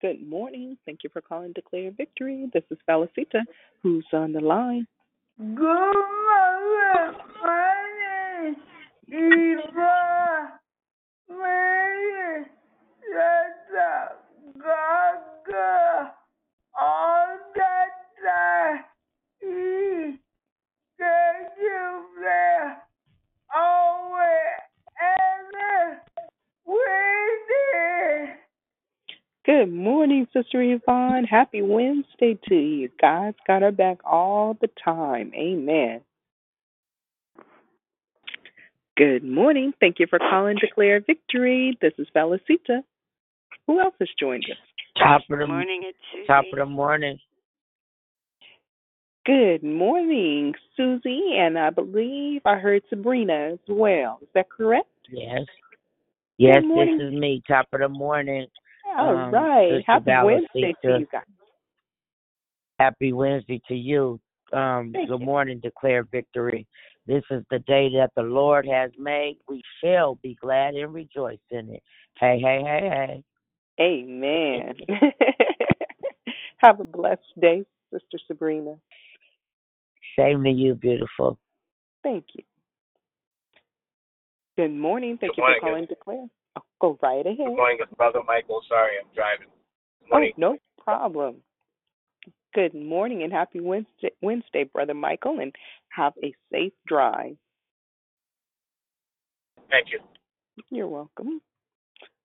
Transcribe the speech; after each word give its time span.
Good 0.00 0.28
morning. 0.28 0.78
Thank 0.86 1.02
you 1.02 1.10
for 1.12 1.20
calling 1.20 1.52
Declare 1.54 1.90
Victory. 1.90 2.48
This 2.54 2.62
is 2.70 2.78
Felicita. 2.88 3.42
Who's 3.82 4.06
on 4.12 4.32
the 4.32 4.40
line? 4.40 4.86
Good 5.38 5.56
morning, 7.42 8.56
Eva. 9.08 10.58
Mary, 11.28 12.44
Santa, 13.12 14.14
Gaga, 14.54 16.12
all 16.80 17.38
that 17.56 17.88
I 18.24 18.80
eat. 19.42 20.18
Thank 20.98 21.48
you 21.60 22.04
for 22.22 22.76
always 23.54 24.62
ever 25.02 26.00
waiting. 26.66 28.34
Good 29.58 29.74
morning, 29.74 30.28
Sister 30.32 30.62
Yvonne. 30.62 31.24
Happy 31.24 31.62
Wednesday 31.62 32.38
to 32.48 32.54
you. 32.54 32.90
God's 33.00 33.36
got 33.44 33.64
our 33.64 33.72
back 33.72 33.98
all 34.04 34.56
the 34.60 34.68
time. 34.84 35.32
Amen. 35.34 36.00
Good 38.96 39.24
morning. 39.24 39.72
Thank 39.80 39.96
you 39.98 40.06
for 40.08 40.20
calling 40.20 40.58
Declare 40.60 41.00
Victory. 41.00 41.76
This 41.82 41.92
is 41.98 42.06
Felicita. 42.14 42.84
Who 43.66 43.80
else 43.80 43.94
has 43.98 44.08
joined 44.20 44.44
us? 44.44 44.58
Top 44.96 45.22
of 45.28 45.40
the 45.40 45.46
morning, 45.48 45.82
it's 45.86 45.98
Susie. 46.12 46.26
top 46.28 46.44
of 46.52 46.58
the 46.60 46.64
morning. 46.64 47.18
Good 49.26 49.64
morning, 49.64 50.54
Susie, 50.76 51.32
and 51.36 51.58
I 51.58 51.70
believe 51.70 52.42
I 52.44 52.54
heard 52.54 52.84
Sabrina 52.90 53.54
as 53.54 53.58
well. 53.66 54.20
Is 54.22 54.28
that 54.36 54.50
correct? 54.50 54.86
Yes. 55.10 55.46
Yes, 56.36 56.62
this 56.62 57.08
is 57.08 57.12
me. 57.12 57.42
Top 57.48 57.66
of 57.72 57.80
the 57.80 57.88
morning. 57.88 58.46
All 58.96 59.16
Um, 59.30 59.30
right. 59.32 59.82
Sister 59.82 59.86
Happy 59.86 60.04
Dallas 60.04 60.42
Wednesday 60.54 60.76
to 60.84 60.90
you 60.90 61.06
guys. 61.10 61.22
Happy 62.78 63.12
Wednesday 63.14 63.62
to 63.68 63.74
you. 63.76 64.20
Um, 64.52 64.94
Thank 64.94 65.08
good 65.08 65.20
you. 65.20 65.22
morning, 65.22 65.60
declare 65.60 66.04
victory. 66.04 66.66
This 67.06 67.24
is 67.30 67.44
the 67.50 67.60
day 67.60 67.90
that 67.96 68.10
the 68.16 68.22
Lord 68.22 68.66
has 68.68 68.92
made. 68.98 69.38
We 69.48 69.62
shall 69.82 70.16
be 70.22 70.36
glad 70.40 70.74
and 70.74 70.94
rejoice 70.94 71.38
in 71.50 71.70
it. 71.70 71.82
Hey, 72.20 72.40
hey, 72.40 72.62
hey, 72.64 72.90
hey. 72.90 73.24
Amen. 73.80 74.74
Have 76.58 76.80
a 76.80 76.84
blessed 76.84 77.22
day, 77.40 77.64
Sister 77.92 78.18
Sabrina. 78.28 78.76
Same 80.18 80.44
to 80.44 80.50
you, 80.50 80.74
beautiful. 80.74 81.38
Thank 82.04 82.26
you. 82.34 82.44
Good 84.56 84.72
morning. 84.74 85.18
Thank 85.20 85.36
Good 85.36 85.38
you 85.38 85.44
for 85.44 85.54
morning. 85.54 85.60
calling 85.60 85.86
Declare. 85.86 86.26
Oh, 86.58 86.62
go 86.80 86.98
right 87.02 87.24
ahead. 87.24 87.38
Good 87.38 87.56
morning, 87.56 87.78
it's 87.80 87.92
Brother 87.94 88.20
Michael. 88.26 88.60
Sorry, 88.68 88.92
I'm 89.00 89.08
driving. 89.14 89.48
Good 90.10 90.34
Oh, 90.38 90.52
no 90.52 90.58
problem. 90.82 91.36
Good 92.54 92.74
morning 92.74 93.22
and 93.22 93.32
happy 93.32 93.60
Wednesday, 93.60 94.10
Wednesday, 94.22 94.64
Brother 94.64 94.94
Michael, 94.94 95.38
and 95.38 95.54
have 95.90 96.14
a 96.22 96.34
safe 96.50 96.72
drive. 96.86 97.36
Thank 99.70 99.88
you. 99.92 100.00
You're 100.70 100.88
welcome. 100.88 101.40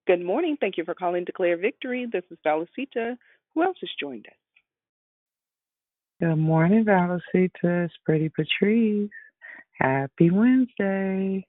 Good 0.07 0.23
morning. 0.23 0.57
Thank 0.59 0.77
you 0.77 0.85
for 0.85 0.95
calling 0.95 1.25
Declare 1.25 1.57
Victory. 1.57 2.07
This 2.11 2.23
is 2.31 2.37
Felicita. 2.45 3.15
Who 3.53 3.63
else 3.63 3.77
has 3.81 3.89
joined 3.99 4.25
us? 4.27 4.33
Good 6.21 6.37
morning, 6.37 6.85
Valicita. 6.85 7.85
It's 7.85 7.93
Pretty 8.05 8.29
Patrice. 8.29 9.09
Happy 9.73 10.31
Wednesday. 10.31 11.45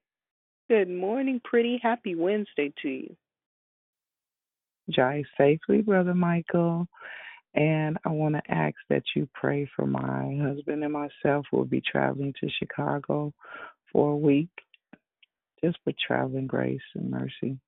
Good 0.68 0.88
morning, 0.88 1.40
pretty. 1.44 1.78
Happy 1.82 2.14
Wednesday 2.14 2.72
to 2.82 2.88
you. 2.88 3.16
Drive 4.90 5.24
safely, 5.36 5.82
Brother 5.82 6.14
Michael. 6.14 6.86
And 7.54 7.98
I 8.04 8.08
want 8.08 8.34
to 8.34 8.42
ask 8.50 8.74
that 8.88 9.02
you 9.14 9.28
pray 9.34 9.68
for 9.76 9.86
my 9.86 10.38
husband 10.42 10.82
and 10.82 10.92
myself. 10.92 11.46
We'll 11.52 11.64
be 11.64 11.82
traveling 11.82 12.34
to 12.40 12.48
Chicago 12.58 13.32
for 13.92 14.12
a 14.12 14.16
week, 14.16 14.48
just 15.62 15.78
for 15.84 15.92
traveling 16.06 16.46
grace 16.46 16.80
and 16.94 17.10
mercy. 17.10 17.58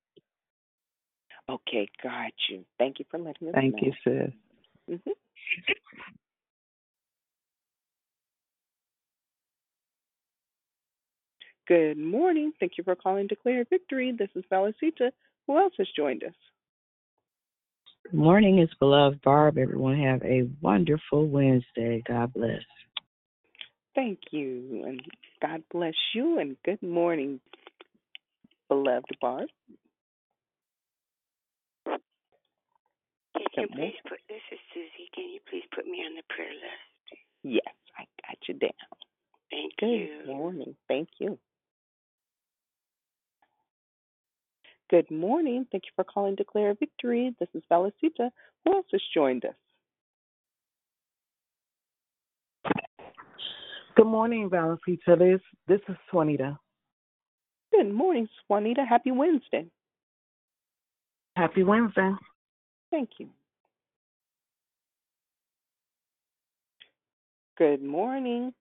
Okay, 1.49 1.87
got 2.03 2.33
you. 2.49 2.65
Thank 2.77 2.99
you 2.99 3.05
for 3.09 3.17
letting 3.19 3.47
us 3.47 3.53
Thank 3.53 3.75
know. 3.75 3.79
Thank 3.79 3.95
you, 4.05 4.31
sis. 4.87 4.99
Mhm. 4.99 5.13
Good 11.67 11.97
morning. 11.97 12.53
Thank 12.59 12.73
you 12.77 12.83
for 12.85 12.95
calling 12.95 13.27
Declare 13.27 13.65
Victory. 13.69 14.15
This 14.17 14.29
is 14.35 14.45
Felicita. 14.49 15.11
Who 15.47 15.57
else 15.57 15.73
has 15.77 15.87
joined 15.95 16.23
us? 16.23 16.33
Good 18.05 18.13
morning, 18.13 18.59
it's 18.59 18.73
beloved 18.75 19.21
Barb. 19.21 19.57
Everyone 19.57 19.97
have 19.99 20.23
a 20.23 20.47
wonderful 20.61 21.27
Wednesday. 21.27 22.01
God 22.07 22.31
bless. 22.33 22.61
Thank 23.95 24.19
you, 24.31 24.83
and 24.85 25.01
God 25.41 25.63
bless 25.73 25.95
you, 26.15 26.39
and 26.39 26.55
good 26.63 26.81
morning, 26.81 27.41
beloved 28.69 29.17
Barb. 29.19 29.49
Can 33.35 33.63
you 33.63 33.67
please 33.75 33.95
put 34.07 34.19
this 34.29 34.41
is 34.53 34.59
Susie? 34.73 35.09
Can 35.13 35.25
you 35.33 35.39
please 35.49 35.63
put 35.75 35.85
me 35.85 35.97
on 36.07 36.15
the 36.15 36.23
prayer 36.33 36.53
list? 36.53 37.21
Yes, 37.43 37.75
I 37.97 38.03
got 38.25 38.37
you 38.47 38.53
down. 38.53 38.71
Thank 39.51 39.73
Good 39.79 39.87
you. 39.89 40.07
Good 40.25 40.35
morning. 40.35 40.75
Thank 40.87 41.09
you. 41.19 41.37
Good 44.89 45.11
morning. 45.11 45.67
Thank 45.71 45.85
you 45.85 45.91
for 45.95 46.03
calling 46.05 46.35
Declare 46.35 46.75
Victory. 46.79 47.35
This 47.39 47.49
is 47.53 47.61
Felicita. 47.69 48.29
Who 48.63 48.73
else 48.73 48.85
has 48.91 49.01
joined 49.13 49.43
us? 49.43 49.53
Good 53.97 54.07
morning, 54.07 54.49
Valentina. 54.49 55.17
This 55.17 55.41
this 55.67 55.81
is 55.89 55.95
Swanita. 56.13 56.57
Good 57.73 57.91
morning, 57.93 58.29
Juanita. 58.47 58.85
Happy 58.87 59.11
Wednesday. 59.11 59.65
Happy 61.35 61.63
Wednesday. 61.63 62.11
Thank 62.91 63.09
you. 63.17 63.27
Good 67.57 67.83
morning. 67.83 68.53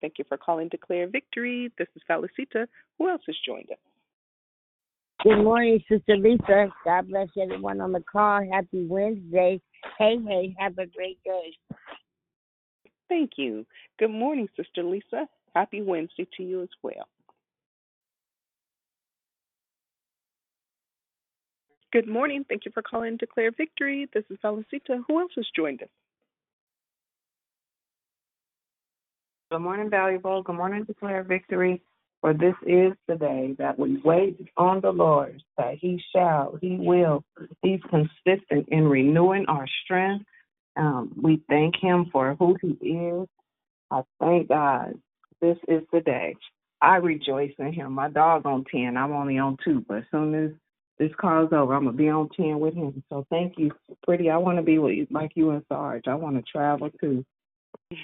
Thank 0.00 0.14
you 0.18 0.24
for 0.28 0.36
calling 0.36 0.68
Declare 0.68 1.08
Victory. 1.08 1.72
This 1.76 1.88
is 1.96 2.02
Felicita. 2.08 2.66
Who 2.98 3.10
else 3.10 3.22
has 3.26 3.36
joined 3.44 3.70
us? 3.72 3.85
Good 5.26 5.42
morning, 5.42 5.82
Sister 5.90 6.16
Lisa. 6.16 6.68
God 6.84 7.08
bless 7.08 7.26
everyone 7.36 7.80
on 7.80 7.90
the 7.90 8.00
call. 8.00 8.48
Happy 8.52 8.86
Wednesday. 8.88 9.60
Hey, 9.98 10.18
hey, 10.24 10.54
have 10.56 10.78
a 10.78 10.86
great 10.86 11.18
day. 11.24 11.52
Thank 13.08 13.32
you. 13.36 13.66
Good 13.98 14.12
morning, 14.12 14.46
Sister 14.56 14.84
Lisa. 14.84 15.26
Happy 15.52 15.82
Wednesday 15.82 16.28
to 16.36 16.44
you 16.44 16.62
as 16.62 16.68
well. 16.80 17.08
Good 21.92 22.06
morning. 22.06 22.44
Thank 22.48 22.64
you 22.64 22.70
for 22.72 22.82
calling 22.84 23.16
Declare 23.16 23.50
Victory. 23.58 24.08
This 24.14 24.22
is 24.30 24.38
Felicita. 24.44 25.02
Who 25.08 25.18
else 25.18 25.32
has 25.34 25.46
joined 25.56 25.82
us? 25.82 25.88
Good 29.50 29.58
morning, 29.58 29.90
valuable. 29.90 30.44
Good 30.44 30.54
morning, 30.54 30.84
declare 30.84 31.24
victory. 31.24 31.82
For 32.26 32.34
this 32.34 32.56
is 32.66 32.92
the 33.06 33.14
day 33.14 33.54
that 33.60 33.78
we 33.78 34.00
wait 34.04 34.36
on 34.56 34.80
the 34.80 34.90
Lord, 34.90 35.40
that 35.58 35.74
He 35.80 36.02
shall, 36.12 36.58
He 36.60 36.76
will. 36.76 37.22
He's 37.62 37.78
consistent 37.88 38.66
in 38.66 38.88
renewing 38.88 39.44
our 39.46 39.64
strength. 39.84 40.24
Um, 40.76 41.12
we 41.22 41.40
thank 41.48 41.76
Him 41.80 42.06
for 42.10 42.34
who 42.34 42.56
He 42.60 42.70
is. 42.88 43.28
I 43.92 44.02
thank 44.18 44.48
God. 44.48 44.94
This 45.40 45.56
is 45.68 45.82
the 45.92 46.00
day. 46.00 46.34
I 46.82 46.96
rejoice 46.96 47.52
in 47.60 47.72
Him. 47.72 47.92
My 47.92 48.10
dog 48.10 48.44
on 48.44 48.64
ten. 48.72 48.96
I'm 48.96 49.12
only 49.12 49.38
on 49.38 49.56
two, 49.64 49.84
but 49.86 49.98
as 49.98 50.04
soon 50.10 50.34
as 50.34 50.50
this 50.98 51.12
call's 51.20 51.52
over, 51.52 51.74
I'm 51.74 51.84
gonna 51.84 51.96
be 51.96 52.08
on 52.08 52.28
ten 52.36 52.58
with 52.58 52.74
him. 52.74 53.04
So 53.08 53.24
thank 53.30 53.54
you, 53.56 53.70
pretty. 54.02 54.30
I 54.30 54.36
want 54.38 54.58
to 54.58 54.64
be 54.64 54.78
with 54.78 54.94
you, 54.94 55.06
like 55.12 55.30
you 55.36 55.50
and 55.50 55.62
Sarge. 55.68 56.08
I 56.08 56.16
want 56.16 56.34
to 56.38 56.42
travel 56.42 56.90
too. 57.00 57.24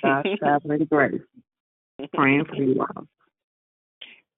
God's 0.01 0.29
traveling 0.39 0.85
grace. 0.85 1.23
Praying 2.15 2.45
for 2.45 2.55
you 2.55 2.81
all. 2.83 3.09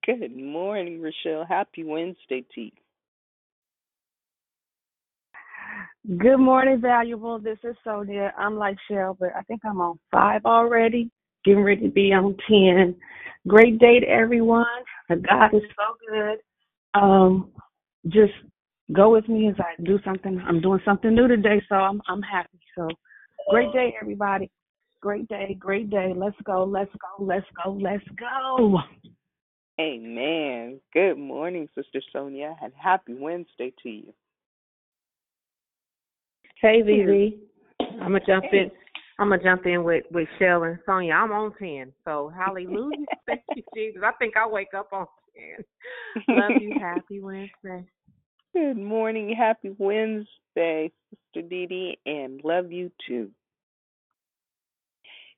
Good 0.05 0.37
morning, 0.37 1.01
Rochelle. 1.01 1.45
Happy 1.45 1.83
Wednesday 1.83 2.45
to 2.53 2.61
you. 2.61 2.71
Good 6.19 6.37
morning, 6.37 6.79
valuable. 6.79 7.39
This 7.39 7.57
is 7.63 7.75
Sonia. 7.83 8.31
I'm 8.37 8.55
like 8.55 8.77
Shell, 8.87 9.17
but 9.19 9.29
I 9.35 9.41
think 9.41 9.61
I'm 9.65 9.81
on 9.81 9.97
five 10.11 10.45
already, 10.45 11.09
getting 11.43 11.63
ready 11.63 11.81
to 11.81 11.89
be 11.89 12.13
on 12.13 12.37
ten. 12.47 12.95
Great 13.47 13.79
day 13.79 13.99
to 13.99 14.07
everyone. 14.07 14.65
God 15.09 15.55
is 15.55 15.63
so 15.75 15.95
good. 16.07 16.37
Um, 16.93 17.49
just 18.07 18.33
go 18.93 19.09
with 19.11 19.27
me 19.27 19.49
as 19.49 19.55
I 19.57 19.81
do 19.81 19.97
something. 20.05 20.39
I'm 20.47 20.61
doing 20.61 20.81
something 20.85 21.15
new 21.15 21.27
today, 21.27 21.59
so 21.67 21.77
I'm 21.77 21.99
I'm 22.07 22.21
happy. 22.21 22.59
So 22.77 22.87
great 23.49 23.73
day, 23.73 23.95
everybody. 23.99 24.51
Great 25.01 25.27
day, 25.29 25.57
great 25.59 25.89
day. 25.89 26.13
Let's 26.15 26.37
go, 26.43 26.63
let's 26.63 26.91
go, 26.91 27.23
let's 27.23 27.47
go, 27.63 27.71
let's 27.81 28.05
go. 28.19 28.79
Amen. 29.79 30.79
Good 30.93 31.17
morning, 31.17 31.67
Sister 31.75 32.01
Sonia, 32.13 32.55
and 32.63 32.71
happy 32.81 33.13
Wednesday 33.13 33.73
to 33.83 33.89
you. 33.89 34.13
Hey, 36.61 36.81
Vivi. 36.81 37.39
I'm 37.79 38.13
gonna 38.13 38.21
jump 38.25 38.45
in. 38.53 38.71
I'm 39.19 39.29
gonna 39.29 39.43
jump 39.43 39.65
in 39.65 39.83
with 39.83 40.05
with 40.11 40.29
Shell 40.39 40.63
and 40.63 40.79
Sonia. 40.85 41.13
I'm 41.13 41.31
on 41.31 41.53
ten, 41.59 41.91
so 42.05 42.31
hallelujah, 42.33 43.05
thank 43.25 43.41
you, 43.53 43.63
Jesus. 43.73 44.01
I 44.05 44.13
think 44.13 44.37
I 44.37 44.47
wake 44.47 44.73
up 44.75 44.89
on 44.93 45.07
ten. 45.35 45.65
Love 46.29 46.61
you. 46.61 46.73
Happy 46.79 47.19
Wednesday. 47.19 47.85
Good 48.53 48.77
morning. 48.77 49.35
Happy 49.37 49.75
Wednesday, 49.77 50.91
Sister 51.09 51.47
Dee 51.49 51.65
Dee, 51.65 51.97
and 52.05 52.39
love 52.45 52.71
you 52.71 52.91
too. 53.05 53.29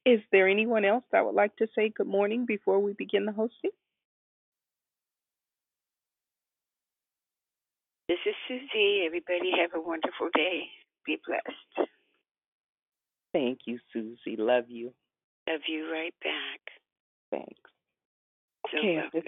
Is 0.06 0.20
there 0.32 0.48
anyone 0.48 0.86
else 0.86 1.04
that 1.12 1.26
would 1.26 1.36
like 1.36 1.56
to 1.58 1.68
say 1.76 1.90
good 1.90 2.08
morning 2.08 2.46
before 2.46 2.80
we 2.80 2.94
begin 2.94 3.26
the 3.26 3.32
hosting? 3.32 3.72
This 8.08 8.20
is 8.26 8.36
Susie. 8.48 9.04
Everybody 9.06 9.52
have 9.60 9.72
a 9.76 9.82
wonderful 9.82 10.30
day. 10.34 10.64
Be 11.06 11.20
blessed. 11.28 11.90
Thank 13.34 13.60
you, 13.66 13.80
Susie. 13.92 14.38
Love 14.38 14.66
you. 14.70 14.94
Love 15.50 15.62
you 15.68 15.92
right 15.92 16.14
back. 16.24 16.62
Thanks. 17.32 17.60
So 18.72 18.78
Okay, 18.78 18.98
at 18.98 19.12
this, 19.12 19.24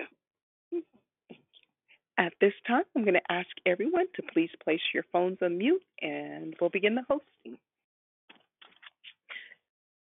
at 2.18 2.34
this 2.40 2.54
time, 2.68 2.84
I'm 2.96 3.04
going 3.04 3.16
to 3.16 3.32
ask 3.32 3.48
everyone 3.66 4.06
to 4.16 4.24
please 4.34 4.50
place 4.64 4.82
your 4.94 5.04
phones 5.12 5.38
on 5.42 5.58
mute 5.58 5.84
and 6.02 6.56
we'll 6.60 6.70
begin 6.70 6.96
the 6.96 7.04
hosting. 7.10 7.60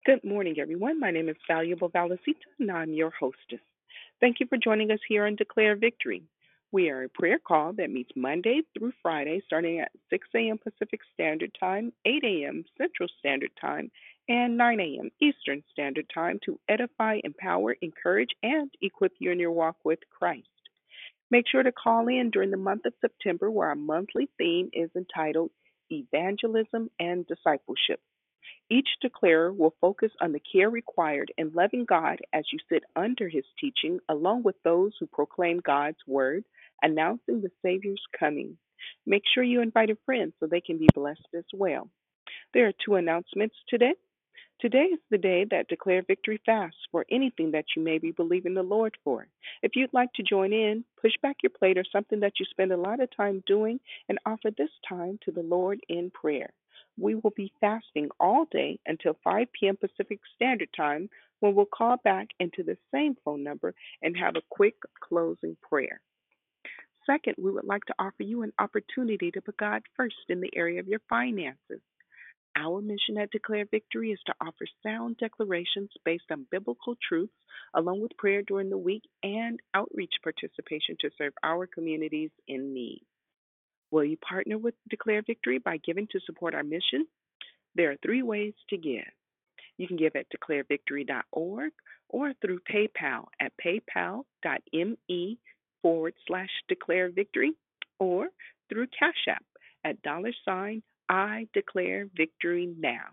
Good 0.05 0.23
morning, 0.23 0.55
everyone. 0.59 0.99
My 0.99 1.11
name 1.11 1.27
is 1.29 1.35
Valuable 1.47 1.89
Valicita, 1.89 2.47
and 2.59 2.71
I'm 2.71 2.93
your 2.93 3.11
hostess. 3.17 3.59
Thank 4.21 4.39
you 4.39 4.47
for 4.47 4.57
joining 4.57 4.91
us 4.91 4.99
here 5.07 5.25
on 5.25 5.35
Declare 5.35 5.75
Victory. 5.77 6.23
We 6.71 6.89
are 6.89 7.03
a 7.03 7.09
prayer 7.09 7.39
call 7.39 7.71
that 7.73 7.89
meets 7.89 8.11
Monday 8.15 8.61
through 8.77 8.91
Friday, 9.01 9.41
starting 9.45 9.79
at 9.79 9.91
6 10.09 10.27
a.m. 10.35 10.57
Pacific 10.57 10.99
Standard 11.13 11.51
Time, 11.57 11.93
8 12.05 12.23
a.m. 12.25 12.65
Central 12.77 13.07
Standard 13.19 13.51
Time, 13.59 13.89
and 14.27 14.57
9 14.57 14.79
a.m. 14.81 15.09
Eastern 15.21 15.63
Standard 15.71 16.05
Time 16.13 16.39
to 16.45 16.59
edify, 16.67 17.19
empower, 17.23 17.73
encourage, 17.81 18.31
and 18.43 18.69
equip 18.81 19.13
you 19.19 19.31
in 19.31 19.39
your 19.39 19.51
walk 19.51 19.77
with 19.85 19.99
Christ. 20.09 20.47
Make 21.31 21.45
sure 21.49 21.63
to 21.63 21.71
call 21.71 22.09
in 22.09 22.31
during 22.31 22.51
the 22.51 22.57
month 22.57 22.85
of 22.85 22.93
September, 22.99 23.49
where 23.49 23.69
our 23.69 23.75
monthly 23.75 24.29
theme 24.37 24.69
is 24.73 24.89
entitled 24.93 25.51
Evangelism 25.89 26.89
and 26.99 27.25
Discipleship. 27.27 28.01
Each 28.69 28.89
declarer 29.01 29.53
will 29.53 29.75
focus 29.79 30.11
on 30.21 30.31
the 30.31 30.41
care 30.41 30.69
required 30.69 31.31
in 31.37 31.53
loving 31.53 31.85
God 31.85 32.19
as 32.33 32.45
you 32.51 32.59
sit 32.69 32.83
under 32.95 33.29
his 33.29 33.45
teaching, 33.59 33.99
along 34.09 34.43
with 34.43 34.55
those 34.63 34.93
who 34.99 35.07
proclaim 35.07 35.59
God's 35.59 35.99
word, 36.07 36.43
announcing 36.81 37.41
the 37.41 37.51
Savior's 37.61 38.03
coming. 38.17 38.57
Make 39.05 39.23
sure 39.33 39.43
you 39.43 39.61
invite 39.61 39.89
a 39.89 39.97
friend 40.05 40.33
so 40.39 40.47
they 40.47 40.61
can 40.61 40.77
be 40.77 40.87
blessed 40.93 41.27
as 41.35 41.45
well. 41.53 41.89
There 42.53 42.67
are 42.67 42.73
two 42.85 42.95
announcements 42.95 43.55
today. 43.69 43.93
Today 44.59 44.85
is 44.85 44.99
the 45.11 45.19
day 45.19 45.45
that 45.51 45.67
Declare 45.67 46.03
Victory 46.07 46.41
fasts 46.43 46.79
for 46.91 47.05
anything 47.11 47.51
that 47.51 47.65
you 47.75 47.83
may 47.83 47.99
be 47.99 48.11
believing 48.11 48.55
the 48.55 48.63
Lord 48.63 48.97
for. 49.03 49.27
If 49.61 49.75
you'd 49.75 49.93
like 49.93 50.11
to 50.13 50.23
join 50.23 50.51
in, 50.51 50.83
push 50.99 51.13
back 51.21 51.37
your 51.43 51.51
plate 51.51 51.77
or 51.77 51.83
something 51.91 52.21
that 52.21 52.39
you 52.39 52.45
spend 52.49 52.71
a 52.71 52.77
lot 52.77 52.99
of 52.99 53.15
time 53.15 53.43
doing 53.45 53.79
and 54.09 54.17
offer 54.25 54.49
this 54.57 54.71
time 54.87 55.19
to 55.25 55.31
the 55.31 55.43
Lord 55.43 55.79
in 55.89 56.09
prayer. 56.09 56.53
We 56.99 57.15
will 57.15 57.33
be 57.35 57.53
fasting 57.61 58.09
all 58.19 58.45
day 58.51 58.79
until 58.85 59.17
5 59.23 59.47
p.m. 59.53 59.77
Pacific 59.77 60.19
Standard 60.35 60.69
Time 60.75 61.09
when 61.39 61.53
we'll 61.53 61.65
call 61.65 61.97
back 62.03 62.27
into 62.39 62.63
the 62.63 62.77
same 62.91 63.15
phone 63.23 63.43
number 63.43 63.73
and 64.01 64.17
have 64.17 64.35
a 64.35 64.41
quick 64.49 64.75
closing 64.99 65.55
prayer. 65.61 66.01
Second, 67.05 67.35
we 67.37 67.51
would 67.51 67.63
like 67.63 67.85
to 67.85 67.95
offer 67.99 68.23
you 68.23 68.41
an 68.41 68.51
opportunity 68.59 69.31
to 69.31 69.41
put 69.41 69.57
God 69.57 69.81
first 69.95 70.15
in 70.29 70.41
the 70.41 70.51
area 70.55 70.79
of 70.79 70.87
your 70.87 71.01
finances. 71.09 71.81
Our 72.57 72.81
mission 72.81 73.17
at 73.19 73.29
Declare 73.31 73.65
Victory 73.69 74.11
is 74.11 74.19
to 74.25 74.33
offer 74.41 74.65
sound 74.81 75.17
declarations 75.17 75.91
based 76.03 76.25
on 76.31 76.47
biblical 76.49 76.95
truths, 77.07 77.31
along 77.75 78.01
with 78.01 78.17
prayer 78.17 78.41
during 78.41 78.71
the 78.71 78.77
week 78.77 79.03
and 79.21 79.59
outreach 79.75 80.15
participation 80.23 80.97
to 81.01 81.11
serve 81.17 81.33
our 81.43 81.67
communities 81.67 82.31
in 82.47 82.73
need. 82.73 83.03
Will 83.91 84.03
you 84.03 84.17
partner 84.17 84.57
with 84.57 84.75
Declare 84.89 85.23
Victory 85.23 85.59
by 85.59 85.77
giving 85.77 86.07
to 86.11 86.19
support 86.25 86.53
our 86.53 86.63
mission? 86.63 87.07
There 87.75 87.91
are 87.91 87.97
three 88.03 88.23
ways 88.23 88.53
to 88.69 88.77
give. 88.77 89.05
You 89.77 89.87
can 89.87 89.97
give 89.97 90.15
at 90.15 90.25
declarevictory.org 90.29 91.71
or 92.09 92.33
through 92.41 92.59
PayPal 92.71 93.25
at 93.39 93.53
paypal.me 93.63 95.37
forward 95.81 96.13
slash 96.27 96.49
declare 96.67 97.09
victory 97.11 97.53
or 97.99 98.29
through 98.69 98.87
Cash 98.99 99.27
App 99.29 99.43
at 99.83 100.01
dollar 100.01 100.31
sign 100.43 100.81
I 101.09 101.47
declare 101.53 102.07
victory 102.15 102.73
now. 102.77 103.05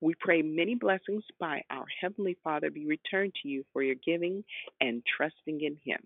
We 0.00 0.14
pray 0.18 0.42
many 0.42 0.74
blessings 0.74 1.24
by 1.38 1.62
our 1.70 1.84
Heavenly 2.00 2.36
Father 2.42 2.70
be 2.70 2.86
returned 2.86 3.34
to 3.42 3.48
you 3.48 3.64
for 3.72 3.82
your 3.82 3.96
giving 3.96 4.42
and 4.80 5.02
trusting 5.16 5.60
in 5.60 5.76
Him. 5.84 6.00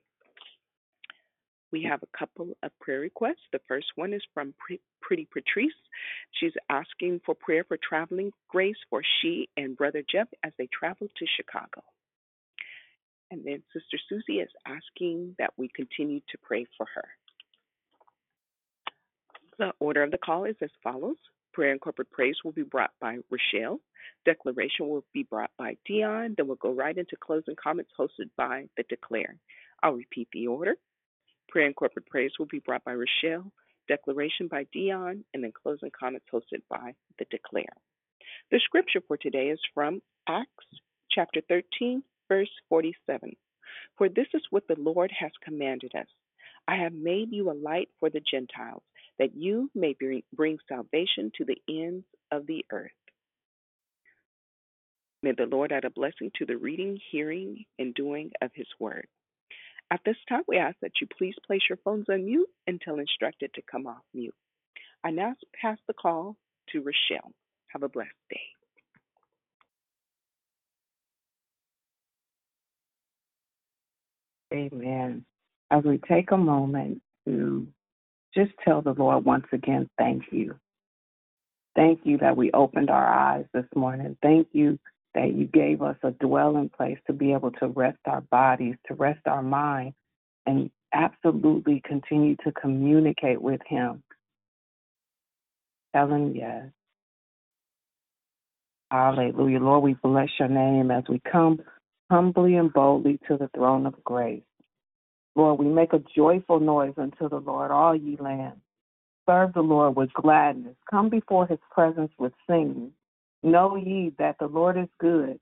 We 1.74 1.82
have 1.90 2.04
a 2.04 2.16
couple 2.16 2.56
of 2.62 2.70
prayer 2.80 3.00
requests. 3.00 3.48
The 3.50 3.58
first 3.66 3.88
one 3.96 4.12
is 4.12 4.22
from 4.32 4.54
Pretty 5.02 5.26
Patrice. 5.32 5.72
She's 6.30 6.52
asking 6.70 7.22
for 7.26 7.34
prayer 7.34 7.64
for 7.64 7.76
traveling 7.82 8.30
grace 8.46 8.76
for 8.88 9.02
she 9.20 9.48
and 9.56 9.76
Brother 9.76 10.04
Jeff 10.08 10.28
as 10.44 10.52
they 10.56 10.68
travel 10.72 11.08
to 11.08 11.26
Chicago. 11.36 11.82
And 13.32 13.44
then 13.44 13.60
Sister 13.72 13.98
Susie 14.08 14.38
is 14.38 14.50
asking 14.64 15.34
that 15.40 15.50
we 15.56 15.68
continue 15.74 16.20
to 16.20 16.38
pray 16.44 16.64
for 16.78 16.86
her. 16.94 17.08
The 19.58 19.72
order 19.80 20.04
of 20.04 20.12
the 20.12 20.18
call 20.18 20.44
is 20.44 20.54
as 20.62 20.70
follows. 20.80 21.16
Prayer 21.52 21.72
and 21.72 21.80
corporate 21.80 22.12
praise 22.12 22.36
will 22.44 22.52
be 22.52 22.62
brought 22.62 22.92
by 23.00 23.18
Rochelle. 23.32 23.80
Declaration 24.24 24.88
will 24.88 25.04
be 25.12 25.24
brought 25.24 25.50
by 25.58 25.76
Dionne. 25.90 26.36
Then 26.36 26.46
we'll 26.46 26.54
go 26.54 26.72
right 26.72 26.96
into 26.96 27.16
closing 27.16 27.56
comments 27.60 27.90
hosted 27.98 28.30
by 28.36 28.66
the 28.76 28.84
Declare. 28.88 29.34
I'll 29.82 29.94
repeat 29.94 30.28
the 30.32 30.46
order. 30.46 30.76
Prayer 31.48 31.66
and 31.66 31.76
corporate 31.76 32.06
praise 32.06 32.32
will 32.38 32.46
be 32.46 32.60
brought 32.60 32.84
by 32.84 32.94
Rochelle. 32.94 33.52
Declaration 33.86 34.48
by 34.48 34.64
Dionne, 34.74 35.24
and 35.34 35.44
then 35.44 35.52
closing 35.52 35.90
comments 35.98 36.26
hosted 36.32 36.62
by 36.70 36.94
the 37.18 37.26
Declare. 37.30 37.76
The 38.50 38.60
scripture 38.64 39.02
for 39.06 39.18
today 39.18 39.48
is 39.48 39.60
from 39.74 40.00
Acts 40.26 40.66
chapter 41.10 41.42
13, 41.48 42.02
verse 42.28 42.50
47. 42.70 43.36
For 43.98 44.08
this 44.08 44.26
is 44.32 44.42
what 44.50 44.66
the 44.68 44.76
Lord 44.78 45.12
has 45.18 45.32
commanded 45.44 45.92
us 45.94 46.06
I 46.66 46.76
have 46.76 46.94
made 46.94 47.30
you 47.30 47.50
a 47.50 47.52
light 47.52 47.88
for 48.00 48.08
the 48.08 48.20
Gentiles, 48.20 48.82
that 49.18 49.36
you 49.36 49.70
may 49.74 49.94
bring 50.34 50.58
salvation 50.68 51.30
to 51.36 51.44
the 51.44 51.58
ends 51.68 52.06
of 52.30 52.46
the 52.46 52.64
earth. 52.72 52.90
May 55.22 55.32
the 55.32 55.46
Lord 55.46 55.72
add 55.72 55.84
a 55.84 55.90
blessing 55.90 56.30
to 56.36 56.46
the 56.46 56.56
reading, 56.56 56.98
hearing, 57.10 57.64
and 57.78 57.94
doing 57.94 58.32
of 58.40 58.50
his 58.54 58.66
word. 58.78 59.06
At 59.90 60.00
this 60.04 60.16
time, 60.28 60.42
we 60.48 60.56
ask 60.56 60.76
that 60.82 60.92
you 61.00 61.06
please 61.16 61.34
place 61.46 61.62
your 61.68 61.78
phones 61.84 62.06
on 62.08 62.24
mute 62.24 62.48
until 62.66 62.98
instructed 62.98 63.52
to 63.54 63.62
come 63.70 63.86
off 63.86 64.02
mute. 64.12 64.34
I 65.04 65.10
now 65.10 65.34
pass 65.60 65.78
the 65.86 65.94
call 65.94 66.36
to 66.70 66.78
Rochelle. 66.78 67.32
Have 67.68 67.82
a 67.82 67.88
blessed 67.88 68.10
day. 68.30 68.40
Amen. 74.52 75.24
As 75.70 75.84
we 75.84 75.98
take 76.08 76.30
a 76.30 76.36
moment 76.36 77.02
to 77.26 77.66
just 78.34 78.52
tell 78.64 78.82
the 78.82 78.92
Lord 78.92 79.24
once 79.24 79.46
again, 79.52 79.88
thank 79.98 80.24
you. 80.30 80.54
Thank 81.74 82.00
you 82.04 82.18
that 82.18 82.36
we 82.36 82.52
opened 82.52 82.90
our 82.90 83.06
eyes 83.06 83.46
this 83.52 83.66
morning. 83.74 84.16
Thank 84.22 84.48
you 84.52 84.78
that 85.14 85.34
you 85.34 85.46
gave 85.46 85.82
us 85.82 85.96
a 86.02 86.10
dwelling 86.10 86.68
place 86.68 86.98
to 87.06 87.12
be 87.12 87.32
able 87.32 87.52
to 87.52 87.68
rest 87.68 87.98
our 88.06 88.20
bodies, 88.20 88.74
to 88.86 88.94
rest 88.94 89.20
our 89.26 89.42
mind, 89.42 89.94
and 90.46 90.70
absolutely 90.92 91.82
continue 91.84 92.36
to 92.44 92.52
communicate 92.52 93.40
with 93.40 93.60
Him. 93.66 94.02
Tell 95.94 96.08
Him 96.08 96.34
yes. 96.34 96.66
Hallelujah. 98.90 99.60
Lord, 99.60 99.82
we 99.82 99.94
bless 99.94 100.28
your 100.38 100.48
name 100.48 100.90
as 100.90 101.04
we 101.08 101.20
come 101.30 101.60
humbly 102.10 102.56
and 102.56 102.72
boldly 102.72 103.18
to 103.28 103.36
the 103.36 103.50
throne 103.54 103.86
of 103.86 103.94
grace. 104.04 104.42
Lord, 105.34 105.58
we 105.58 105.66
make 105.66 105.92
a 105.92 106.02
joyful 106.14 106.60
noise 106.60 106.94
unto 106.96 107.28
the 107.28 107.40
Lord, 107.40 107.70
all 107.70 107.96
ye 107.96 108.16
lands. 108.20 108.60
Serve 109.28 109.54
the 109.54 109.62
Lord 109.62 109.96
with 109.96 110.12
gladness. 110.12 110.76
Come 110.90 111.08
before 111.08 111.46
his 111.46 111.58
presence 111.70 112.12
with 112.18 112.32
singing. 112.48 112.92
Know 113.44 113.76
ye 113.76 114.10
that 114.18 114.36
the 114.40 114.46
Lord 114.46 114.78
is 114.78 114.88
good. 114.98 115.38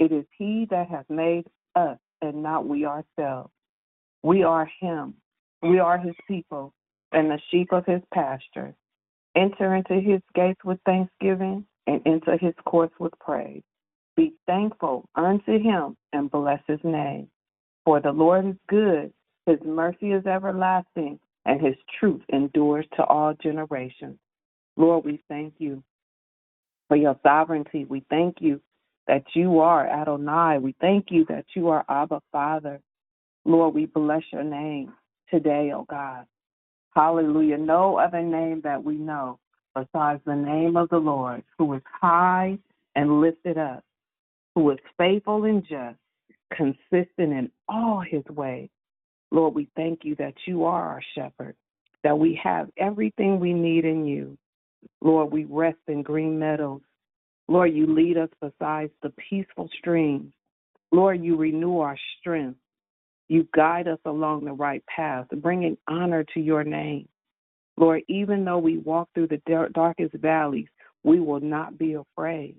It 0.00 0.10
is 0.10 0.24
he 0.36 0.66
that 0.70 0.88
hath 0.88 1.08
made 1.08 1.46
us, 1.76 1.96
and 2.20 2.42
not 2.42 2.66
we 2.66 2.84
ourselves. 2.84 3.52
We 4.24 4.42
are 4.42 4.68
him. 4.80 5.14
We 5.62 5.78
are 5.78 5.96
his 5.96 6.16
people, 6.26 6.74
and 7.12 7.30
the 7.30 7.38
sheep 7.50 7.68
of 7.70 7.86
his 7.86 8.02
pasture. 8.12 8.74
Enter 9.36 9.76
into 9.76 10.00
his 10.00 10.20
gates 10.34 10.64
with 10.64 10.80
thanksgiving, 10.84 11.64
and 11.86 12.04
into 12.04 12.36
his 12.36 12.54
courts 12.64 12.94
with 12.98 13.12
praise. 13.20 13.62
Be 14.16 14.34
thankful 14.48 15.08
unto 15.14 15.56
him, 15.56 15.96
and 16.12 16.28
bless 16.28 16.60
his 16.66 16.80
name. 16.82 17.28
For 17.84 18.00
the 18.00 18.10
Lord 18.10 18.44
is 18.44 18.56
good, 18.68 19.12
his 19.46 19.60
mercy 19.64 20.10
is 20.10 20.26
everlasting, 20.26 21.20
and 21.44 21.60
his 21.60 21.76
truth 22.00 22.22
endures 22.32 22.86
to 22.96 23.04
all 23.04 23.34
generations. 23.40 24.18
Lord, 24.76 25.04
we 25.04 25.22
thank 25.28 25.54
you 25.58 25.84
for 26.88 26.96
your 26.96 27.18
sovereignty. 27.22 27.84
We 27.84 28.04
thank 28.10 28.36
you 28.40 28.60
that 29.06 29.24
you 29.34 29.60
are 29.60 29.86
Adonai. 29.86 30.58
We 30.58 30.74
thank 30.80 31.06
you 31.10 31.24
that 31.28 31.44
you 31.54 31.68
are 31.68 31.84
Abba 31.88 32.20
Father. 32.32 32.80
Lord, 33.44 33.74
we 33.74 33.86
bless 33.86 34.22
your 34.32 34.44
name 34.44 34.92
today, 35.30 35.72
oh 35.74 35.86
God. 35.88 36.26
Hallelujah. 36.94 37.58
No 37.58 37.98
other 37.98 38.22
name 38.22 38.60
that 38.64 38.82
we 38.82 38.96
know 38.96 39.38
besides 39.74 40.22
the 40.24 40.34
name 40.34 40.76
of 40.76 40.88
the 40.88 40.98
Lord, 40.98 41.42
who 41.58 41.74
is 41.74 41.82
high 42.00 42.58
and 42.94 43.20
lifted 43.20 43.58
up, 43.58 43.84
who 44.54 44.70
is 44.70 44.78
faithful 44.96 45.44
and 45.44 45.62
just, 45.62 45.96
consistent 46.52 47.32
in 47.32 47.50
all 47.68 48.00
his 48.00 48.24
ways. 48.26 48.70
Lord, 49.30 49.54
we 49.54 49.68
thank 49.76 50.04
you 50.04 50.14
that 50.16 50.34
you 50.46 50.64
are 50.64 50.82
our 50.82 51.02
shepherd, 51.14 51.56
that 52.02 52.18
we 52.18 52.40
have 52.42 52.70
everything 52.78 53.40
we 53.40 53.52
need 53.52 53.84
in 53.84 54.06
you. 54.06 54.38
Lord, 55.00 55.32
we 55.32 55.44
rest 55.44 55.78
in 55.88 56.02
green 56.02 56.38
meadows. 56.38 56.80
Lord, 57.48 57.72
you 57.72 57.86
lead 57.86 58.16
us 58.16 58.30
beside 58.40 58.90
the 59.02 59.12
peaceful 59.28 59.68
streams. 59.78 60.32
Lord, 60.90 61.22
you 61.22 61.36
renew 61.36 61.78
our 61.78 61.96
strength. 62.18 62.58
You 63.28 63.48
guide 63.54 63.88
us 63.88 63.98
along 64.04 64.44
the 64.44 64.52
right 64.52 64.84
path, 64.86 65.26
bringing 65.36 65.76
honor 65.88 66.24
to 66.34 66.40
your 66.40 66.64
name. 66.64 67.08
Lord, 67.76 68.02
even 68.08 68.44
though 68.44 68.58
we 68.58 68.78
walk 68.78 69.08
through 69.14 69.28
the 69.28 69.68
darkest 69.74 70.14
valleys, 70.14 70.68
we 71.04 71.20
will 71.20 71.40
not 71.40 71.78
be 71.78 71.94
afraid 71.94 72.56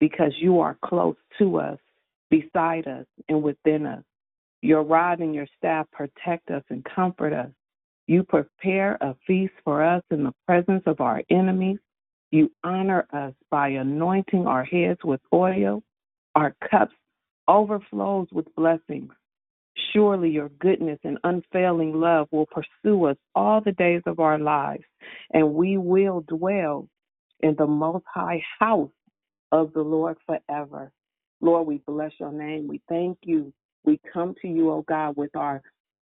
because 0.00 0.32
you 0.38 0.60
are 0.60 0.76
close 0.84 1.16
to 1.38 1.58
us, 1.60 1.78
beside 2.28 2.88
us, 2.88 3.06
and 3.28 3.42
within 3.42 3.86
us. 3.86 4.02
Your 4.60 4.82
rod 4.82 5.20
and 5.20 5.34
your 5.34 5.46
staff 5.56 5.86
protect 5.92 6.50
us 6.50 6.62
and 6.70 6.84
comfort 6.84 7.32
us. 7.32 7.50
You 8.06 8.24
prepare 8.24 8.96
a 9.00 9.14
feast 9.26 9.54
for 9.64 9.82
us 9.82 10.02
in 10.10 10.24
the 10.24 10.34
presence 10.46 10.82
of 10.86 11.00
our 11.00 11.22
enemies. 11.30 11.78
You 12.30 12.50
honor 12.64 13.06
us 13.12 13.34
by 13.50 13.68
anointing 13.68 14.46
our 14.46 14.64
heads 14.64 15.00
with 15.04 15.20
oil. 15.32 15.82
Our 16.34 16.54
cups 16.70 16.94
overflows 17.48 18.28
with 18.32 18.54
blessings. 18.54 19.12
Surely 19.92 20.30
your 20.30 20.48
goodness 20.48 20.98
and 21.04 21.18
unfailing 21.24 21.94
love 21.94 22.28
will 22.30 22.46
pursue 22.46 23.06
us 23.06 23.16
all 23.34 23.60
the 23.60 23.72
days 23.72 24.02
of 24.06 24.20
our 24.20 24.38
lives, 24.38 24.84
and 25.32 25.54
we 25.54 25.78
will 25.78 26.24
dwell 26.28 26.88
in 27.40 27.54
the 27.58 27.66
most 27.66 28.04
high 28.12 28.42
house 28.58 28.90
of 29.50 29.72
the 29.72 29.82
Lord 29.82 30.16
forever. 30.26 30.90
Lord, 31.40 31.66
we 31.66 31.82
bless 31.86 32.12
your 32.18 32.32
name. 32.32 32.68
We 32.68 32.80
thank 32.88 33.18
you. 33.22 33.52
We 33.84 34.00
come 34.12 34.34
to 34.42 34.48
you, 34.48 34.70
oh 34.70 34.84
God, 34.86 35.16
with 35.16 35.34
our 35.34 35.62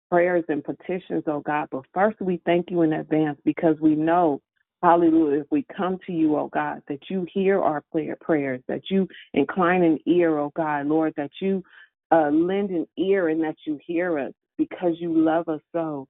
prayers 0.09 0.45
and 0.49 0.63
petitions, 0.63 1.23
oh 1.27 1.41
God. 1.41 1.67
But 1.71 1.83
first, 1.93 2.19
we 2.21 2.41
thank 2.45 2.69
you 2.69 2.81
in 2.81 2.93
advance 2.93 3.39
because 3.45 3.75
we 3.81 3.95
know, 3.95 4.41
hallelujah, 4.81 5.41
if 5.41 5.47
we 5.51 5.65
come 5.75 5.97
to 6.07 6.13
you, 6.13 6.35
oh 6.37 6.49
God, 6.53 6.81
that 6.87 6.99
you 7.09 7.25
hear 7.33 7.61
our 7.61 7.83
prayer 7.91 8.17
prayers, 8.19 8.61
that 8.67 8.81
you 8.89 9.07
incline 9.33 9.83
an 9.83 9.99
ear, 10.05 10.37
oh 10.37 10.51
God, 10.55 10.87
Lord, 10.87 11.13
that 11.17 11.31
you 11.41 11.63
uh, 12.11 12.29
lend 12.29 12.69
an 12.69 12.87
ear 12.97 13.29
and 13.29 13.43
that 13.43 13.57
you 13.65 13.79
hear 13.85 14.19
us 14.19 14.33
because 14.57 14.93
you 14.99 15.13
love 15.13 15.47
us 15.49 15.61
so. 15.73 16.07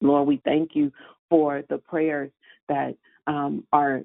Lord, 0.00 0.26
we 0.26 0.40
thank 0.44 0.70
you 0.74 0.92
for 1.30 1.62
the 1.68 1.78
prayers 1.78 2.30
that 2.68 2.94
um, 3.26 3.64
are 3.72 4.02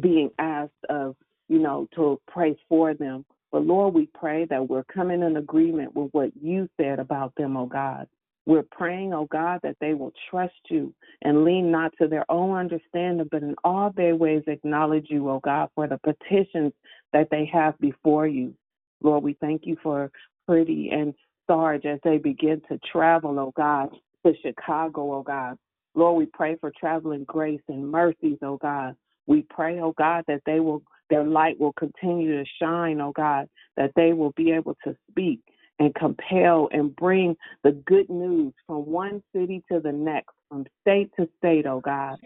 being 0.00 0.30
asked 0.38 0.72
of, 0.88 1.16
you 1.48 1.58
know, 1.58 1.88
to 1.94 2.20
pray 2.28 2.56
for 2.68 2.94
them. 2.94 3.24
But 3.50 3.64
Lord, 3.64 3.94
we 3.94 4.08
pray 4.14 4.44
that 4.46 4.68
we're 4.68 4.84
coming 4.84 5.22
in 5.22 5.38
agreement 5.38 5.94
with 5.94 6.10
what 6.12 6.30
you 6.40 6.68
said 6.78 6.98
about 6.98 7.34
them, 7.36 7.56
oh 7.56 7.66
God. 7.66 8.06
We're 8.48 8.64
praying, 8.72 9.12
oh 9.12 9.26
God, 9.30 9.60
that 9.62 9.76
they 9.78 9.92
will 9.92 10.14
trust 10.30 10.54
you 10.70 10.94
and 11.20 11.44
lean 11.44 11.70
not 11.70 11.92
to 12.00 12.08
their 12.08 12.24
own 12.30 12.56
understanding, 12.56 13.28
but 13.30 13.42
in 13.42 13.54
all 13.62 13.92
their 13.94 14.16
ways 14.16 14.42
acknowledge 14.46 15.08
you, 15.10 15.28
oh 15.28 15.40
God, 15.44 15.68
for 15.74 15.86
the 15.86 15.98
petitions 15.98 16.72
that 17.12 17.28
they 17.30 17.44
have 17.52 17.78
before 17.78 18.26
you. 18.26 18.54
Lord, 19.02 19.22
we 19.22 19.34
thank 19.34 19.66
you 19.66 19.76
for 19.82 20.10
Pretty 20.46 20.88
and 20.90 21.12
Sarge 21.46 21.84
as 21.84 21.98
they 22.04 22.16
begin 22.16 22.62
to 22.70 22.80
travel, 22.90 23.38
oh 23.38 23.52
God, 23.54 23.90
to 24.24 24.32
Chicago, 24.42 25.12
oh 25.12 25.22
God. 25.22 25.58
Lord, 25.94 26.16
we 26.16 26.24
pray 26.24 26.56
for 26.58 26.72
traveling 26.80 27.24
grace 27.24 27.60
and 27.68 27.90
mercies, 27.90 28.38
oh 28.40 28.56
God. 28.56 28.96
We 29.26 29.42
pray, 29.50 29.78
oh 29.80 29.92
God, 29.98 30.24
that 30.26 30.40
they 30.46 30.60
will 30.60 30.82
their 31.10 31.24
light 31.24 31.60
will 31.60 31.74
continue 31.74 32.38
to 32.38 32.48
shine, 32.58 32.98
oh 33.02 33.12
God, 33.12 33.46
that 33.76 33.92
they 33.94 34.14
will 34.14 34.32
be 34.36 34.52
able 34.52 34.74
to 34.84 34.96
speak 35.10 35.40
and 35.78 35.94
compel 35.94 36.68
and 36.72 36.94
bring 36.96 37.36
the 37.62 37.72
good 37.86 38.08
news 38.10 38.52
from 38.66 38.86
one 38.86 39.22
city 39.34 39.62
to 39.70 39.80
the 39.80 39.92
next, 39.92 40.34
from 40.48 40.66
state 40.80 41.10
to 41.18 41.28
state, 41.38 41.66
oh 41.66 41.80
God. 41.80 42.16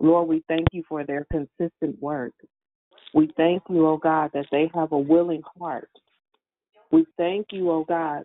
Lord, 0.00 0.28
we 0.28 0.44
thank 0.48 0.66
you 0.72 0.84
for 0.88 1.04
their 1.04 1.26
consistent 1.30 2.00
work. 2.00 2.32
We 3.14 3.30
thank 3.36 3.62
you, 3.68 3.86
oh 3.86 3.96
God, 3.96 4.30
that 4.34 4.46
they 4.50 4.70
have 4.74 4.92
a 4.92 4.98
willing 4.98 5.42
heart. 5.58 5.90
We 6.90 7.04
thank 7.16 7.48
you, 7.52 7.70
oh 7.70 7.84
God, 7.84 8.24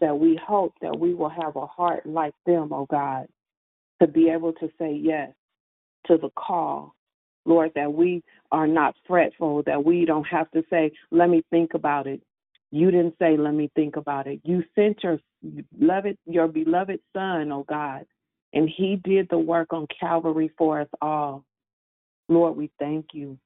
that 0.00 0.18
we 0.18 0.38
hope 0.44 0.74
that 0.80 0.98
we 0.98 1.14
will 1.14 1.28
have 1.28 1.56
a 1.56 1.66
heart 1.66 2.06
like 2.06 2.34
them, 2.46 2.72
oh 2.72 2.86
God, 2.88 3.26
to 4.00 4.06
be 4.06 4.30
able 4.30 4.52
to 4.54 4.68
say 4.78 4.94
yes 4.94 5.30
to 6.06 6.16
the 6.16 6.30
call. 6.30 6.94
Lord, 7.44 7.72
that 7.76 7.92
we 7.92 8.22
are 8.52 8.66
not 8.66 8.94
fretful, 9.06 9.62
that 9.64 9.82
we 9.82 10.04
don't 10.04 10.26
have 10.26 10.50
to 10.50 10.62
say, 10.68 10.92
let 11.10 11.30
me 11.30 11.42
think 11.50 11.74
about 11.74 12.06
it. 12.06 12.20
You 12.70 12.90
didn't 12.90 13.14
say, 13.18 13.36
let 13.36 13.54
me 13.54 13.70
think 13.74 13.96
about 13.96 14.26
it. 14.26 14.40
You 14.44 14.62
sent 14.74 15.02
your 15.02 15.18
beloved, 15.78 16.18
your 16.26 16.48
beloved 16.48 17.00
son, 17.14 17.50
oh 17.50 17.64
God, 17.68 18.04
and 18.52 18.68
he 18.68 19.00
did 19.02 19.28
the 19.30 19.38
work 19.38 19.72
on 19.72 19.86
Calvary 19.98 20.50
for 20.58 20.80
us 20.80 20.88
all. 21.00 21.44
Lord, 22.28 22.56
we 22.56 22.70
thank 22.78 23.06
you. 23.12 23.38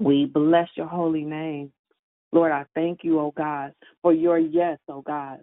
We 0.00 0.26
bless 0.26 0.68
your 0.76 0.88
holy 0.88 1.22
name. 1.24 1.72
Lord, 2.32 2.50
I 2.50 2.64
thank 2.74 3.00
you, 3.04 3.20
oh 3.20 3.32
God, 3.36 3.74
for 4.00 4.12
your 4.12 4.38
yes, 4.38 4.78
oh 4.88 5.02
God. 5.02 5.40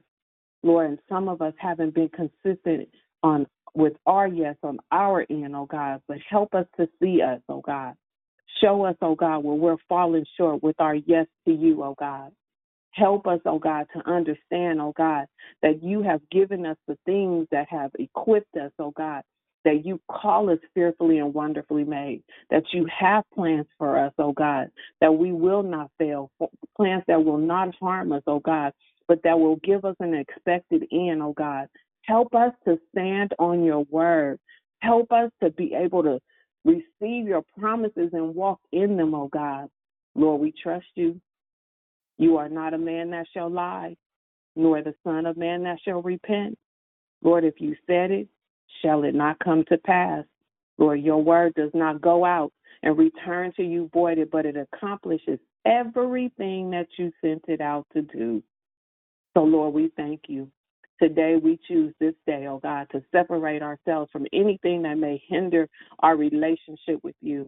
Lord, 0.63 0.89
and 0.89 0.99
some 1.07 1.29
of 1.29 1.41
us 1.41 1.53
haven't 1.57 1.93
been 1.93 2.09
consistent 2.09 2.89
on 3.23 3.47
with 3.75 3.93
our 4.05 4.27
yes 4.27 4.55
on 4.63 4.79
our 4.91 5.25
end, 5.29 5.55
oh 5.55 5.67
God, 5.67 6.01
but 6.07 6.17
help 6.27 6.53
us 6.53 6.65
to 6.77 6.89
see 7.01 7.21
us, 7.21 7.39
oh 7.47 7.61
God. 7.61 7.93
Show 8.61 8.83
us, 8.83 8.95
oh 9.01 9.15
God, 9.15 9.39
where 9.39 9.55
we're 9.55 9.77
falling 9.87 10.25
short 10.35 10.61
with 10.63 10.75
our 10.79 10.95
yes 10.95 11.27
to 11.47 11.53
you, 11.53 11.81
oh 11.83 11.95
God. 11.97 12.31
Help 12.91 13.27
us, 13.27 13.39
oh 13.45 13.59
God, 13.59 13.85
to 13.95 14.09
understand, 14.09 14.81
oh 14.81 14.93
God, 14.97 15.25
that 15.61 15.83
you 15.83 16.01
have 16.01 16.21
given 16.31 16.65
us 16.65 16.77
the 16.87 16.97
things 17.05 17.47
that 17.51 17.67
have 17.69 17.91
equipped 17.99 18.55
us, 18.57 18.71
oh 18.79 18.91
God, 18.91 19.23
that 19.65 19.85
you 19.85 19.99
call 20.09 20.49
us 20.49 20.59
fearfully 20.73 21.19
and 21.19 21.33
wonderfully 21.33 21.83
made, 21.83 22.23
that 22.49 22.63
you 22.73 22.87
have 22.97 23.23
plans 23.33 23.67
for 23.77 23.97
us, 24.03 24.13
oh 24.17 24.31
God, 24.31 24.69
that 25.01 25.13
we 25.13 25.31
will 25.31 25.63
not 25.63 25.91
fail, 25.97 26.31
plans 26.75 27.03
that 27.07 27.23
will 27.23 27.37
not 27.37 27.75
harm 27.79 28.11
us, 28.11 28.23
oh 28.27 28.39
God, 28.39 28.73
but 29.07 29.21
that 29.23 29.39
will 29.39 29.57
give 29.57 29.85
us 29.85 29.95
an 29.99 30.13
expected 30.13 30.83
end, 30.91 31.21
oh 31.21 31.33
God. 31.37 31.67
Help 32.03 32.33
us 32.33 32.53
to 32.65 32.79
stand 32.91 33.33
on 33.37 33.63
your 33.63 33.85
word. 33.91 34.39
Help 34.81 35.11
us 35.11 35.29
to 35.43 35.51
be 35.51 35.73
able 35.75 36.01
to 36.03 36.19
receive 36.65 37.27
your 37.27 37.43
promises 37.57 38.09
and 38.13 38.33
walk 38.33 38.59
in 38.71 38.97
them, 38.97 39.13
oh 39.13 39.29
God. 39.31 39.69
Lord, 40.15 40.41
we 40.41 40.53
trust 40.63 40.87
you. 40.95 41.19
You 42.19 42.37
are 42.37 42.49
not 42.49 42.73
a 42.73 42.77
man 42.77 43.09
that 43.11 43.25
shall 43.33 43.49
lie, 43.49 43.95
nor 44.55 44.83
the 44.83 44.93
Son 45.03 45.25
of 45.25 45.37
Man 45.37 45.63
that 45.63 45.79
shall 45.83 46.01
repent. 46.01 46.57
Lord, 47.23 47.45
if 47.45 47.55
you 47.59 47.75
said 47.87 48.11
it, 48.11 48.27
shall 48.81 49.03
it 49.03 49.15
not 49.15 49.39
come 49.39 49.63
to 49.69 49.77
pass? 49.77 50.25
Lord, 50.77 51.01
your 51.01 51.23
word 51.23 51.53
does 51.55 51.71
not 51.73 52.01
go 52.01 52.25
out 52.25 52.51
and 52.83 52.97
return 52.97 53.53
to 53.55 53.63
you 53.63 53.89
voided, 53.93 54.29
but 54.31 54.45
it 54.45 54.55
accomplishes 54.57 55.39
everything 55.65 56.69
that 56.71 56.87
you 56.97 57.11
sent 57.21 57.43
it 57.47 57.61
out 57.61 57.85
to 57.93 58.01
do. 58.01 58.43
So, 59.33 59.43
Lord, 59.43 59.73
we 59.73 59.91
thank 59.95 60.23
you. 60.27 60.49
Today 61.01 61.37
we 61.41 61.57
choose 61.67 61.93
this 62.01 62.15
day, 62.27 62.47
oh 62.47 62.59
God, 62.61 62.87
to 62.91 63.01
separate 63.13 63.61
ourselves 63.61 64.11
from 64.11 64.25
anything 64.33 64.81
that 64.81 64.97
may 64.97 65.21
hinder 65.29 65.69
our 65.99 66.17
relationship 66.17 67.01
with 67.03 67.15
you, 67.21 67.47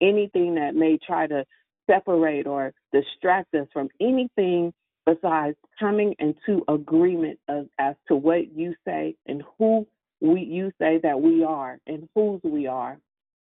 anything 0.00 0.54
that 0.54 0.76
may 0.76 0.98
try 1.04 1.26
to 1.26 1.44
separate 1.86 2.46
or 2.46 2.72
distract 2.92 3.54
us 3.54 3.66
from 3.72 3.88
anything 4.00 4.72
besides 5.06 5.56
coming 5.78 6.14
into 6.18 6.62
agreement 6.68 7.38
of, 7.48 7.66
as 7.78 7.94
to 8.08 8.16
what 8.16 8.56
you 8.56 8.74
say 8.84 9.14
and 9.26 9.42
who 9.58 9.86
we 10.20 10.40
you 10.40 10.70
say 10.78 11.00
that 11.02 11.20
we 11.20 11.42
are 11.42 11.78
and 11.86 12.08
whose 12.14 12.40
we 12.44 12.66
are. 12.66 12.98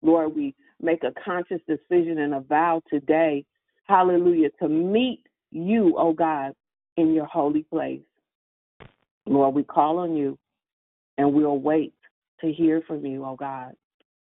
Lord, 0.01 0.35
we 0.35 0.55
make 0.81 1.03
a 1.03 1.13
conscious 1.25 1.61
decision 1.67 2.19
and 2.19 2.33
a 2.33 2.39
vow 2.39 2.81
today, 2.89 3.45
hallelujah, 3.85 4.49
to 4.61 4.69
meet 4.69 5.23
you, 5.51 5.95
oh 5.97 6.13
God, 6.13 6.53
in 6.97 7.13
your 7.13 7.25
holy 7.25 7.63
place. 7.63 8.01
Lord, 9.25 9.55
we 9.55 9.63
call 9.63 9.99
on 9.99 10.15
you 10.15 10.37
and 11.17 11.33
we'll 11.33 11.57
wait 11.57 11.93
to 12.41 12.51
hear 12.51 12.81
from 12.87 13.05
you, 13.05 13.25
oh 13.25 13.35
God. 13.35 13.73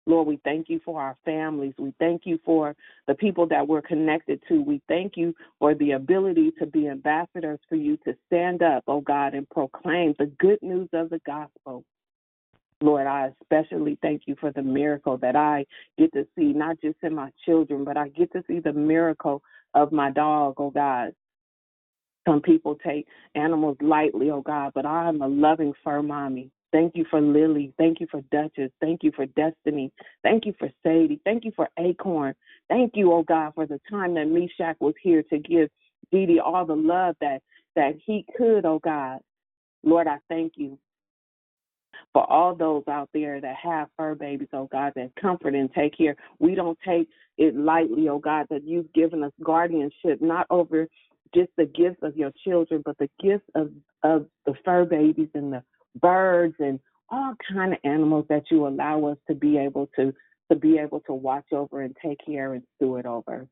Lord, 0.08 0.26
we 0.26 0.40
thank 0.42 0.70
you 0.70 0.80
for 0.86 1.02
our 1.02 1.18
families. 1.26 1.74
We 1.78 1.92
thank 1.98 2.22
you 2.24 2.38
for 2.42 2.74
the 3.06 3.14
people 3.14 3.46
that 3.48 3.68
we're 3.68 3.82
connected 3.82 4.42
to. 4.48 4.62
We 4.62 4.80
thank 4.88 5.18
you 5.18 5.34
for 5.58 5.74
the 5.74 5.92
ability 5.92 6.52
to 6.58 6.66
be 6.66 6.88
ambassadors 6.88 7.60
for 7.68 7.76
you 7.76 7.98
to 7.98 8.16
stand 8.26 8.62
up, 8.62 8.84
oh 8.88 9.02
God, 9.02 9.34
and 9.34 9.48
proclaim 9.50 10.14
the 10.18 10.32
good 10.38 10.60
news 10.62 10.88
of 10.94 11.10
the 11.10 11.20
gospel. 11.26 11.84
Lord, 12.80 13.06
I 13.06 13.30
especially 13.42 13.98
thank 14.00 14.22
you 14.24 14.34
for 14.40 14.50
the 14.50 14.62
miracle 14.62 15.18
that 15.18 15.36
I 15.36 15.66
get 15.98 16.10
to 16.14 16.26
see, 16.34 16.54
not 16.54 16.80
just 16.80 16.96
in 17.02 17.14
my 17.14 17.30
children, 17.44 17.84
but 17.84 17.98
I 17.98 18.08
get 18.08 18.32
to 18.32 18.42
see 18.46 18.60
the 18.60 18.72
miracle 18.72 19.42
of 19.74 19.92
my 19.92 20.10
dog, 20.10 20.54
oh 20.56 20.70
God. 20.70 21.12
Some 22.26 22.40
people 22.40 22.78
take 22.82 23.06
animals 23.34 23.76
lightly, 23.82 24.30
oh 24.30 24.40
God, 24.40 24.72
but 24.74 24.86
I'm 24.86 25.20
a 25.20 25.28
loving 25.28 25.74
fur 25.84 26.02
mommy. 26.02 26.50
Thank 26.72 26.96
you 26.96 27.06
for 27.10 27.20
Lily. 27.20 27.72
Thank 27.78 28.00
you 28.00 28.06
for 28.10 28.20
Duchess. 28.30 28.70
Thank 28.80 29.02
you 29.02 29.12
for 29.16 29.26
Destiny. 29.26 29.90
Thank 30.22 30.44
you 30.44 30.54
for 30.58 30.68
Sadie. 30.82 31.20
Thank 31.24 31.44
you 31.44 31.52
for 31.56 31.68
Acorn. 31.78 32.34
Thank 32.68 32.92
you, 32.94 33.12
oh 33.12 33.22
God, 33.22 33.52
for 33.54 33.66
the 33.66 33.80
time 33.90 34.14
that 34.14 34.26
Meshach 34.28 34.76
was 34.80 34.94
here 35.02 35.22
to 35.24 35.38
give 35.38 35.70
Dee 36.12 36.26
Dee 36.26 36.40
all 36.40 36.66
the 36.66 36.76
love 36.76 37.16
that 37.20 37.42
that 37.76 37.94
he 38.04 38.26
could, 38.36 38.66
oh 38.66 38.80
God. 38.80 39.20
Lord, 39.82 40.06
I 40.08 40.18
thank 40.28 40.54
you 40.56 40.78
for 42.12 42.30
all 42.30 42.54
those 42.54 42.82
out 42.88 43.08
there 43.14 43.40
that 43.40 43.56
have 43.56 43.88
fur 43.96 44.14
babies, 44.14 44.48
oh 44.52 44.68
God, 44.70 44.92
that 44.96 45.12
comfort 45.20 45.54
and 45.54 45.72
take 45.72 45.96
care. 45.96 46.16
We 46.38 46.54
don't 46.54 46.78
take 46.86 47.08
it 47.38 47.56
lightly, 47.56 48.08
oh 48.08 48.18
God, 48.18 48.46
that 48.50 48.64
you've 48.64 48.92
given 48.92 49.22
us 49.22 49.32
guardianship, 49.42 50.20
not 50.20 50.46
over 50.50 50.88
just 51.34 51.50
the 51.56 51.66
gifts 51.66 52.00
of 52.02 52.16
your 52.16 52.32
children, 52.44 52.82
but 52.84 52.98
the 52.98 53.10
gifts 53.20 53.48
of, 53.54 53.70
of 54.02 54.26
the 54.46 54.54
fur 54.64 54.84
babies 54.84 55.28
and 55.34 55.52
the 55.52 55.62
birds 56.00 56.54
and 56.58 56.80
all 57.10 57.34
kind 57.52 57.72
of 57.72 57.78
animals 57.84 58.26
that 58.28 58.44
you 58.50 58.66
allow 58.66 59.06
us 59.06 59.16
to 59.28 59.34
be 59.34 59.58
able 59.58 59.88
to 59.96 60.12
to 60.50 60.56
be 60.56 60.78
able 60.78 61.00
to 61.00 61.12
watch 61.12 61.44
over 61.52 61.82
and 61.82 61.94
take 62.02 62.18
care 62.24 62.54
and 62.54 62.62
steward 62.76 63.04
over. 63.04 63.46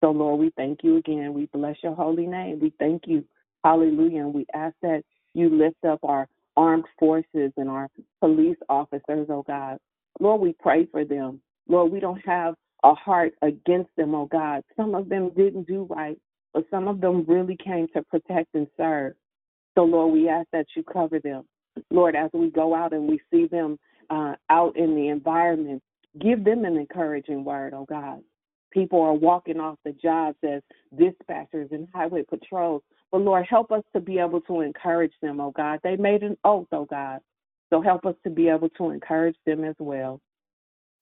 So 0.00 0.10
Lord, 0.10 0.38
we 0.38 0.52
thank 0.56 0.80
you 0.84 0.96
again. 0.96 1.34
We 1.34 1.46
bless 1.52 1.76
your 1.82 1.94
holy 1.94 2.26
name. 2.26 2.60
We 2.60 2.72
thank 2.78 3.02
you. 3.06 3.24
Hallelujah. 3.64 4.20
And 4.20 4.34
we 4.34 4.46
ask 4.54 4.74
that 4.82 5.02
you 5.34 5.48
lift 5.48 5.84
up 5.84 5.98
our 6.04 6.28
armed 6.56 6.84
forces 6.98 7.52
and 7.56 7.68
our 7.68 7.88
police 8.20 8.56
officers, 8.68 9.26
oh 9.30 9.44
God. 9.46 9.78
Lord, 10.20 10.40
we 10.40 10.54
pray 10.60 10.86
for 10.86 11.04
them. 11.04 11.40
Lord, 11.68 11.92
we 11.92 12.00
don't 12.00 12.24
have 12.26 12.54
a 12.84 12.94
heart 12.94 13.34
against 13.42 13.90
them, 13.96 14.14
oh 14.14 14.26
God. 14.26 14.62
Some 14.76 14.94
of 14.94 15.08
them 15.08 15.30
didn't 15.36 15.66
do 15.66 15.86
right, 15.90 16.18
but 16.54 16.64
some 16.70 16.88
of 16.88 17.00
them 17.00 17.24
really 17.26 17.56
came 17.56 17.86
to 17.94 18.02
protect 18.02 18.54
and 18.54 18.66
serve. 18.76 19.14
So, 19.76 19.84
Lord, 19.84 20.12
we 20.12 20.28
ask 20.28 20.48
that 20.52 20.66
you 20.74 20.82
cover 20.82 21.20
them. 21.20 21.44
Lord, 21.90 22.16
as 22.16 22.30
we 22.32 22.50
go 22.50 22.74
out 22.74 22.92
and 22.92 23.08
we 23.08 23.20
see 23.30 23.46
them 23.46 23.78
uh, 24.10 24.34
out 24.50 24.76
in 24.76 24.94
the 24.94 25.08
environment, 25.08 25.82
give 26.20 26.44
them 26.44 26.64
an 26.64 26.76
encouraging 26.76 27.44
word, 27.44 27.74
oh 27.74 27.86
God. 27.88 28.20
People 28.70 29.00
are 29.00 29.14
walking 29.14 29.60
off 29.60 29.78
the 29.84 29.92
jobs 29.92 30.36
as 30.42 30.62
dispatchers 30.94 31.72
and 31.72 31.88
highway 31.94 32.22
patrols. 32.28 32.82
But 33.10 33.22
Lord, 33.22 33.46
help 33.48 33.72
us 33.72 33.82
to 33.94 34.00
be 34.00 34.18
able 34.18 34.42
to 34.42 34.60
encourage 34.60 35.14
them, 35.22 35.40
oh 35.40 35.52
God. 35.52 35.80
They 35.82 35.96
made 35.96 36.22
an 36.22 36.36
oath, 36.44 36.68
oh 36.72 36.84
God. 36.84 37.20
So 37.70 37.80
help 37.80 38.06
us 38.06 38.14
to 38.24 38.30
be 38.30 38.48
able 38.48 38.68
to 38.70 38.90
encourage 38.90 39.36
them 39.46 39.64
as 39.64 39.74
well. 39.78 40.20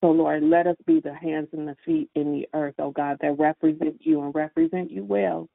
So 0.01 0.11
Lord, 0.11 0.43
let 0.43 0.67
us 0.67 0.77
be 0.87 1.01
the 1.01 1.15
hands 1.15 1.49
and 1.53 1.67
the 1.67 1.77
feet 1.85 2.11
in 2.15 2.33
the 2.33 2.49
earth, 2.55 2.75
oh 2.79 2.91
God, 2.91 3.19
that 3.21 3.39
represent 3.39 3.97
you 4.01 4.23
and 4.23 4.35
represent 4.35 4.91
you 4.91 5.05
well. 5.05 5.49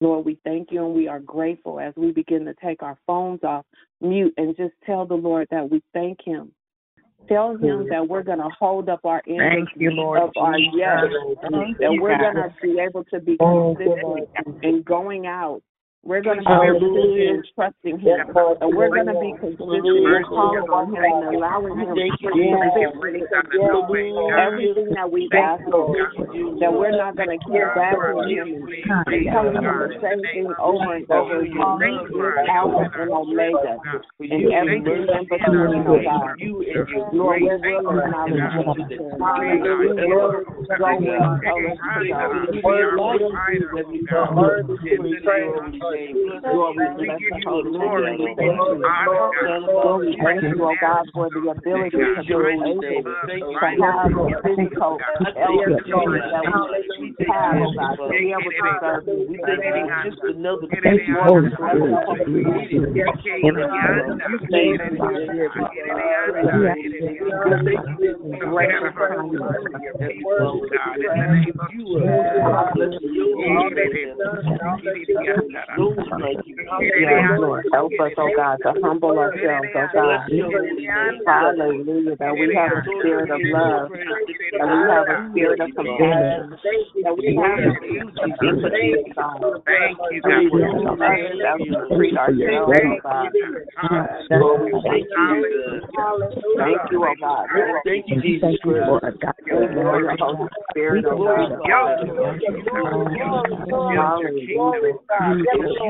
Lord, 0.00 0.24
we 0.24 0.38
thank 0.44 0.70
you 0.70 0.84
and 0.84 0.94
we 0.94 1.08
are 1.08 1.20
grateful 1.20 1.80
as 1.80 1.94
we 1.96 2.12
begin 2.12 2.44
to 2.44 2.54
take 2.62 2.82
our 2.82 2.98
phones 3.06 3.42
off 3.44 3.64
mute 4.00 4.34
and 4.36 4.56
just 4.56 4.74
tell 4.84 5.06
the 5.06 5.14
Lord 5.14 5.46
that 5.50 5.68
we 5.68 5.82
thank 5.92 6.18
him. 6.24 6.52
Tell 7.28 7.56
him 7.56 7.86
that 7.88 8.06
we're 8.06 8.22
going 8.22 8.38
to 8.38 8.50
hold 8.58 8.90
up 8.90 9.00
our 9.04 9.22
end 9.26 9.38
Thank 9.38 9.68
you, 9.76 9.92
Lord 9.92 10.20
of 10.20 10.30
our 10.36 10.58
yes, 10.58 11.04
that 11.80 11.96
we're 11.98 12.18
going 12.18 12.34
to 12.34 12.52
be 12.60 12.78
able 12.78 13.04
to 13.04 13.20
be 13.20 13.36
Oh, 13.40 13.74
consistent 13.74 14.28
in 14.62 14.82
going 14.82 15.26
out. 15.26 15.62
We're 16.04 16.20
going 16.20 16.36
to 16.36 16.44
be 16.44 16.52
consistent 16.52 17.16
in 17.16 17.40
trusting 17.56 17.98
him. 17.98 18.28
And 18.60 18.76
we're 18.76 18.92
going 18.92 19.08
to 19.08 19.16
be 19.16 19.32
consistent 19.40 19.88
in 19.88 20.04
calling 20.28 20.68
on 20.68 20.92
him 20.92 21.00
and 21.00 21.32
allowing 21.32 21.80
him 21.80 21.96
to 21.96 22.04
do 22.28 22.44
everything 24.36 24.92
that 24.92 25.08
we 25.08 25.24
ask 25.32 25.64
for. 25.64 25.96
That 26.60 26.72
we're 26.76 26.92
not 26.92 27.16
going 27.16 27.32
to 27.32 27.40
keep 27.40 27.56
battling 27.72 28.36
him 28.36 28.68
and 28.68 29.24
telling 29.32 29.56
him 29.56 29.64
the 29.64 29.96
same 30.04 30.20
thing 30.28 30.52
over 30.60 30.92
and 30.92 31.08
over 31.08 31.40
again. 31.40 31.56
Alpha 32.52 32.84
and 33.00 33.08
Omega. 33.08 33.80
And 34.20 34.52
everything 34.52 35.08
in 35.08 35.24
between, 35.24 35.88
oh 35.88 36.04
God. 36.04 36.36
Lord, 37.16 37.40
we're 37.40 37.64
willing 37.64 37.96
and 37.96 38.12
our 38.12 38.44
We 39.40 39.56
will 40.12 40.36
go 40.76 41.00
you 41.00 41.16
tell 41.40 41.64
us 41.64 41.80
to 41.80 42.52
go. 44.04 44.28
Lord, 44.36 44.68
we 44.68 45.16
bless 45.94 46.42
the 46.42 47.38
holy 47.44 47.78
name. 47.78 48.18
We 48.18 48.34
thank 48.36 48.58
you. 48.58 48.82
Lord, 49.66 50.06
we 50.06 50.16
thank 50.22 50.42
you, 50.42 50.64
oh 50.64 50.74
God, 50.80 51.04
for 51.12 51.28
the 51.30 51.50
ability 51.50 51.90
to 51.90 52.02
be 52.20 52.34
able 52.34 52.80
to 52.80 52.98
have 53.82 54.10
the 54.10 54.40
physical 54.42 54.98
elements 55.36 55.88
that 55.88 56.14
we 56.98 57.14
have, 57.28 57.56
oh 57.56 57.72
God, 57.74 57.96
to 57.96 58.10
be 58.10 58.32
able 58.32 58.50
to 58.50 58.68
serve 58.82 59.06
you. 59.06 59.26
We 59.28 59.38
thank 59.44 59.62
you. 59.64 59.86
Just 60.04 60.20
another 60.24 60.66
Thank 60.82 61.08
you, 61.08 61.16
Holy 61.22 61.50
Spirit, 61.50 61.96
to 62.06 62.24
be 62.24 62.44
with 62.44 62.70
you. 62.70 62.84
In 63.44 63.54
the 63.54 63.66
name 63.66 63.98
of 64.00 64.24
Thank 64.50 64.80
you, 64.80 64.94
Grateful 75.92 76.04
for. 76.08 76.82
Yes, 76.98 77.38
Lord. 77.38 77.64
Help 77.72 77.92
us, 77.92 78.12
oh 78.18 78.30
God, 78.36 78.58
to 78.62 78.72
humble 78.82 79.18
ourselves, 79.18 79.68
oh 79.74 79.86
God. 79.92 80.20
Hallelujah. 81.26 82.16
That 82.16 82.36
we 82.38 82.54
have 82.54 82.72
a 82.72 82.82
spirit 83.00 83.30
of 83.30 83.40
love. 83.44 83.90
That 84.58 84.66
we 84.68 84.86
have 84.88 85.08
a 85.08 85.16
spirit 85.30 85.60
of 85.60 85.70
compassion. 85.74 86.56
That 87.02 87.16
we 87.16 87.36
have 87.36 87.58
a 87.60 87.74
empathy, 88.00 88.94
oh 88.94 89.04
God. 89.16 89.62
Thank 89.66 89.98
you, 90.10 90.20
That 90.22 90.40
we 90.40 90.60
will 90.60 90.84
help 90.84 91.00
others 91.00 91.40
as 91.44 91.60
we 91.60 91.96
treat 91.96 92.16
ourselves, 92.16 92.72
oh 92.74 92.98
God. 93.02 93.30
Lord, 94.30 94.62
we 94.62 94.70
thank 94.82 95.08
you. 95.10 95.80
Thank 96.56 96.80
you, 96.90 97.04
oh 97.04 97.14
God. 97.20 97.46
Thank 97.84 98.04
you, 98.08 98.20
Jesus. 98.22 98.40
Thank 98.42 98.60
you 98.64 98.72
oh 98.72 98.82
for 98.88 98.98
a 99.04 99.12
God. 99.18 99.34
Thank 99.44 99.70
you 99.74 99.82
for 99.84 100.00
your 100.00 100.16
Holy 100.16 100.48
Spirit, 100.70 101.04
oh 101.08 101.18
God. 101.24 101.50
Hallelujah. 101.68 102.54
Thank 105.74 105.82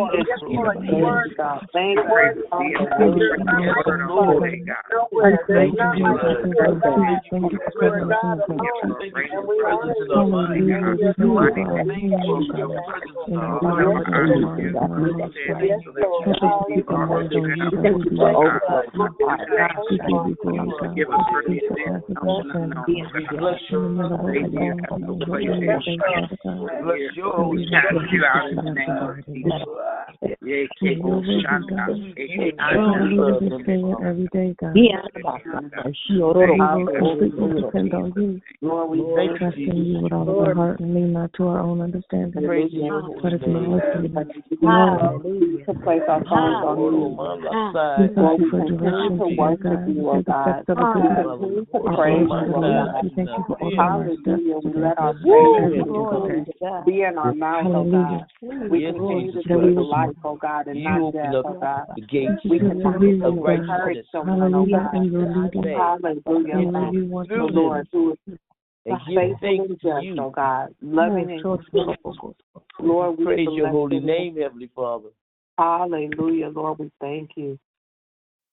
you, 28.13 28.21
God. 28.21 28.45
Thank 29.27 29.64
Lord, 38.61 38.91
we 38.91 38.99
thank 39.17 39.41
you 39.57 40.01
with 40.03 40.13
all 40.13 40.29
of 40.29 40.37
our 40.39 40.55
heart 40.55 40.81
and 40.81 40.95
lean 40.95 41.13
not 41.13 41.33
to 41.35 41.47
our 41.47 41.61
own 41.61 41.81
understanding. 41.81 42.43
We 42.43 42.49
thank 42.49 42.73
you 48.41 48.51
for 48.51 48.61
direction, 48.61 49.17
oh 49.17 49.21
oh. 52.55 53.01
We 53.03 53.09
thank 53.15 53.29
you 53.29 53.45
for 53.49 53.57
our 53.81 54.09
steps 54.21 54.43
be 56.87 57.03
in 57.03 57.19
our 57.19 57.35
oh 57.35 57.65
That 59.55 59.59
we 59.59 59.67
speak 59.67 59.77
will 59.77 59.89
life, 59.89 60.11
oh 60.25 60.37
God, 60.37 60.67
and 60.67 60.83
not 60.85 61.13
death, 61.13 61.35
oh 61.45 61.59
God. 61.61 61.87
the 61.95 62.01
gates 62.03 62.33
We 62.45 62.59
continue 62.59 62.83
to 62.83 62.91
continue 62.91 62.99
hear 62.99 63.17
to 63.17 63.31
you, 63.31 63.43
God. 63.43 63.55
encourage 63.55 64.07
someone, 64.13 64.55
oh 64.55 64.67
Hallelujah. 64.67 64.77
God. 64.79 64.95
And 64.95 65.13
your 65.13 65.27
leading. 65.27 65.65
Hallelujah, 65.65 66.55
And 66.55 66.67
oh 66.67 66.73
where 66.73 66.83
God. 66.85 66.95
you 66.95 67.05
want 67.07 67.29
The 67.29 67.35
to 67.37 67.47
Lord 67.47 67.89
who 67.93 68.13
is 68.13 68.39
and 68.87 68.99
give 69.09 69.17
faithful 69.17 69.39
thanks 69.41 69.69
and 69.69 69.81
to 69.81 69.89
just, 69.89 70.05
you. 70.05 70.21
oh 70.21 70.31
God. 70.31 70.75
Loving 70.83 71.31
and 71.31 71.43
Lord, 72.81 73.19
we 73.19 73.25
Praise 73.25 73.49
your 73.57 73.69
bless 73.69 73.73
holy 73.73 73.97
you. 73.97 74.07
name, 74.07 74.37
Heavenly 74.37 74.71
Father. 74.75 75.09
Hallelujah, 75.57 76.49
Lord, 76.49 76.79
we 76.79 76.91
thank 77.01 77.31
you. 77.37 77.59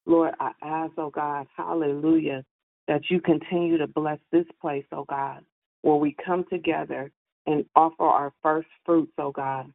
Lord, 0.06 0.34
I 0.40 0.52
ask, 0.64 0.94
oh 0.98 1.10
God, 1.10 1.48
hallelujah, 1.56 2.44
that 2.88 3.02
you 3.10 3.20
continue 3.22 3.78
to 3.78 3.88
bless 3.88 4.20
this 4.32 4.46
place, 4.60 4.86
oh 4.92 5.06
God, 5.08 5.44
where 5.82 5.96
we 5.96 6.16
come 6.24 6.46
together 6.50 7.12
and 7.48 7.66
offer 7.76 8.04
our 8.04 8.34
first 8.42 8.68
fruits, 8.86 9.12
oh 9.18 9.32
God. 9.32 9.72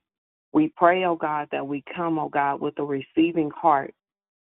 We 0.57 0.73
pray, 0.75 1.05
oh 1.05 1.17
God, 1.17 1.49
that 1.53 1.69
we 1.69 1.85
come, 1.95 2.19
oh 2.19 2.31
God, 2.31 2.63
with 2.63 2.79
a 2.79 2.83
receiving 2.83 3.51
heart, 3.51 3.93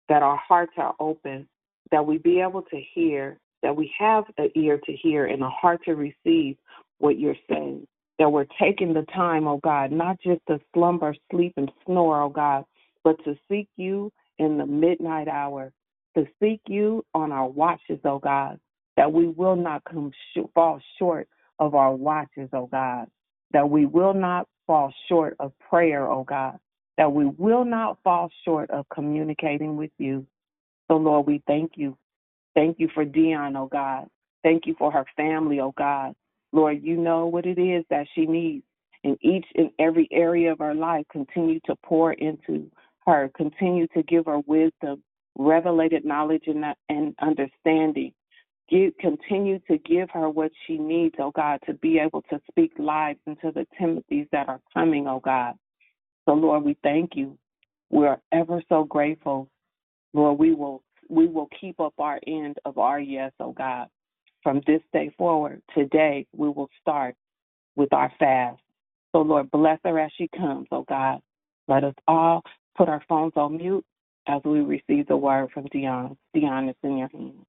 that 0.10 0.21
our 0.21 0.38
hearts 0.38 0.73
are 0.78 0.93
open, 0.99 1.47
that 1.89 2.06
we 2.06 2.19
be 2.19 2.39
able 2.39 2.62
to 2.62 2.80
hear, 2.93 3.39
that 3.63 3.76
we 3.76 3.91
have 3.97 4.26
an 4.38 4.52
ear 4.56 4.80
to 4.86 4.93
hear 4.93 5.26
and 5.26 5.41
a 5.41 5.49
heart 5.49 5.82
to 5.86 5.95
receive 5.95 6.56
what 6.99 7.17
you're 7.17 7.36
saying. 7.49 7.88
That 8.19 8.32
we're 8.32 8.45
taking 8.62 8.93
the 8.93 9.08
time, 9.12 9.47
oh 9.47 9.60
God, 9.63 9.91
not 9.91 10.17
just 10.21 10.41
to 10.49 10.60
slumber, 10.76 11.15
sleep, 11.32 11.54
and 11.58 11.71
snore, 11.84 12.21
oh 12.21 12.30
God, 12.30 12.65
but 13.04 13.15
to 13.26 13.36
seek 13.49 13.67
you 13.76 14.12
in 14.38 14.60
the 14.60 14.67
midnight 14.67 15.28
hour, 15.28 15.73
to 16.15 16.28
seek 16.39 16.62
you 16.67 17.04
on 17.15 17.32
our 17.32 17.47
watches, 17.47 17.97
oh 18.06 18.19
God, 18.19 18.60
that 18.97 19.12
we 19.12 19.30
will 19.30 19.56
not 19.56 19.84
come 19.86 20.12
sh- 20.38 20.41
fall 20.54 20.80
short 20.99 21.28
of 21.58 21.73
our 21.73 21.95
watches, 21.95 22.49
oh 22.54 22.67
God, 22.67 23.08
that 23.52 23.67
we 23.67 23.88
will 23.88 24.13
not 24.13 24.47
fall 24.67 24.93
short 25.10 25.36
of 25.39 25.52
prayer, 25.69 26.10
oh 26.10 26.23
God, 26.23 26.58
that 26.97 27.12
we 27.12 27.26
will 27.26 27.65
not 27.65 27.97
fall 28.04 28.30
short 28.45 28.69
of 28.71 28.86
communicating 28.93 29.76
with 29.78 29.91
you. 29.97 30.26
So, 30.89 30.97
Lord, 30.97 31.28
we 31.28 31.41
thank 31.47 31.73
you. 31.76 31.97
Thank 32.56 32.80
you 32.80 32.89
for 32.93 33.06
Dionne, 33.06 33.58
oh 33.58 33.67
God. 33.67 34.08
Thank 34.43 34.65
you 34.65 34.76
for 34.78 34.91
her 34.91 35.06
family, 35.15 35.60
oh 35.60 35.73
God. 35.78 36.13
Lord, 36.52 36.84
you 36.84 36.97
know 36.97 37.26
what 37.26 37.45
it 37.45 37.60
is 37.60 37.84
that 37.89 38.06
she 38.13 38.26
needs 38.26 38.63
in 39.04 39.17
each 39.21 39.45
and 39.56 39.71
every 39.80 40.08
area 40.12 40.52
of 40.52 40.60
her 40.60 40.76
life. 40.76 41.06
Continue 41.12 41.60
to 41.65 41.76
pour 41.84 42.13
into 42.13 42.69
her. 43.06 43.32
Continue 43.36 43.88
to 43.88 44.04
give 44.04 44.26
her 44.26 44.39
wisdom, 44.45 45.02
revelated 45.38 46.06
knowledge, 46.06 46.43
and, 46.47 46.63
and 46.89 47.15
understanding. 47.21 48.13
Give, 48.69 48.93
continue 48.97 49.60
to 49.69 49.78
give 49.80 50.10
her 50.12 50.30
what 50.30 50.52
she 50.65 50.78
needs, 50.78 51.15
oh 51.19 51.32
God, 51.36 51.60
to 51.65 51.73
be 51.73 51.99
able 51.99 52.21
to 52.30 52.39
speak 52.49 52.71
lives 52.78 53.19
into 53.28 53.52
the 53.52 53.67
Timothys 53.80 54.30
that 54.32 54.47
are 54.47 54.62
coming, 54.73 55.08
oh 55.08 55.19
God. 55.19 55.56
So, 56.26 56.34
Lord, 56.34 56.63
we 56.63 56.78
thank 56.84 57.12
you. 57.15 57.38
We're 57.89 58.17
ever 58.32 58.62
so 58.69 58.86
grateful. 58.86 59.49
Lord, 60.13 60.39
we 60.39 60.54
will 60.54 60.82
we 61.10 61.28
will 61.28 61.49
keep 61.60 61.80
up 61.80 61.93
our 61.99 62.19
end 62.26 62.58
of 62.65 62.78
our 62.78 62.99
yes, 62.99 63.32
oh 63.39 63.52
God. 63.52 63.88
From 64.41 64.62
this 64.65 64.82
day 64.93 65.13
forward, 65.17 65.62
today 65.76 66.26
we 66.36 66.47
will 66.47 66.69
start 66.82 67.15
with 67.76 67.91
our 67.93 68.12
fast. 68.19 68.62
So 69.12 69.21
Lord, 69.21 69.52
bless 69.52 69.80
her 69.84 69.99
as 69.99 70.12
she 70.17 70.30
comes, 70.36 70.67
oh 70.71 70.86
God. 70.88 71.19
Let 71.67 71.84
us 71.84 71.95
all 72.08 72.41
put 72.76 72.89
our 72.89 73.04
phones 73.08 73.34
on 73.36 73.58
mute 73.58 73.86
as 74.28 74.41
we 74.45 74.62
receive 74.62 75.08
the 75.08 75.17
word 75.17 75.49
from 75.54 75.65
Dionne. 75.65 76.15
Dionne, 76.36 76.69
it's 76.69 76.80
in 76.84 76.97
your 76.97 77.10
hands. 77.10 77.45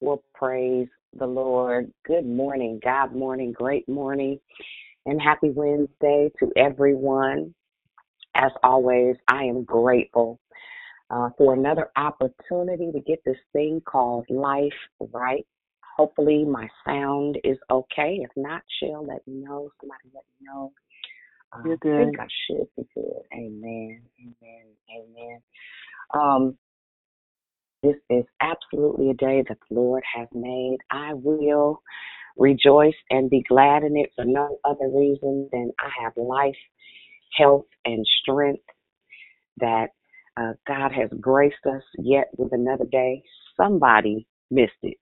Well, 0.00 0.22
praise 0.34 0.88
the 1.18 1.26
Lord. 1.26 1.92
Good 2.04 2.26
morning, 2.26 2.80
God 2.82 3.14
morning, 3.14 3.52
great 3.52 3.88
morning, 3.88 4.38
and 5.06 5.20
happy 5.20 5.50
Wednesday 5.50 6.30
to 6.40 6.52
everyone. 6.56 7.54
As 8.34 8.50
always, 8.62 9.16
I 9.28 9.44
am 9.44 9.64
grateful 9.64 10.40
uh, 11.10 11.30
for 11.38 11.54
another 11.54 11.90
opportunity 11.96 12.90
to 12.92 13.00
get 13.00 13.20
this 13.24 13.38
thing 13.52 13.80
called 13.86 14.26
life 14.28 14.72
right. 15.12 15.46
Hopefully, 15.96 16.44
my 16.44 16.68
sound 16.84 17.38
is 17.44 17.56
okay. 17.70 18.18
If 18.20 18.30
not, 18.36 18.62
she'll 18.80 19.06
let 19.06 19.26
me 19.28 19.44
know. 19.44 19.70
Somebody 19.80 20.10
let 20.12 20.24
me 20.40 20.46
know. 20.48 20.72
Uh, 21.52 21.62
You're 21.66 21.76
good. 21.76 21.92
I 21.92 22.04
think 22.04 22.18
I 22.18 22.26
should 22.46 22.66
be 22.76 22.88
good. 22.94 23.22
Amen. 23.32 24.02
Amen. 24.20 24.66
Amen. 24.90 25.40
Um, 26.12 26.58
this 27.84 27.96
is 28.10 28.24
absolutely 28.40 29.10
a 29.10 29.14
day 29.14 29.44
that 29.48 29.58
the 29.68 29.74
Lord 29.74 30.02
has 30.16 30.28
made. 30.34 30.78
I 30.90 31.12
will 31.14 31.82
rejoice 32.38 32.94
and 33.10 33.30
be 33.30 33.44
glad 33.48 33.84
in 33.84 33.96
it 33.96 34.10
for 34.16 34.24
no 34.24 34.58
other 34.64 34.88
reason 34.92 35.48
than 35.52 35.70
I 35.80 35.90
have 36.02 36.14
life, 36.16 36.56
health, 37.36 37.66
and 37.84 38.04
strength 38.22 38.64
that 39.58 39.88
uh, 40.36 40.54
God 40.66 40.92
has 40.92 41.10
graced 41.20 41.66
us 41.66 41.82
yet 41.98 42.28
with 42.38 42.52
another 42.52 42.86
day. 42.90 43.22
Somebody 43.56 44.26
missed 44.50 44.72
it. 44.82 44.96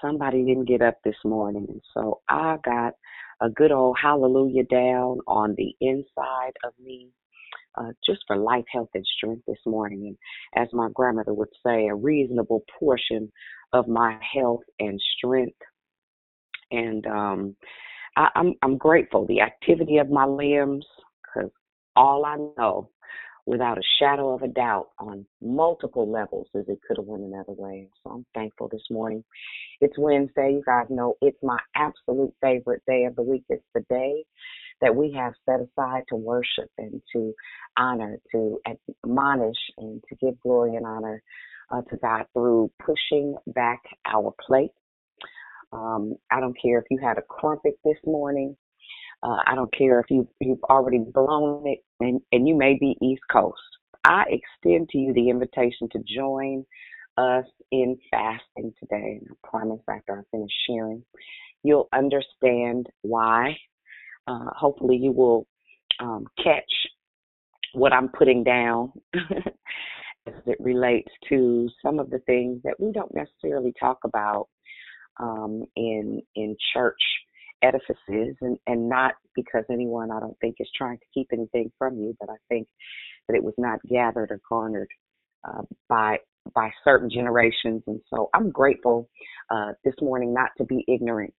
Somebody 0.00 0.44
didn't 0.44 0.68
get 0.68 0.82
up 0.82 0.98
this 1.04 1.16
morning. 1.24 1.66
And 1.68 1.82
so 1.94 2.20
I 2.28 2.58
got 2.64 2.94
a 3.40 3.50
good 3.50 3.72
old 3.72 3.96
hallelujah 4.00 4.64
down 4.64 5.20
on 5.26 5.54
the 5.56 5.74
inside 5.80 6.52
of 6.64 6.72
me 6.82 7.10
uh, 7.76 7.92
just 8.04 8.20
for 8.26 8.36
life, 8.36 8.64
health, 8.72 8.90
and 8.94 9.06
strength 9.16 9.42
this 9.46 9.58
morning. 9.66 10.16
And 10.54 10.62
as 10.62 10.72
my 10.72 10.88
grandmother 10.94 11.34
would 11.34 11.48
say, 11.64 11.86
a 11.88 11.94
reasonable 11.94 12.64
portion 12.78 13.30
of 13.72 13.88
my 13.88 14.18
health 14.34 14.62
and 14.78 15.00
strength. 15.16 15.58
And 16.70 17.06
um, 17.06 17.56
I, 18.16 18.28
I'm 18.34 18.54
I'm 18.62 18.76
grateful 18.76 19.26
the 19.26 19.40
activity 19.40 19.98
of 19.98 20.10
my 20.10 20.24
limbs, 20.24 20.86
because 21.22 21.50
all 21.96 22.24
I 22.24 22.36
know, 22.58 22.90
without 23.52 23.76
a 23.76 23.82
shadow 24.00 24.34
of 24.34 24.40
a 24.40 24.48
doubt, 24.48 24.88
on 24.98 25.26
multiple 25.42 26.10
levels, 26.10 26.46
as 26.56 26.64
it 26.68 26.78
could 26.88 26.96
have 26.96 27.04
went 27.04 27.22
another 27.22 27.52
way. 27.52 27.86
So 28.02 28.10
I'm 28.10 28.26
thankful 28.34 28.68
this 28.72 28.86
morning. 28.90 29.22
It's 29.82 29.98
Wednesday. 29.98 30.52
You 30.54 30.62
guys 30.64 30.86
know 30.88 31.16
it's 31.20 31.36
my 31.42 31.58
absolute 31.76 32.32
favorite 32.40 32.82
day 32.88 33.04
of 33.04 33.14
the 33.14 33.22
week. 33.22 33.44
It's 33.50 33.62
the 33.74 33.84
day 33.90 34.24
that 34.80 34.96
we 34.96 35.12
have 35.12 35.34
set 35.44 35.60
aside 35.60 36.04
to 36.08 36.16
worship 36.16 36.70
and 36.78 37.02
to 37.12 37.34
honor, 37.76 38.16
to 38.32 38.58
admonish, 39.04 39.58
and 39.76 40.02
to 40.08 40.16
give 40.16 40.40
glory 40.40 40.76
and 40.76 40.86
honor 40.86 41.22
uh, 41.70 41.82
to 41.82 41.96
God 41.98 42.24
through 42.32 42.70
pushing 42.82 43.36
back 43.48 43.82
our 44.06 44.34
plate. 44.46 44.72
Um, 45.74 46.14
I 46.30 46.40
don't 46.40 46.56
care 46.60 46.78
if 46.78 46.86
you 46.90 46.98
had 47.02 47.18
a 47.18 47.22
crumpet 47.22 47.74
this 47.84 47.98
morning. 48.06 48.56
Uh, 49.22 49.38
I 49.46 49.54
don't 49.54 49.72
care 49.76 50.00
if 50.00 50.06
you, 50.10 50.28
you've 50.40 50.62
already 50.64 50.98
blown 50.98 51.66
it 51.66 51.78
and, 52.00 52.20
and 52.32 52.48
you 52.48 52.56
may 52.56 52.76
be 52.78 52.96
East 53.00 53.22
Coast. 53.30 53.60
I 54.04 54.24
extend 54.28 54.88
to 54.90 54.98
you 54.98 55.14
the 55.14 55.30
invitation 55.30 55.88
to 55.92 56.00
join 56.00 56.64
us 57.16 57.44
in 57.70 57.98
fasting 58.10 58.72
today. 58.80 59.20
And 59.20 59.28
I 59.30 59.48
promise 59.48 59.80
after 59.88 60.18
I 60.18 60.22
finish 60.36 60.50
sharing, 60.66 61.04
you'll 61.62 61.88
understand 61.92 62.88
why 63.02 63.56
uh, 64.26 64.50
hopefully, 64.56 64.96
you 64.96 65.12
will 65.12 65.46
um, 66.00 66.26
catch 66.42 66.70
what 67.74 67.92
I'm 67.92 68.08
putting 68.08 68.44
down 68.44 68.92
as 69.14 70.34
it 70.46 70.58
relates 70.60 71.10
to 71.28 71.68
some 71.84 71.98
of 71.98 72.10
the 72.10 72.20
things 72.20 72.60
that 72.64 72.78
we 72.78 72.92
don't 72.92 73.14
necessarily 73.14 73.72
talk 73.78 73.98
about 74.04 74.48
um, 75.20 75.64
in 75.76 76.22
in 76.36 76.56
church 76.72 77.00
edifices, 77.62 78.36
and 78.42 78.58
and 78.66 78.88
not 78.88 79.14
because 79.34 79.64
anyone 79.70 80.10
I 80.10 80.20
don't 80.20 80.38
think 80.40 80.56
is 80.60 80.70
trying 80.76 80.98
to 80.98 81.06
keep 81.14 81.28
anything 81.32 81.72
from 81.78 81.98
you, 81.98 82.16
but 82.20 82.30
I 82.30 82.36
think 82.48 82.68
that 83.28 83.36
it 83.36 83.44
was 83.44 83.54
not 83.58 83.80
gathered 83.88 84.30
or 84.32 84.40
garnered 84.48 84.88
uh, 85.48 85.62
by 85.88 86.18
by 86.54 86.70
certain 86.84 87.10
generations, 87.10 87.82
and 87.86 88.00
so 88.14 88.30
I'm 88.34 88.50
grateful 88.50 89.08
uh, 89.50 89.72
this 89.84 89.94
morning 90.02 90.34
not 90.34 90.50
to 90.58 90.64
be 90.64 90.84
ignorant 90.88 91.30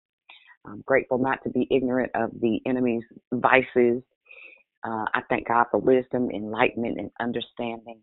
I'm 0.66 0.82
grateful 0.86 1.18
not 1.18 1.44
to 1.44 1.50
be 1.50 1.68
ignorant 1.72 2.12
of 2.16 2.32
the 2.40 2.60
enemy's 2.66 3.04
vices. 3.34 4.04
Uh, 4.86 5.06
I 5.14 5.22
thank 5.30 5.48
God 5.48 5.66
for 5.72 5.80
wisdom, 5.80 6.30
enlightenment, 6.32 7.00
and 7.00 7.12
understanding. 7.20 8.00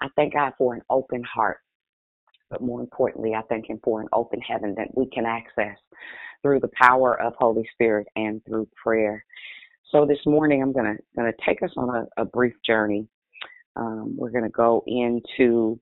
I 0.00 0.08
thank 0.16 0.34
God 0.34 0.52
for 0.58 0.74
an 0.74 0.82
open 0.90 1.22
heart. 1.24 1.58
But 2.50 2.62
more 2.62 2.80
importantly, 2.80 3.34
I 3.34 3.42
thank 3.48 3.68
Him 3.70 3.80
for 3.84 4.00
an 4.00 4.08
open 4.12 4.40
heaven 4.40 4.74
that 4.78 4.88
we 4.96 5.08
can 5.10 5.26
access 5.26 5.78
through 6.44 6.60
the 6.60 6.70
power 6.78 7.18
of 7.20 7.32
Holy 7.38 7.66
Spirit 7.72 8.06
and 8.16 8.44
through 8.44 8.68
prayer. 8.80 9.24
So 9.90 10.04
this 10.04 10.18
morning, 10.26 10.62
I'm 10.62 10.72
gonna 10.72 10.96
gonna 11.16 11.32
take 11.44 11.62
us 11.62 11.70
on 11.76 11.88
a, 11.88 12.22
a 12.22 12.24
brief 12.26 12.52
journey. 12.66 13.08
Um, 13.76 14.14
we're 14.16 14.30
gonna 14.30 14.50
go 14.50 14.84
into 14.86 15.80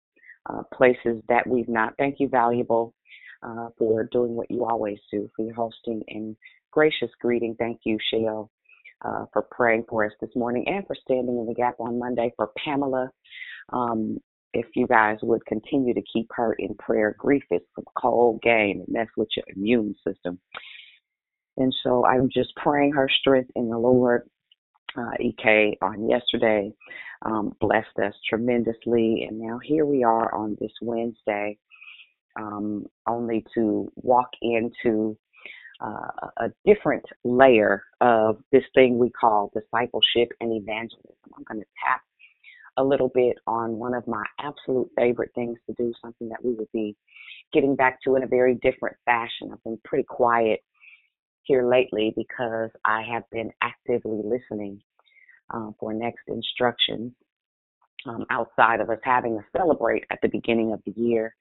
uh, 0.48 0.62
places 0.72 1.20
that 1.28 1.46
we've 1.46 1.68
not. 1.68 1.94
Thank 1.98 2.20
you, 2.20 2.28
valuable 2.28 2.94
uh, 3.42 3.70
for 3.76 4.04
doing 4.12 4.36
what 4.36 4.50
you 4.50 4.64
always 4.64 4.98
do, 5.10 5.28
for 5.34 5.44
your 5.44 5.54
hosting 5.54 6.00
and 6.08 6.36
gracious 6.70 7.10
greeting. 7.20 7.56
Thank 7.58 7.80
you, 7.84 7.98
Shale, 8.12 8.48
uh, 9.04 9.24
for 9.32 9.42
praying 9.50 9.84
for 9.88 10.04
us 10.04 10.12
this 10.20 10.30
morning 10.36 10.64
and 10.68 10.86
for 10.86 10.94
standing 10.94 11.38
in 11.38 11.46
the 11.46 11.54
gap 11.54 11.74
on 11.80 11.98
Monday 11.98 12.32
for 12.36 12.50
Pamela. 12.64 13.10
Um, 13.72 14.18
if 14.54 14.66
you 14.74 14.86
guys 14.86 15.18
would 15.22 15.44
continue 15.46 15.94
to 15.94 16.02
keep 16.12 16.28
her 16.32 16.54
in 16.58 16.74
prayer, 16.76 17.14
grief 17.18 17.44
is 17.50 17.62
a 17.78 17.82
cold 18.00 18.40
game 18.42 18.82
and 18.86 18.94
that's 18.94 19.10
with 19.16 19.28
your 19.36 19.46
immune 19.54 19.94
system. 20.06 20.38
And 21.56 21.74
so 21.82 22.04
I'm 22.06 22.28
just 22.32 22.54
praying 22.56 22.92
her 22.92 23.08
strength 23.20 23.50
in 23.56 23.68
the 23.68 23.78
Lord. 23.78 24.28
Uh, 24.94 25.12
EK 25.20 25.78
on 25.80 26.06
yesterday 26.06 26.70
um, 27.24 27.56
blessed 27.62 27.98
us 28.04 28.12
tremendously, 28.28 29.26
and 29.26 29.40
now 29.40 29.58
here 29.64 29.86
we 29.86 30.04
are 30.04 30.34
on 30.34 30.54
this 30.60 30.72
Wednesday 30.82 31.56
um, 32.38 32.84
only 33.06 33.44
to 33.54 33.90
walk 33.96 34.28
into 34.42 35.16
uh, 35.80 36.28
a 36.38 36.48
different 36.64 37.04
layer 37.24 37.84
of 38.00 38.38
this 38.52 38.64
thing 38.74 38.98
we 38.98 39.10
call 39.10 39.50
discipleship 39.54 40.28
and 40.40 40.52
evangelism. 40.52 41.16
I'm 41.36 41.44
going 41.44 41.60
to 41.60 41.66
tap 41.84 42.02
a 42.76 42.84
little 42.84 43.10
bit 43.14 43.36
on 43.46 43.78
one 43.78 43.94
of 43.94 44.06
my 44.06 44.24
absolute 44.40 44.88
favorite 44.96 45.30
things 45.34 45.58
to 45.66 45.74
do, 45.74 45.92
something 46.02 46.28
that 46.28 46.44
we 46.44 46.54
will 46.54 46.68
be 46.72 46.96
getting 47.52 47.76
back 47.76 47.98
to 48.02 48.16
in 48.16 48.22
a 48.22 48.26
very 48.28 48.54
different 48.56 48.96
fashion. 49.04 49.50
I've 49.52 49.62
been 49.64 49.78
pretty 49.84 50.04
quiet 50.04 50.60
here 51.42 51.68
lately 51.68 52.12
because 52.16 52.70
I 52.84 53.02
have 53.12 53.24
been 53.30 53.50
actively 53.62 54.20
listening 54.24 54.80
uh, 55.52 55.70
for 55.78 55.92
next 55.92 56.22
instructions 56.28 57.12
um, 58.06 58.24
outside 58.30 58.80
of 58.80 58.90
us 58.90 58.98
having 59.02 59.38
to 59.38 59.44
celebrate 59.56 60.04
at 60.10 60.18
the 60.22 60.28
beginning 60.28 60.72
of 60.72 60.80
the 60.86 60.92
year. 61.00 61.34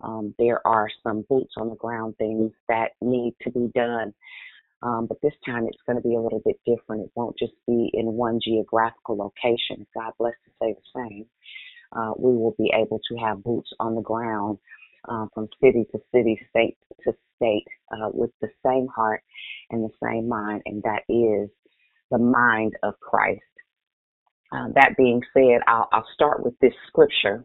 Um, 0.00 0.34
there 0.38 0.66
are 0.66 0.88
some 1.02 1.24
boots 1.28 1.54
on 1.56 1.68
the 1.68 1.76
ground 1.76 2.16
things 2.18 2.50
that 2.68 2.92
need 3.00 3.34
to 3.42 3.50
be 3.50 3.70
done. 3.74 4.12
Um, 4.82 5.06
but 5.06 5.20
this 5.22 5.34
time 5.46 5.66
it's 5.68 5.82
going 5.86 5.96
to 5.96 6.06
be 6.08 6.16
a 6.16 6.20
little 6.20 6.42
bit 6.44 6.56
different. 6.66 7.04
It 7.04 7.12
won't 7.14 7.38
just 7.38 7.52
be 7.66 7.90
in 7.94 8.12
one 8.12 8.40
geographical 8.42 9.16
location. 9.16 9.86
God 9.94 10.12
bless 10.18 10.34
to 10.44 10.50
say 10.60 10.74
the 10.74 11.00
same. 11.00 11.26
Uh, 11.94 12.12
we 12.18 12.32
will 12.32 12.54
be 12.58 12.72
able 12.74 13.00
to 13.10 13.16
have 13.16 13.44
boots 13.44 13.70
on 13.78 13.94
the 13.94 14.00
ground 14.00 14.58
uh, 15.08 15.26
from 15.34 15.48
city 15.62 15.84
to 15.92 16.00
city, 16.12 16.40
state 16.50 16.76
to 17.04 17.12
state, 17.36 17.66
uh, 17.92 18.08
with 18.12 18.30
the 18.40 18.48
same 18.64 18.86
heart 18.94 19.22
and 19.70 19.84
the 19.84 19.94
same 20.02 20.28
mind, 20.28 20.62
and 20.66 20.82
that 20.82 21.02
is 21.08 21.50
the 22.10 22.18
mind 22.18 22.72
of 22.82 22.98
Christ. 23.00 23.40
Uh, 24.52 24.68
that 24.74 24.96
being 24.96 25.22
said, 25.32 25.60
I'll, 25.66 25.88
I'll, 25.92 26.06
start 26.14 26.44
with 26.44 26.58
this 26.60 26.74
scripture. 26.86 27.44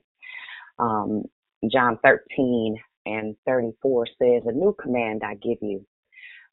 Um, 0.78 1.24
John 1.72 1.98
13 2.04 2.78
and 3.06 3.36
34 3.46 4.08
says, 4.22 4.44
A 4.46 4.52
new 4.52 4.76
command 4.80 5.22
I 5.26 5.36
give 5.36 5.58
you 5.62 5.86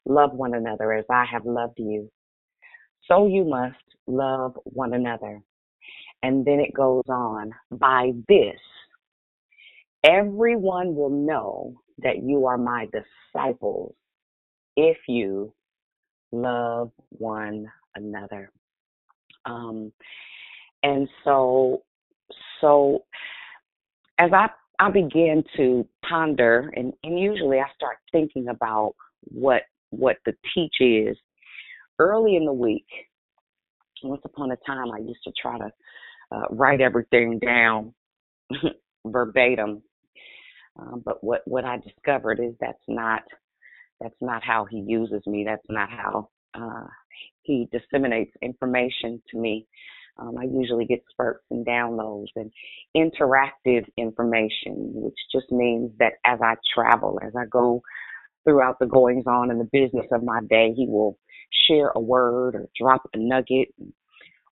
love 0.05 0.33
one 0.33 0.53
another 0.53 0.93
as 0.93 1.05
I 1.09 1.25
have 1.31 1.45
loved 1.45 1.77
you. 1.77 2.09
So 3.07 3.27
you 3.27 3.45
must 3.45 3.75
love 4.07 4.57
one 4.63 4.93
another. 4.93 5.41
And 6.23 6.45
then 6.45 6.59
it 6.59 6.73
goes 6.73 7.03
on, 7.07 7.51
by 7.71 8.11
this, 8.27 8.59
everyone 10.03 10.95
will 10.95 11.09
know 11.09 11.73
that 11.99 12.23
you 12.23 12.45
are 12.47 12.57
my 12.57 12.87
disciples 13.33 13.95
if 14.75 14.97
you 15.07 15.53
love 16.31 16.91
one 17.09 17.71
another. 17.95 18.51
Um, 19.45 19.91
and 20.83 21.07
so, 21.23 21.83
so 22.59 23.05
as 24.17 24.31
I 24.33 24.49
I 24.79 24.89
began 24.89 25.43
to 25.55 25.87
ponder, 26.07 26.71
and, 26.75 26.93
and 27.03 27.19
usually 27.19 27.59
I 27.59 27.65
start 27.75 27.97
thinking 28.11 28.49
about 28.49 28.93
what 29.23 29.61
what 29.97 30.17
the 30.25 30.33
teach 30.53 30.75
is. 30.79 31.17
Early 31.99 32.35
in 32.35 32.45
the 32.45 32.53
week, 32.53 32.87
once 34.03 34.21
upon 34.25 34.51
a 34.51 34.57
time, 34.67 34.91
I 34.91 34.99
used 34.99 35.23
to 35.23 35.31
try 35.41 35.57
to 35.57 35.71
uh, 36.31 36.45
write 36.49 36.81
everything 36.81 37.39
down 37.39 37.93
verbatim. 39.05 39.81
Um, 40.77 41.01
but 41.05 41.23
what 41.23 41.41
what 41.45 41.63
I 41.63 41.77
discovered 41.77 42.39
is 42.39 42.53
that's 42.59 42.77
not 42.87 43.23
that's 44.01 44.15
not 44.21 44.43
how 44.43 44.65
he 44.65 44.83
uses 44.85 45.25
me. 45.25 45.45
That's 45.45 45.65
not 45.69 45.89
how 45.89 46.29
uh, 46.53 46.87
he 47.43 47.69
disseminates 47.71 48.31
information 48.41 49.21
to 49.31 49.37
me. 49.37 49.67
Um, 50.17 50.37
I 50.37 50.43
usually 50.43 50.85
get 50.85 51.03
spurts 51.09 51.43
and 51.51 51.65
downloads 51.65 52.27
and 52.35 52.51
interactive 52.95 53.85
information, 53.97 54.91
which 54.93 55.17
just 55.31 55.51
means 55.51 55.91
that 55.99 56.13
as 56.25 56.39
I 56.41 56.55
travel, 56.73 57.19
as 57.25 57.33
I 57.37 57.45
go 57.45 57.81
throughout 58.45 58.79
the 58.79 58.87
goings 58.87 59.25
on 59.27 59.51
in 59.51 59.59
the 59.59 59.69
business 59.71 60.07
of 60.13 60.23
my 60.23 60.41
day, 60.49 60.73
he 60.75 60.87
will 60.87 61.17
share 61.67 61.91
a 61.95 61.99
word 61.99 62.55
or 62.55 62.67
drop 62.79 63.03
a 63.13 63.17
nugget 63.17 63.69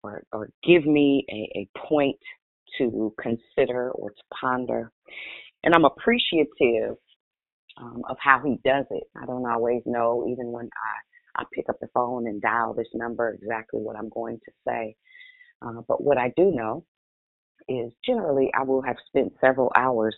or, 0.03 0.23
or 0.33 0.49
give 0.67 0.85
me 0.85 1.25
a, 1.31 1.59
a 1.59 1.69
point 1.87 2.17
to 2.77 3.13
consider 3.21 3.91
or 3.91 4.11
to 4.11 4.23
ponder. 4.41 4.91
And 5.63 5.75
I'm 5.75 5.85
appreciative 5.85 6.95
um, 7.77 8.03
of 8.09 8.17
how 8.19 8.41
he 8.45 8.57
does 8.65 8.85
it. 8.91 9.03
I 9.21 9.25
don't 9.25 9.49
always 9.49 9.81
know, 9.85 10.27
even 10.29 10.51
when 10.51 10.69
I, 11.37 11.41
I 11.41 11.45
pick 11.53 11.65
up 11.69 11.77
the 11.81 11.87
phone 11.93 12.27
and 12.27 12.41
dial 12.41 12.73
this 12.73 12.87
number, 12.93 13.31
exactly 13.31 13.81
what 13.81 13.95
I'm 13.95 14.09
going 14.09 14.39
to 14.45 14.51
say. 14.67 14.95
Uh, 15.61 15.81
but 15.87 16.03
what 16.03 16.17
I 16.17 16.33
do 16.35 16.51
know 16.51 16.85
is 17.69 17.93
generally 18.05 18.51
I 18.57 18.63
will 18.63 18.81
have 18.81 18.97
spent 19.07 19.33
several 19.41 19.71
hours 19.75 20.15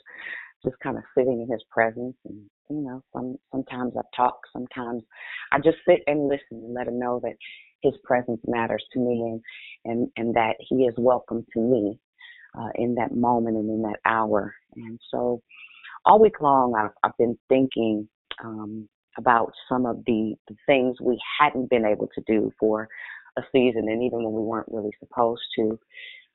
just 0.63 0.78
kind 0.82 0.97
of 0.97 1.03
sitting 1.17 1.41
in 1.41 1.51
his 1.51 1.63
presence 1.71 2.15
and 2.26 2.41
you 2.70 2.82
know 2.82 3.03
some 3.14 3.38
sometimes 3.51 3.93
I 3.97 4.01
talk 4.16 4.39
sometimes 4.51 5.03
I 5.51 5.59
just 5.59 5.78
sit 5.88 6.01
and 6.07 6.28
listen 6.28 6.64
and 6.64 6.74
let 6.74 6.88
him 6.88 6.99
know 6.99 7.20
that 7.24 7.36
his 7.82 7.93
presence 8.03 8.41
matters 8.47 8.84
to 8.93 8.99
me 8.99 9.22
and 9.22 9.41
and 9.86 10.09
and 10.18 10.36
that 10.36 10.55
he 10.59 10.84
is 10.84 10.93
welcome 10.97 11.45
to 11.53 11.59
me 11.59 11.99
uh, 12.57 12.70
in 12.76 12.95
that 12.95 13.16
moment 13.16 13.57
and 13.57 13.70
in 13.70 13.82
that 13.84 13.99
hour 14.05 14.53
and 14.76 14.99
so 15.11 15.41
all 16.05 16.22
week 16.22 16.41
long 16.41 16.74
I've, 16.76 16.91
I've 17.03 17.18
been 17.18 17.38
thinking 17.49 18.07
um, 18.43 18.88
about 19.18 19.51
some 19.70 19.86
of 19.86 19.97
the, 20.05 20.36
the 20.47 20.55
things 20.66 20.97
we 21.01 21.20
hadn't 21.39 21.70
been 21.70 21.86
able 21.86 22.09
to 22.16 22.24
do 22.28 22.51
for 22.59 22.88
a 23.38 23.41
season, 23.51 23.88
and 23.89 24.03
even 24.03 24.24
when 24.24 24.34
we 24.34 24.41
weren't 24.41 24.68
really 24.72 24.91
supposed 24.99 25.41
to, 25.57 25.80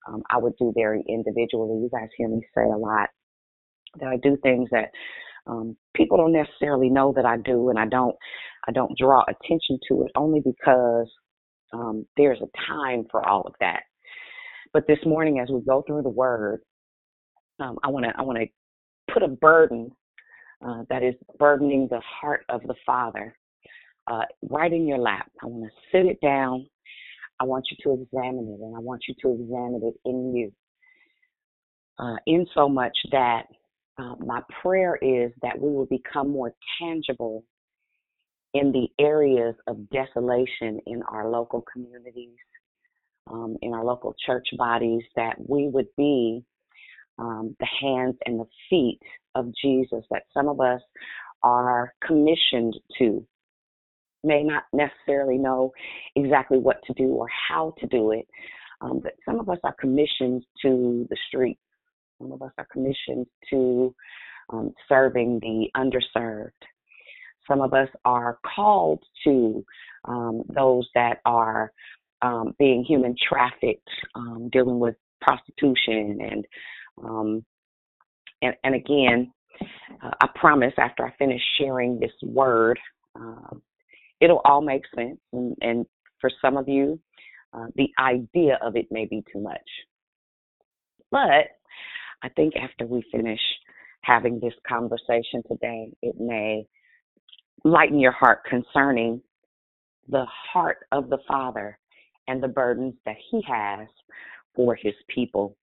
um, 0.09 0.23
I 0.31 0.39
would 0.39 0.55
do 0.59 0.73
very 0.75 1.03
individually. 1.09 1.81
You 1.81 1.91
guys 1.93 2.09
hear 2.17 2.29
me 2.29 2.41
say 2.55 2.65
a 2.65 2.77
lot 2.77 3.09
that 4.01 4.09
I 4.09 4.17
do 4.17 4.37
things 4.43 4.69
that 4.71 4.91
um, 5.49 5.77
people 5.95 6.17
don't 6.17 6.33
necessarily 6.33 6.91
know 6.91 7.13
that 7.17 7.25
I 7.25 7.37
do, 7.39 7.71
and 7.71 7.79
I 7.79 7.87
don't 7.87 8.17
I 8.67 8.73
don't 8.73 8.97
draw 8.99 9.23
attention 9.23 9.79
to 9.89 10.03
it 10.03 10.13
only 10.17 10.41
because 10.41 11.11
um, 11.73 12.07
there's 12.17 12.41
a 12.41 12.67
time 12.69 13.05
for 13.11 13.27
all 13.27 13.43
of 13.43 13.55
that. 13.61 13.83
But 14.73 14.87
this 14.87 14.99
morning, 15.05 15.41
as 15.41 15.49
we 15.51 15.61
go 15.67 15.83
through 15.87 16.03
the 16.03 16.09
Word, 16.09 16.61
um, 17.61 17.79
I 17.83 17.89
want 17.89 18.07
to 18.07 18.13
I 18.17 18.23
want 18.23 18.39
to 18.39 19.13
put 19.13 19.23
a 19.23 19.29
burden 19.29 19.91
uh, 20.67 20.83
that 20.91 21.03
is 21.03 21.15
burdening 21.39 21.89
the 21.91 22.01
heart 22.01 22.45
of 22.49 22.63
the 22.63 22.75
Father 22.85 23.37
uh, 24.11 24.23
right 24.49 24.73
in 24.73 24.87
your 24.87 24.99
lap. 24.99 25.31
I 25.43 25.47
want 25.47 25.65
to 25.65 25.97
sit 25.97 26.07
it 26.07 26.21
down 26.21 26.67
I 27.41 27.45
want 27.45 27.67
you 27.71 27.77
to 27.85 28.03
examine 28.03 28.49
it, 28.49 28.65
and 28.65 28.77
I 28.77 28.81
want 28.81 29.03
you 29.09 29.15
to 29.23 29.41
examine 29.41 29.81
it 29.85 30.09
in 30.09 30.35
you. 30.35 30.53
Uh, 31.99 32.17
in 32.27 32.47
so 32.55 32.69
much 32.69 32.97
that 33.11 33.45
uh, 33.99 34.15
my 34.25 34.41
prayer 34.63 34.97
is 34.97 35.33
that 35.43 35.61
we 35.61 35.71
will 35.71 35.87
become 35.87 36.31
more 36.31 36.55
tangible 36.81 37.45
in 38.55 38.73
the 38.73 38.89
areas 39.03 39.55
of 39.67 39.91
desolation 39.91 40.81
in 40.87 41.03
our 41.11 41.29
local 41.29 41.65
communities, 41.73 42.37
um, 43.31 43.57
in 43.63 43.75
our 43.75 43.85
local 43.85 44.15
church 44.25 44.47
bodies, 44.57 45.03
that 45.17 45.35
we 45.49 45.69
would 45.69 45.89
be 45.97 46.43
um, 47.19 47.55
the 47.61 47.67
hands 47.81 48.17
and 48.25 48.41
the 48.41 48.47
feet 48.71 49.01
of 49.35 49.53
Jesus, 49.61 50.05
that 50.11 50.23
some 50.33 50.49
of 50.49 50.61
us 50.61 50.81
are 51.43 51.93
commissioned 52.07 52.75
to 52.99 53.27
may 54.25 54.43
not 54.43 54.65
necessarily 54.73 55.39
know 55.39 55.73
exactly 56.17 56.59
what 56.59 56.83
to 56.85 56.93
do 56.95 57.09
or 57.09 57.29
how 57.49 57.75
to 57.79 57.87
do 57.87 58.13
it. 58.13 58.27
Um, 58.81 59.01
but 59.03 59.15
some 59.25 59.41
of 59.41 59.49
us 59.49 59.59
are 59.65 59.75
commissioned 59.81 60.45
to 60.63 61.07
the 61.11 61.17
street. 61.29 61.59
Some 62.19 62.33
of 62.33 62.43
us 62.43 62.53
are 62.59 62.67
commissioned 62.73 63.27
to 63.51 63.95
um, 64.51 64.75
serving 64.89 65.41
the 65.41 65.69
underserved. 65.77 66.51
Some 67.47 67.61
of 67.61 67.73
us 67.73 67.89
are 68.05 68.39
called 68.55 69.03
to 69.25 69.65
um, 70.05 70.43
those 70.49 70.89
that 70.95 71.21
are 71.25 71.73
um, 72.23 72.55
being 72.59 72.85
human 72.85 73.15
trafficked, 73.29 73.89
um, 74.15 74.49
dealing 74.53 74.79
with 74.79 74.97
prostitution, 75.21 76.19
and 76.21 76.45
um, 77.03 77.45
and, 78.43 78.55
and 78.65 78.75
again, 78.75 79.33
uh, 80.03 80.11
I 80.21 80.29
promise 80.35 80.73
after 80.79 81.07
I 81.07 81.13
finish 81.19 81.41
sharing 81.59 81.99
this 81.99 82.13
word, 82.23 82.79
uh, 83.19 83.57
it'll 84.21 84.43
all 84.45 84.61
make 84.61 84.83
sense. 84.95 85.19
And, 85.33 85.57
and 85.61 85.87
for 86.21 86.31
some 86.43 86.57
of 86.57 86.69
you, 86.69 87.01
uh, 87.53 87.67
the 87.77 87.89
idea 87.99 88.59
of 88.63 88.77
it 88.77 88.87
may 88.91 89.07
be 89.07 89.25
too 89.33 89.41
much. 89.41 89.59
But 91.11 91.47
I 92.23 92.29
think 92.31 92.55
after 92.57 92.87
we 92.87 93.05
finish 93.13 93.41
having 94.03 94.41
this 94.41 94.55
conversation 94.67 95.43
today, 95.49 95.93
it 96.03 96.17
may 96.19 96.67
lighten 97.65 97.99
your 97.99 98.13
heart 98.13 98.45
concerning 98.45 99.21
the 100.09 100.25
heart 100.53 100.79
of 100.93 101.11
the 101.11 101.19
Father 101.27 101.79
and 102.27 102.43
the 102.43 102.49
burdens 102.49 102.95
that 103.05 103.17
He 103.31 103.43
has 103.47 103.87
for 104.55 104.75
His 104.75 104.95
people. 105.09 105.57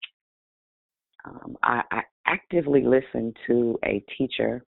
Um, 1.24 1.56
I, 1.62 1.82
I 1.90 2.02
actively 2.26 2.84
listen 2.84 3.34
to 3.46 3.78
a 3.84 4.04
teacher 4.16 4.64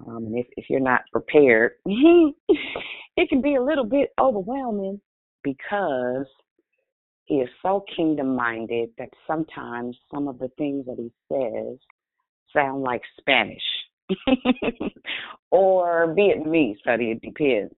um, 0.00 0.26
and 0.26 0.38
if, 0.38 0.46
if 0.56 0.66
you're 0.70 0.80
not 0.80 1.02
prepared, 1.12 1.72
it 1.84 3.28
can 3.28 3.42
be 3.42 3.56
a 3.56 3.62
little 3.62 3.84
bit 3.84 4.10
overwhelming 4.20 5.00
because 5.44 6.26
he 7.24 7.36
is 7.36 7.48
so 7.62 7.84
kingdom 7.96 8.34
minded 8.34 8.90
that 8.98 9.08
sometimes 9.26 9.96
some 10.12 10.28
of 10.28 10.38
the 10.38 10.48
things 10.58 10.86
that 10.86 10.96
he 10.98 11.10
says 11.30 11.78
sound 12.52 12.82
like 12.82 13.02
Spanish 13.18 13.62
or 15.50 16.14
Vietnamese, 16.18 16.78
Study 16.80 17.12
it 17.12 17.22
depends. 17.22 17.74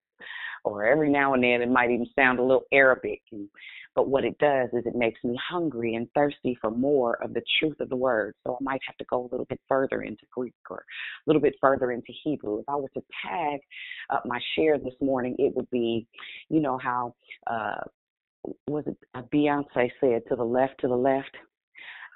Or 0.64 0.86
every 0.86 1.10
now 1.10 1.34
and 1.34 1.44
then 1.44 1.60
it 1.60 1.68
might 1.68 1.90
even 1.90 2.06
sound 2.16 2.38
a 2.38 2.42
little 2.42 2.64
Arabic. 2.72 3.20
But 3.94 4.08
what 4.08 4.24
it 4.24 4.38
does 4.38 4.70
is 4.72 4.86
it 4.86 4.96
makes 4.96 5.22
me 5.22 5.38
hungry 5.48 5.94
and 5.94 6.08
thirsty 6.14 6.56
for 6.58 6.70
more 6.70 7.22
of 7.22 7.34
the 7.34 7.42
truth 7.60 7.78
of 7.80 7.90
the 7.90 7.96
word. 7.96 8.34
So 8.44 8.54
I 8.54 8.64
might 8.64 8.80
have 8.86 8.96
to 8.96 9.04
go 9.04 9.20
a 9.20 9.28
little 9.30 9.44
bit 9.44 9.60
further 9.68 10.02
into 10.02 10.24
Greek 10.32 10.54
or 10.70 10.78
a 10.78 10.82
little 11.26 11.42
bit 11.42 11.54
further 11.60 11.92
into 11.92 12.12
Hebrew. 12.24 12.60
If 12.60 12.68
I 12.68 12.76
were 12.76 12.88
to 12.94 13.02
tag 13.24 13.60
up 14.08 14.24
my 14.24 14.40
share 14.56 14.78
this 14.78 14.94
morning, 15.02 15.36
it 15.38 15.54
would 15.54 15.68
be, 15.70 16.06
you 16.48 16.60
know, 16.60 16.78
how 16.78 17.14
uh 17.46 17.82
was 18.66 18.84
it 18.86 18.96
uh, 19.14 19.22
Beyonce 19.32 19.90
said 20.00 20.22
to 20.28 20.36
the 20.36 20.44
left, 20.44 20.80
to 20.80 20.88
the 20.88 20.94
left. 20.94 21.36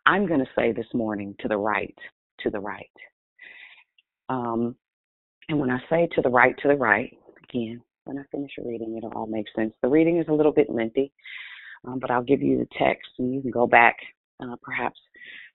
I'm 0.07 0.27
going 0.27 0.41
to 0.41 0.51
say 0.57 0.73
this 0.73 0.87
morning 0.95 1.35
to 1.41 1.49
the 1.49 1.57
right, 1.57 1.97
to 2.41 2.51
the 2.51 2.61
right. 2.61 2.87
Um, 4.29 4.77
and 5.49 5.59
when 5.59 5.71
I 5.71 5.79
say 5.91 6.09
to 6.15 6.23
the 6.23 6.29
right, 6.29 6.55
to 6.63 6.69
the 6.69 6.77
right, 6.77 7.17
again, 7.49 7.81
when 8.05 8.19
I 8.19 8.23
finish 8.31 8.53
reading, 8.65 8.97
it'll 8.97 9.13
all 9.13 9.27
make 9.27 9.47
sense. 9.55 9.75
The 9.83 9.89
reading 9.89 10.19
is 10.19 10.27
a 10.29 10.33
little 10.33 10.53
bit 10.53 10.71
lengthy, 10.71 11.13
um, 11.87 11.99
but 11.99 12.11
I'll 12.11 12.23
give 12.23 12.43
you 12.43 12.59
the 12.59 12.69
text 12.79 13.11
and 13.19 13.35
you 13.35 13.43
can 13.43 13.51
go 13.51 13.67
back 13.67 13.97
uh, 14.43 14.57
perhaps 14.63 14.99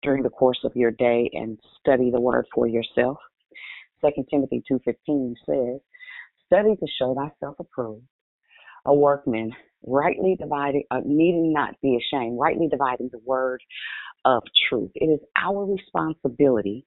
during 0.01 0.23
the 0.23 0.29
course 0.29 0.59
of 0.63 0.75
your 0.75 0.91
day 0.91 1.29
and 1.33 1.57
study 1.79 2.11
the 2.11 2.21
word 2.21 2.45
for 2.53 2.67
yourself. 2.67 3.17
Second 4.01 4.27
Timothy 4.29 4.61
2.15 4.69 5.33
says, 5.45 5.81
Study 6.45 6.75
to 6.75 6.87
show 6.99 7.15
thyself 7.15 7.55
approved, 7.59 8.05
a 8.85 8.93
workman, 8.93 9.51
rightly 9.85 10.35
dividing, 10.39 10.83
uh, 10.91 11.01
needing 11.05 11.53
not 11.53 11.79
be 11.81 11.97
ashamed, 11.97 12.39
rightly 12.39 12.67
dividing 12.67 13.09
the 13.11 13.19
word 13.25 13.61
of 14.25 14.43
truth. 14.69 14.91
It 14.95 15.07
is 15.07 15.19
our 15.37 15.65
responsibility 15.65 16.85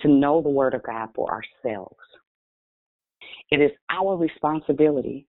to 0.00 0.08
know 0.08 0.42
the 0.42 0.48
word 0.48 0.74
of 0.74 0.82
God 0.82 1.10
for 1.14 1.30
ourselves. 1.30 1.96
It 3.50 3.60
is 3.60 3.70
our 3.90 4.16
responsibility 4.16 5.26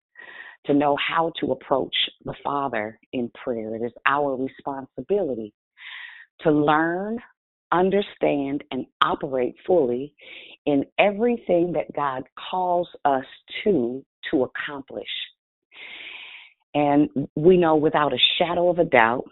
to 0.65 0.73
know 0.73 0.95
how 0.95 1.31
to 1.39 1.51
approach 1.51 1.95
the 2.23 2.35
Father 2.43 2.99
in 3.13 3.31
prayer. 3.43 3.75
It 3.75 3.83
is 3.83 3.93
our 4.05 4.35
responsibility 4.35 5.53
to 6.41 6.51
learn, 6.51 7.19
understand, 7.71 8.63
and 8.71 8.85
operate 9.01 9.55
fully 9.65 10.13
in 10.65 10.85
everything 10.99 11.73
that 11.73 11.93
God 11.95 12.23
calls 12.51 12.87
us 13.05 13.25
to 13.63 14.05
to 14.29 14.43
accomplish. 14.43 15.07
And 16.73 17.09
we 17.35 17.57
know 17.57 17.75
without 17.75 18.13
a 18.13 18.17
shadow 18.37 18.69
of 18.69 18.79
a 18.79 18.85
doubt 18.85 19.25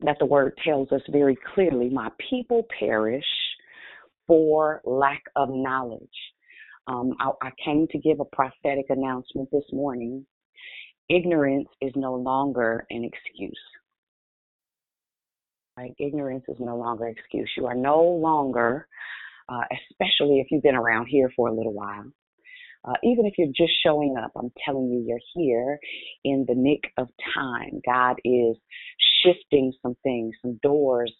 that 0.00 0.16
the 0.18 0.26
word 0.26 0.58
tells 0.64 0.90
us 0.92 1.02
very 1.10 1.36
clearly 1.54 1.90
my 1.90 2.08
people 2.30 2.66
perish 2.78 3.24
for 4.26 4.80
lack 4.84 5.22
of 5.36 5.48
knowledge. 5.50 6.00
Um, 6.86 7.14
I, 7.20 7.30
I 7.42 7.50
came 7.64 7.86
to 7.88 7.98
give 7.98 8.20
a 8.20 8.24
prophetic 8.24 8.86
announcement 8.88 9.48
this 9.52 9.64
morning. 9.72 10.26
Ignorance 11.08 11.68
is 11.80 11.92
no 11.96 12.14
longer 12.14 12.86
an 12.90 13.04
excuse. 13.04 13.58
Right? 15.76 15.94
Ignorance 15.98 16.44
is 16.48 16.56
no 16.58 16.76
longer 16.76 17.06
an 17.06 17.14
excuse. 17.16 17.50
You 17.56 17.66
are 17.66 17.74
no 17.74 18.02
longer, 18.02 18.86
uh, 19.48 19.62
especially 19.90 20.40
if 20.40 20.48
you've 20.50 20.62
been 20.62 20.74
around 20.74 21.06
here 21.06 21.30
for 21.36 21.48
a 21.48 21.52
little 21.54 21.72
while, 21.72 22.04
uh, 22.84 22.94
even 23.04 23.26
if 23.26 23.34
you're 23.38 23.48
just 23.48 23.72
showing 23.84 24.16
up, 24.22 24.32
I'm 24.36 24.52
telling 24.64 24.90
you, 24.90 25.04
you're 25.06 25.18
here 25.34 25.78
in 26.24 26.44
the 26.48 26.54
nick 26.54 26.92
of 26.96 27.08
time. 27.34 27.80
God 27.84 28.16
is 28.24 28.56
shifting 29.22 29.72
some 29.82 29.96
things, 30.02 30.34
some 30.42 30.58
doors 30.62 31.12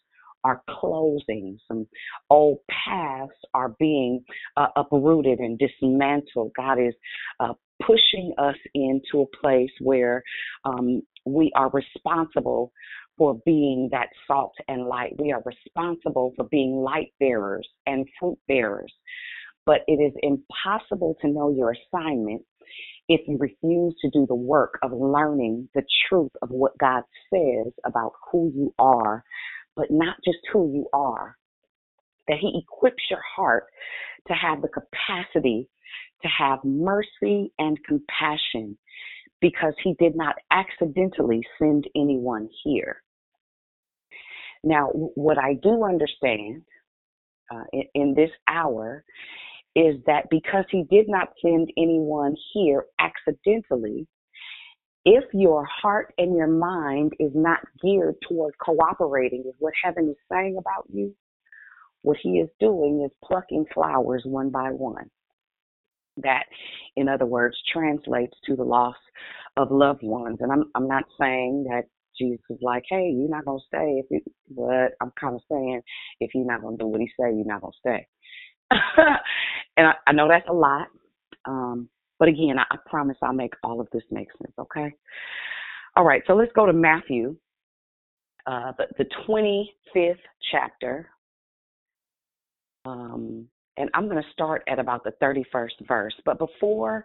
are 0.44 0.62
closing, 0.68 1.58
some 1.68 1.86
old 2.30 2.58
paths 2.70 3.32
are 3.52 3.74
being 3.78 4.24
uh, 4.56 4.68
uprooted 4.76 5.38
and 5.38 5.58
dismantled. 5.58 6.52
God 6.56 6.78
is 6.78 6.94
uh, 7.40 7.52
pushing 7.84 8.32
us 8.38 8.56
into 8.74 9.22
a 9.22 9.36
place 9.36 9.70
where 9.80 10.22
um, 10.64 11.02
we 11.26 11.52
are 11.54 11.70
responsible 11.70 12.72
for 13.18 13.38
being 13.44 13.90
that 13.92 14.08
salt 14.26 14.54
and 14.68 14.86
light. 14.86 15.12
We 15.18 15.32
are 15.32 15.42
responsible 15.44 16.32
for 16.36 16.46
being 16.50 16.76
light 16.76 17.12
bearers 17.20 17.68
and 17.86 18.06
fruit 18.18 18.38
bearers. 18.48 18.92
But 19.66 19.82
it 19.86 19.94
is 19.94 20.12
impossible 20.22 21.16
to 21.20 21.28
know 21.28 21.50
your 21.50 21.72
assignment 21.72 22.42
if 23.08 23.20
you 23.26 23.36
refuse 23.38 23.94
to 24.00 24.10
do 24.10 24.26
the 24.26 24.34
work 24.34 24.78
of 24.82 24.92
learning 24.92 25.68
the 25.74 25.82
truth 26.08 26.30
of 26.42 26.50
what 26.50 26.78
God 26.78 27.02
says 27.32 27.72
about 27.84 28.12
who 28.30 28.52
you 28.54 28.74
are 28.78 29.24
but 29.76 29.90
not 29.90 30.16
just 30.24 30.38
who 30.52 30.72
you 30.72 30.86
are. 30.92 31.36
That 32.28 32.38
He 32.40 32.62
equips 32.62 33.02
your 33.10 33.22
heart 33.36 33.64
to 34.28 34.34
have 34.34 34.62
the 34.62 34.68
capacity 34.68 35.68
to 36.22 36.28
have 36.28 36.58
mercy 36.64 37.52
and 37.58 37.78
compassion 37.84 38.76
because 39.40 39.74
He 39.82 39.94
did 39.98 40.14
not 40.14 40.36
accidentally 40.50 41.42
send 41.58 41.86
anyone 41.96 42.48
here. 42.62 43.02
Now, 44.62 44.88
what 44.88 45.38
I 45.38 45.54
do 45.54 45.84
understand 45.84 46.62
uh, 47.50 47.64
in, 47.72 47.84
in 47.94 48.14
this 48.14 48.30
hour 48.46 49.04
is 49.76 49.96
that 50.06 50.26
because 50.30 50.64
He 50.70 50.84
did 50.90 51.08
not 51.08 51.28
send 51.42 51.70
anyone 51.76 52.34
here 52.52 52.84
accidentally, 52.98 54.06
if 55.04 55.24
your 55.32 55.64
heart 55.64 56.12
and 56.18 56.36
your 56.36 56.46
mind 56.46 57.12
is 57.18 57.30
not 57.34 57.60
geared 57.82 58.16
toward 58.28 58.54
cooperating 58.64 59.42
with 59.44 59.54
what 59.58 59.72
heaven 59.82 60.08
is 60.10 60.16
saying 60.30 60.56
about 60.58 60.84
you, 60.92 61.14
what 62.02 62.18
he 62.22 62.38
is 62.38 62.48
doing 62.58 63.02
is 63.04 63.12
plucking 63.24 63.66
flowers 63.72 64.22
one 64.24 64.50
by 64.50 64.70
one. 64.70 65.10
That, 66.18 66.44
in 66.96 67.08
other 67.08 67.24
words, 67.26 67.56
translates 67.72 68.36
to 68.46 68.56
the 68.56 68.64
loss 68.64 68.96
of 69.56 69.70
loved 69.70 70.02
ones. 70.02 70.38
And 70.40 70.52
I'm 70.52 70.64
I'm 70.74 70.88
not 70.88 71.04
saying 71.18 71.64
that 71.70 71.84
Jesus 72.18 72.44
is 72.50 72.58
like, 72.60 72.82
hey, 72.88 73.10
you're 73.14 73.30
not 73.30 73.44
gonna 73.44 73.60
stay 73.66 74.02
if 74.02 74.06
you 74.10 74.20
but 74.50 74.92
I'm 75.00 75.12
kind 75.18 75.34
of 75.36 75.42
saying 75.50 75.80
if 76.20 76.32
you're 76.34 76.44
not 76.44 76.62
gonna 76.62 76.76
do 76.76 76.86
what 76.86 77.00
he 77.00 77.08
say, 77.18 77.32
you're 77.34 77.46
not 77.46 77.62
gonna 77.62 77.72
stay. 77.80 78.06
and 79.80 79.88
I, 79.88 79.94
I 80.06 80.12
know 80.12 80.28
that's 80.28 80.48
a 80.48 80.52
lot. 80.52 80.88
Um, 81.46 81.88
but 82.18 82.28
again, 82.28 82.58
I, 82.58 82.64
I 82.70 82.76
promise 82.86 83.16
I'll 83.22 83.32
make 83.32 83.54
all 83.64 83.80
of 83.80 83.88
this 83.92 84.02
make 84.10 84.28
sense, 84.32 84.52
okay? 84.58 84.92
All 85.96 86.04
right, 86.04 86.22
so 86.26 86.34
let's 86.34 86.52
go 86.52 86.66
to 86.66 86.72
Matthew, 86.72 87.34
uh, 88.46 88.72
the, 88.76 88.86
the 88.98 89.06
25th 89.26 90.18
chapter. 90.52 91.08
Um, 92.84 93.46
and 93.78 93.88
I'm 93.94 94.08
going 94.08 94.22
to 94.22 94.30
start 94.32 94.62
at 94.68 94.78
about 94.78 95.02
the 95.02 95.12
31st 95.22 95.88
verse. 95.88 96.14
But 96.26 96.38
before 96.38 97.02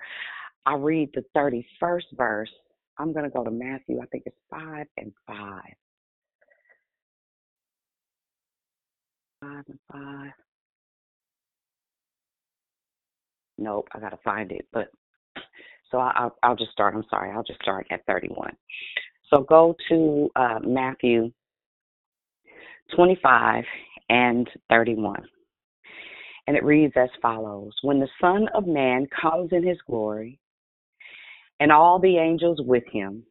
I 0.65 0.76
read 0.76 1.11
the 1.13 1.23
31st 1.36 2.03
verse, 2.17 2.51
I'm 2.97 3.13
going 3.13 3.23
to 3.23 3.32
go 3.32 3.43
to 3.45 3.51
Matthew, 3.51 4.01
I 4.01 4.05
think 4.07 4.23
it's 4.26 4.36
5 4.51 4.86
and 4.97 5.13
5. 5.28 5.61
5 9.41 9.63
and 9.67 9.80
5. 9.93 10.32
Nope, 13.58 13.88
I 13.93 13.99
got 13.99 14.10
to 14.10 14.20
find 14.24 14.51
it. 14.51 14.68
But 14.72 14.89
so 15.91 15.99
I'll, 15.99 16.36
I'll 16.43 16.56
just 16.56 16.72
start. 16.72 16.95
I'm 16.95 17.06
sorry. 17.10 17.32
I'll 17.32 17.43
just 17.43 17.62
start 17.62 17.88
at 17.91 18.06
31. 18.06 18.56
So 19.30 19.41
go 19.41 19.76
to 19.89 20.30
uh, 20.36 20.60
Matthew 20.64 21.32
25 22.95 23.64
and 24.10 24.49
31. 24.70 25.24
And 26.47 26.56
it 26.56 26.64
reads 26.64 26.93
as 26.95 27.10
follows 27.22 27.74
When 27.82 27.99
the 27.99 28.08
Son 28.22 28.47
of 28.53 28.68
Man 28.68 29.08
comes 29.20 29.49
in 29.51 29.66
his 29.66 29.78
glory, 29.88 30.39
and 31.60 31.72
all 31.72 31.99
the 31.99 32.18
angels 32.18 32.60
with 32.62 32.84
him, 32.91 33.24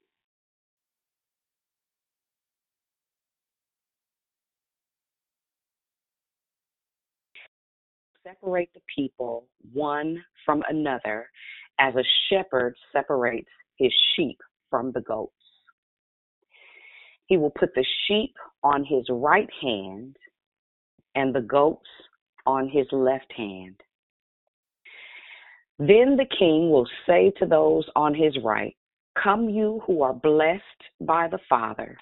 separate 8.45 8.71
the 8.75 8.81
people 8.95 9.47
one 9.73 10.23
from 10.45 10.63
another 10.69 11.29
as 11.79 11.95
a 11.95 12.05
shepherd 12.29 12.75
separates 12.93 13.49
his 13.77 13.93
sheep 14.15 14.39
from 14.71 14.93
the 14.93 15.01
goats. 15.01 15.33
He 17.27 17.37
will 17.37 17.51
put 17.51 17.75
the 17.75 17.85
sheep 18.07 18.35
on 18.63 18.85
his 18.85 19.05
right 19.11 19.49
hand 19.63 20.17
and 21.15 21.35
the 21.35 21.41
goats 21.41 21.89
on 22.47 22.69
his 22.69 22.87
left 22.93 23.33
hand. 23.37 23.81
Then 25.79 26.17
the 26.17 26.27
king 26.39 26.71
will 26.71 26.89
say 27.07 27.33
to 27.39 27.47
those 27.47 27.85
on 27.97 28.15
his 28.15 28.37
right, 28.45 28.77
Come, 29.21 29.49
you 29.49 29.81
who 29.87 30.03
are 30.03 30.13
blessed 30.13 30.61
by 31.01 31.29
the 31.29 31.39
Father, 31.49 31.97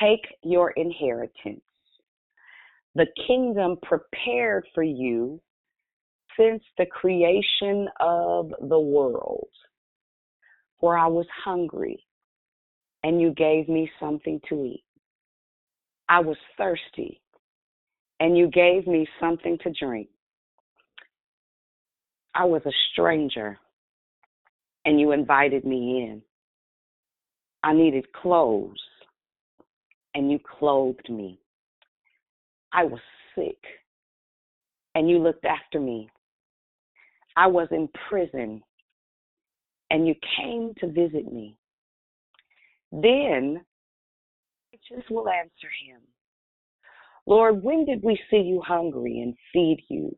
take 0.00 0.26
your 0.42 0.70
inheritance, 0.72 1.62
the 2.94 3.06
kingdom 3.26 3.76
prepared 3.82 4.66
for 4.74 4.82
you 4.82 5.40
since 6.38 6.62
the 6.78 6.86
creation 6.86 7.88
of 8.00 8.52
the 8.68 8.78
world. 8.78 9.48
For 10.80 10.96
I 10.96 11.06
was 11.06 11.26
hungry, 11.44 12.04
and 13.02 13.20
you 13.20 13.32
gave 13.32 13.68
me 13.68 13.90
something 14.00 14.40
to 14.48 14.64
eat. 14.64 14.84
I 16.08 16.20
was 16.20 16.36
thirsty, 16.58 17.20
and 18.20 18.36
you 18.36 18.48
gave 18.48 18.86
me 18.86 19.06
something 19.20 19.58
to 19.62 19.72
drink. 19.72 20.08
I 22.34 22.44
was 22.44 22.62
a 22.66 22.72
stranger, 22.92 23.58
and 24.84 25.00
you 25.00 25.12
invited 25.12 25.64
me 25.64 26.02
in. 26.02 26.22
I 27.62 27.72
needed 27.72 28.12
clothes, 28.12 28.82
and 30.14 30.30
you 30.30 30.38
clothed 30.58 31.08
me. 31.08 31.40
I 32.74 32.84
was 32.84 33.00
sick, 33.36 33.58
and 34.94 35.08
you 35.08 35.18
looked 35.18 35.44
after 35.44 35.80
me. 35.80 36.10
I 37.36 37.46
was 37.46 37.68
in 37.70 37.88
prison 38.08 38.62
and 39.90 40.06
you 40.06 40.14
came 40.36 40.72
to 40.78 40.86
visit 40.88 41.32
me. 41.32 41.56
Then 42.90 43.64
righteous 44.72 45.08
will 45.10 45.28
answer 45.28 45.68
him. 45.86 46.00
Lord, 47.26 47.62
when 47.62 47.84
did 47.84 48.02
we 48.02 48.18
see 48.30 48.38
you 48.38 48.60
hungry 48.60 49.20
and 49.20 49.34
feed 49.52 49.84
you, 49.88 50.16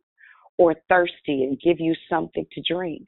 or 0.59 0.75
thirsty 0.89 1.45
and 1.45 1.61
give 1.61 1.79
you 1.79 1.95
something 2.09 2.47
to 2.53 2.63
drink? 2.67 3.07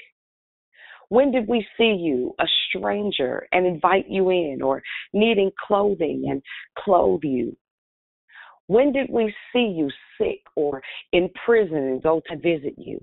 When 1.08 1.32
did 1.32 1.48
we 1.48 1.66
see 1.78 1.94
you 1.98 2.34
a 2.38 2.44
stranger 2.68 3.48
and 3.52 3.66
invite 3.66 4.08
you 4.08 4.28
in, 4.30 4.60
or 4.62 4.82
needing 5.12 5.50
clothing 5.66 6.26
and 6.28 6.42
clothe 6.78 7.22
you? 7.24 7.56
When 8.68 8.92
did 8.92 9.08
we 9.10 9.34
see 9.52 9.74
you 9.76 9.90
sick 10.18 10.42
or 10.54 10.82
in 11.12 11.30
prison 11.44 11.76
and 11.76 12.02
go 12.02 12.22
to 12.28 12.36
visit 12.36 12.74
you? 12.76 13.02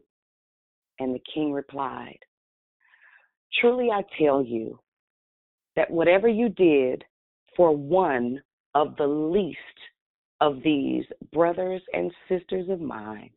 And 1.00 1.14
the 1.14 1.22
king 1.34 1.52
replied, 1.52 2.20
Truly 3.60 3.90
I 3.90 4.04
tell 4.20 4.44
you 4.44 4.80
that 5.76 5.90
whatever 5.90 6.28
you 6.28 6.50
did 6.50 7.04
for 7.58 7.76
one 7.76 8.42
of 8.76 8.96
the 8.98 9.08
least 9.08 9.58
of 10.40 10.62
these 10.64 11.04
brothers 11.34 11.82
and 11.94 12.12
sisters 12.30 12.70
of 12.70 12.80
mine, 12.80 13.32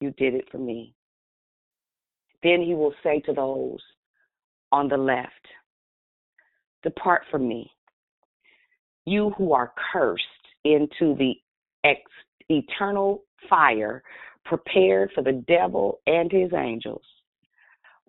you 0.00 0.10
did 0.12 0.34
it 0.34 0.44
for 0.50 0.58
me. 0.58 0.94
Then 2.42 2.60
he 2.60 2.74
will 2.74 2.94
say 3.02 3.20
to 3.20 3.32
those 3.32 3.80
on 4.72 4.88
the 4.88 4.96
left, 4.96 5.46
Depart 6.82 7.22
from 7.30 7.48
me, 7.48 7.70
you 9.06 9.30
who 9.36 9.52
are 9.52 9.72
cursed, 9.92 10.24
into 10.64 11.14
the 11.16 11.34
ex- 11.84 12.00
eternal 12.48 13.24
fire 13.48 14.02
prepared 14.44 15.10
for 15.14 15.22
the 15.22 15.44
devil 15.46 16.00
and 16.06 16.30
his 16.30 16.52
angels. 16.52 17.04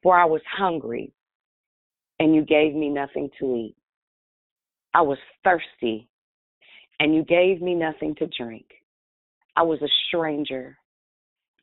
For 0.04 0.18
I 0.18 0.26
was 0.26 0.42
hungry, 0.52 1.14
and 2.20 2.36
you 2.36 2.44
gave 2.44 2.74
me 2.74 2.90
nothing 2.90 3.30
to 3.40 3.56
eat. 3.56 3.76
I 4.94 5.02
was 5.02 5.18
thirsty, 5.44 6.10
and 7.00 7.16
you 7.16 7.24
gave 7.24 7.62
me 7.62 7.76
nothing 7.76 8.16
to 8.16 8.28
drink. 8.28 8.66
I 9.56 9.64
was 9.64 9.82
a 9.82 9.88
stranger, 10.08 10.78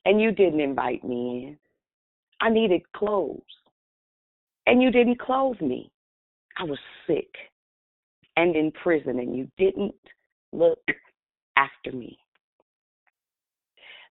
and 0.05 0.21
you 0.21 0.31
didn't 0.31 0.61
invite 0.61 1.05
me 1.05 1.47
in. 1.49 1.59
I 2.41 2.51
needed 2.51 2.83
clothes, 2.93 3.43
and 4.67 4.83
you 4.83 4.91
didn't 4.91 5.21
clothe 5.21 5.61
me. 5.61 5.91
I 6.59 6.65
was 6.65 6.79
sick 7.07 7.29
and 8.37 8.55
in 8.55 8.71
prison, 8.71 9.19
and 9.19 9.37
you 9.37 9.49
didn't 9.59 9.95
look 10.53 10.81
after 11.57 11.93
me. 11.93 12.19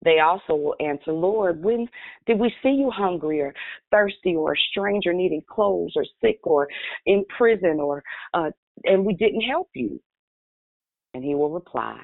They 0.04 0.20
also 0.20 0.54
will 0.54 0.76
answer, 0.80 1.12
Lord, 1.12 1.64
when 1.64 1.88
did 2.28 2.40
we 2.40 2.54
see 2.62 2.70
you 2.70 2.92
hungry 2.92 3.42
or 3.42 3.54
thirsty 3.92 4.36
or 4.36 4.54
a 4.54 4.58
stranger 4.70 5.14
needing 5.14 5.42
clothes 5.50 5.94
or 5.96 6.06
sick 6.22 6.40
or 6.44 6.68
in 7.06 7.26
prison 7.36 7.80
or 7.80 8.04
uh, 8.34 8.52
and 8.84 9.06
we 9.06 9.14
didn't 9.14 9.42
help 9.42 9.70
you? 9.74 10.00
And 11.14 11.24
he 11.24 11.34
will 11.34 11.50
reply, 11.50 12.00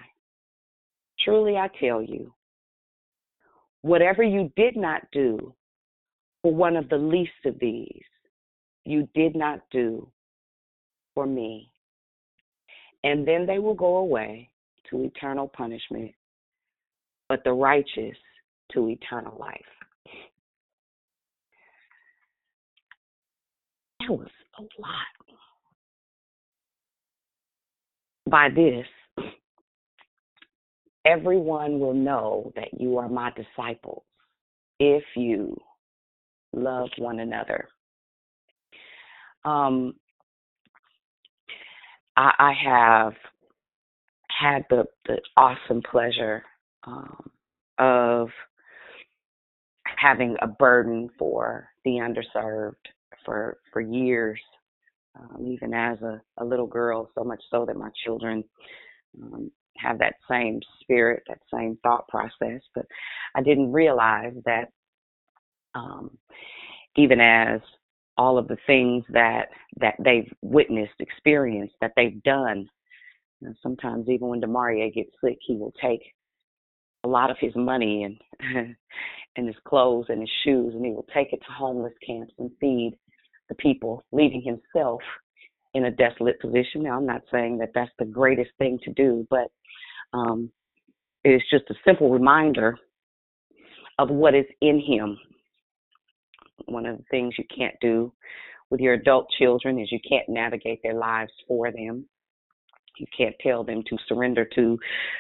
Truly 1.20 1.58
I 1.58 1.70
tell 1.80 2.02
you, 2.02 2.34
whatever 3.82 4.24
you 4.24 4.52
did 4.56 4.76
not 4.76 5.02
do 5.12 5.54
for 6.42 6.54
one 6.54 6.76
of 6.76 6.90
the 6.90 6.98
least 6.98 7.32
of 7.46 7.60
these, 7.60 8.04
you 8.86 9.08
did 9.14 9.36
not 9.36 9.60
do 9.70 10.10
for 11.14 11.28
me. 11.28 11.71
And 13.04 13.28
then 13.28 13.46
they 13.46 13.60
will 13.60 13.74
go 13.74 13.98
away 13.98 14.50
to 14.90 15.04
eternal 15.04 15.48
punishment, 15.48 16.12
but 17.30 17.44
the 17.44 17.52
righteous 17.52 18.18
to 18.74 18.90
eternal 18.90 19.38
life. 19.40 19.62
That 24.00 24.12
was 24.12 24.30
a 24.58 24.62
lot. 24.62 25.08
By 28.30 28.50
this, 28.50 28.86
everyone 31.06 31.80
will 31.80 31.94
know 31.94 32.52
that 32.56 32.70
you 32.80 32.98
are 32.98 33.10
my 33.10 33.32
disciples 33.32 34.04
if 34.80 35.04
you 35.16 35.58
love 36.54 36.90
one 36.98 37.20
another. 37.20 37.68
Um, 39.44 39.96
I, 42.22 42.34
I 42.38 42.54
have 42.70 43.14
had 44.30 44.66
the, 44.70 44.86
the 45.08 45.18
awesome 45.38 45.82
pleasure 45.90 46.44
um, 46.86 47.32
of 47.80 48.30
having 49.98 50.36
a 50.42 50.48
burden 50.48 51.10
for 51.18 51.68
the 51.84 51.92
underserved 51.92 52.76
for 53.26 53.58
for 53.74 53.82
years, 53.82 54.40
um, 55.20 55.48
even 55.48 55.74
as 55.74 56.00
a, 56.02 56.22
a 56.38 56.46
little 56.46 56.68
girl. 56.68 57.10
So 57.16 57.24
much 57.24 57.42
so 57.52 57.66
that 57.66 57.76
my 57.76 57.90
children 58.06 58.44
um, 59.22 59.52
have 59.78 59.98
that 60.00 60.16
same 60.30 60.60
spirit, 60.82 61.24
that 61.28 61.40
same 61.52 61.78
thought 61.82 62.08
process. 62.08 62.62
But 62.76 62.86
I 63.36 63.42
didn't 63.42 63.72
realize 63.72 64.34
that 64.46 64.70
um, 65.74 66.18
even 66.98 67.20
as 67.20 67.62
all 68.18 68.38
of 68.38 68.48
the 68.48 68.58
things 68.68 69.04
that 69.10 69.50
that 69.80 69.96
they've 70.04 70.32
witnessed, 70.42 71.00
experienced, 71.00 71.76
that 71.82 71.94
they've 71.96 72.22
done. 72.24 72.68
And 73.42 73.56
sometimes 73.64 74.08
even 74.08 74.28
when 74.28 74.42
Demaria 74.42 74.94
gets 74.94 75.12
sick, 75.24 75.38
he 75.42 75.56
will 75.56 75.74
take 75.82 76.02
a 77.04 77.08
lot 77.08 77.32
of 77.32 77.38
his 77.40 77.56
money 77.56 78.04
and 78.04 78.76
and 79.36 79.48
his 79.48 79.56
clothes 79.66 80.08
and 80.10 80.22
his 80.22 80.30
shoes, 80.44 80.74
and 80.74 80.86
he 80.86 80.92
will 80.92 81.08
take 81.14 81.34
it 81.34 81.40
to 81.40 81.52
homeless 81.52 81.94
camps 82.06 82.34
and 82.38 82.52
feed 82.60 82.94
the 83.50 83.56
people, 83.56 84.04
leaving 84.12 84.42
himself 84.42 85.02
in 85.74 85.86
a 85.86 85.92
desolate 85.92 86.40
position. 86.40 86.84
Now, 86.84 86.98
I'm 86.98 87.06
not 87.06 87.22
saying 87.32 87.60
that 87.60 87.72
that's 87.74 87.92
the 87.98 88.06
greatest 88.06 88.52
thing 88.58 88.78
to 88.84 88.94
do, 88.94 89.26
but 89.30 89.48
um, 90.14 90.52
it's 91.24 91.50
just 91.50 91.70
a 91.70 91.76
simple 91.86 92.10
reminder 92.10 92.78
of 94.00 94.10
what 94.10 94.36
is 94.36 94.46
in 94.62 94.80
him 94.80 95.18
one 96.66 96.86
of 96.86 96.98
the 96.98 97.04
things 97.12 97.36
you 97.38 97.46
can't 97.56 97.76
do 97.82 98.14
with 98.70 98.80
your 98.80 98.94
adult 98.94 99.28
children 99.38 99.80
is 99.80 99.92
you 99.92 100.00
can't 100.08 100.30
navigate 100.30 100.82
their 100.84 100.94
lives 100.94 101.32
for 101.48 101.72
them. 101.72 102.06
You 102.98 103.06
can't 103.18 103.36
tell 103.42 103.64
them 103.64 103.84
to 103.90 103.98
surrender 104.08 104.46
to 104.56 104.78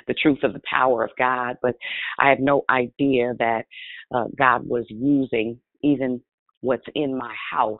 the 0.07 0.13
truth 0.13 0.39
of 0.43 0.53
the 0.53 0.61
power 0.69 1.03
of 1.03 1.11
God. 1.17 1.57
But 1.61 1.75
I 2.19 2.29
have 2.29 2.39
no 2.39 2.63
idea 2.69 3.33
that 3.39 3.65
uh, 4.13 4.25
God 4.37 4.67
was 4.67 4.85
using 4.89 5.59
even 5.83 6.21
what's 6.61 6.85
in 6.95 7.17
my 7.17 7.33
house 7.51 7.79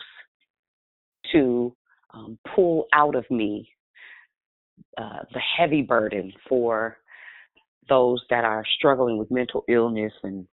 to 1.31 1.75
um, 2.13 2.37
pull 2.55 2.87
out 2.93 3.15
of 3.15 3.29
me 3.29 3.69
uh, 4.97 5.19
the 5.33 5.41
heavy 5.57 5.81
burden 5.81 6.33
for 6.49 6.97
those 7.87 8.21
that 8.29 8.43
are 8.43 8.63
struggling 8.77 9.17
with 9.17 9.31
mental 9.31 9.63
illness 9.67 10.13
and 10.23 10.47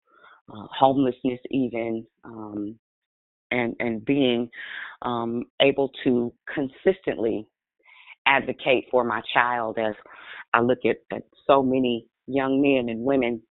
uh, 0.53 0.67
homelessness, 0.77 1.41
even 1.51 2.07
um, 2.25 2.79
and 3.51 3.75
and 3.81 4.05
being 4.05 4.51
um, 5.03 5.45
able 5.61 5.91
to 6.05 6.33
consistently 6.53 7.47
advocate 8.27 8.87
for 8.91 9.05
my 9.05 9.23
child 9.33 9.79
as 9.79 9.95
I 10.53 10.61
look 10.61 10.81
at, 10.85 10.97
at 11.13 11.23
so 11.47 11.63
many 11.63 12.07
young 12.27 12.61
men 12.61 12.89
and 12.89 13.03
women, 13.03 13.43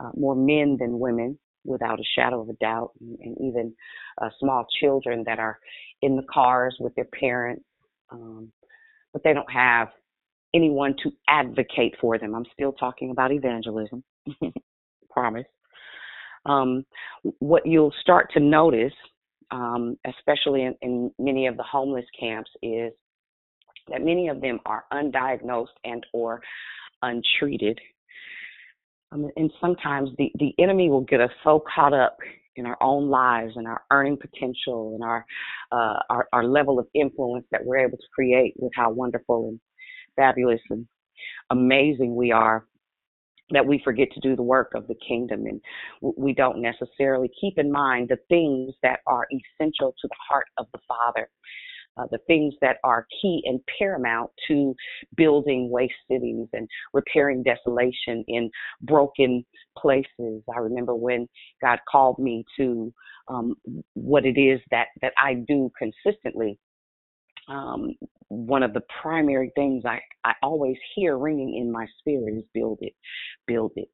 uh, 0.00 0.10
more 0.14 0.34
men 0.34 0.76
than 0.78 0.98
women, 0.98 1.38
without 1.64 2.00
a 2.00 2.04
shadow 2.16 2.40
of 2.40 2.48
a 2.48 2.54
doubt, 2.54 2.92
and, 3.00 3.18
and 3.20 3.36
even 3.40 3.74
uh, 4.22 4.30
small 4.40 4.66
children 4.80 5.24
that 5.26 5.38
are 5.38 5.58
in 6.02 6.16
the 6.16 6.22
cars 6.32 6.76
with 6.80 6.94
their 6.94 7.08
parents, 7.18 7.64
um, 8.10 8.50
but 9.12 9.22
they 9.24 9.34
don't 9.34 9.50
have 9.50 9.88
anyone 10.54 10.94
to 11.02 11.10
advocate 11.28 11.94
for 12.00 12.18
them. 12.18 12.34
I'm 12.34 12.46
still 12.52 12.72
talking 12.72 13.10
about 13.10 13.32
evangelism, 13.32 14.02
promise. 15.10 15.46
Um, 16.46 16.84
what 17.40 17.66
you'll 17.66 17.92
start 18.00 18.30
to 18.32 18.40
notice 18.40 18.92
um, 19.50 19.96
especially 20.06 20.62
in, 20.62 20.74
in 20.82 21.10
many 21.18 21.46
of 21.46 21.56
the 21.56 21.62
homeless 21.62 22.04
camps, 22.18 22.50
is 22.62 22.92
that 23.88 24.02
many 24.02 24.28
of 24.28 24.40
them 24.40 24.60
are 24.66 24.84
undiagnosed 24.92 25.66
and 25.84 26.04
or 26.12 26.40
untreated. 27.02 27.78
Um, 29.12 29.30
and 29.36 29.50
sometimes 29.60 30.10
the, 30.18 30.30
the 30.38 30.54
enemy 30.58 30.90
will 30.90 31.02
get 31.02 31.20
us 31.20 31.30
so 31.42 31.62
caught 31.74 31.94
up 31.94 32.18
in 32.56 32.66
our 32.66 32.76
own 32.82 33.08
lives 33.08 33.52
and 33.56 33.66
our 33.66 33.82
earning 33.90 34.18
potential 34.18 34.94
and 34.94 35.04
our, 35.04 35.24
uh, 35.72 36.00
our 36.10 36.28
our 36.32 36.44
level 36.44 36.78
of 36.78 36.86
influence 36.94 37.46
that 37.52 37.64
we're 37.64 37.78
able 37.78 37.96
to 37.96 38.06
create 38.14 38.54
with 38.58 38.72
how 38.74 38.90
wonderful 38.90 39.48
and 39.48 39.60
fabulous 40.16 40.60
and 40.68 40.86
amazing 41.50 42.16
we 42.16 42.32
are 42.32 42.66
that 43.50 43.66
we 43.66 43.80
forget 43.84 44.08
to 44.12 44.20
do 44.20 44.36
the 44.36 44.42
work 44.42 44.72
of 44.74 44.86
the 44.88 44.94
kingdom 45.06 45.46
and 45.46 45.60
we 46.00 46.32
don't 46.34 46.60
necessarily 46.60 47.30
keep 47.40 47.58
in 47.58 47.70
mind 47.70 48.08
the 48.08 48.18
things 48.28 48.74
that 48.82 49.00
are 49.06 49.26
essential 49.32 49.94
to 50.00 50.08
the 50.08 50.16
heart 50.28 50.46
of 50.58 50.66
the 50.72 50.80
Father. 50.86 51.28
Uh, 51.96 52.06
the 52.12 52.18
things 52.28 52.54
that 52.60 52.76
are 52.84 53.08
key 53.20 53.42
and 53.44 53.58
paramount 53.76 54.30
to 54.46 54.72
building 55.16 55.68
waste 55.68 55.92
cities 56.08 56.46
and 56.52 56.68
repairing 56.92 57.42
desolation 57.42 58.24
in 58.28 58.48
broken 58.82 59.44
places. 59.76 60.40
I 60.54 60.58
remember 60.60 60.94
when 60.94 61.28
God 61.60 61.80
called 61.90 62.20
me 62.20 62.44
to 62.56 62.94
um, 63.26 63.56
what 63.94 64.24
it 64.24 64.38
is 64.38 64.60
that 64.70 64.86
that 65.02 65.12
I 65.20 65.42
do 65.48 65.72
consistently 65.76 66.56
um, 67.48 67.94
one 68.28 68.62
of 68.62 68.74
the 68.74 68.82
primary 69.02 69.50
things 69.54 69.84
I, 69.86 70.00
I 70.24 70.34
always 70.42 70.76
hear 70.94 71.16
ringing 71.16 71.56
in 71.56 71.72
my 71.72 71.86
spirit 71.98 72.34
is 72.36 72.44
build 72.52 72.78
it, 72.82 72.94
build 73.46 73.72
it, 73.76 73.88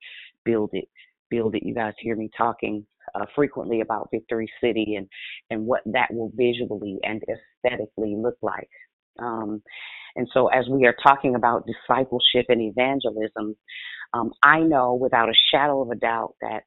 build 0.44 0.70
it, 0.72 0.88
build 1.30 1.54
it. 1.54 1.62
You 1.64 1.74
guys 1.74 1.94
hear 1.98 2.16
me 2.16 2.30
talking 2.36 2.84
uh, 3.14 3.26
frequently 3.34 3.80
about 3.80 4.08
Victory 4.12 4.50
City 4.62 4.96
and, 4.96 5.08
and 5.50 5.66
what 5.66 5.82
that 5.86 6.12
will 6.12 6.32
visually 6.34 6.98
and 7.04 7.22
aesthetically 7.64 8.16
look 8.16 8.36
like. 8.42 8.68
Um, 9.20 9.62
and 10.16 10.28
so, 10.32 10.48
as 10.48 10.66
we 10.68 10.86
are 10.86 10.96
talking 11.02 11.34
about 11.34 11.66
discipleship 11.66 12.46
and 12.48 12.60
evangelism, 12.60 13.56
um, 14.12 14.32
I 14.42 14.60
know 14.60 14.94
without 14.94 15.28
a 15.28 15.34
shadow 15.52 15.82
of 15.82 15.90
a 15.90 15.96
doubt 15.96 16.34
that 16.40 16.62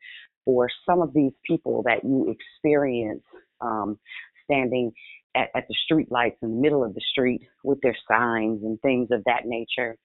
for 0.46 0.70
some 0.86 1.02
of 1.02 1.14
these 1.14 1.34
people 1.46 1.84
that 1.84 2.04
you 2.04 2.34
experience 2.34 3.24
um, 3.62 4.00
standing 4.46 4.92
at, 5.36 5.50
at 5.56 5.68
the 5.68 5.76
street 5.86 6.12
lights 6.12 6.38
in 6.42 6.50
the 6.50 6.62
middle 6.62 6.84
of 6.84 6.94
the 6.94 7.02
street 7.12 7.42
with 7.64 7.80
their 7.82 7.96
signs 8.08 8.64
and 8.64 8.80
things 8.82 9.10
of 9.12 9.24
that 9.26 9.46
nature, 9.46 9.98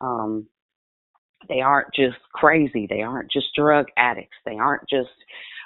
um, 0.00 0.46
they 1.48 1.60
aren't 1.60 1.94
just 1.94 2.16
crazy. 2.32 2.86
They 2.88 3.02
aren't 3.02 3.30
just 3.30 3.54
drug 3.54 3.86
addicts. 3.96 4.36
They 4.46 4.56
aren't 4.56 4.88
just 4.88 5.10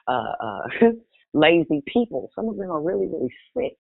uh, 0.07 0.33
uh, 0.41 0.63
lazy 1.35 1.83
people. 1.87 2.31
Some 2.35 2.49
of 2.49 2.57
them 2.57 2.71
are 2.71 2.83
really, 2.83 3.07
really 3.07 3.33
sick. 3.57 3.77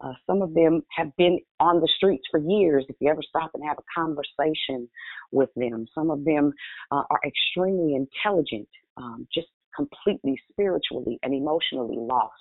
Uh, 0.00 0.12
some 0.26 0.42
of 0.42 0.52
them 0.54 0.82
have 0.90 1.14
been 1.16 1.38
on 1.60 1.80
the 1.80 1.88
streets 1.96 2.24
for 2.30 2.40
years. 2.40 2.84
If 2.88 2.96
you 3.00 3.10
ever 3.10 3.22
stop 3.26 3.52
and 3.54 3.64
have 3.64 3.78
a 3.78 4.00
conversation 4.00 4.88
with 5.32 5.50
them, 5.56 5.86
some 5.94 6.10
of 6.10 6.24
them 6.24 6.52
uh, 6.90 7.04
are 7.10 7.20
extremely 7.24 7.94
intelligent, 7.94 8.68
um, 8.96 9.26
just 9.32 9.46
completely 9.74 10.40
spiritually 10.50 11.18
and 11.22 11.32
emotionally 11.32 11.96
lost 11.96 12.34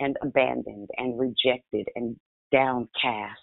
and 0.00 0.16
abandoned 0.22 0.88
and 0.96 1.18
rejected 1.18 1.88
and 1.94 2.16
downcast. 2.52 3.40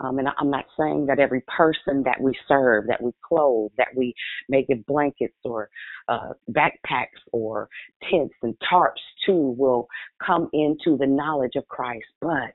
Um, 0.00 0.18
and 0.18 0.28
I'm 0.38 0.50
not 0.50 0.64
saying 0.78 1.06
that 1.06 1.20
every 1.20 1.42
person 1.42 2.02
that 2.04 2.20
we 2.20 2.32
serve, 2.48 2.86
that 2.88 3.00
we 3.00 3.12
clothe, 3.22 3.70
that 3.78 3.94
we 3.94 4.14
may 4.48 4.64
give 4.64 4.84
blankets 4.86 5.36
or 5.44 5.70
uh, 6.08 6.30
backpacks 6.50 7.20
or 7.32 7.68
tents 8.10 8.34
and 8.42 8.56
tarps 8.70 9.02
to 9.26 9.32
will 9.32 9.86
come 10.24 10.48
into 10.52 10.96
the 10.96 11.06
knowledge 11.06 11.52
of 11.56 11.68
Christ, 11.68 12.06
but 12.20 12.54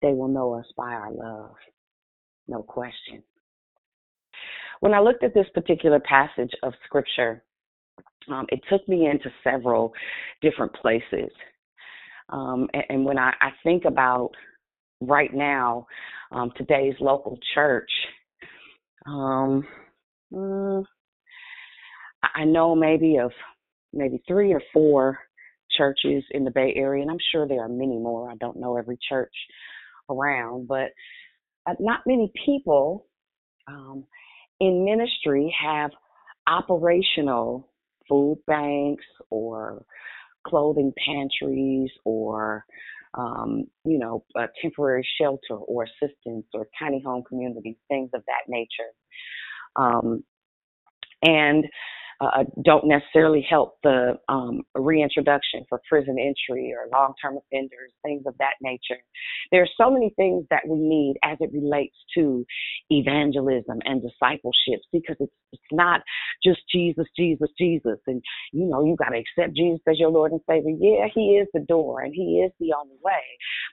they 0.00 0.12
will 0.12 0.28
know 0.28 0.54
us 0.54 0.66
by 0.76 0.92
our 0.92 1.12
love. 1.12 1.54
No 2.48 2.62
question. 2.62 3.22
When 4.80 4.94
I 4.94 5.00
looked 5.00 5.22
at 5.22 5.34
this 5.34 5.46
particular 5.52 6.00
passage 6.00 6.52
of 6.62 6.72
scripture, 6.86 7.42
um, 8.30 8.46
it 8.48 8.60
took 8.70 8.86
me 8.88 9.06
into 9.06 9.30
several 9.44 9.92
different 10.40 10.72
places. 10.74 11.30
Um, 12.30 12.68
and, 12.72 12.84
and, 12.88 13.04
when 13.04 13.18
I, 13.18 13.32
I, 13.40 13.50
think 13.64 13.84
about 13.84 14.30
right 15.00 15.34
now, 15.34 15.86
um, 16.30 16.52
today's 16.56 16.94
local 17.00 17.38
church, 17.54 17.90
um, 19.06 19.66
mm, 20.32 20.84
I 22.22 22.44
know 22.44 22.74
maybe 22.76 23.16
of 23.16 23.32
maybe 23.92 24.22
three 24.28 24.52
or 24.52 24.62
four 24.72 25.18
churches 25.76 26.22
in 26.30 26.44
the 26.44 26.50
Bay 26.50 26.72
Area, 26.76 27.02
and 27.02 27.10
I'm 27.10 27.18
sure 27.32 27.46
there 27.46 27.62
are 27.62 27.68
many 27.68 27.98
more. 27.98 28.30
I 28.30 28.36
don't 28.36 28.60
know 28.60 28.76
every 28.76 28.98
church 29.08 29.34
around, 30.08 30.68
but 30.68 30.90
uh, 31.66 31.74
not 31.78 32.00
many 32.06 32.32
people 32.44 33.06
um, 33.66 34.04
in 34.60 34.84
ministry 34.84 35.54
have 35.60 35.90
operational 36.46 37.68
food 38.08 38.38
banks 38.46 39.04
or 39.30 39.84
clothing 40.46 40.92
pantries 41.04 41.90
or 42.04 42.64
um, 43.14 43.64
you 43.84 43.98
know, 43.98 44.24
a 44.36 44.46
temporary 44.62 45.06
shelter 45.20 45.56
or 45.56 45.84
assistance 45.84 46.46
or 46.54 46.68
tiny 46.78 47.02
home 47.04 47.24
communities, 47.28 47.76
things 47.88 48.10
of 48.14 48.22
that 48.26 48.48
nature. 48.48 48.92
Um, 49.76 50.22
and 51.22 51.66
uh, 52.20 52.44
don't 52.64 52.86
necessarily 52.86 53.44
help 53.48 53.76
the 53.82 54.18
um, 54.28 54.62
reintroduction 54.74 55.64
for 55.68 55.80
prison 55.88 56.16
entry 56.18 56.74
or 56.76 56.88
long 56.92 57.14
term 57.22 57.38
offenders, 57.38 57.92
things 58.04 58.22
of 58.26 58.34
that 58.38 58.54
nature. 58.60 59.00
There 59.52 59.62
are 59.62 59.68
so 59.80 59.90
many 59.90 60.12
things 60.16 60.44
that 60.50 60.62
we 60.68 60.78
need 60.78 61.16
as 61.24 61.38
it 61.40 61.50
relates 61.52 61.96
to 62.16 62.44
evangelism 62.90 63.78
and 63.84 64.02
discipleship 64.02 64.80
because 64.92 65.16
it's, 65.20 65.32
it's 65.52 65.62
not 65.72 66.02
just 66.44 66.60
Jesus, 66.72 67.06
Jesus, 67.16 67.48
Jesus. 67.58 67.98
And, 68.06 68.22
you 68.52 68.66
know, 68.66 68.84
you 68.84 68.96
got 68.96 69.10
to 69.10 69.18
accept 69.18 69.56
Jesus 69.56 69.80
as 69.88 69.98
your 69.98 70.10
Lord 70.10 70.32
and 70.32 70.40
Savior. 70.48 70.76
Yeah, 70.78 71.06
He 71.14 71.38
is 71.40 71.48
the 71.54 71.60
door 71.60 72.02
and 72.02 72.14
He 72.14 72.42
is 72.44 72.52
the 72.60 72.74
only 72.78 72.96
way. 73.02 73.22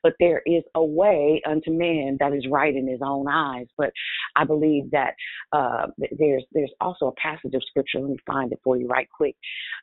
But 0.04 0.14
there 0.20 0.42
is 0.46 0.64
a 0.76 0.84
way 0.84 1.42
unto 1.46 1.72
man 1.72 2.18
that 2.20 2.34
is 2.34 2.46
right 2.50 2.76
in 2.76 2.88
His 2.88 3.02
own 3.04 3.28
eyes. 3.28 3.68
But 3.78 3.92
I 4.36 4.46
believe 4.46 4.92
that 4.92 5.16
uh, 5.52 5.88
there's 6.18 6.44
there's 6.54 6.74
also 6.82 7.08
a 7.08 7.22
passage 7.22 7.54
of 7.54 7.64
Scripture. 7.70 8.00
Let 8.00 8.12
me 8.12 8.18
find 8.26 8.37
it 8.52 8.60
for 8.64 8.78
you 8.78 8.88
right 8.88 9.08
quick. 9.10 9.36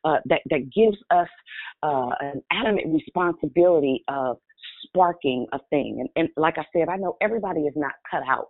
Uh, 0.05 0.19
that 0.27 0.41
that 0.51 0.71
gives 0.73 0.97
us 1.11 1.29
uh, 1.83 2.11
an 2.21 2.43
adamant 2.51 2.93
responsibility 2.93 4.05
of 4.09 4.39
sparking 4.87 5.47
a 5.53 5.59
thing. 5.71 5.99
And, 6.01 6.09
and 6.17 6.29
like 6.37 6.59
I 6.59 6.65
said, 6.73 6.89
I 6.89 6.97
know 6.97 7.17
everybody 7.21 7.63
is 7.63 7.75
not 7.77 7.93
cut 8.11 8.23
out 8.29 8.49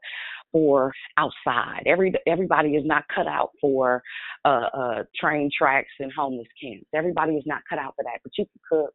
for 0.52 0.92
outside. 1.16 1.82
Every 1.86 2.12
everybody 2.26 2.70
is 2.70 2.84
not 2.86 3.04
cut 3.14 3.26
out 3.26 3.50
for 3.60 4.02
uh, 4.44 4.68
uh, 4.72 5.02
train 5.20 5.50
tracks 5.56 5.90
and 5.98 6.12
homeless 6.16 6.48
camps. 6.62 6.86
Everybody 6.94 7.34
is 7.34 7.44
not 7.46 7.62
cut 7.68 7.78
out 7.78 7.94
for 7.96 8.04
that. 8.04 8.20
But 8.22 8.32
you 8.38 8.44
can 8.44 8.60
cook. 8.70 8.94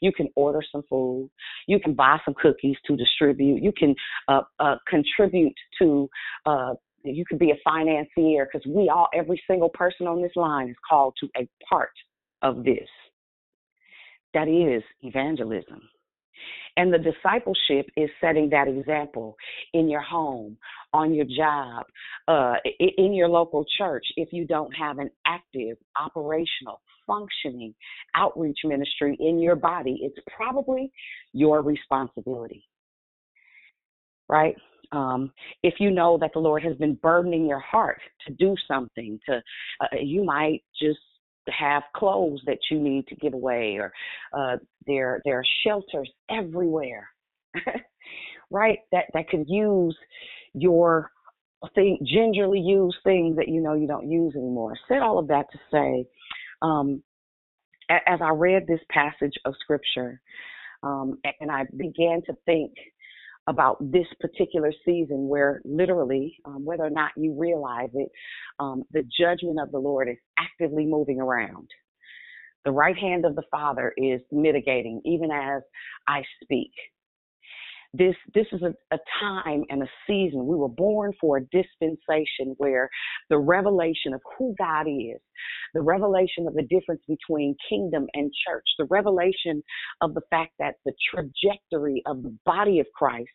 You 0.00 0.12
can 0.12 0.28
order 0.34 0.62
some 0.72 0.82
food. 0.88 1.30
You 1.68 1.78
can 1.78 1.94
buy 1.94 2.18
some 2.24 2.34
cookies 2.34 2.76
to 2.86 2.96
distribute. 2.96 3.62
You 3.62 3.72
can 3.72 3.94
uh, 4.26 4.42
uh, 4.58 4.76
contribute 4.88 5.54
to 5.80 6.08
uh, 6.44 6.74
you 7.02 7.24
could 7.24 7.38
be 7.38 7.50
a 7.50 7.56
financier 7.64 8.48
because 8.50 8.66
we 8.66 8.88
all, 8.88 9.08
every 9.14 9.40
single 9.46 9.68
person 9.70 10.06
on 10.06 10.22
this 10.22 10.32
line 10.36 10.68
is 10.68 10.76
called 10.88 11.14
to 11.20 11.28
a 11.36 11.48
part 11.68 11.92
of 12.42 12.64
this. 12.64 12.88
That 14.34 14.48
is 14.48 14.82
evangelism. 15.02 15.80
And 16.76 16.92
the 16.92 16.98
discipleship 16.98 17.86
is 17.96 18.08
setting 18.20 18.48
that 18.50 18.68
example 18.68 19.36
in 19.74 19.88
your 19.88 20.00
home, 20.00 20.56
on 20.92 21.12
your 21.12 21.26
job, 21.26 21.84
uh, 22.28 22.54
in 22.78 23.12
your 23.12 23.28
local 23.28 23.66
church. 23.76 24.04
If 24.16 24.32
you 24.32 24.46
don't 24.46 24.72
have 24.74 24.98
an 24.98 25.10
active, 25.26 25.76
operational, 26.00 26.80
functioning 27.06 27.74
outreach 28.14 28.58
ministry 28.64 29.16
in 29.20 29.40
your 29.40 29.56
body, 29.56 29.98
it's 30.02 30.18
probably 30.34 30.92
your 31.32 31.62
responsibility. 31.62 32.64
Right? 34.28 34.54
Um, 34.92 35.32
if 35.62 35.74
you 35.78 35.90
know 35.90 36.18
that 36.20 36.32
the 36.32 36.40
Lord 36.40 36.62
has 36.64 36.76
been 36.76 36.94
burdening 36.94 37.46
your 37.46 37.60
heart 37.60 38.00
to 38.26 38.32
do 38.34 38.54
something, 38.66 39.18
to 39.26 39.42
uh, 39.80 39.86
you 40.00 40.24
might 40.24 40.62
just 40.80 40.98
have 41.48 41.82
clothes 41.96 42.40
that 42.46 42.58
you 42.70 42.78
need 42.78 43.06
to 43.08 43.16
give 43.16 43.34
away, 43.34 43.78
or 43.78 43.92
uh, 44.36 44.56
there 44.86 45.20
there 45.24 45.38
are 45.38 45.44
shelters 45.64 46.10
everywhere, 46.30 47.08
right? 48.50 48.78
That 48.92 49.04
that 49.14 49.28
could 49.28 49.48
use 49.48 49.96
your 50.54 51.10
thing, 51.74 51.98
gingerly 52.04 52.60
use 52.60 52.96
things 53.04 53.36
that 53.36 53.48
you 53.48 53.60
know 53.60 53.74
you 53.74 53.86
don't 53.86 54.10
use 54.10 54.34
anymore. 54.34 54.74
Said 54.88 55.02
all 55.02 55.18
of 55.18 55.28
that 55.28 55.46
to 55.52 55.58
say, 55.70 56.06
um, 56.62 57.02
as 57.88 58.20
I 58.22 58.30
read 58.30 58.66
this 58.66 58.80
passage 58.90 59.34
of 59.44 59.54
scripture, 59.60 60.20
um, 60.82 61.18
and 61.40 61.50
I 61.50 61.66
began 61.76 62.22
to 62.26 62.34
think 62.46 62.72
about 63.46 63.78
this 63.80 64.06
particular 64.20 64.72
season 64.84 65.28
where 65.28 65.60
literally, 65.64 66.36
um, 66.44 66.64
whether 66.64 66.84
or 66.84 66.90
not 66.90 67.10
you 67.16 67.34
realize 67.38 67.90
it, 67.94 68.10
um, 68.58 68.84
the 68.92 69.02
judgment 69.18 69.58
of 69.60 69.72
the 69.72 69.78
Lord 69.78 70.08
is 70.08 70.18
actively 70.38 70.86
moving 70.86 71.20
around. 71.20 71.68
The 72.64 72.72
right 72.72 72.96
hand 72.96 73.24
of 73.24 73.36
the 73.36 73.42
Father 73.50 73.92
is 73.96 74.20
mitigating 74.30 75.00
even 75.04 75.30
as 75.30 75.62
I 76.06 76.22
speak 76.42 76.72
this 77.92 78.14
this 78.34 78.46
is 78.52 78.62
a, 78.62 78.72
a 78.94 78.98
time 79.20 79.64
and 79.68 79.82
a 79.82 79.86
season. 80.06 80.46
We 80.46 80.56
were 80.56 80.68
born 80.68 81.12
for 81.20 81.38
a 81.38 81.46
dispensation 81.46 82.54
where 82.58 82.88
the 83.28 83.38
revelation 83.38 84.14
of 84.14 84.20
who 84.38 84.54
God 84.58 84.86
is, 84.86 85.20
the 85.74 85.80
revelation 85.80 86.46
of 86.46 86.54
the 86.54 86.62
difference 86.62 87.02
between 87.08 87.56
kingdom 87.68 88.06
and 88.14 88.30
church, 88.46 88.64
the 88.78 88.86
revelation 88.86 89.62
of 90.00 90.14
the 90.14 90.22
fact 90.30 90.52
that 90.58 90.74
the 90.84 90.92
trajectory 91.12 92.02
of 92.06 92.22
the 92.22 92.36
body 92.44 92.80
of 92.80 92.86
Christ 92.94 93.28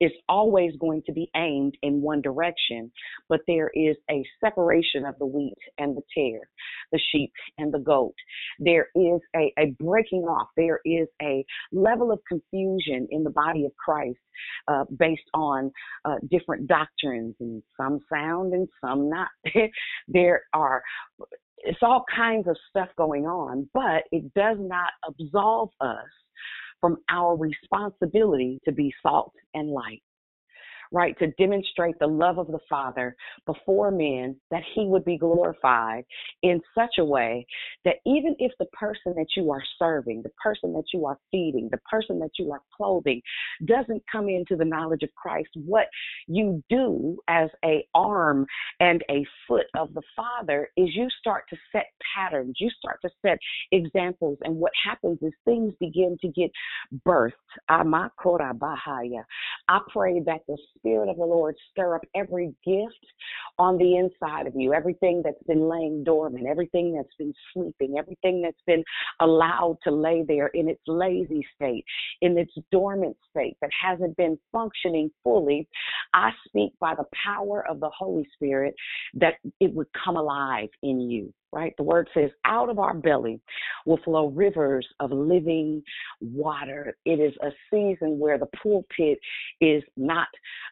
is 0.00 0.12
always 0.28 0.72
going 0.80 1.02
to 1.06 1.12
be 1.12 1.30
aimed 1.36 1.76
in 1.82 2.00
one 2.00 2.20
direction, 2.20 2.90
but 3.28 3.40
there 3.46 3.70
is 3.74 3.96
a 4.10 4.24
separation 4.44 5.04
of 5.04 5.14
the 5.18 5.26
wheat 5.26 5.54
and 5.78 5.96
the 5.96 6.02
tare, 6.16 6.48
the 6.92 7.00
sheep 7.12 7.32
and 7.58 7.72
the 7.72 7.78
goat. 7.78 8.14
There 8.58 8.88
is 8.94 9.20
a, 9.36 9.52
a 9.58 9.74
breaking 9.80 10.22
off. 10.22 10.48
There 10.56 10.80
is 10.84 11.08
a 11.22 11.44
level 11.72 12.12
of 12.12 12.20
confusion 12.28 13.08
in 13.10 13.24
the 13.24 13.30
body 13.30 13.64
of 13.64 13.72
Christ 13.76 14.18
uh, 14.68 14.84
based 14.98 15.22
on 15.34 15.70
uh, 16.04 16.16
different 16.30 16.66
doctrines, 16.66 17.34
and 17.40 17.62
some 17.76 18.00
sound 18.12 18.52
and 18.52 18.68
some 18.80 19.08
not. 19.08 19.28
there 20.08 20.42
are 20.52 20.82
it's 21.64 21.78
all 21.82 22.04
kinds 22.14 22.46
of 22.46 22.56
stuff 22.68 22.88
going 22.96 23.26
on, 23.26 23.68
but 23.74 24.04
it 24.12 24.32
does 24.34 24.58
not 24.60 24.90
absolve 25.08 25.70
us 25.80 25.98
from 26.80 26.98
our 27.10 27.36
responsibility 27.36 28.60
to 28.64 28.72
be 28.72 28.92
salt 29.02 29.32
and 29.54 29.70
light 29.70 30.02
right, 30.94 31.18
to 31.18 31.26
demonstrate 31.32 31.98
the 31.98 32.06
love 32.06 32.38
of 32.38 32.46
the 32.46 32.60
Father 32.70 33.16
before 33.46 33.90
men, 33.90 34.36
that 34.50 34.62
he 34.74 34.86
would 34.86 35.04
be 35.04 35.18
glorified 35.18 36.04
in 36.42 36.60
such 36.74 36.98
a 36.98 37.04
way 37.04 37.44
that 37.84 37.96
even 38.06 38.36
if 38.38 38.52
the 38.58 38.66
person 38.66 39.12
that 39.16 39.26
you 39.36 39.50
are 39.50 39.62
serving, 39.78 40.22
the 40.22 40.30
person 40.42 40.72
that 40.72 40.84
you 40.94 41.04
are 41.04 41.18
feeding, 41.30 41.68
the 41.70 41.80
person 41.90 42.18
that 42.20 42.30
you 42.38 42.52
are 42.52 42.62
clothing 42.76 43.20
doesn't 43.66 44.02
come 44.10 44.28
into 44.28 44.54
the 44.56 44.64
knowledge 44.64 45.02
of 45.02 45.12
Christ, 45.14 45.48
what 45.54 45.88
you 46.28 46.62
do 46.70 47.18
as 47.28 47.50
a 47.64 47.84
arm 47.94 48.46
and 48.78 49.02
a 49.10 49.26
foot 49.48 49.66
of 49.76 49.92
the 49.94 50.02
Father 50.14 50.70
is 50.76 50.94
you 50.94 51.08
start 51.18 51.44
to 51.50 51.56
set 51.72 51.86
patterns, 52.14 52.54
you 52.60 52.70
start 52.78 53.00
to 53.02 53.10
set 53.20 53.38
examples, 53.72 54.38
and 54.42 54.54
what 54.54 54.72
happens 54.82 55.18
is 55.22 55.32
things 55.44 55.74
begin 55.80 56.16
to 56.20 56.28
get 56.28 56.50
birthed. 57.06 57.32
I 57.68 57.82
pray 59.92 60.20
that 60.26 60.40
the 60.46 60.56
Spirit 60.84 61.08
of 61.08 61.16
the 61.16 61.24
Lord 61.24 61.56
stir 61.70 61.96
up 61.96 62.02
every 62.14 62.54
gift 62.64 63.06
on 63.58 63.78
the 63.78 63.96
inside 63.96 64.46
of 64.46 64.54
you, 64.54 64.74
everything 64.74 65.22
that's 65.24 65.42
been 65.46 65.68
laying 65.68 66.04
dormant, 66.04 66.46
everything 66.46 66.94
that's 66.94 67.14
been 67.18 67.32
sleeping, 67.52 67.96
everything 67.98 68.42
that's 68.42 68.60
been 68.66 68.84
allowed 69.20 69.78
to 69.84 69.90
lay 69.90 70.24
there 70.26 70.48
in 70.48 70.68
its 70.68 70.82
lazy 70.86 71.46
state, 71.54 71.84
in 72.20 72.36
its 72.36 72.52
dormant 72.70 73.16
state 73.30 73.56
that 73.62 73.70
hasn't 73.80 74.14
been 74.16 74.38
functioning 74.52 75.10
fully. 75.22 75.66
I 76.12 76.30
speak 76.46 76.72
by 76.80 76.94
the 76.94 77.06
power 77.24 77.66
of 77.68 77.80
the 77.80 77.90
Holy 77.90 78.28
Spirit 78.34 78.74
that 79.14 79.34
it 79.60 79.72
would 79.72 79.88
come 80.04 80.16
alive 80.16 80.68
in 80.82 81.00
you 81.00 81.32
right? 81.54 81.72
The 81.76 81.84
word 81.84 82.08
says, 82.12 82.30
out 82.44 82.68
of 82.68 82.80
our 82.80 82.94
belly 82.94 83.40
will 83.86 84.00
flow 84.04 84.28
rivers 84.28 84.86
of 84.98 85.12
living 85.12 85.82
water. 86.20 86.96
It 87.04 87.20
is 87.20 87.32
a 87.42 87.50
season 87.70 88.18
where 88.18 88.38
the 88.38 88.48
pulpit 88.60 89.18
is 89.60 89.82
not 89.96 90.26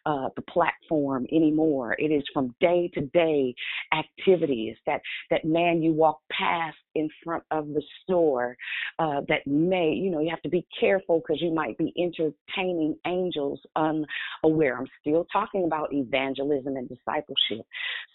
uh, 0.05 0.29
the 0.35 0.41
platform 0.41 1.25
anymore. 1.31 1.95
It 1.97 2.11
is 2.11 2.23
from 2.33 2.53
day 2.59 2.91
to 2.95 3.01
day 3.07 3.55
activities 3.97 4.75
that, 4.85 5.01
that 5.31 5.45
man 5.45 5.81
you 5.81 5.93
walk 5.93 6.19
past 6.31 6.77
in 6.95 7.09
front 7.23 7.43
of 7.51 7.67
the 7.67 7.81
store 8.03 8.55
uh, 8.99 9.21
that 9.27 9.45
may, 9.45 9.91
you 9.91 10.11
know, 10.11 10.19
you 10.19 10.29
have 10.29 10.41
to 10.41 10.49
be 10.49 10.65
careful 10.79 11.19
because 11.19 11.41
you 11.41 11.53
might 11.53 11.77
be 11.77 11.93
entertaining 11.97 12.95
angels 13.07 13.59
unaware. 13.75 14.77
I'm 14.77 14.87
still 15.01 15.25
talking 15.31 15.65
about 15.65 15.93
evangelism 15.93 16.75
and 16.75 16.87
discipleship. 16.87 17.65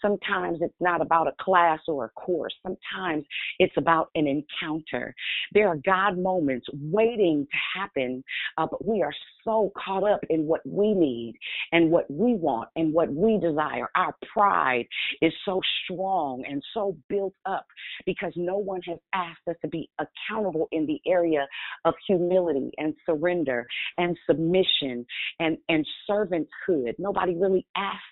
Sometimes 0.01 0.59
it's 0.61 0.73
not 0.79 1.01
about 1.01 1.27
a 1.27 1.33
class 1.41 1.79
or 1.87 2.05
a 2.05 2.09
course. 2.09 2.53
Sometimes 2.63 3.25
it's 3.59 3.75
about 3.77 4.09
an 4.15 4.27
encounter. 4.27 5.13
There 5.53 5.67
are 5.67 5.77
God 5.85 6.17
moments 6.17 6.67
waiting 6.73 7.47
to 7.51 7.79
happen, 7.79 8.23
uh, 8.57 8.67
but 8.69 8.85
we 8.85 9.01
are 9.01 9.13
so 9.43 9.71
caught 9.77 10.03
up 10.03 10.21
in 10.29 10.45
what 10.45 10.61
we 10.65 10.93
need 10.93 11.35
and 11.71 11.91
what 11.91 12.09
we 12.09 12.35
want 12.35 12.69
and 12.75 12.93
what 12.93 13.11
we 13.13 13.39
desire. 13.39 13.89
Our 13.95 14.15
pride 14.33 14.87
is 15.21 15.33
so 15.45 15.61
strong 15.83 16.43
and 16.47 16.63
so 16.73 16.97
built 17.09 17.33
up 17.45 17.65
because 18.05 18.33
no 18.35 18.57
one 18.57 18.81
has 18.87 18.97
asked 19.13 19.47
us 19.49 19.55
to 19.61 19.67
be 19.67 19.89
accountable 19.99 20.67
in 20.71 20.85
the 20.85 20.99
area 21.07 21.47
of 21.85 21.93
humility 22.07 22.71
and 22.77 22.93
surrender 23.05 23.67
and 23.97 24.17
submission 24.27 25.05
and, 25.39 25.57
and 25.69 25.85
servanthood. 26.09 26.93
Nobody 26.97 27.35
really 27.35 27.65
asks 27.75 28.03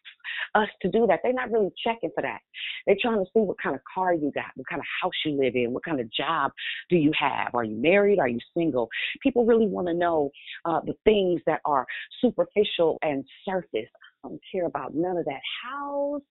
us 0.55 0.67
to 0.81 0.89
do 0.89 1.07
that. 1.07 1.19
They're 1.23 1.33
not 1.33 1.51
really 1.51 1.71
checking 1.83 2.11
for 2.13 2.21
that. 2.21 2.39
They're 2.85 2.97
trying 3.01 3.19
to 3.19 3.25
see 3.25 3.39
what 3.39 3.61
kind 3.61 3.75
of 3.75 3.81
car 3.93 4.13
you 4.13 4.31
got, 4.33 4.51
what 4.55 4.67
kind 4.67 4.79
of 4.79 4.85
house 5.01 5.13
you 5.25 5.39
live 5.39 5.55
in, 5.55 5.73
what 5.73 5.83
kind 5.83 5.99
of 5.99 6.11
job 6.11 6.51
do 6.89 6.95
you 6.95 7.11
have? 7.19 7.53
Are 7.53 7.63
you 7.63 7.75
married? 7.75 8.19
Are 8.19 8.27
you 8.27 8.39
single? 8.55 8.89
People 9.21 9.45
really 9.45 9.67
want 9.67 9.87
to 9.87 9.93
know 9.93 10.31
uh, 10.65 10.81
the 10.85 10.93
things 11.03 11.16
that 11.45 11.61
are 11.65 11.85
superficial 12.21 12.97
and 13.01 13.23
surface. 13.45 13.89
I 14.23 14.29
don't 14.29 14.41
care 14.51 14.65
about 14.65 14.95
none 14.95 15.17
of 15.17 15.25
that. 15.25 15.41
How's 15.63 16.21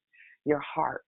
your 0.45 0.61
heart? 0.61 1.05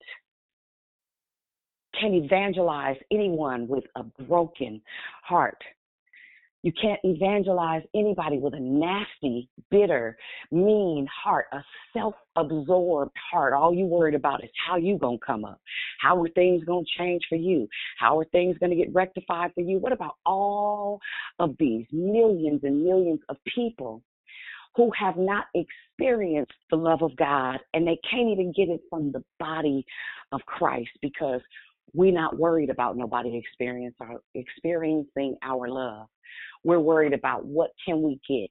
Can 1.99 2.15
evangelize 2.15 2.97
anyone 3.11 3.67
with 3.67 3.85
a 3.97 4.03
broken 4.25 4.81
heart. 5.23 5.63
You 6.63 6.73
can't 6.73 7.01
evangelize 7.05 7.83
anybody 7.95 8.39
with 8.39 8.55
a 8.55 8.61
nasty, 8.61 9.49
bitter, 9.71 10.17
mean 10.51 11.07
heart, 11.07 11.47
a 11.53 11.63
self-absorbed 11.93 13.17
heart. 13.31 13.53
All 13.53 13.73
you 13.73 13.87
worried 13.87 14.17
about 14.17 14.43
is 14.43 14.51
how 14.67 14.77
you 14.77 14.99
gonna 14.99 15.19
come 15.25 15.45
up. 15.45 15.61
How 16.01 16.21
are 16.21 16.29
things 16.31 16.65
gonna 16.65 16.85
change 16.99 17.23
for 17.29 17.37
you? 17.37 17.69
How 17.99 18.19
are 18.19 18.25
things 18.27 18.59
gonna 18.59 18.75
get 18.75 18.93
rectified 18.93 19.53
for 19.55 19.61
you? 19.61 19.79
What 19.79 19.93
about 19.93 20.17
all 20.27 21.01
of 21.39 21.55
these 21.59 21.87
millions 21.93 22.65
and 22.65 22.85
millions 22.85 23.21
of 23.29 23.37
people 23.55 24.03
who 24.75 24.91
have 24.99 25.17
not 25.17 25.47
experienced 25.55 26.53
the 26.71 26.77
love 26.77 27.03
of 27.03 27.17
God 27.17 27.59
and 27.75 27.87
they 27.87 27.99
can't 28.09 28.29
even 28.29 28.53
get 28.53 28.69
it 28.69 28.81
from 28.91 29.13
the 29.13 29.25
body 29.39 29.85
of 30.33 30.41
Christ 30.47 30.91
because 31.03 31.41
we're 31.95 32.13
not 32.13 32.39
worried 32.39 32.71
about 32.71 32.97
nobody 32.97 33.37
experience 33.37 33.95
our, 34.01 34.21
experiencing 34.35 35.37
our 35.43 35.69
love. 35.69 36.07
We're 36.65 36.81
worried 36.81 37.13
about 37.13 37.45
what 37.45 37.71
can 37.85 38.03
we 38.03 38.21
get? 38.29 38.51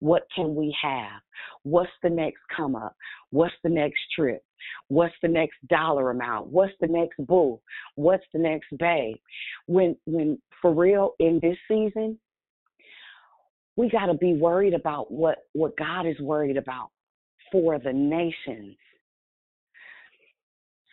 What 0.00 0.22
can 0.34 0.54
we 0.54 0.74
have? 0.82 1.20
What's 1.62 1.90
the 2.02 2.10
next 2.10 2.40
come 2.54 2.74
up? 2.74 2.96
What's 3.30 3.54
the 3.62 3.68
next 3.68 4.00
trip? 4.16 4.42
What's 4.88 5.14
the 5.22 5.28
next 5.28 5.56
dollar 5.68 6.10
amount? 6.10 6.48
What's 6.48 6.72
the 6.80 6.86
next 6.86 7.16
bull? 7.18 7.62
What's 7.96 8.24
the 8.32 8.38
next 8.38 8.68
bay? 8.78 9.20
When 9.66 9.96
when 10.06 10.38
for 10.62 10.72
real 10.72 11.14
in 11.18 11.38
this 11.42 11.56
season, 11.68 12.18
we 13.76 13.90
got 13.90 14.06
to 14.06 14.14
be 14.14 14.34
worried 14.34 14.74
about 14.74 15.10
what 15.10 15.38
what 15.52 15.76
God 15.76 16.06
is 16.06 16.18
worried 16.20 16.56
about 16.56 16.90
for 17.52 17.78
the 17.78 17.92
nations. 17.92 18.76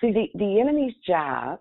See, 0.01 0.11
the, 0.11 0.27
the 0.35 0.59
enemy's 0.59 0.93
job 1.05 1.59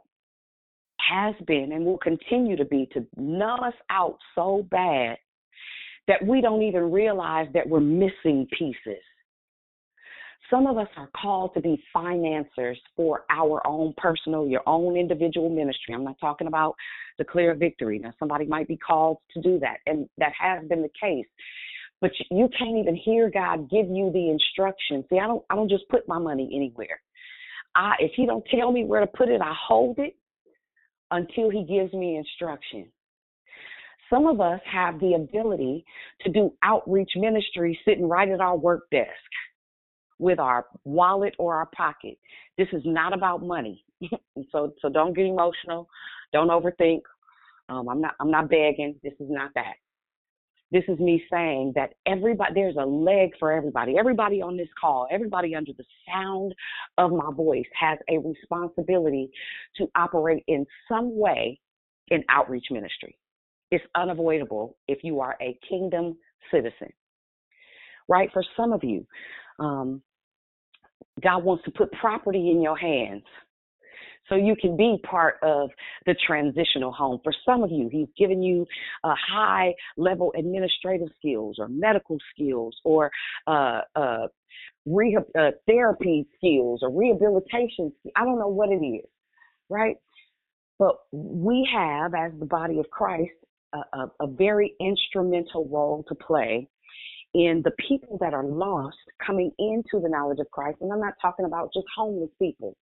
has 1.09 1.35
been 1.47 1.73
and 1.73 1.85
will 1.85 1.99
continue 1.99 2.57
to 2.57 2.65
be 2.65 2.89
to 2.93 3.07
numb 3.17 3.61
us 3.61 3.75
out 3.91 4.19
so 4.35 4.67
bad 4.71 5.17
that 6.09 6.25
we 6.25 6.41
don't 6.41 6.63
even 6.63 6.93
realize 6.93 7.49
that 7.55 7.69
we're 7.69 7.81
missing 7.81 8.47
pieces. 8.57 9.03
Some 10.51 10.69
of 10.69 10.79
us 10.79 10.89
are 10.97 11.11
called 11.21 11.55
to 11.55 11.61
be 11.61 11.83
financiers 11.93 12.79
for 12.95 13.25
our 13.31 13.67
own 13.67 13.93
personal, 13.97 14.47
your 14.47 14.63
own 14.67 14.97
individual 14.97 15.49
ministry. 15.49 15.93
I'm 15.93 16.05
not 16.05 16.21
talking 16.21 16.47
about 16.47 16.77
declare 17.19 17.55
victory. 17.55 17.99
Now, 17.99 18.13
somebody 18.19 18.47
might 18.47 18.69
be 18.69 18.77
called 18.77 19.19
to 19.35 19.41
do 19.41 19.59
that, 19.59 19.79
and 19.87 20.09
that 20.19 20.33
has 20.39 20.65
been 20.69 20.83
the 20.83 20.91
case. 21.01 21.27
But 22.01 22.13
you 22.31 22.49
can't 22.57 22.77
even 22.77 22.95
hear 22.95 23.29
God 23.31 23.69
give 23.71 23.89
you 23.89 24.13
the 24.13 24.31
instructions. 24.31 25.05
See, 25.11 25.19
I 25.19 25.27
don't, 25.27 25.45
I 25.51 25.57
don't 25.57 25.71
just 25.71 25.89
put 25.89 26.07
my 26.07 26.19
money 26.19 26.49
anywhere. 26.55 27.01
I, 27.75 27.95
if 27.99 28.13
He 28.15 28.27
don't 28.27 28.45
tell 28.55 28.71
me 28.71 28.85
where 28.85 29.01
to 29.01 29.07
put 29.07 29.29
it, 29.29 29.41
I 29.41 29.53
hold 29.67 29.99
it 29.99 30.15
until 31.11 31.51
he 31.51 31.65
gives 31.65 31.93
me 31.93 32.17
instruction. 32.17 32.91
Some 34.11 34.27
of 34.27 34.41
us 34.41 34.61
have 34.71 35.01
the 35.01 35.15
ability 35.15 35.85
to 36.21 36.31
do 36.31 36.53
outreach 36.63 37.11
ministry 37.17 37.79
sitting 37.85 38.09
right 38.09 38.29
at 38.29 38.41
our 38.41 38.57
work 38.57 38.89
desk 38.91 39.11
with 40.19 40.39
our 40.39 40.67
wallet 40.85 41.35
or 41.39 41.57
our 41.57 41.69
pocket. 41.77 42.17
This 42.57 42.69
is 42.73 42.83
not 42.85 43.13
about 43.13 43.43
money. 43.43 43.85
so 44.53 44.73
so 44.81 44.89
don't 44.89 45.15
get 45.15 45.27
emotional. 45.27 45.89
Don't 46.33 46.49
overthink. 46.49 47.03
Um, 47.69 47.89
I'm 47.89 48.01
not 48.01 48.15
I'm 48.21 48.31
not 48.31 48.49
begging. 48.49 48.95
This 49.03 49.15
is 49.15 49.29
not 49.29 49.51
that. 49.55 49.75
This 50.73 50.85
is 50.89 50.99
me 50.99 51.23
saying 51.31 51.73
that 51.77 51.95
everybody, 52.07 52.55
there's 52.55 52.77
a 52.77 52.85
leg 52.85 53.31
for 53.39 53.53
everybody. 53.53 53.97
Everybody 53.99 54.43
on 54.43 54.57
this 54.57 54.69
call, 54.81 55.07
everybody 55.11 55.55
under 55.55 55.73
the 55.77 55.85
sound 56.07 56.55
of 56.99 57.13
my 57.13 57.31
voice 57.33 57.67
has 57.79 57.99
a 58.11 58.19
responsibility 58.19 59.31
to 59.77 59.87
operate 59.95 60.43
in 60.49 60.67
some 60.89 61.17
way 61.17 61.61
in 62.09 62.25
outreach 62.29 62.67
ministry. 62.71 63.17
It's 63.71 63.85
unavoidable 63.95 64.77
if 64.89 64.99
you 65.03 65.21
are 65.21 65.37
a 65.41 65.59
kingdom 65.69 66.17
citizen, 66.51 66.93
right? 68.09 68.31
For 68.33 68.45
some 68.57 68.73
of 68.73 68.83
you, 68.83 69.07
um, 69.59 70.03
God 71.23 71.45
wants 71.45 71.65
to 71.65 71.71
put 71.71 71.91
property 71.93 72.51
in 72.51 72.61
your 72.61 72.77
hands 72.77 73.23
so 74.29 74.35
you 74.35 74.57
can 74.61 74.77
be 74.77 74.99
part 75.09 75.37
of 75.43 75.71
the 76.07 76.15
transitional 76.27 76.93
home. 76.93 77.21
For 77.23 77.33
some 77.45 77.63
of 77.63 77.71
you, 77.71 77.89
he's 77.91 78.09
given 78.19 78.43
you 78.43 78.67
uh, 79.05 79.15
high 79.15 79.75
level 79.97 80.33
administrative 80.37 81.09
skills 81.19 81.57
or 81.59 81.69
medical 81.69 82.19
skills 82.35 82.77
or 82.85 83.11
uh, 83.47 83.81
uh, 83.95 84.27
rehab, 84.85 85.25
uh, 85.39 85.51
therapy 85.67 86.27
skills 86.37 86.81
or 86.83 86.91
rehabilitation. 86.91 87.93
I 88.15 88.25
don't 88.25 88.39
know 88.39 88.49
what 88.49 88.71
it 88.71 88.85
is, 88.85 89.07
right? 89.69 89.97
But 90.79 90.97
we 91.13 91.69
have, 91.75 92.15
as 92.15 92.33
the 92.39 92.47
body 92.47 92.79
of 92.79 92.91
Christ, 92.91 93.31
a, 93.73 93.79
a, 93.99 94.11
a 94.21 94.27
very 94.27 94.75
instrumental 94.81 95.69
role 95.71 96.05
to 96.09 96.15
play 96.15 96.69
in 97.37 97.61
the 97.65 97.71
people 97.87 98.17
that 98.19 98.33
are 98.33 98.45
lost 98.45 98.97
coming 99.25 99.51
into 99.59 100.01
the 100.01 100.09
knowledge 100.09 100.39
of 100.41 100.51
Christ. 100.51 100.79
And 100.81 100.91
I'm 100.91 101.01
not 101.01 101.13
talking 101.21 101.45
about 101.45 101.71
just 101.75 101.85
homeless 101.95 102.31
people. 102.41 102.75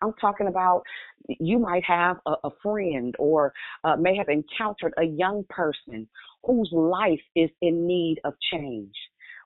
I'm 0.00 0.12
talking 0.20 0.46
about 0.46 0.84
you 1.28 1.58
might 1.58 1.82
have 1.82 2.18
a, 2.24 2.34
a 2.44 2.50
friend 2.62 3.16
or 3.18 3.52
uh, 3.82 3.96
may 3.96 4.16
have 4.16 4.28
encountered 4.28 4.94
a 4.96 5.02
young 5.04 5.44
person 5.50 6.06
whose 6.44 6.70
life 6.72 7.20
is 7.34 7.50
in 7.60 7.88
need 7.88 8.20
of 8.24 8.34
change, 8.52 8.94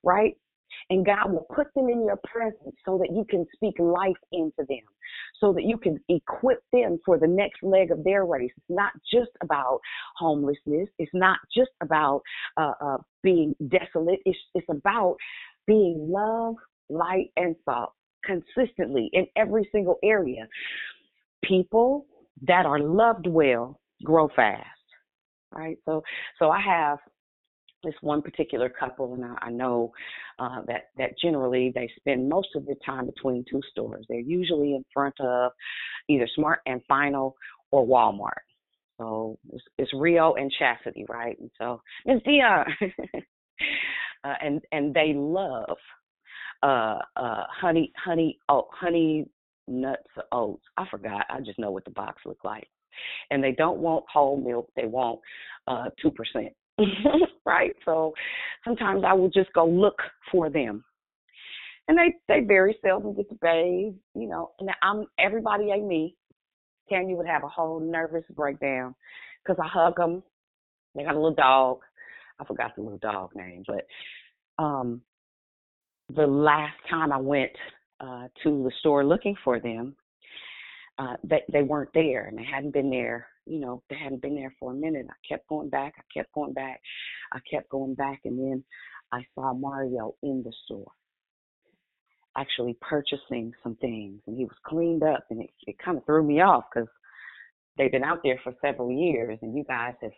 right? 0.05 0.37
And 0.91 1.05
God 1.05 1.33
will 1.33 1.47
put 1.55 1.69
them 1.75 1.89
in 1.89 2.05
your 2.05 2.19
presence 2.25 2.77
so 2.85 2.99
that 2.99 3.11
you 3.13 3.25
can 3.29 3.47
speak 3.55 3.75
life 3.79 4.17
into 4.33 4.65
them, 4.69 4.85
so 5.41 5.53
that 5.53 5.65
you 5.65 5.79
can 5.79 5.99
equip 6.09 6.63
them 6.73 6.99
for 7.05 7.19
the 7.19 7.27
next 7.27 7.63
leg 7.63 7.91
of 7.91 8.05
their 8.05 8.25
race. 8.25 8.51
It's 8.57 8.67
not 8.69 8.93
just 9.13 9.31
about 9.43 9.81
homelessness. 10.17 10.89
It's 10.99 11.15
not 11.15 11.39
just 11.57 11.71
about 11.83 12.23
uh, 12.57 12.73
uh, 12.81 12.99
being 13.23 13.55
desolate. 13.69 14.21
It's, 14.25 14.39
it's 14.55 14.67
about 14.71 15.17
being 15.67 16.09
love, 16.11 16.55
light, 16.89 17.31
and 17.37 17.55
salt 17.65 17.93
consistently 18.25 19.11
in 19.13 19.27
every 19.37 19.69
single 19.73 19.99
area. 20.05 20.47
People 21.45 22.07
that 22.47 22.67
are 22.67 22.79
loved 22.79 23.27
well 23.27 23.81
grow 24.05 24.29
fast, 24.35 24.67
right? 25.53 25.77
So, 25.85 26.03
so 26.39 26.51
I 26.51 26.61
have 26.61 26.99
this 27.83 27.95
one 28.01 28.23
particular 28.23 28.69
couple, 28.69 29.15
and 29.15 29.25
I, 29.25 29.37
I 29.43 29.51
know 29.51 29.93
uh, 30.39 30.63
that 30.67 30.89
that 30.99 31.19
generally 31.23 31.73
they 31.75 31.91
spend 31.97 32.29
most 32.29 32.49
of 32.55 32.67
their 32.67 32.77
time 32.85 33.07
between 33.07 33.45
two 33.51 33.61
stores. 33.71 34.07
They're 34.09 34.21
usually 34.21 34.75
in 34.75 34.85
front 34.93 35.15
of 35.21 35.53
either 36.09 36.29
Smart 36.35 36.61
and 36.67 36.81
Final 36.89 37.37
or 37.71 37.87
Walmart. 37.87 38.45
So 38.99 39.39
it's, 39.53 39.65
it's 39.79 39.91
Rio 39.95 40.35
and 40.35 40.53
Chastity, 40.59 41.07
right? 41.09 41.39
And 41.41 41.51
so 41.59 41.81
Miss 42.05 42.21
Dionne, 42.23 42.67
uh, 44.25 44.35
and 44.43 44.61
and 44.73 44.95
they 44.95 45.13
love 45.15 45.77
uh 46.63 46.99
uh 47.17 47.45
honey 47.49 47.91
honey 47.97 48.39
oh 48.49 48.69
honey 48.73 49.27
nuts 49.67 50.03
oats. 50.33 50.65
I 50.77 50.85
forgot. 50.91 51.25
I 51.31 51.41
just 51.41 51.59
know 51.59 51.71
what 51.71 51.85
the 51.85 51.91
box 51.91 52.23
looked 52.27 52.45
like. 52.45 52.69
And 53.31 53.43
they 53.43 53.53
don't 53.53 53.79
want 53.79 54.05
whole 54.13 54.37
milk. 54.37 54.69
They 54.77 54.87
want 54.87 55.21
uh 55.67 55.87
two 56.03 56.11
percent. 56.11 56.53
right? 57.45 57.75
So 57.85 58.15
sometimes 58.65 59.03
I 59.07 59.13
will 59.13 59.31
just 59.31 59.53
go 59.53 59.67
look 59.67 59.99
for 60.31 60.51
them. 60.51 60.85
And 61.89 61.99
they 61.99 62.15
they 62.29 62.47
very 62.47 62.77
seldom 62.85 63.15
get 63.15 63.29
to 63.31 63.39
bathe, 63.43 63.95
you 64.15 64.29
know. 64.29 64.53
And 64.61 64.71
I'm 64.83 65.07
everybody 65.19 65.71
ain't 65.71 65.87
me. 65.87 66.15
Tanya 66.89 67.17
would 67.17 67.27
have 67.27 67.45
a 67.45 67.49
whole 67.49 67.81
nervous 67.81 68.25
breakdown 68.35 68.95
because 69.43 69.61
I 69.63 69.69
hug 69.69 69.97
them. 69.97 70.23
They 70.95 71.03
got 71.03 71.15
a 71.15 71.19
little 71.21 71.35
dog. 71.35 71.81
I 72.39 72.45
forgot 72.45 72.75
the 72.77 72.83
little 72.83 72.99
dog 72.99 73.31
name, 73.35 73.65
but 73.67 73.87
um, 74.63 75.03
the 76.15 76.27
last 76.27 76.77
time 76.89 77.13
I 77.13 77.19
went 77.19 77.53
uh, 78.01 78.29
to 78.43 78.63
the 78.65 78.73
store 78.81 79.05
looking 79.05 79.37
for 79.45 79.61
them, 79.61 79.95
uh, 80.99 81.17
they 81.25 81.43
they 81.53 81.63
weren't 81.63 81.91
there, 81.93 82.27
and 82.27 82.39
they 82.39 82.45
hadn't 82.45 82.73
been 82.73 82.91
there 82.91 83.27
you 83.51 83.59
know, 83.59 83.83
they 83.91 83.97
hadn't 83.97 84.23
been 84.23 84.37
there 84.37 84.55
for 84.61 84.71
a 84.71 84.75
minute. 84.75 85.07
I 85.11 85.29
kept 85.29 85.49
going 85.49 85.69
back. 85.69 85.95
I 85.99 86.03
kept 86.17 86.33
going 86.33 86.53
back. 86.53 86.81
I 87.33 87.41
kept 87.51 87.69
going 87.69 87.95
back. 87.95 88.21
And 88.25 88.39
then 88.39 88.65
I 89.13 89.25
saw 89.35 89.53
Mario 89.53 90.15
in 90.23 90.43
the 90.45 90.53
store 90.65 90.93
actually 92.39 92.77
purchasing 92.81 93.53
some 93.65 93.75
things. 93.81 94.21
And 94.29 94.37
he 94.37 94.45
was 94.45 94.57
cleaned 94.65 95.03
up. 95.03 95.25
And 95.31 95.43
it, 95.43 95.51
it 95.67 95.77
kind 95.85 95.99
of 95.99 96.05
threw 96.07 96.23
me 96.23 96.41
off 96.41 96.65
because 96.73 96.89
they've 97.77 97.91
been 97.91 98.05
out 98.05 98.21
there 98.23 98.39
for 98.45 98.55
several 98.65 98.93
years. 98.93 99.37
And 99.43 99.57
you 99.57 99.65
guys 99.65 99.95
have, 100.01 100.13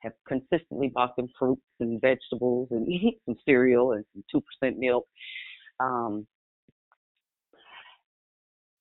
have 0.00 0.12
consistently 0.26 0.88
bought 0.88 1.14
them 1.16 1.28
fruits 1.38 1.60
and 1.80 2.00
vegetables 2.00 2.68
and 2.70 2.88
some 3.26 3.36
cereal 3.44 3.92
and 3.92 4.04
some 4.14 4.42
2% 4.64 4.78
milk. 4.78 5.06
Um, 5.78 6.26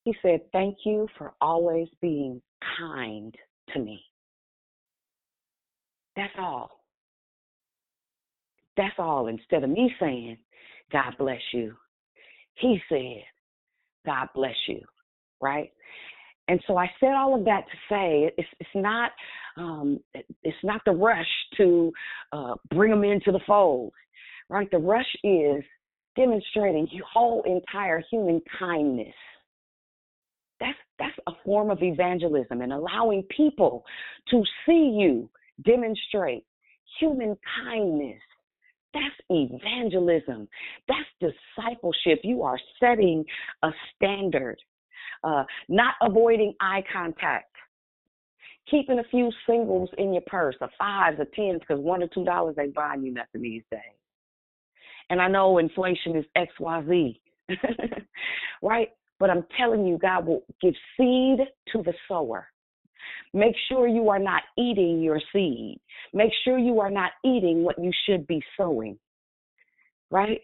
he 0.05 0.16
said, 0.22 0.39
Thank 0.53 0.78
you 0.86 1.10
for 1.18 1.34
always 1.41 1.89
being 2.01 2.41
kind 2.80 3.36
to 3.74 3.80
me. 3.80 4.01
That's 6.15 6.34
all. 6.39 6.82
That's 8.76 8.95
all. 8.97 9.28
Instead 9.28 9.63
of 9.63 9.70
me 9.70 9.91
saying, 9.99 10.38
God 10.91 11.15
bless 11.18 11.41
you, 11.53 11.76
he 12.55 12.80
said, 12.89 13.24
God 14.05 14.30
bless 14.34 14.55
you, 14.68 14.82
right? 15.41 15.72
And 16.47 16.61
so 16.65 16.78
I 16.78 16.89
said 16.99 17.11
all 17.13 17.36
of 17.38 17.43
that 17.45 17.65
to 17.65 17.78
say 17.89 18.32
it's 18.38 18.47
it's 18.59 18.70
not 18.74 19.11
um, 19.57 19.99
it's 20.43 20.57
not 20.63 20.82
the 20.86 20.91
rush 20.91 21.28
to 21.57 21.91
uh, 22.32 22.55
bring 22.70 22.89
them 22.89 23.03
into 23.03 23.32
the 23.32 23.41
fold, 23.45 23.91
right? 24.49 24.70
The 24.72 24.78
rush 24.78 25.13
is 25.24 25.63
demonstrating 26.15 26.88
your 26.91 27.05
whole 27.11 27.43
entire 27.43 28.01
human 28.09 28.41
kindness 28.57 29.13
that's 30.60 30.78
that's 30.99 31.18
a 31.28 31.32
form 31.45 31.70
of 31.70 31.82
evangelism 31.82 32.62
and 32.62 32.74
allowing 32.74 33.24
people 33.36 33.84
to 34.30 34.43
see 34.66 34.95
you 34.97 35.30
demonstrate 35.66 36.45
human 36.99 37.38
kindness. 37.64 38.22
That's 38.93 39.16
evangelism. 39.30 40.47
That's 40.88 41.34
discipleship. 41.55 42.22
You 42.24 42.41
are 42.43 42.58
setting 42.80 43.24
a 43.64 43.70
standard, 43.95 44.58
uh, 45.24 45.43
not 45.70 45.95
avoiding 46.01 46.53
eye 46.62 46.84
contact, 46.91 47.53
keeping 48.70 48.99
a 48.99 49.03
few 49.12 49.30
singles 49.47 49.89
in 49.97 50.14
your 50.14 50.24
purse, 50.26 50.55
a 50.62 50.70
fives, 50.78 51.20
a 51.20 51.26
tens, 51.36 51.60
because 51.60 51.82
one 51.84 52.01
or 52.01 52.08
two 52.08 52.24
dollars 52.24 52.55
ain't 52.60 52.74
buying 52.74 53.03
you 53.03 53.14
nothing 53.14 53.41
these 53.41 53.64
days. 53.70 53.82
And 55.10 55.22
I 55.22 55.28
know 55.28 55.58
inflation 55.58 56.16
is 56.16 56.26
X, 56.36 56.51
Y, 56.60 56.84
Z, 56.88 57.22
right? 58.62 58.89
But 59.20 59.30
I'm 59.30 59.45
telling 59.57 59.86
you, 59.86 59.97
God 59.97 60.26
will 60.26 60.43
give 60.61 60.74
seed 60.97 61.39
to 61.72 61.84
the 61.84 61.93
sower. 62.07 62.47
Make 63.34 63.55
sure 63.70 63.88
you 63.88 64.09
are 64.09 64.20
not 64.20 64.43
eating 64.57 65.01
your 65.01 65.20
seed. 65.34 65.80
Make 66.13 66.32
sure 66.43 66.57
you 66.57 66.80
are 66.80 66.91
not 66.91 67.11
eating 67.26 67.63
what 67.63 67.82
you 67.82 67.91
should 68.05 68.28
be 68.28 68.41
sowing. 68.57 68.97
Right? 70.11 70.41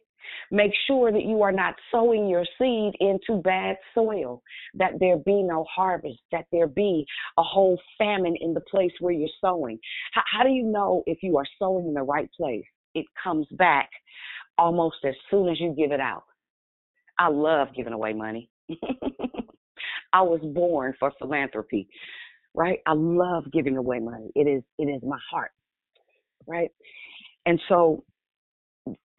Make 0.51 0.71
sure 0.88 1.11
that 1.11 1.24
you 1.24 1.41
are 1.41 1.51
not 1.51 1.76
sowing 1.91 2.28
your 2.28 2.45
seed 2.57 2.93
into 2.99 3.41
bad 3.41 3.78
soil, 3.93 4.41
that 4.76 4.93
there 4.99 5.17
be 5.17 5.43
no 5.43 5.65
harvest, 5.74 6.19
that 6.32 6.45
there 6.51 6.67
be 6.67 7.05
a 7.38 7.43
whole 7.43 7.80
famine 7.97 8.36
in 8.39 8.53
the 8.53 8.61
place 8.61 8.91
where 8.99 9.13
you're 9.13 9.28
sowing. 9.41 9.80
How, 10.13 10.24
how 10.32 10.43
do 10.43 10.49
you 10.49 10.63
know 10.63 11.03
if 11.07 11.19
you 11.24 11.38
are 11.38 11.45
sowing 11.59 11.88
in 11.88 11.93
the 11.93 12.03
right 12.03 12.30
place? 12.32 12.65
It 12.95 13.05
comes 13.21 13.47
back 13.51 13.89
almost 14.57 14.97
as 15.05 15.15
soon 15.32 15.49
as 15.49 15.59
you 15.59 15.74
give 15.78 15.91
it 15.91 15.99
out. 15.99 16.24
I 17.19 17.28
love 17.28 17.69
giving 17.76 17.93
away 17.93 18.13
money. 18.13 18.49
I 20.14 20.22
was 20.22 20.41
born 20.43 20.93
for 20.99 21.11
philanthropy, 21.20 21.88
right? 22.53 22.80
I 22.86 22.93
love 22.93 23.45
giving 23.51 23.78
away 23.78 23.99
money. 23.99 24.32
It 24.36 24.47
is 24.47 24.64
it 24.78 24.86
is 24.86 25.01
my 25.03 25.20
heart, 25.32 25.51
right? 26.47 26.72
And 27.45 27.59
so 27.68 28.03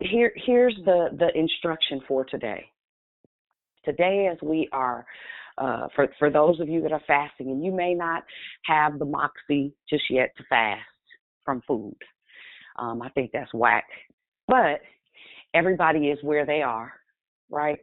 here 0.01 0.33
here's 0.37 0.77
the 0.85 1.09
the 1.19 1.37
instruction 1.39 2.01
for 2.07 2.25
today. 2.25 2.65
Today, 3.85 4.29
as 4.33 4.39
we 4.43 4.69
are 4.73 5.07
uh, 5.59 5.89
for 5.95 6.09
for 6.19 6.31
those 6.31 6.61
of 6.61 6.69
you 6.69 6.81
that 6.83 6.93
are 6.93 7.03
fasting, 7.07 7.49
and 7.51 7.65
you 7.65 7.73
may 7.73 7.95
not 7.95 8.25
have 8.65 8.99
the 8.99 9.05
moxie 9.05 9.73
just 9.89 10.05
yet 10.11 10.31
to 10.37 10.45
fast 10.49 10.83
from 11.45 11.63
food. 11.67 11.97
Um, 12.77 13.03
I 13.03 13.09
think 13.11 13.31
that's 13.33 13.53
whack, 13.55 13.85
but 14.49 14.81
everybody 15.55 16.09
is 16.09 16.19
where 16.23 16.45
they 16.45 16.63
are, 16.63 16.93
right? 17.51 17.79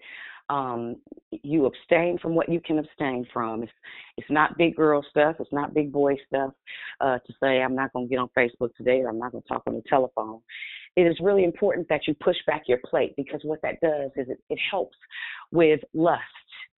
Um, 0.51 0.97
you 1.31 1.65
abstain 1.65 2.17
from 2.19 2.35
what 2.35 2.49
you 2.49 2.59
can 2.59 2.77
abstain 2.77 3.25
from. 3.31 3.63
It's 3.63 3.71
it's 4.17 4.29
not 4.29 4.57
big 4.57 4.75
girl 4.75 5.03
stuff. 5.09 5.37
It's 5.39 5.53
not 5.53 5.73
big 5.73 5.91
boy 5.91 6.17
stuff. 6.27 6.51
Uh, 6.99 7.19
to 7.19 7.33
say 7.41 7.61
I'm 7.61 7.75
not 7.75 7.93
going 7.93 8.07
to 8.07 8.09
get 8.09 8.19
on 8.19 8.29
Facebook 8.37 8.75
today 8.75 8.99
or 8.99 9.09
I'm 9.09 9.17
not 9.17 9.31
going 9.31 9.41
to 9.41 9.47
talk 9.47 9.63
on 9.65 9.75
the 9.75 9.83
telephone. 9.89 10.41
It 10.97 11.03
is 11.03 11.17
really 11.21 11.45
important 11.45 11.87
that 11.87 12.05
you 12.05 12.13
push 12.15 12.35
back 12.45 12.63
your 12.67 12.79
plate 12.89 13.13
because 13.15 13.39
what 13.43 13.61
that 13.61 13.79
does 13.81 14.11
is 14.17 14.27
it, 14.29 14.39
it 14.49 14.59
helps 14.69 14.97
with 15.51 15.79
lust. 15.93 16.21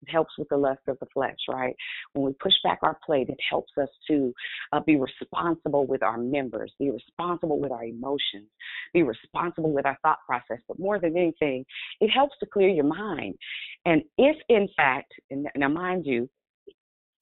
Helps 0.08 0.38
with 0.38 0.50
the 0.50 0.58
lust 0.58 0.82
of 0.88 0.98
the 1.00 1.08
flesh, 1.14 1.38
right? 1.50 1.76
When 2.14 2.26
we 2.26 2.34
push 2.34 2.54
back 2.64 2.80
our 2.84 2.98
plate, 3.06 3.30
it 3.30 3.40
helps 3.50 3.72
us 3.82 3.90
to 4.10 4.34
uh, 4.72 4.80
be 4.82 4.98
responsible 4.98 5.86
with 5.86 6.04
our 6.04 6.18
members, 6.18 6.72
be 6.80 6.92
responsible 6.92 7.60
with 7.60 7.72
our 7.72 7.84
emotions, 7.84 8.48
be 8.94 9.04
responsible 9.04 9.72
with 9.72 9.86
our 9.86 9.98
thought 10.02 10.20
process. 10.26 10.60
But 10.68 10.80
more 10.80 11.00
than 11.00 11.18
anything, 11.18 11.66
it 12.00 12.10
helps 12.10 12.36
to 12.40 12.46
clear 12.46 12.70
your 12.70 12.86
mind. 12.86 13.36
And 13.86 14.04
if, 14.18 14.36
in 14.50 14.68
fact, 14.76 15.14
and 15.30 15.48
now 15.56 15.70
mind 15.70 16.06
you, 16.06 16.30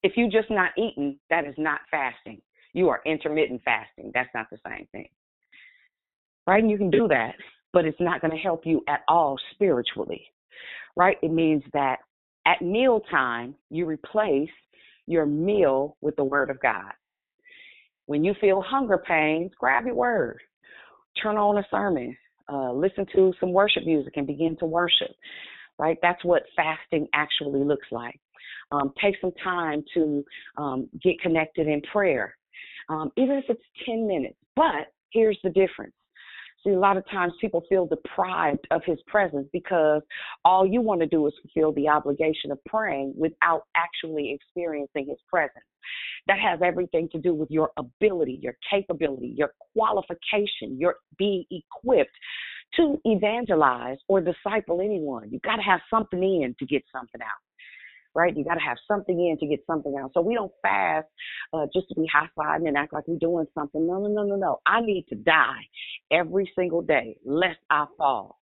if 0.03 0.13
you 0.15 0.29
just 0.29 0.49
not 0.49 0.71
eating, 0.77 1.19
that 1.29 1.45
is 1.45 1.55
not 1.57 1.82
fasting. 1.89 2.41
You 2.73 2.89
are 2.89 3.01
intermittent 3.05 3.61
fasting. 3.63 4.11
That's 4.13 4.29
not 4.34 4.47
the 4.51 4.57
same 4.65 4.88
thing. 4.91 5.09
Right? 6.47 6.63
And 6.63 6.71
you 6.71 6.77
can 6.77 6.89
do 6.89 7.07
that, 7.07 7.36
but 7.73 7.86
it's 7.86 7.99
not 7.99 8.21
going 8.21 8.32
to 8.32 8.38
help 8.38 8.65
you 8.65 8.82
at 8.88 9.01
all 9.07 9.38
spiritually. 9.53 10.23
Right? 10.95 11.17
It 11.21 11.32
means 11.32 11.63
that 11.73 11.97
at 12.45 12.61
mealtime, 12.61 13.55
you 13.69 13.85
replace 13.85 14.49
your 15.07 15.25
meal 15.25 15.97
with 16.01 16.15
the 16.15 16.23
Word 16.23 16.49
of 16.49 16.59
God. 16.61 16.91
When 18.05 18.23
you 18.23 18.33
feel 18.41 18.61
hunger 18.61 18.97
pains, 18.97 19.51
grab 19.59 19.85
your 19.85 19.95
Word, 19.95 20.39
turn 21.21 21.37
on 21.37 21.57
a 21.57 21.67
sermon, 21.69 22.15
uh, 22.51 22.71
listen 22.71 23.05
to 23.15 23.33
some 23.39 23.53
worship 23.53 23.85
music 23.85 24.13
and 24.15 24.27
begin 24.27 24.57
to 24.59 24.65
worship. 24.65 25.11
Right? 25.79 25.97
That's 26.01 26.23
what 26.23 26.43
fasting 26.55 27.07
actually 27.13 27.63
looks 27.63 27.87
like. 27.91 28.19
Um, 28.71 28.93
take 29.01 29.15
some 29.19 29.31
time 29.43 29.83
to 29.95 30.23
um, 30.57 30.89
get 31.01 31.19
connected 31.21 31.67
in 31.67 31.81
prayer, 31.91 32.37
um, 32.89 33.11
even 33.17 33.37
if 33.37 33.45
it's 33.49 33.63
10 33.85 34.07
minutes. 34.07 34.37
But 34.55 34.93
here's 35.11 35.39
the 35.43 35.49
difference 35.49 35.93
See, 36.64 36.72
a 36.72 36.80
lot 36.80 36.97
of 36.97 37.09
times 37.09 37.34
people 37.41 37.64
feel 37.68 37.88
deprived 37.88 38.68
of 38.70 38.84
his 38.86 38.99
presence 39.07 39.47
because 39.51 40.01
all 40.45 40.66
you 40.66 40.82
want 40.82 41.01
to 41.01 41.07
do 41.07 41.26
is 41.26 41.34
fulfill 41.41 41.74
the 41.74 41.89
obligation 41.89 42.51
of 42.51 42.64
praying 42.66 43.14
without 43.18 43.64
actually 43.76 44.32
experiencing 44.32 45.07
his 45.07 45.18
presence. 45.28 45.66
That 46.28 46.38
has 46.39 46.59
everything 46.64 47.09
to 47.14 47.20
do 47.20 47.34
with 47.34 47.49
your 47.49 47.72
ability, 47.78 48.39
your 48.41 48.55
capability, 48.70 49.34
your 49.36 49.53
qualification, 49.74 50.78
your 50.78 50.97
being 51.18 51.45
equipped 51.49 52.16
to 52.76 53.01
evangelize 53.05 53.97
or 54.07 54.22
disciple 54.22 54.82
anyone. 54.82 55.30
You've 55.32 55.41
got 55.41 55.55
to 55.55 55.64
have 55.64 55.82
something 55.89 56.22
in 56.22 56.55
to 56.59 56.66
get 56.66 56.84
something 56.93 57.22
out 57.22 57.51
right? 58.16 58.36
You 58.36 58.43
got 58.43 58.55
to 58.55 58.62
have 58.62 58.78
something 58.88 59.16
in 59.16 59.38
to 59.39 59.47
get 59.47 59.64
something 59.66 59.95
out. 60.01 60.12
So 60.14 60.22
we 60.22 60.36
don't 60.36 60.51
fast 60.62 61.07
uh, 61.53 61.66
just 61.74 61.88
to 61.89 61.95
be 61.95 62.07
high 62.12 62.30
fiving 62.38 62.68
and 62.68 62.78
act 62.78 62.93
like 62.93 63.07
we're 63.07 63.18
doing 63.18 63.45
something. 63.53 63.86
No, 63.86 63.99
no, 63.99 64.07
no, 64.07 64.24
no, 64.24 64.36
no. 64.36 64.59
I 64.66 64.82
need 64.82 65.05
to 65.09 65.16
die 65.16 65.68
every 66.12 66.51
single 66.55 66.82
day 66.82 67.18
lest 67.26 67.59
I 67.70 67.86
fall. 67.97 68.39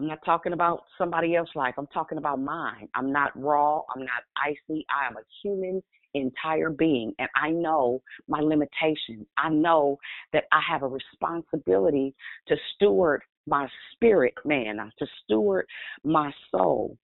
I'm 0.00 0.08
not 0.08 0.24
talking 0.24 0.52
about 0.52 0.82
somebody 0.98 1.36
else's 1.36 1.54
life. 1.54 1.74
I'm 1.78 1.86
talking 1.88 2.18
about 2.18 2.40
mine. 2.40 2.88
I'm 2.94 3.12
not 3.12 3.30
raw. 3.40 3.82
I'm 3.94 4.00
not 4.00 4.24
icy. 4.36 4.84
I 4.90 5.06
am 5.06 5.16
a 5.16 5.22
human 5.42 5.82
entire 6.14 6.70
being 6.70 7.12
and 7.18 7.28
I 7.34 7.50
know 7.50 8.00
my 8.28 8.40
limitations. 8.40 9.26
I 9.36 9.50
know 9.50 9.98
that 10.32 10.44
I 10.52 10.60
have 10.68 10.82
a 10.82 10.88
responsibility 10.88 12.14
to 12.48 12.56
steward 12.74 13.22
my 13.46 13.68
spirit, 13.92 14.34
man, 14.44 14.76
to 14.98 15.06
steward 15.24 15.66
my 16.02 16.32
soul 16.50 16.96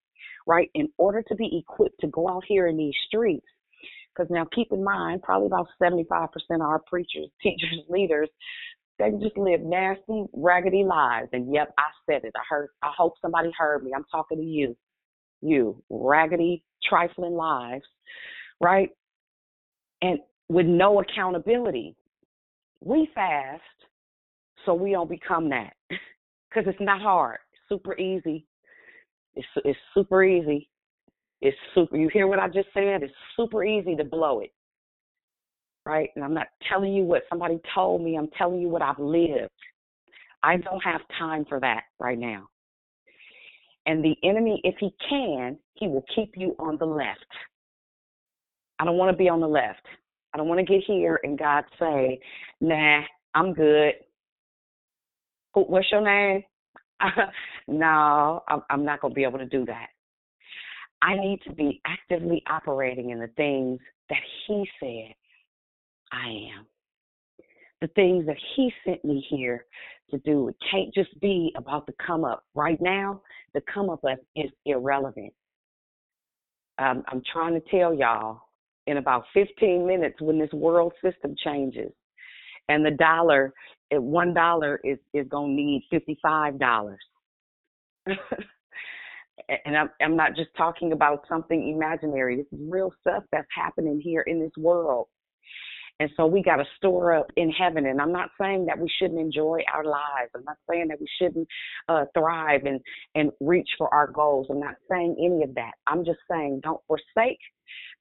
right? 0.50 0.70
In 0.74 0.90
order 0.98 1.22
to 1.28 1.36
be 1.36 1.64
equipped 1.64 2.02
to 2.02 2.08
go 2.08 2.28
out 2.28 2.44
here 2.48 2.66
in 2.68 2.76
these 2.76 2.96
streets, 3.08 3.46
because 4.12 4.32
now 4.32 4.48
keep 4.54 4.72
in 4.72 4.84
mind, 4.84 5.22
probably 5.22 5.46
about 5.46 5.68
75% 5.82 6.28
of 6.52 6.62
our 6.62 6.82
preachers, 6.88 7.28
teachers, 7.44 7.84
leaders, 7.88 8.28
they 8.98 9.12
just 9.22 9.38
live 9.38 9.62
nasty, 9.62 10.26
raggedy 10.34 10.84
lives. 10.84 11.30
And 11.32 11.54
yep, 11.54 11.72
I 11.78 11.86
said 12.06 12.26
it. 12.26 12.34
I 12.36 12.42
heard. 12.50 12.70
I 12.82 12.92
hope 12.98 13.14
somebody 13.22 13.50
heard 13.58 13.84
me. 13.84 13.92
I'm 13.96 14.04
talking 14.12 14.40
to 14.40 14.44
you, 14.44 14.76
you 15.42 15.82
raggedy, 15.90 16.64
trifling 16.84 17.36
lives, 17.36 17.86
right? 18.60 18.90
And 20.02 20.20
with 20.50 20.66
no 20.66 21.00
accountability, 21.00 21.96
we 22.82 23.08
fast 23.16 23.62
so 24.66 24.74
we 24.74 24.92
don't 24.92 25.10
become 25.10 25.50
that, 25.50 25.74
because 25.90 26.66
it's 26.68 26.82
not 26.82 27.02
hard, 27.02 27.38
super 27.70 27.98
easy. 27.98 28.46
It's 29.40 29.48
it's 29.64 29.80
super 29.94 30.22
easy. 30.22 30.70
It's 31.42 31.58
super. 31.74 31.96
You 31.96 32.10
hear 32.12 32.28
what 32.28 32.40
I 32.40 32.48
just 32.48 32.68
said? 32.74 33.04
It's 33.04 33.14
super 33.38 33.64
easy 33.64 33.96
to 33.96 34.04
blow 34.04 34.42
it, 34.42 34.52
right? 35.86 36.10
And 36.16 36.26
I'm 36.26 36.34
not 36.34 36.48
telling 36.68 36.94
you 36.94 37.04
what 37.04 37.24
somebody 37.30 37.58
told 37.74 38.02
me. 38.02 38.18
I'm 38.18 38.28
telling 38.38 38.60
you 38.60 38.68
what 38.68 38.82
I've 38.82 39.00
lived. 39.00 39.50
I 40.44 40.58
don't 40.58 40.84
have 40.84 41.00
time 41.18 41.46
for 41.48 41.60
that 41.62 41.84
right 42.00 42.20
now. 42.20 42.50
And 43.86 44.04
the 44.04 44.16
enemy, 44.26 44.60
if 44.66 44.76
he 44.78 44.94
can, 45.10 45.58
he 45.76 45.88
will 45.88 46.04
keep 46.14 46.34
you 46.36 46.54
on 46.60 46.78
the 46.78 46.86
left. 46.86 47.26
I 48.78 48.86
don't 48.86 48.98
want 48.98 49.12
to 49.12 49.18
be 49.18 49.30
on 49.30 49.40
the 49.40 49.48
left. 49.48 49.86
I 50.34 50.38
don't 50.38 50.50
want 50.50 50.60
to 50.60 50.66
get 50.66 50.84
here 50.86 51.22
and 51.24 51.40
God 51.40 51.64
say, 51.80 52.20
"Nah, 52.60 53.04
I'm 53.36 53.54
good." 53.54 53.94
What's 55.54 55.90
your 55.94 56.02
name? 56.02 56.44
no, 57.68 58.44
I'm 58.70 58.86
not 58.86 59.02
going 59.02 59.14
to 59.14 59.16
be 59.16 59.24
able 59.24 59.40
to 59.40 59.46
do 59.46 59.66
that. 59.66 59.88
I 61.02 61.16
need 61.16 61.40
to 61.48 61.54
be 61.54 61.82
actively 61.86 62.44
operating 62.50 63.12
in 63.12 63.20
the 63.20 63.30
things 63.38 63.80
that 64.10 64.20
He 64.48 64.70
said 64.80 65.14
I 66.12 66.28
am. 66.58 66.66
The 67.82 67.88
things 67.90 68.26
that 68.26 68.36
He 68.56 68.72
sent 68.86 69.04
me 69.06 69.26
here 69.30 69.66
to 70.12 70.18
do. 70.20 70.50
It 70.50 70.56
can't 70.72 70.94
just 70.94 71.18
be 71.22 71.54
about 71.56 71.86
the 71.86 71.94
come 72.06 72.26
up. 72.26 72.44
Right 72.56 72.80
now, 72.82 73.22
the 73.54 73.62
come 73.74 73.90
up 73.90 74.04
is 74.36 74.52
irrelevant. 74.66 75.34
Um, 76.80 77.04
I'm 77.08 77.22
trying 77.32 77.54
to 77.54 77.70
tell 77.70 77.94
y'all 77.94 78.42
in 78.88 78.98
about 78.98 79.26
15 79.34 79.86
minutes 79.86 80.20
when 80.22 80.40
this 80.40 80.52
world 80.52 80.94
system 81.04 81.36
changes 81.44 81.92
and 82.70 82.86
the 82.86 82.92
dollar 82.92 83.54
at 83.92 84.02
one 84.02 84.34
dollar 84.34 84.80
is 84.84 84.98
is 85.14 85.28
gonna 85.30 85.54
need 85.54 85.84
fifty 85.90 86.18
five 86.22 86.60
dollars. 86.60 87.00
and 88.06 89.78
I'm 89.78 89.90
I'm 90.02 90.16
not 90.16 90.36
just 90.36 90.50
talking 90.58 90.92
about 90.92 91.26
something 91.28 91.70
imaginary. 91.70 92.38
This 92.38 92.48
is 92.52 92.60
real 92.70 92.92
stuff 93.02 93.24
that's 93.32 93.48
happening 93.56 94.00
here 94.02 94.22
in 94.22 94.40
this 94.40 94.52
world. 94.58 95.08
And 96.02 96.10
so 96.16 96.26
we 96.26 96.42
got 96.42 96.58
to 96.58 96.66
store 96.78 97.14
up 97.14 97.30
in 97.36 97.52
heaven. 97.52 97.88
And 97.88 98.00
I'm 98.00 98.14
not 98.14 98.30
saying 98.40 98.66
that 98.68 98.80
we 98.80 98.90
shouldn't 99.00 99.20
enjoy 99.20 99.60
our 99.74 99.84
lives. 99.84 100.32
I'm 100.34 100.46
not 100.46 100.56
saying 100.70 100.88
that 100.88 101.00
we 101.00 101.08
shouldn't 101.22 101.48
uh, 101.90 102.06
thrive 102.18 102.62
and, 102.66 102.80
and 103.16 103.32
reach 103.42 103.70
for 103.78 103.94
our 103.94 104.08
goals. 104.08 104.48
I'm 104.50 104.62
not 104.62 104.76
saying 104.90 105.18
any 105.20 105.44
of 105.44 105.54
that. 105.56 105.74
I'm 105.88 106.06
just 106.06 106.20
saying 106.32 106.62
don't 106.64 106.80
forsake 106.88 107.40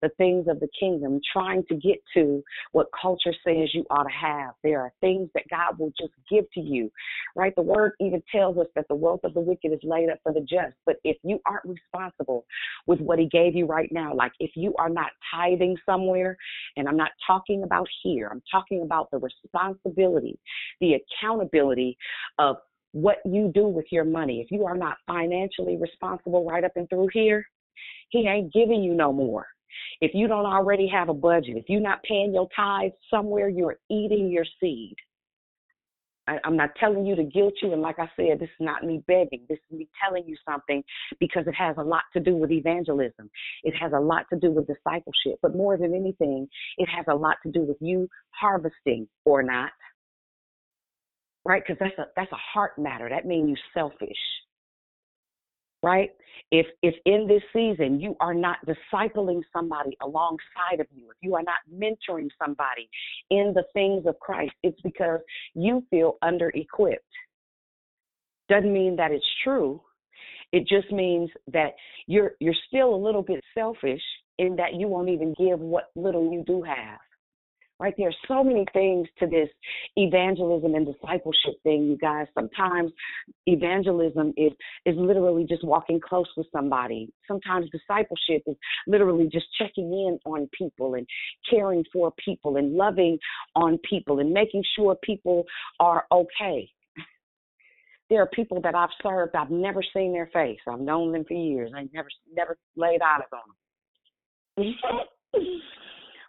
the 0.03 0.11
things 0.16 0.47
of 0.49 0.61
the 0.61 0.69
kingdom, 0.79 1.21
trying 1.33 1.64
to 1.69 1.75
get 1.75 1.99
to 2.14 2.43
what 2.73 2.87
culture 3.01 3.35
says 3.47 3.75
you 3.75 3.85
ought 3.91 4.05
to 4.05 4.11
have. 4.11 4.55
There 4.62 4.81
are 4.81 4.93
things 5.01 5.29
that 5.35 5.45
God 5.51 5.79
will 5.79 5.93
just 5.99 6.12
give 6.31 6.45
to 6.53 6.61
you, 6.61 6.91
right? 7.37 7.55
The 7.57 7.62
word 7.62 7.93
even 8.01 8.23
tells 8.31 8.59
us 8.59 8.66
that 8.75 8.87
the 8.89 8.95
wealth 8.95 9.21
of 9.25 9.35
the 9.35 9.41
wicked 9.41 9.73
is 9.73 9.81
laid 9.83 10.09
up 10.11 10.19
for 10.23 10.33
the 10.33 10.41
just. 10.41 10.75
But 10.87 10.97
if 11.05 11.16
you 11.23 11.41
aren't 11.47 11.64
responsible 11.64 12.47
with 12.87 13.01
what 13.01 13.19
He 13.19 13.27
gave 13.27 13.55
you 13.55 13.66
right 13.66 13.91
now, 13.93 14.14
like 14.14 14.33
if 14.41 14.53
you 14.55 14.75
are 14.79 14.91
not 14.91 15.11
tithing 15.33 15.77
somewhere, 15.85 16.37
and 16.77 16.89
I'm 16.89 16.97
not 16.97 17.11
talking 17.27 17.64
about 17.64 17.89
here, 18.03 18.29
I'm 18.31 18.43
talking 18.51 18.83
about 18.83 19.11
the 19.11 19.19
responsibility, 19.19 20.39
the 20.81 20.95
accountability 20.95 21.97
of 22.39 22.57
what 22.93 23.19
you 23.25 23.51
do 23.55 23.66
with 23.66 23.87
your 23.91 24.05
money. 24.05 24.41
If 24.41 24.51
you 24.51 24.64
are 24.64 24.77
not 24.77 24.97
financially 25.07 25.77
responsible 25.77 26.47
right 26.47 26.64
up 26.64 26.73
and 26.77 26.89
through 26.89 27.09
here, 27.12 27.47
he 28.11 28.27
ain't 28.27 28.53
giving 28.53 28.83
you 28.83 28.95
no 28.95 29.12
more. 29.12 29.47
If 30.01 30.12
you 30.14 30.29
don't 30.29 30.47
already 30.47 30.89
have 30.89 31.09
a 31.09 31.14
budget, 31.14 31.57
if 31.57 31.64
you're 31.69 31.81
not 31.81 32.03
paying 32.03 32.33
your 32.35 32.49
tithes 32.55 32.95
somewhere, 33.11 33.49
you're 33.49 33.79
eating 33.91 34.31
your 34.31 34.45
seed. 34.61 34.97
I, 36.29 36.39
I'm 36.45 36.57
not 36.57 36.71
telling 36.79 37.07
you 37.07 37.16
to 37.16 37.25
guilt 37.25 37.55
you. 37.62 37.73
And 37.73 37.83
like 37.83 37.99
I 37.99 38.09
said, 38.16 38.39
this 38.39 38.49
is 38.49 38.61
not 38.61 38.85
me 38.85 39.03
begging. 39.07 39.47
This 39.49 39.59
is 39.71 39.79
me 39.79 39.89
telling 40.05 40.25
you 40.27 40.37
something 40.49 40.83
because 41.19 41.47
it 41.47 41.55
has 41.55 41.77
a 41.79 41.83
lot 41.83 42.03
to 42.12 42.21
do 42.21 42.37
with 42.37 42.51
evangelism. 42.51 43.31
It 43.64 43.75
has 43.81 43.93
a 43.93 44.01
lot 44.01 44.27
to 44.33 44.39
do 44.39 44.51
with 44.51 44.66
discipleship. 44.66 45.39
But 45.43 45.57
more 45.57 45.77
than 45.79 45.95
anything, 45.95 46.49
it 46.77 46.89
has 46.95 47.07
a 47.09 47.14
lot 47.14 47.37
to 47.45 47.51
do 47.51 47.62
with 47.62 47.79
you 47.81 48.09
harvesting 48.31 49.09
or 49.25 49.43
not. 49.43 49.71
Right? 51.45 51.62
Because 51.66 51.79
that's 51.81 51.99
a 51.99 52.11
that's 52.14 52.33
a 52.33 52.37
heart 52.53 52.79
matter. 52.79 53.09
That 53.09 53.25
means 53.25 53.49
you're 53.49 53.59
selfish 53.73 54.19
right? 55.83 56.11
If 56.51 56.66
if 56.83 56.95
in 57.05 57.26
this 57.29 57.43
season 57.53 58.01
you 58.01 58.16
are 58.20 58.35
not 58.35 58.59
discipling 58.66 59.43
somebody 59.53 59.97
alongside 60.03 60.81
of 60.81 60.87
you, 60.95 61.11
if 61.11 61.16
you 61.20 61.35
are 61.35 61.43
not 61.43 61.59
mentoring 61.72 62.29
somebody 62.43 62.89
in 63.31 63.53
the 63.55 63.64
things 63.72 64.07
of 64.07 64.18
Christ, 64.20 64.53
it's 64.62 64.81
because 64.83 65.20
you 65.55 65.85
feel 65.91 66.16
under 66.22 66.51
equipped. 66.51 67.03
Doesn't 68.49 68.72
mean 68.72 68.97
that 68.97 69.11
it's 69.11 69.26
true. 69.45 69.81
It 70.53 70.66
just 70.66 70.91
means 70.91 71.31
that 71.53 71.74
you're 72.07 72.33
you're 72.41 72.55
still 72.68 72.95
a 72.95 72.97
little 72.97 73.22
bit 73.22 73.45
selfish 73.55 74.03
in 74.39 74.57
that 74.57 74.74
you 74.74 74.89
won't 74.89 75.11
even 75.11 75.35
give 75.39 75.61
what 75.61 75.91
little 75.95 76.33
you 76.33 76.45
do 76.47 76.62
have 76.62 76.99
right? 77.81 77.95
There 77.97 78.09
are 78.09 78.26
so 78.26 78.43
many 78.43 78.64
things 78.72 79.09
to 79.18 79.26
this 79.26 79.49
evangelism 79.97 80.74
and 80.74 80.87
discipleship 80.87 81.55
thing, 81.62 81.85
you 81.85 81.97
guys. 81.97 82.26
Sometimes 82.35 82.93
evangelism 83.47 84.33
is 84.37 84.53
is 84.85 84.97
literally 84.97 85.45
just 85.49 85.64
walking 85.64 86.01
close 86.01 86.26
with 86.37 86.47
somebody. 86.53 87.12
Sometimes 87.26 87.66
discipleship 87.70 88.43
is 88.47 88.57
literally 88.87 89.29
just 89.33 89.47
checking 89.59 89.93
in 89.93 90.18
on 90.24 90.49
people 90.57 90.95
and 90.95 91.07
caring 91.49 91.85
for 91.93 92.12
people 92.24 92.57
and 92.57 92.74
loving 92.74 93.18
on 93.55 93.79
people 93.89 94.18
and 94.18 94.33
making 94.33 94.64
sure 94.76 94.97
people 95.03 95.45
are 95.79 96.05
okay. 96.12 96.68
There 98.11 98.22
are 98.22 98.29
people 98.29 98.61
that 98.62 98.74
I've 98.74 98.89
served, 99.03 99.37
I've 99.37 99.51
never 99.51 99.83
seen 99.95 100.12
their 100.12 100.31
face. 100.33 100.59
I've 100.66 100.81
known 100.81 101.12
them 101.12 101.24
for 101.29 101.35
years. 101.35 101.72
I 101.76 101.89
never 101.93 102.09
never 102.35 102.57
laid 102.76 103.03
eyes 103.03 103.22
on 103.33 103.41
them. 104.57 104.74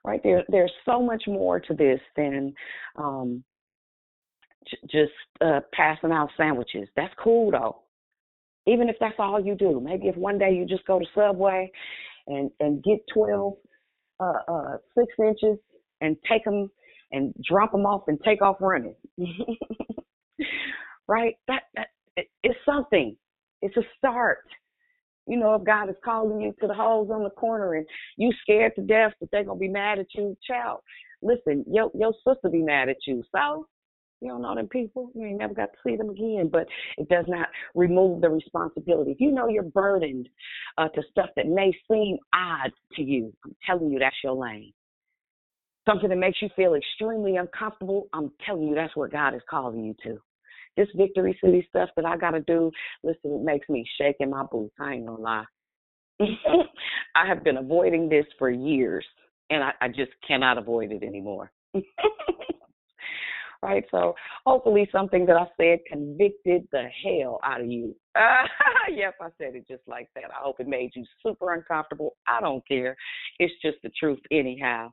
Right? 0.10 0.22
There, 0.24 0.44
there's 0.50 0.72
so 0.86 1.02
much 1.02 1.24
more 1.28 1.60
to 1.60 1.74
this 1.74 2.00
than 2.16 2.54
um, 2.98 3.44
j- 4.68 4.78
just 4.92 5.14
uh, 5.42 5.60
passing 5.72 6.12
out 6.12 6.30
sandwiches. 6.36 6.88
That's 6.96 7.14
cool 7.24 7.52
though. 7.52 7.82
Even 8.66 8.90
if 8.90 8.96
that's 9.00 9.16
all 9.20 9.40
you 9.40 9.56
do, 9.56 9.80
maybe 9.84 10.08
if 10.08 10.16
one 10.16 10.40
day 10.40 10.52
you 10.52 10.66
just 10.66 10.86
go 10.86 11.00
to 11.00 11.06
Subway 11.16 11.72
and 12.28 12.50
and 12.60 12.84
get 12.84 13.00
12 13.14 13.54
uh, 14.20 14.34
uh, 14.48 14.78
six 14.98 15.08
inches 15.20 15.58
and 16.02 16.18
take 16.30 16.44
them 16.44 16.70
and 17.12 17.34
drop 17.48 17.72
them 17.72 17.86
off 17.86 18.04
and 18.08 18.20
take 18.26 18.42
off 18.42 18.58
running. 18.60 18.96
right? 21.08 21.36
That 21.48 21.64
that 21.76 21.88
it, 22.18 22.28
it's 22.44 22.60
something. 22.66 23.16
It's 23.62 23.78
a 23.78 23.84
start. 23.98 24.40
You 25.30 25.38
know, 25.38 25.54
if 25.54 25.64
God 25.64 25.90
is 25.90 25.96
calling 26.04 26.42
you 26.42 26.56
to 26.60 26.68
the 26.68 26.74
holes 26.74 27.12
on 27.12 27.24
the 27.24 27.30
corner 27.30 27.76
and 27.76 27.86
you 28.18 28.32
scared 28.42 28.74
to 28.76 28.82
death 28.82 29.14
that 29.22 29.30
they're 29.32 29.44
gonna 29.44 29.60
be 29.60 29.68
mad 29.68 30.00
at 30.00 30.08
you, 30.16 30.36
child. 30.46 30.80
Listen, 31.22 31.64
your 31.72 31.92
your 31.94 32.14
sister 32.28 32.50
be 32.50 32.64
mad 32.64 32.90
at 32.90 32.98
you. 33.06 33.24
So 33.32 33.68
you 34.22 34.30
don't 34.30 34.42
know 34.42 34.56
them 34.56 34.68
people. 34.68 35.12
You 35.14 35.28
ain't 35.28 35.38
never 35.38 35.54
got 35.54 35.68
to 35.72 35.78
see 35.86 35.96
them 35.96 36.10
again. 36.10 36.50
But 36.52 36.66
it 36.98 37.08
does 37.10 37.26
not 37.28 37.48
remove 37.76 38.22
the 38.22 38.30
responsibility. 38.30 39.12
If 39.12 39.22
you 39.22 39.32
know 39.32 39.48
you're 39.48 39.64
burdened 39.64 40.28
uh, 40.80 40.90
to 40.90 41.02
stuff 41.12 41.30
that 41.36 41.46
may 41.48 41.72
seem 41.90 42.18
odd 42.34 42.72
to 42.96 43.04
you, 43.04 43.32
I'm 43.46 43.56
telling 43.68 43.92
you 43.92 44.00
that's 44.00 44.16
your 44.24 44.34
lane. 44.34 44.74
Something 45.88 46.10
that 46.10 46.18
makes 46.18 46.42
you 46.42 46.50
feel 46.56 46.74
extremely 46.74 47.38
uncomfortable, 47.38 48.08
I'm 48.14 48.32
telling 48.46 48.68
you 48.68 48.76
that's 48.76 48.96
where 48.96 49.08
God 49.08 49.36
is 49.36 49.42
calling 49.50 49.84
you 49.84 49.96
to. 50.04 50.20
This 50.78 50.88
Victory 50.96 51.38
City 51.44 51.66
stuff 51.70 51.90
that 51.96 52.06
I 52.06 52.18
got 52.18 52.32
to 52.32 52.42
do, 52.42 52.72
listen, 53.04 53.34
it 53.34 53.42
makes 53.44 53.68
me 53.70 53.86
shake 54.00 54.18
in 54.20 54.30
my 54.30 54.44
boots. 54.44 54.76
I 54.80 54.94
ain't 54.94 55.06
gonna 55.06 55.22
lie. 55.22 55.46
I 57.16 57.28
have 57.28 57.44
been 57.44 57.58
avoiding 57.58 58.10
this 58.10 58.26
for 58.38 58.50
years, 58.50 59.06
and 59.50 59.64
I, 59.64 59.72
I 59.82 59.88
just 59.88 60.12
cannot 60.28 60.58
avoid 60.58 60.92
it 60.92 61.04
anymore. 61.04 61.52
right? 63.62 63.84
So 63.92 64.16
hopefully 64.46 64.88
something 64.92 65.26
that 65.26 65.36
I 65.36 65.46
said 65.58 65.80
convicted 65.88 66.68
the 66.72 66.88
hell 67.04 67.40
out 67.44 67.62
of 67.62 67.68
you. 67.68 67.96
Uh, 68.16 68.46
yep, 68.94 69.16
I 69.22 69.30
said 69.38 69.56
it 69.56 69.68
just 69.68 69.84
like 69.88 70.10
that. 70.16 70.26
I 70.26 70.42
hope 70.42 70.60
it 70.60 70.68
made 70.68 70.92
you 70.96 71.06
super 71.24 71.54
uncomfortable. 71.54 72.16
I 72.28 72.42
don't 72.42 72.66
care. 72.68 72.96
It's 73.40 73.54
just 73.62 73.78
the 73.84 73.92
truth 74.00 74.20
anyhow. 74.32 74.92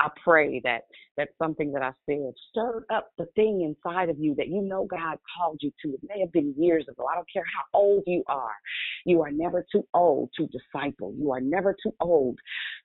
I 0.00 0.08
pray 0.24 0.60
that 0.64 0.82
that 1.16 1.28
something 1.38 1.70
that 1.72 1.82
I 1.82 1.92
said 2.06 2.32
stirred 2.48 2.84
up 2.90 3.10
the 3.18 3.26
thing 3.36 3.60
inside 3.60 4.08
of 4.08 4.18
you 4.18 4.34
that 4.36 4.48
you 4.48 4.62
know 4.62 4.86
God 4.86 5.18
called 5.36 5.58
you 5.60 5.70
to. 5.82 5.90
It 5.90 6.00
may 6.08 6.20
have 6.20 6.32
been 6.32 6.54
years 6.56 6.86
ago. 6.88 7.04
I 7.06 7.14
don't 7.14 7.30
care 7.30 7.44
how 7.44 7.78
old 7.78 8.04
you 8.06 8.24
are. 8.26 8.56
You 9.04 9.22
are 9.22 9.30
never 9.30 9.64
too 9.70 9.86
old 9.92 10.30
to 10.38 10.48
disciple. 10.48 11.14
You 11.18 11.30
are 11.32 11.40
never 11.40 11.76
too 11.82 11.92
old 12.00 12.38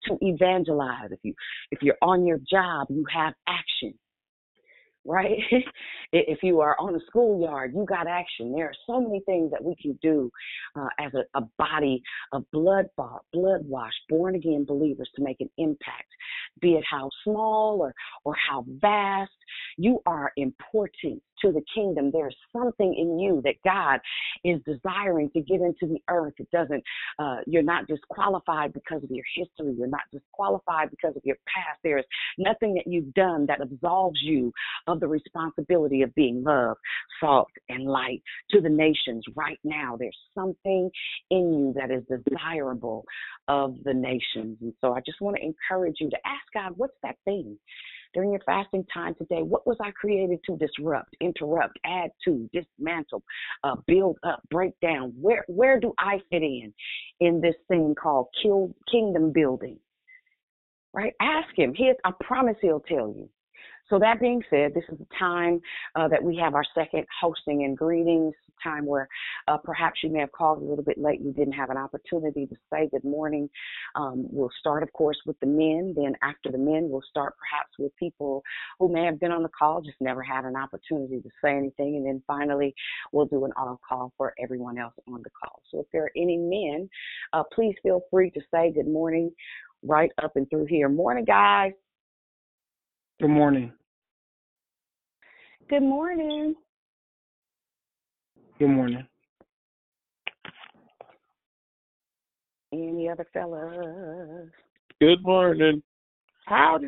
to 0.08 0.18
evangelize. 0.22 1.12
If 1.12 1.20
you 1.24 1.34
if 1.72 1.82
you're 1.82 1.98
on 2.02 2.26
your 2.26 2.40
job, 2.52 2.88
you 2.90 3.06
have 3.14 3.34
action 3.48 3.94
right? 5.06 5.38
if 6.12 6.40
you 6.42 6.60
are 6.60 6.76
on 6.80 6.96
a 6.96 7.00
schoolyard, 7.08 7.74
you 7.76 7.86
got 7.86 8.08
action. 8.08 8.52
There 8.54 8.66
are 8.66 8.74
so 8.88 9.00
many 9.00 9.22
things 9.26 9.52
that 9.52 9.64
we 9.64 9.76
can 9.76 9.98
do 10.02 10.32
uh, 10.76 10.88
as 11.00 11.14
a, 11.14 11.38
a, 11.38 11.44
body 11.58 12.02
of 12.34 12.44
blood 12.52 12.88
bought, 12.98 13.24
blood 13.32 13.62
washed, 13.64 14.02
born 14.10 14.36
again 14.36 14.66
believers 14.68 15.10
to 15.16 15.24
make 15.24 15.40
an 15.40 15.50
impact, 15.58 16.10
be 16.62 16.74
it 16.74 16.84
how 16.90 17.10
small 17.24 17.80
or, 17.82 17.94
or 18.24 18.36
how 18.50 18.66
vast. 18.68 19.32
You 19.78 20.02
are 20.06 20.32
important 20.38 21.22
to 21.42 21.52
the 21.52 21.62
kingdom. 21.74 22.12
There's 22.12 22.36
something 22.54 22.96
in 22.98 23.20
you 23.20 23.42
that 23.44 23.56
God 23.64 24.00
is 24.44 24.62
desiring 24.66 25.30
to 25.32 25.42
get 25.42 25.62
into 25.62 25.86
the 25.88 26.02
earth. 26.10 26.34
It 26.38 26.50
doesn't, 26.52 26.84
uh, 27.20 27.38
you're 27.46 27.62
not 27.62 27.88
disqualified 27.88 28.74
because 28.74 29.04
of 29.04 29.12
your 29.12 29.26
history. 29.36 29.76
You're 29.78 29.88
not 29.88 30.02
disqualified 30.12 30.90
because 30.90 31.16
of 31.16 31.22
your 31.26 31.36
past. 31.46 31.80
There's 31.84 32.06
nothing 32.38 32.74
that 32.76 32.88
you've 32.88 33.14
done 33.14 33.46
that 33.48 33.62
absolves 33.62 34.20
you 34.24 34.52
of 34.88 35.00
the 35.00 35.08
responsibility 35.08 36.02
of 36.02 36.14
being 36.16 36.44
love, 36.44 36.78
salt, 37.20 37.50
and 37.70 37.86
light 37.86 38.22
to 38.52 38.62
the 38.62 38.70
nations 38.70 39.24
right 39.36 39.60
now. 39.64 39.96
There's 39.98 40.18
something 40.34 40.90
in 41.30 41.54
you 41.54 41.74
that 41.76 41.92
is 41.92 42.04
desirable 42.30 43.06
of 43.48 43.76
the 43.84 43.94
nations. 43.94 44.58
And 44.62 44.74
so 44.82 44.94
I 44.94 45.02
just 45.06 45.22
want 45.22 45.38
to 45.38 45.44
encourage 45.44 45.98
you 46.00 46.10
to 46.10 46.18
ask 46.26 46.45
God, 46.54 46.74
what's 46.76 46.98
that 47.04 47.18
thing? 47.26 47.58
during 48.16 48.32
your 48.32 48.42
fasting 48.46 48.86
time 48.92 49.14
today, 49.16 49.44
what 49.44 49.68
was 49.68 49.78
I 49.82 49.92
created 49.92 50.40
to 50.46 50.58
disrupt, 50.58 51.16
interrupt, 51.22 51.78
add 51.86 52.10
to, 52.24 52.50
dismantle, 52.54 53.22
uh, 53.64 53.76
build 53.86 54.18
up, 54.24 54.42
break 54.50 54.72
down? 54.82 55.14
Where 55.20 55.44
where 55.48 55.80
do 55.80 55.94
I 56.00 56.20
fit 56.32 56.42
in 56.42 56.74
in 57.20 57.42
this 57.42 57.56
thing 57.68 57.94
called 58.02 58.28
kill, 58.42 58.74
kingdom 58.90 59.32
building? 59.34 59.78
Right? 60.94 61.14
Ask 61.22 61.50
him. 61.58 61.74
He, 61.76 61.92
I 62.06 62.12
promise 62.22 62.56
he'll 62.62 62.80
tell 62.80 63.10
you. 63.10 63.30
So 63.90 64.00
that 64.00 64.20
being 64.20 64.42
said, 64.50 64.74
this 64.74 64.84
is 64.92 64.98
the 64.98 65.08
time 65.18 65.62
uh, 65.96 66.08
that 66.08 66.24
we 66.24 66.36
have 66.38 66.56
our 66.56 66.66
second 66.74 67.06
hosting 67.22 67.64
and 67.64 67.78
greetings 67.78 68.34
time 68.64 68.86
where 68.86 69.08
uh, 69.48 69.58
perhaps 69.58 70.00
you 70.04 70.10
may 70.10 70.20
have 70.20 70.32
called 70.32 70.62
a 70.62 70.66
little 70.66 70.84
bit 70.84 70.98
late. 70.98 71.22
You 71.22 71.32
didn't 71.34 71.54
have 71.54 71.70
an 71.70 71.78
opportunity 71.78 72.46
to 72.48 72.56
say 72.72 72.90
good 72.92 73.04
morning. 73.04 73.50
Um, 73.96 74.26
we'll 74.30 74.50
start, 74.60 74.84
of 74.84 74.92
course, 74.94 75.18
with 75.26 75.40
the 75.40 75.48
men. 75.48 75.94
Then 75.96 76.16
after 76.24 76.52
the 76.52 76.58
men, 76.58 76.90
we'll 76.90 77.04
start 77.10 77.36
perhaps 77.38 77.72
with 77.80 77.96
people 77.98 78.44
who 78.80 78.92
may 78.92 79.06
have 79.06 79.20
been 79.20 79.32
on 79.32 79.44
the 79.44 79.50
call, 79.50 79.82
just 79.82 79.98
never 80.00 80.24
had 80.24 80.46
an 80.46 80.56
opportunity 80.56 81.22
to 81.22 81.30
say 81.44 81.56
anything. 81.56 81.98
And 81.98 82.06
then 82.06 82.24
finally, 82.28 82.74
we'll 83.12 83.26
do 83.26 83.46
an 83.46 83.52
all 83.58 83.80
call 83.88 84.12
for 84.18 84.34
everyone 84.42 84.78
else 84.78 84.94
on 85.08 85.22
the 85.24 85.30
call. 85.30 85.62
So 85.72 85.80
if 85.80 85.86
there 85.92 86.04
are 86.04 86.12
any 86.16 86.38
men, 86.38 86.90
uh, 87.34 87.44
please 87.54 87.76
feel 87.84 88.02
free 88.12 88.32
to 88.32 88.42
say 88.54 88.72
good 88.72 88.88
morning 88.88 89.32
right 89.84 90.12
up 90.24 90.36
and 90.36 90.50
through 90.50 90.66
here. 90.66 90.90
Morning, 90.90 91.26
guys. 91.26 91.74
Good 93.22 93.30
morning. 93.30 93.72
Good 95.70 95.84
morning. 95.84 96.54
Good 98.60 98.68
morning. 98.68 99.08
Any 102.74 103.08
other 103.08 103.26
fellas? 103.32 104.50
Good 105.00 105.24
morning. 105.24 105.82
Howdy. 106.46 106.88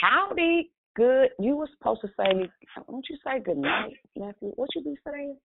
Howdy. 0.00 0.70
Good. 0.96 1.28
You 1.38 1.56
were 1.56 1.68
supposed 1.76 2.00
to 2.00 2.08
say, 2.16 2.48
don't 2.88 3.04
you 3.10 3.16
say 3.22 3.38
good 3.44 3.58
night, 3.58 3.92
Matthew? 4.16 4.52
What 4.56 4.70
you 4.74 4.82
be 4.82 4.94
saying? 5.06 5.36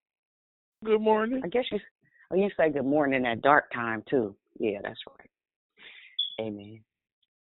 Good 0.86 1.02
morning. 1.02 1.42
I 1.44 1.50
guess 1.50 1.66
you, 1.74 1.80
oh, 2.32 2.36
you 2.36 2.50
say 2.56 2.72
good 2.72 2.86
morning 2.86 3.26
at 3.26 3.42
dark 3.42 3.66
time 3.74 4.02
too. 4.10 4.34
Yeah, 4.60 4.80
that's 4.82 5.00
right. 5.10 6.48
Amen. 6.48 6.80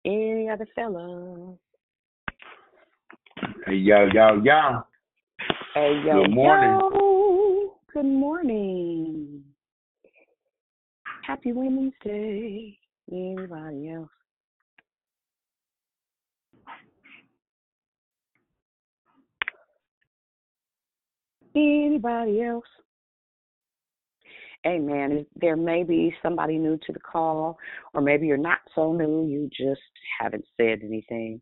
Any 0.04 0.48
other 0.48 0.68
fellas? 0.76 1.58
Hey, 3.66 3.74
yo, 3.76 4.08
yo, 4.12 4.42
yo. 4.42 4.82
Hey, 5.74 6.00
yo, 6.04 6.22
Good 6.22 6.30
morning. 6.30 6.70
yo. 6.70 7.76
Good 7.92 8.04
morning. 8.04 9.44
Happy 11.26 11.52
Wednesday. 11.52 12.78
Anybody 13.10 13.90
else? 13.90 14.08
Anybody 21.54 22.42
else? 22.42 22.64
Hey 24.64 24.78
man, 24.78 25.26
there 25.34 25.56
may 25.56 25.82
be 25.82 26.14
somebody 26.22 26.56
new 26.56 26.78
to 26.86 26.92
the 26.92 27.00
call, 27.00 27.58
or 27.94 28.00
maybe 28.00 28.28
you're 28.28 28.36
not 28.36 28.60
so 28.76 28.92
new, 28.92 29.26
you 29.26 29.48
just 29.48 29.80
haven't 30.20 30.44
said 30.56 30.78
anything. 30.84 31.40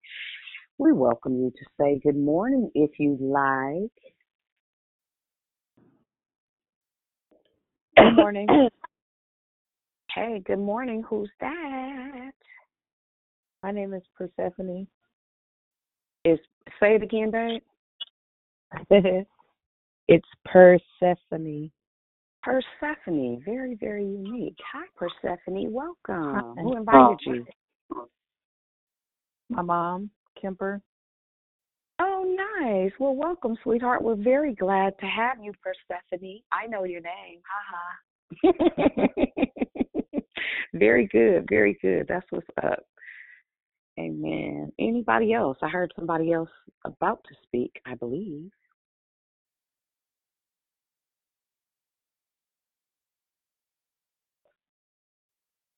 We 0.80 0.92
welcome 0.92 1.34
you 1.34 1.50
to 1.50 1.64
say 1.78 2.00
good 2.02 2.16
morning 2.16 2.70
if 2.74 2.92
you 2.98 3.18
like. 3.20 3.92
Good 7.98 8.16
morning. 8.16 8.46
hey, 10.14 10.40
good 10.46 10.58
morning. 10.58 11.04
Who's 11.06 11.28
that? 11.40 12.32
My 13.62 13.72
name 13.72 13.92
is 13.92 14.00
Persephone. 14.16 14.86
Is 16.24 16.38
say 16.80 16.94
it 16.94 17.02
again, 17.02 17.30
babe. 17.30 17.60
it's 20.08 20.28
Persephone. 20.46 21.70
Persephone, 22.42 23.42
very, 23.44 23.76
very 23.78 24.06
unique. 24.06 24.56
Hi, 24.72 24.86
Persephone. 24.96 25.70
Welcome. 25.70 26.54
Hi. 26.56 26.62
Who 26.62 26.74
invited 26.74 27.18
you? 27.26 27.44
My 29.50 29.60
mom. 29.60 30.10
Kemper. 30.40 30.80
Oh, 32.00 32.24
nice. 32.60 32.92
Well, 32.98 33.14
welcome, 33.14 33.56
sweetheart. 33.62 34.02
We're 34.02 34.14
very 34.14 34.54
glad 34.54 34.98
to 35.00 35.06
have 35.06 35.36
you, 35.42 35.52
Persephone. 35.62 36.40
I 36.52 36.66
know 36.66 36.84
your 36.84 37.02
name. 37.02 37.40
Ha 37.46 37.62
ha. 37.72 38.00
very 40.74 41.06
good. 41.08 41.46
Very 41.48 41.78
good. 41.82 42.06
That's 42.08 42.26
what's 42.30 42.46
up. 42.62 42.82
Amen. 43.98 44.72
Anybody 44.78 45.34
else? 45.34 45.58
I 45.62 45.68
heard 45.68 45.92
somebody 45.94 46.32
else 46.32 46.48
about 46.84 47.22
to 47.28 47.34
speak, 47.44 47.72
I 47.86 47.94
believe. 47.94 48.50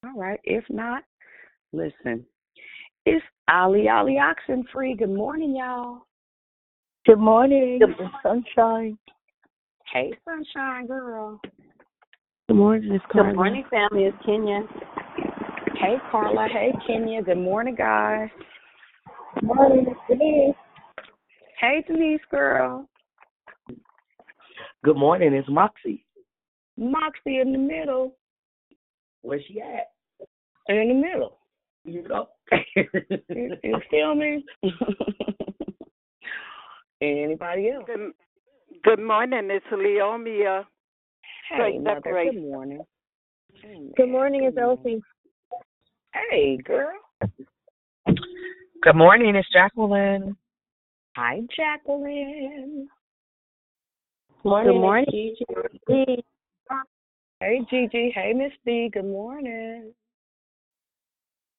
All 0.04 0.14
right. 0.14 0.40
If 0.44 0.64
not, 0.68 1.02
listen, 1.72 2.24
it's 3.06 3.24
Ali 3.48 3.88
Ali 3.88 4.18
Oxenfree. 4.18 4.98
Good 4.98 5.10
morning, 5.10 5.56
y'all. 5.56 6.06
Good 7.06 7.18
morning. 7.18 7.80
Good 7.80 7.96
sunshine. 8.22 8.98
Hey, 9.92 10.12
sunshine 10.24 10.86
girl. 10.86 11.40
Good 12.48 12.56
morning, 12.56 12.92
it's 12.92 13.04
Carla. 13.10 13.30
Good 13.30 13.36
morning, 13.36 13.64
family. 13.70 14.04
It's 14.04 14.16
Kenya. 14.24 14.60
Hey, 15.80 15.96
Carla. 16.10 16.48
Hey, 16.52 16.72
Kenya. 16.86 17.22
Good 17.22 17.38
morning, 17.38 17.74
guys. 17.74 18.28
Good 19.34 19.44
morning, 19.44 19.86
Denise. 20.08 20.54
Hey, 21.60 21.84
Denise 21.86 22.20
girl. 22.30 22.88
Good 24.84 24.96
morning, 24.96 25.32
it's 25.34 25.48
Moxie. 25.48 26.04
Moxie 26.76 27.38
in 27.38 27.52
the 27.52 27.58
middle. 27.58 28.16
Where's 29.22 29.42
she 29.46 29.60
at? 29.60 29.90
In 30.68 30.88
the 30.88 30.94
middle. 30.94 31.38
You 31.84 32.06
know. 32.08 32.28
You, 32.74 33.56
you 33.62 33.80
feel 33.90 34.14
me? 34.14 34.44
Anybody 37.00 37.70
else? 37.70 37.84
Good, 37.86 38.12
good 38.84 39.00
morning, 39.00 39.48
it's 39.50 39.66
Leomia. 39.72 40.64
Hey, 41.50 41.56
Great 41.56 41.80
mother. 41.82 42.30
Good 42.30 42.40
morning. 42.40 42.80
Good 43.96 44.08
morning, 44.08 44.44
it's 44.44 44.56
Elsie. 44.56 45.02
Hey, 46.14 46.58
girl. 46.64 46.92
Good 48.82 48.96
morning, 48.96 49.34
it's 49.36 49.48
Jacqueline. 49.52 50.36
Hi, 51.16 51.40
Jacqueline. 51.54 52.88
Morning, 54.44 54.72
Good 54.72 54.80
morning. 54.80 55.06
Gigi. 55.10 56.24
Hey, 57.40 57.60
Gigi. 57.70 58.12
Hey, 58.14 58.32
Miss 58.34 58.52
B. 58.64 58.90
Good 58.92 59.04
morning. 59.04 59.92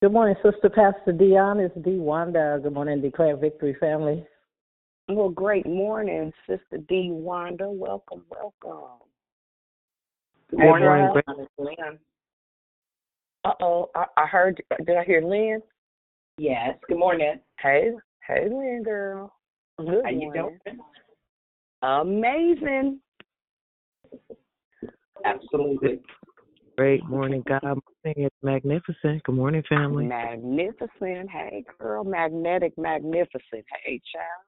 Good 0.04 0.12
morning, 0.12 0.36
Sister 0.44 0.70
Pastor 0.70 1.14
Dionne. 1.14 1.66
It's 1.66 1.86
D. 1.86 1.92
Wanda. 1.98 2.60
Good 2.62 2.74
morning, 2.74 3.00
Declare 3.00 3.38
Victory 3.38 3.74
family. 3.80 4.26
Well, 5.08 5.30
great 5.30 5.66
morning, 5.66 6.34
Sister 6.46 6.80
D. 6.90 7.08
Wanda. 7.10 7.70
Welcome, 7.70 8.26
welcome. 8.30 9.00
Good 10.50 10.60
morning, 10.60 10.90
Hey, 10.90 11.22
Gra- 11.26 11.48
Lynn. 11.58 12.00
Uh 13.46 13.54
oh, 13.62 13.92
I, 13.96 14.04
I 14.18 14.26
heard. 14.26 14.62
Did 14.86 14.98
I 14.98 15.06
hear 15.06 15.22
Lynn? 15.22 15.62
Yes. 16.38 16.78
Good 16.90 17.00
morning. 17.00 17.40
Hey, 17.62 17.92
hey, 18.28 18.50
Lynn, 18.50 18.84
girl. 18.84 19.34
Good 19.78 20.04
How 20.04 20.10
you 20.10 20.20
morning. 20.34 20.60
doing? 20.66 20.80
Amazing. 21.82 23.00
Absolutely. 25.24 26.02
Great 26.78 27.06
morning, 27.08 27.44
God. 27.48 27.62
Morning, 27.64 27.84
it's 28.04 28.36
magnificent. 28.42 29.22
Good 29.24 29.36
morning, 29.36 29.62
family. 29.70 30.06
Magnificent. 30.06 31.30
Hey, 31.30 31.64
girl. 31.80 32.04
Magnetic, 32.04 32.74
magnificent. 32.78 33.64
Hey, 33.84 34.02
child. 34.12 34.46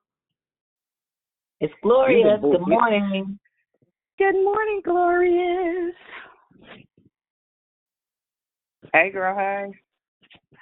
It's 1.61 1.73
Glorious. 1.84 2.41
Good 2.41 2.68
morning. 2.68 3.38
Good 4.18 4.43
morning, 4.43 4.81
Glorious. 4.84 5.95
Hey, 8.91 9.11
girl. 9.11 9.38
Hey. 9.38 9.72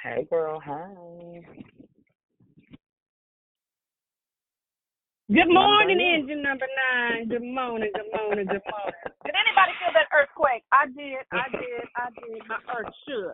Hey, 0.03 0.27
girl. 0.29 0.59
Hi. 0.59 1.41
Good 5.31 5.47
morning, 5.47 5.97
Number 5.97 6.15
engine 6.15 6.41
number 6.43 6.65
nine. 6.91 7.29
Good 7.29 7.41
morning, 7.43 7.89
good 7.95 8.11
morning, 8.13 8.45
good 8.45 8.61
morning. 8.69 8.93
Did 9.25 9.33
anybody 9.33 9.71
feel 9.79 9.93
that 9.93 10.07
earthquake? 10.13 10.63
I 10.73 10.85
did, 10.87 11.25
I 11.31 11.47
did, 11.49 11.87
I 11.95 12.09
did. 12.09 12.41
My 12.47 12.57
earth 12.77 12.93
shook. 13.07 13.33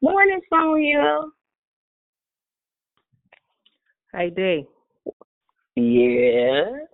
morning, 0.02 0.40
Sonia. 0.48 1.20
Hey 4.12 4.30
D, 4.30 4.68
Yes. 5.74 6.86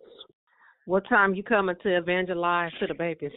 what 0.86 1.06
time 1.10 1.34
you 1.34 1.42
coming 1.42 1.76
to 1.82 1.96
evangelize 1.98 2.72
to 2.80 2.86
the 2.86 2.94
babies? 2.94 3.32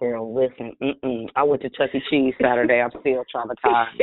Girl, 0.00 0.32
listen. 0.34 0.72
Mm-mm. 0.82 1.28
I 1.36 1.42
went 1.42 1.60
to 1.62 1.68
Chuck 1.68 1.90
E. 1.94 2.00
Cheese 2.08 2.32
Saturday. 2.40 2.80
I'm 2.80 2.90
still 3.00 3.22
traumatized. 3.34 4.00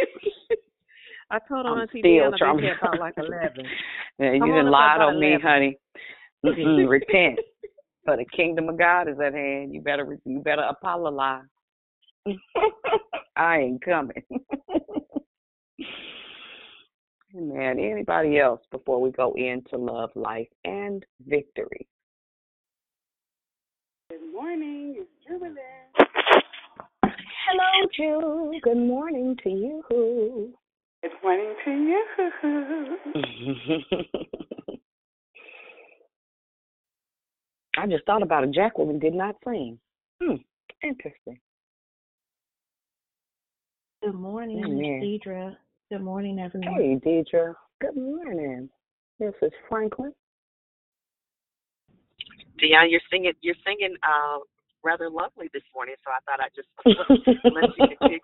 I 1.29 1.39
told 1.47 1.65
I'm 1.65 1.79
Auntie 1.79 1.99
still 1.99 2.31
Deanna 2.31 2.31
they 2.31 2.37
said 2.37 2.77
traumatized. 2.77 2.77
about 2.81 2.99
like 2.99 3.13
eleven. 3.17 3.65
Yeah, 4.19 4.31
you 4.33 4.39
didn't 4.41 4.71
lie 4.71 4.93
up 4.93 4.97
lied 4.97 4.97
about 4.97 5.13
on 5.13 5.19
me, 5.19 5.27
11. 5.35 5.47
honey. 5.47 5.77
Mm-mm, 6.43 6.89
repent. 6.89 7.39
For 8.03 8.17
the 8.17 8.25
kingdom 8.35 8.67
of 8.69 8.79
God 8.79 9.07
is 9.07 9.19
at 9.23 9.33
hand. 9.35 9.75
You 9.75 9.81
better 9.81 10.17
you 10.25 10.39
better 10.39 10.63
apologize. 10.63 11.43
I 13.35 13.57
ain't 13.59 13.85
coming. 13.85 14.23
Man, 17.33 17.77
anybody 17.77 18.39
else 18.39 18.61
before 18.71 18.99
we 18.99 19.11
go 19.11 19.33
into 19.33 19.77
love, 19.77 20.09
life, 20.15 20.47
and 20.65 21.05
victory? 21.27 21.87
Good 24.09 24.33
morning, 24.33 24.95
it's 24.97 25.09
Jubilee. 25.27 25.53
Hello, 27.03 27.87
Jew. 27.95 28.59
Good 28.63 28.77
morning 28.77 29.37
to 29.43 29.49
you. 29.49 30.53
Good 31.03 31.11
morning 31.23 31.53
to 31.63 31.71
you. 31.71 32.05
I 37.77 37.85
just 37.85 38.05
thought 38.05 38.23
about 38.23 38.43
it. 38.43 38.53
Jacqueline 38.53 38.97
did 38.97 39.13
not 39.13 39.35
sing. 39.45 39.77
Hmm, 40.21 40.37
interesting. 40.83 41.39
Good 44.01 44.15
morning, 44.15 44.63
Amen. 44.63 45.01
Deidre. 45.03 45.55
Good 45.91 46.01
morning, 46.01 46.39
everyone. 46.39 46.73
Hey, 46.73 46.95
Deidre. 46.95 47.53
Good 47.79 47.95
morning. 47.95 48.69
This 49.19 49.33
is 49.43 49.51
Franklin. 49.69 50.11
Dionne, 52.59 52.89
you're 52.89 53.01
singing. 53.11 53.33
You're 53.41 53.55
singing 53.63 53.95
uh, 54.01 54.39
rather 54.83 55.09
lovely 55.11 55.49
this 55.53 55.63
morning, 55.75 55.95
so 56.03 56.11
I 56.11 56.17
thought 56.25 56.39
I'd 56.41 56.55
just 56.55 56.69
let 57.53 57.69
you 57.77 57.87
continue. 57.97 58.19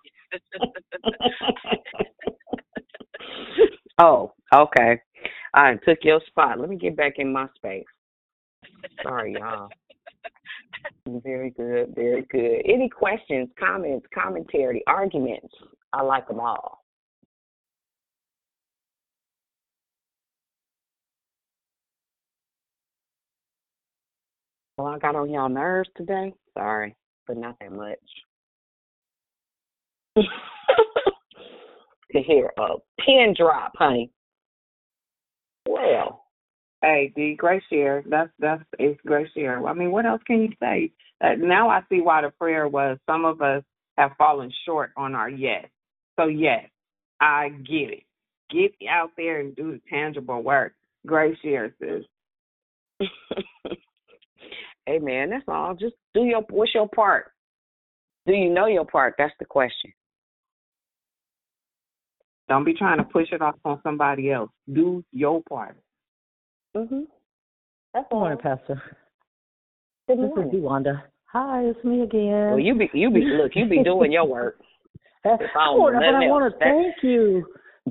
Oh, 3.99 4.34
okay. 4.53 4.99
I 5.53 5.76
took 5.86 5.99
your 6.03 6.22
spot. 6.28 6.60
Let 6.60 6.70
me 6.70 6.78
get 6.78 6.98
back 6.98 7.14
in 7.18 7.32
my 7.32 7.48
space. 7.56 7.86
Sorry, 9.02 9.34
y'all. 9.34 9.70
Very 11.07 11.52
good, 11.52 11.94
very 11.95 12.24
good. 12.32 12.61
Any 12.65 12.90
questions, 12.90 13.49
comments, 13.60 14.06
commentary, 14.14 14.84
arguments? 14.88 15.53
I 15.91 16.02
like 16.02 16.28
them 16.28 16.40
all. 16.40 16.84
Well, 24.78 24.88
I 24.88 24.98
got 24.98 25.15
on 25.15 25.30
y'all 25.30 25.49
nerves 25.49 25.90
today. 25.95 26.34
Sorry, 26.57 26.95
but 27.28 27.38
not 27.38 27.57
that 27.60 27.72
much. 27.72 27.99
to 32.14 32.22
hear 32.22 32.52
a 32.57 32.76
pin 33.06 33.34
drop, 33.38 33.73
honey. 33.77 34.11
Well, 35.68 36.23
Hey, 36.84 37.14
D, 37.15 37.35
great 37.35 37.64
share. 37.69 38.03
That's 38.06 38.30
that's 38.40 38.61
it's 38.77 38.99
great 39.06 39.30
share. 39.34 39.65
I 39.65 39.73
mean, 39.73 39.91
what 39.91 40.06
else 40.06 40.22
can 40.27 40.41
you 40.41 40.49
say? 40.60 40.91
Uh, 41.23 41.35
now 41.38 41.69
I 41.69 41.80
see 41.88 42.02
why 42.02 42.22
the 42.22 42.30
prayer 42.30 42.68
was. 42.68 42.98
Some 43.10 43.23
of 43.23 43.41
us 43.41 43.64
have 43.98 44.11
fallen 44.18 44.52
short 44.65 44.91
on 44.98 45.15
our 45.15 45.30
yes. 45.30 45.65
So 46.19 46.27
yes, 46.27 46.65
I 47.22 47.49
get 47.65 47.90
it. 47.90 48.03
Get 48.52 48.73
out 48.90 49.11
there 49.15 49.40
and 49.40 49.56
do 49.56 49.72
the 49.72 49.81
tangible 49.90 50.44
work. 50.44 50.73
Great 51.07 51.38
share, 51.41 51.73
sis. 51.80 52.03
hey 54.85 54.99
man, 54.99 55.30
that's 55.30 55.45
all. 55.48 55.76
Just 55.76 55.95
do 56.14 56.26
your 56.26 56.41
what's 56.49 56.76
your 56.76 56.90
part? 56.90 57.31
Do 58.27 58.34
you 58.34 58.49
know 58.49 58.65
your 58.65 58.85
part? 58.85 59.15
That's 59.18 59.34
the 59.40 59.45
question. 59.45 59.94
Don't 62.49 62.64
be 62.65 62.74
trying 62.74 62.98
to 62.98 63.03
push 63.03 63.32
it 63.32 63.41
off 63.41 63.56
on 63.64 63.80
somebody 63.84 64.32
else. 64.32 64.52
Do 64.72 65.03
your 65.11 65.41
part. 65.44 65.78
Mhm. 66.76 67.07
That's 67.94 68.07
Good 68.10 68.15
all. 68.15 68.20
morning, 68.22 68.40
Pastor. 68.40 68.82
Good 70.07 70.18
This 70.18 70.30
is 70.32 70.36
morning. 70.36 70.61
Wanda. 70.61 71.03
Hi, 71.32 71.61
it's 71.64 71.84
me 71.84 72.02
again. 72.02 72.49
Well, 72.49 72.60
you 72.60 72.76
be 72.76 72.90
you 72.94 73.10
be 73.10 73.22
look, 73.26 73.56
you 73.56 73.65
be 73.65 73.84
doing 73.84 74.11
your 74.11 74.26
work. 74.26 74.60
If 75.26 75.56
I 75.56 75.65
don't 75.65 75.80
Oh, 75.80 75.90
do 75.90 75.94
but 75.99 76.15
I 76.15 76.28
want 76.28 76.52
to 76.53 76.60
thank 76.60 76.95
you. 77.02 77.45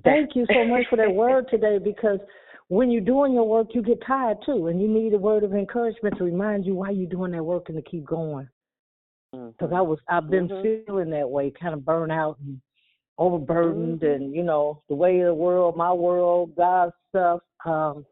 Thank 0.04 0.36
you 0.36 0.44
so 0.52 0.64
much 0.66 0.86
for 0.88 0.96
that 0.96 1.14
word 1.14 1.48
today 1.48 1.78
because 1.78 2.20
when 2.68 2.90
you're 2.90 3.00
doing 3.00 3.32
your 3.32 3.48
work, 3.48 3.74
you 3.74 3.82
get 3.82 4.02
tired 4.06 4.38
too, 4.44 4.66
and 4.66 4.80
you 4.82 4.88
need 4.88 5.14
a 5.14 5.18
word 5.18 5.42
of 5.42 5.54
encouragement 5.54 6.18
to 6.18 6.24
remind 6.24 6.66
you 6.66 6.74
why 6.74 6.90
you're 6.90 7.08
doing 7.08 7.32
that 7.32 7.42
work 7.42 7.68
and 7.70 7.76
to 7.82 7.90
keep 7.90 8.04
going. 8.04 8.48
Because 9.32 9.72
I 9.72 9.80
was, 9.80 9.98
I've 10.08 10.28
been 10.28 10.48
Mhm. 10.48 10.84
feeling 10.84 11.10
that 11.10 11.28
way, 11.30 11.50
kind 11.50 11.72
of 11.72 11.84
burnt 11.86 12.12
out 12.12 12.38
and 12.40 12.60
overburdened, 13.18 14.00
Mhm. 14.00 14.14
and 14.14 14.34
you 14.34 14.42
know 14.42 14.82
the 14.88 14.94
way 14.94 15.20
of 15.20 15.26
the 15.26 15.34
world, 15.34 15.76
my 15.76 15.92
world, 15.92 16.54
God's 16.56 16.94
stuff, 17.08 17.40
um, 17.64 18.06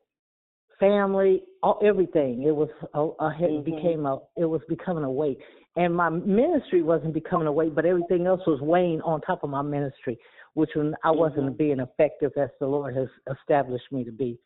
family, 0.78 1.42
all, 1.62 1.78
everything. 1.82 2.42
It 2.42 2.54
was 2.54 2.70
a, 2.94 3.00
a 3.00 3.36
it 3.40 3.50
Mhm. 3.50 3.64
became 3.64 4.06
a 4.06 4.20
it 4.36 4.46
was 4.46 4.62
becoming 4.68 5.04
a 5.04 5.10
weight, 5.10 5.38
and 5.76 5.94
my 5.94 6.08
ministry 6.08 6.82
wasn't 6.82 7.14
becoming 7.14 7.46
a 7.46 7.52
weight, 7.52 7.74
but 7.74 7.84
everything 7.84 8.26
else 8.26 8.44
was 8.46 8.60
weighing 8.60 9.00
on 9.02 9.20
top 9.20 9.42
of 9.42 9.50
my 9.50 9.62
ministry, 9.62 10.18
which 10.54 10.74
when 10.74 10.94
I 11.04 11.10
wasn't 11.10 11.52
Mhm. 11.52 11.56
being 11.56 11.80
effective 11.80 12.36
as 12.36 12.50
the 12.58 12.66
Lord 12.66 12.94
has 12.96 13.08
established 13.30 13.90
me 13.92 14.04
to 14.04 14.12
be. 14.12 14.38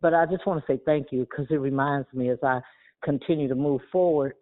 But 0.00 0.14
I 0.14 0.26
just 0.26 0.46
want 0.46 0.64
to 0.64 0.72
say 0.72 0.78
thank 0.84 1.12
you 1.12 1.20
because 1.20 1.50
it 1.50 1.56
reminds 1.56 2.12
me 2.12 2.30
as 2.30 2.42
I 2.42 2.60
continue 3.02 3.48
to 3.48 3.54
move 3.54 3.82
forward 3.90 4.34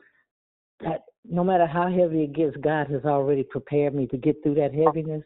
that 0.81 1.05
no 1.25 1.43
matter 1.43 1.67
how 1.67 1.89
heavy 1.89 2.25
it 2.25 2.33
gets, 2.33 2.57
God 2.59 2.89
has 2.89 3.05
already 3.05 3.43
prepared 3.43 3.95
me 3.95 4.07
to 4.09 4.17
get 4.17 4.43
through 4.43 4.55
that 4.57 4.75
heaviness 4.75 5.25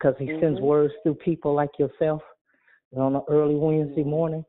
because 0.00 0.16
He 0.18 0.26
sends 0.40 0.58
Mhm. 0.58 0.64
words 0.64 0.94
through 1.02 1.16
people 1.16 1.52
like 1.54 1.78
yourself 1.78 2.22
on 2.96 3.16
an 3.16 3.22
early 3.28 3.54
Wednesday 3.54 4.04
morning. 4.04 4.44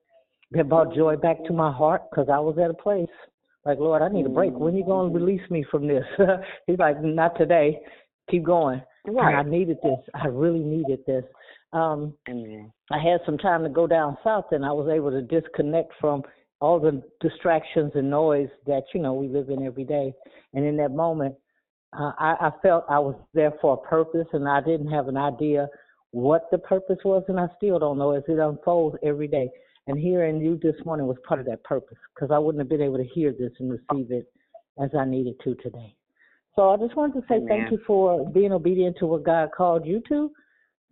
that 0.53 0.67
brought 0.67 0.93
joy 0.93 1.15
back 1.15 1.41
to 1.45 1.53
my 1.53 1.71
heart 1.71 2.01
because 2.09 2.27
I 2.27 2.37
was 2.37 2.57
at 2.57 2.69
a 2.69 2.73
place 2.73 3.07
like, 3.65 3.79
Lord, 3.79 4.01
I 4.01 4.09
need 4.09 4.25
a 4.25 4.29
break. 4.29 4.57
When 4.57 4.73
are 4.73 4.77
you 4.77 4.83
going 4.83 5.13
to 5.13 5.17
release 5.17 5.49
me 5.49 5.63
from 5.63 5.87
this? 5.87 6.03
He's 6.67 6.79
like, 6.79 7.01
not 7.01 7.37
today. 7.37 7.79
Keep 8.29 8.43
going. 8.43 8.81
Right. 9.05 9.39
And 9.39 9.47
I 9.47 9.49
needed 9.49 9.77
this. 9.83 9.99
I 10.13 10.27
really 10.27 10.59
needed 10.59 10.99
this. 11.05 11.23
Um, 11.73 12.13
Amen. 12.27 12.71
I 12.91 12.97
had 12.97 13.21
some 13.25 13.37
time 13.37 13.63
to 13.63 13.69
go 13.69 13.87
down 13.87 14.17
south, 14.23 14.45
and 14.51 14.65
I 14.65 14.71
was 14.71 14.89
able 14.89 15.11
to 15.11 15.21
disconnect 15.21 15.93
from 15.99 16.23
all 16.59 16.79
the 16.79 17.01
distractions 17.19 17.91
and 17.95 18.09
noise 18.09 18.49
that 18.67 18.83
you 18.93 19.01
know 19.01 19.13
we 19.13 19.27
live 19.27 19.49
in 19.49 19.65
every 19.65 19.83
day. 19.83 20.13
And 20.53 20.65
in 20.65 20.75
that 20.77 20.91
moment, 20.91 21.35
uh, 21.93 22.11
I, 22.17 22.35
I 22.39 22.51
felt 22.61 22.85
I 22.89 22.99
was 22.99 23.15
there 23.33 23.53
for 23.61 23.73
a 23.73 23.89
purpose, 23.89 24.27
and 24.33 24.47
I 24.47 24.61
didn't 24.61 24.91
have 24.91 25.07
an 25.07 25.17
idea 25.17 25.67
what 26.11 26.47
the 26.51 26.57
purpose 26.57 26.99
was, 27.03 27.23
and 27.27 27.39
I 27.39 27.47
still 27.57 27.79
don't 27.79 27.97
know 27.97 28.11
as 28.11 28.23
it 28.27 28.39
unfolds 28.39 28.97
every 29.03 29.27
day. 29.27 29.49
And 29.87 29.97
hearing 29.97 30.39
you 30.39 30.59
this 30.61 30.75
morning 30.85 31.07
was 31.07 31.17
part 31.27 31.39
of 31.39 31.45
that 31.47 31.63
purpose 31.63 31.97
because 32.13 32.29
I 32.31 32.37
wouldn't 32.37 32.61
have 32.61 32.69
been 32.69 32.81
able 32.81 32.97
to 32.97 33.03
hear 33.03 33.33
this 33.33 33.51
and 33.59 33.71
receive 33.71 34.11
it 34.11 34.31
as 34.81 34.91
I 34.97 35.05
needed 35.05 35.35
to 35.43 35.55
today. 35.55 35.95
So 36.55 36.69
I 36.69 36.77
just 36.77 36.95
wanted 36.95 37.13
to 37.13 37.27
say 37.27 37.35
Amen. 37.35 37.47
thank 37.47 37.71
you 37.71 37.79
for 37.87 38.29
being 38.29 38.51
obedient 38.51 38.97
to 38.99 39.07
what 39.07 39.23
God 39.23 39.49
called 39.55 39.85
you 39.85 40.01
to. 40.09 40.31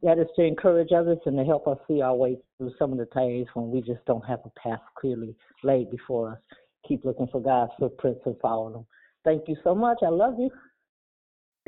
That 0.01 0.17
is 0.17 0.27
to 0.37 0.43
encourage 0.43 0.91
others 0.91 1.19
and 1.25 1.37
to 1.37 1.43
help 1.43 1.67
us 1.67 1.77
see 1.87 2.01
our 2.01 2.15
way 2.15 2.37
through 2.57 2.71
some 2.79 2.93
of 2.93 2.97
the 2.97 3.07
days 3.13 3.45
when 3.53 3.69
we 3.69 3.81
just 3.81 4.03
don't 4.05 4.25
have 4.25 4.39
a 4.45 4.59
path 4.59 4.79
clearly 4.97 5.35
laid 5.63 5.91
before 5.91 6.31
us. 6.31 6.57
Keep 6.87 7.03
looking 7.03 7.27
for 7.27 7.41
God's 7.41 7.73
footprints 7.77 8.21
and 8.25 8.35
follow 8.41 8.71
them. 8.71 8.85
Thank 9.25 9.43
you 9.47 9.57
so 9.63 9.75
much. 9.75 9.97
I 10.01 10.09
love 10.09 10.35
you. 10.39 10.49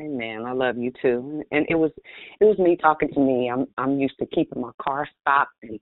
Amen. 0.00 0.44
I 0.46 0.52
love 0.52 0.76
you 0.76 0.92
too. 1.00 1.42
And 1.52 1.66
it 1.68 1.74
was 1.74 1.90
it 2.40 2.44
was 2.44 2.58
me 2.58 2.76
talking 2.76 3.08
to 3.12 3.20
me. 3.20 3.50
I'm 3.50 3.66
I'm 3.78 3.98
used 3.98 4.18
to 4.20 4.26
keeping 4.26 4.60
my 4.60 4.72
car 4.80 5.06
stopped 5.20 5.52
and 5.62 5.78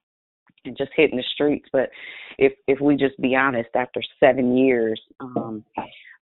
and 0.65 0.77
just 0.77 0.91
hitting 0.95 1.17
the 1.17 1.25
streets. 1.35 1.69
But 1.73 1.91
if 2.39 2.53
if 2.67 2.81
we 2.81 2.97
just 2.97 3.19
be 3.21 3.35
honest, 3.35 3.71
after 3.75 4.03
seven 4.19 4.57
years 4.57 5.01
um 5.21 5.65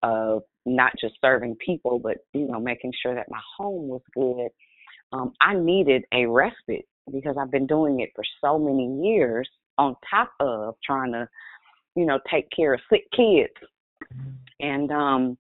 of 0.02 0.42
not 0.66 0.92
just 1.00 1.14
serving 1.20 1.56
people, 1.64 1.98
but 1.98 2.18
you 2.32 2.48
know 2.48 2.58
making 2.58 2.92
sure 3.02 3.14
that 3.14 3.30
my 3.30 3.40
home 3.56 3.88
was 3.88 4.02
good, 4.14 4.48
um, 5.12 5.32
I 5.40 5.54
needed 5.54 6.04
a 6.12 6.26
respite 6.26 6.86
because 7.12 7.36
I've 7.40 7.50
been 7.50 7.66
doing 7.66 8.00
it 8.00 8.10
for 8.14 8.24
so 8.42 8.58
many 8.58 9.06
years. 9.06 9.48
On 9.76 9.96
top 10.08 10.30
of 10.38 10.76
trying 10.86 11.10
to, 11.12 11.28
you 11.96 12.06
know, 12.06 12.20
take 12.30 12.48
care 12.54 12.74
of 12.74 12.80
sick 12.88 13.04
kids, 13.16 13.52
and 14.60 14.90
um 14.92 15.36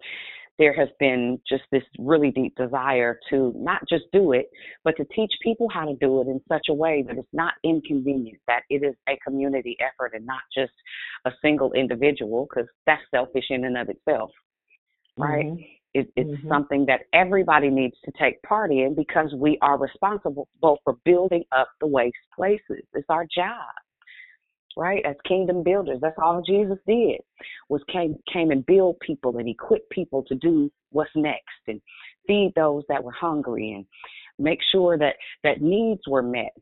there 0.58 0.72
has 0.72 0.88
been 1.00 1.40
just 1.48 1.64
this 1.72 1.82
really 1.98 2.30
deep 2.30 2.54
desire 2.56 3.18
to 3.30 3.52
not 3.56 3.80
just 3.88 4.04
do 4.12 4.32
it, 4.32 4.46
but 4.84 4.96
to 4.96 5.04
teach 5.14 5.32
people 5.42 5.68
how 5.68 5.84
to 5.84 5.94
do 5.96 6.20
it 6.20 6.28
in 6.28 6.40
such 6.48 6.66
a 6.68 6.74
way 6.74 7.02
that 7.06 7.18
it's 7.18 7.32
not 7.32 7.54
inconvenient, 7.64 8.38
that 8.46 8.62
it 8.70 8.82
is 8.84 8.94
a 9.08 9.18
community 9.26 9.76
effort 9.80 10.12
and 10.14 10.24
not 10.24 10.42
just 10.56 10.72
a 11.24 11.32
single 11.42 11.72
individual, 11.72 12.46
because 12.48 12.68
that's 12.86 13.02
selfish 13.10 13.46
in 13.50 13.64
and 13.64 13.76
of 13.76 13.88
itself, 13.88 14.30
right? 15.16 15.46
Mhm. 15.46 15.66
It, 15.94 16.12
it's 16.16 16.30
Mhm. 16.30 16.48
something 16.48 16.86
that 16.86 17.02
everybody 17.12 17.70
needs 17.70 17.96
to 18.04 18.12
take 18.12 18.42
part 18.42 18.72
in 18.72 18.94
because 18.94 19.32
we 19.34 19.58
are 19.62 19.78
responsible 19.78 20.48
both 20.60 20.80
for 20.84 20.94
building 21.04 21.44
up 21.52 21.68
the 21.80 21.86
waste 21.86 22.16
places. 22.34 22.84
It's 22.94 23.08
our 23.08 23.26
job 23.26 23.74
right? 24.76 25.04
As 25.04 25.16
kingdom 25.26 25.62
builders, 25.62 25.98
that's 26.00 26.18
all 26.22 26.42
Jesus 26.46 26.78
did 26.86 27.20
was 27.68 27.82
came 27.92 28.16
came 28.32 28.50
and 28.50 28.64
build 28.66 28.98
people 29.00 29.38
and 29.38 29.48
equip 29.48 29.88
people 29.90 30.22
to 30.24 30.34
do 30.36 30.70
what's 30.90 31.10
next 31.14 31.42
and 31.68 31.80
feed 32.26 32.52
those 32.56 32.82
that 32.88 33.02
were 33.02 33.12
hungry 33.12 33.72
and 33.72 33.86
make 34.38 34.60
sure 34.72 34.98
that 34.98 35.14
that 35.42 35.60
needs 35.60 36.00
were 36.08 36.22
met. 36.22 36.52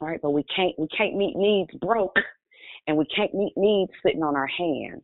Right? 0.00 0.20
But 0.22 0.30
we 0.30 0.44
can't 0.54 0.78
we 0.78 0.88
can't 0.88 1.16
meet 1.16 1.36
needs 1.36 1.70
broke 1.80 2.16
and 2.86 2.96
we 2.96 3.06
can't 3.06 3.34
meet 3.34 3.52
needs 3.56 3.92
sitting 4.04 4.22
on 4.22 4.36
our 4.36 4.46
hands. 4.46 5.02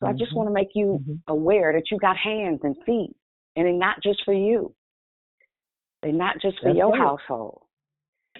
So 0.00 0.08
I 0.08 0.12
just 0.12 0.32
Mhm. 0.32 0.36
want 0.36 0.48
to 0.48 0.54
make 0.54 0.74
you 0.74 1.02
Mhm. 1.06 1.20
aware 1.28 1.72
that 1.72 1.90
you 1.90 1.98
got 1.98 2.16
hands 2.16 2.60
and 2.62 2.76
feet 2.84 3.14
and 3.56 3.66
they're 3.66 3.72
not 3.72 4.02
just 4.02 4.24
for 4.24 4.34
you. 4.34 4.74
They're 6.02 6.12
not 6.12 6.38
just 6.40 6.58
for 6.58 6.66
That's 6.66 6.76
your 6.76 6.90
right. 6.92 7.00
household. 7.00 7.62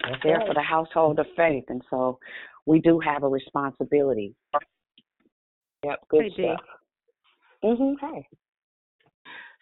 That's 0.03 0.23
They're 0.23 0.39
right. 0.39 0.47
for 0.47 0.55
the 0.55 0.63
household 0.63 1.19
of 1.19 1.27
faith. 1.37 1.65
And 1.69 1.83
so 1.89 2.19
we 2.67 2.81
do 2.81 2.99
have 3.01 3.23
a 3.23 3.29
responsibility. 3.29 4.35
Yep, 5.85 6.01
good 6.09 6.23
Hey, 6.23 6.29
Dee. 6.31 6.55
stuff. 6.55 6.65
Mhm. 7.63 8.01
Hey. 8.01 8.29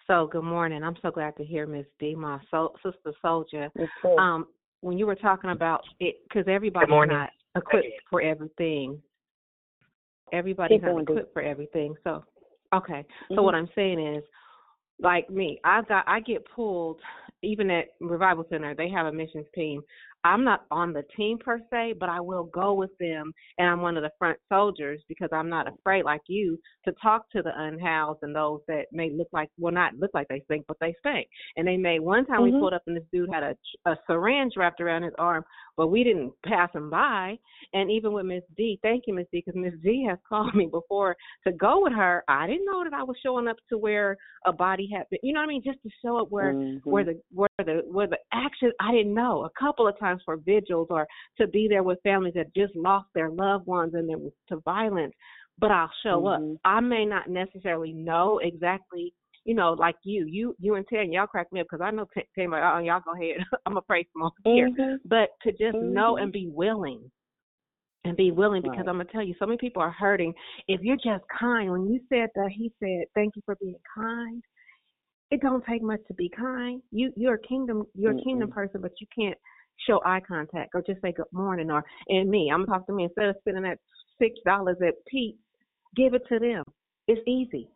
So 0.06 0.26
good 0.26 0.44
morning. 0.44 0.82
I'm 0.82 0.96
so 1.02 1.10
glad 1.10 1.36
to 1.36 1.44
hear 1.44 1.66
Miss 1.66 1.86
D, 1.98 2.14
my 2.14 2.40
so, 2.50 2.74
sister 2.82 3.12
soldier. 3.22 3.70
Um, 4.18 4.48
when 4.80 4.98
you 4.98 5.06
were 5.06 5.14
talking 5.14 5.50
about 5.50 5.84
it, 6.00 6.16
because 6.24 6.46
everybody's 6.48 6.90
not 6.90 7.30
equipped 7.54 7.86
for 8.10 8.20
everything. 8.20 9.00
Everybody's 10.32 10.76
Keep 10.76 10.82
not 10.82 10.92
going, 10.92 11.04
Dee. 11.04 11.12
equipped 11.12 11.32
for 11.32 11.42
everything. 11.42 11.94
So, 12.04 12.24
okay. 12.74 13.04
So 13.28 13.36
Mhm. 13.36 13.44
what 13.44 13.54
I'm 13.54 13.68
saying 13.74 14.00
is, 14.00 14.24
like 14.98 15.28
me, 15.30 15.60
I've 15.64 15.86
got 15.88 16.06
I 16.06 16.20
get 16.20 16.44
pulled 16.44 17.00
even 17.42 17.70
at 17.70 17.88
Revival 18.00 18.44
Center. 18.48 18.74
They 18.74 18.88
have 18.88 19.06
a 19.06 19.12
missions 19.12 19.46
team. 19.54 19.82
I'm 20.24 20.44
not 20.44 20.64
on 20.70 20.92
the 20.92 21.02
team 21.16 21.38
per 21.38 21.60
se, 21.70 21.94
but 21.98 22.08
I 22.08 22.20
will 22.20 22.44
go 22.44 22.74
with 22.74 22.96
them, 22.98 23.32
and 23.58 23.68
I'm 23.68 23.80
one 23.80 23.96
of 23.96 24.02
the 24.02 24.10
front 24.18 24.38
soldiers 24.48 25.00
because 25.08 25.28
I'm 25.32 25.48
not 25.48 25.66
afraid, 25.72 26.04
like 26.04 26.20
you, 26.28 26.58
to 26.84 26.92
talk 27.02 27.28
to 27.30 27.42
the 27.42 27.52
unhoused 27.56 28.20
and 28.22 28.34
those 28.34 28.60
that 28.68 28.86
may 28.92 29.10
look 29.10 29.28
like 29.32 29.48
well, 29.58 29.72
not 29.72 29.94
look 29.96 30.10
like 30.14 30.28
they 30.28 30.40
stink, 30.44 30.64
but 30.68 30.76
they 30.80 30.94
stink. 31.00 31.28
And 31.56 31.66
they 31.66 31.76
may 31.76 31.98
one 31.98 32.24
time 32.26 32.42
we 32.42 32.52
Mhm. 32.52 32.60
pulled 32.60 32.72
up 32.74 32.82
and 32.86 32.96
this 32.96 33.04
dude 33.12 33.30
had 33.32 33.42
a 33.42 33.56
a 33.86 33.96
syringe 34.06 34.56
wrapped 34.56 34.80
around 34.80 35.02
his 35.02 35.14
arm, 35.18 35.44
but 35.76 35.88
we 35.88 36.04
didn't 36.04 36.32
pass 36.44 36.70
him 36.72 36.88
by. 36.90 37.38
And 37.72 37.90
even 37.90 38.12
with 38.12 38.26
Miss 38.26 38.44
D, 38.56 38.78
thank 38.82 39.06
you, 39.06 39.14
Miss 39.14 39.26
D, 39.32 39.42
because 39.44 39.58
Miss 39.60 39.74
D 39.82 40.04
has 40.08 40.18
called 40.28 40.54
me 40.54 40.66
before 40.66 41.16
to 41.44 41.52
go 41.52 41.82
with 41.82 41.92
her. 41.94 42.22
I 42.28 42.46
didn't 42.46 42.66
know 42.66 42.84
that 42.84 42.94
I 42.94 43.02
was 43.02 43.16
showing 43.22 43.48
up 43.48 43.56
to 43.70 43.78
where 43.78 44.16
a 44.46 44.52
body 44.52 44.88
had 44.94 45.08
been, 45.10 45.20
you 45.22 45.32
know 45.32 45.40
what 45.40 45.44
I 45.44 45.48
mean, 45.48 45.62
just 45.62 45.82
to 45.82 45.90
show 46.02 46.16
up 46.18 46.30
where 46.30 46.54
Mhm. 46.54 46.80
where 46.84 47.04
the 47.04 47.20
where 47.32 47.48
the 47.58 47.82
where 47.90 48.06
the 48.06 48.18
action 48.32 48.72
I 48.80 48.92
didn't 48.92 49.14
know 49.14 49.44
a 49.44 49.50
couple 49.50 49.86
of 49.88 49.98
times 49.98 50.11
for 50.24 50.36
vigils 50.38 50.88
or 50.90 51.06
to 51.38 51.46
be 51.46 51.68
there 51.68 51.82
with 51.82 52.02
families 52.02 52.34
that 52.34 52.54
just 52.54 52.74
lost 52.76 53.08
their 53.14 53.30
loved 53.30 53.66
ones 53.66 53.94
and 53.94 54.08
was 54.08 54.32
to 54.48 54.56
violence. 54.64 55.14
But 55.58 55.70
I'll 55.70 55.90
show 56.02 56.22
Mhm. 56.22 56.54
up. 56.54 56.60
I 56.64 56.80
may 56.80 57.04
not 57.04 57.28
necessarily 57.28 57.92
know 57.92 58.38
exactly. 58.38 59.14
You 59.44 59.54
know, 59.54 59.72
like 59.72 59.96
you, 60.04 60.26
you, 60.26 60.54
you 60.60 60.74
and 60.76 60.86
Tan, 60.88 61.12
y'all 61.12 61.26
crack 61.26 61.52
me 61.52 61.60
up 61.60 61.66
because 61.70 61.82
I 61.82 61.90
know 61.90 62.06
Tan, 62.14 62.50
like, 62.50 62.62
oh, 62.62 62.78
y'all 62.78 63.00
go 63.04 63.12
ahead. 63.12 63.38
I'm 63.66 63.72
gonna 63.72 63.82
pray 63.82 64.06
some 64.12 64.22
more 64.22 64.32
here. 64.44 64.68
Mhm. 64.70 64.98
But 65.04 65.30
to 65.42 65.52
just 65.52 65.80
know 65.80 66.14
Mhm. 66.14 66.22
and 66.22 66.32
be 66.32 66.48
willing, 66.48 67.10
and 68.04 68.16
be 68.16 68.30
willing 68.30 68.62
because 68.62 68.78
Right. 68.78 68.88
I'm 68.88 68.98
gonna 68.98 69.04
tell 69.06 69.22
you, 69.22 69.34
so 69.38 69.46
many 69.46 69.58
people 69.58 69.82
are 69.82 69.90
hurting. 69.90 70.34
If 70.68 70.80
you're 70.82 70.96
just 70.96 71.24
kind, 71.28 71.70
when 71.70 71.86
you 71.86 72.00
said 72.08 72.30
that, 72.34 72.50
he 72.50 72.72
said, 72.80 73.04
"Thank 73.14 73.36
you 73.36 73.42
for 73.44 73.56
being 73.56 73.76
kind." 73.94 74.42
It 75.30 75.40
don't 75.40 75.64
take 75.64 75.82
much 75.82 76.00
to 76.08 76.14
be 76.14 76.28
kind. 76.28 76.82
You 76.90 77.12
you're 77.16 77.34
a 77.34 77.38
kingdom 77.38 77.86
you're 77.94 78.12
a 78.12 78.22
kingdom 78.22 78.50
Mm-mm. 78.50 78.54
person, 78.54 78.80
but 78.80 78.92
you 79.00 79.06
can't 79.16 79.38
show 79.86 80.00
eye 80.04 80.20
contact 80.26 80.70
or 80.74 80.82
just 80.82 81.00
say 81.02 81.12
good 81.12 81.26
morning 81.32 81.70
or 81.70 81.84
and 82.08 82.30
me. 82.30 82.50
I'm 82.52 82.66
talking 82.66 82.72
to 82.72 82.78
talk 82.78 82.86
to 82.86 82.92
me 82.92 83.04
instead 83.04 83.26
of 83.26 83.36
spending 83.40 83.62
that 83.64 83.78
six 84.18 84.38
dollars 84.46 84.76
at 84.86 84.94
Pete's, 85.06 85.38
give 85.96 86.14
it 86.14 86.22
to 86.28 86.38
them. 86.38 86.64
It's 87.08 87.20
easy. 87.26 87.68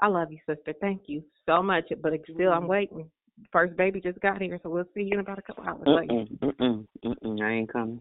I 0.00 0.08
love 0.08 0.28
you, 0.32 0.38
sister. 0.48 0.74
Thank 0.80 1.02
you 1.06 1.22
so 1.46 1.62
much. 1.62 1.84
But 2.02 2.12
still, 2.24 2.52
I'm 2.52 2.64
Mhm. 2.64 2.68
waiting. 2.68 3.10
First 3.50 3.76
baby 3.76 4.00
just 4.00 4.20
got 4.20 4.40
here, 4.40 4.58
so 4.62 4.70
we'll 4.70 4.84
see 4.94 5.02
you 5.02 5.14
in 5.14 5.20
about 5.20 5.38
a 5.38 5.42
couple 5.42 5.64
hours. 5.64 5.82
Love 5.86 6.04
you. 6.04 6.10
Mm-mm, 6.10 6.38
mm-mm, 6.38 6.86
mm-mm. 7.04 7.42
I 7.42 7.50
ain't 7.50 7.72
coming. 7.72 8.00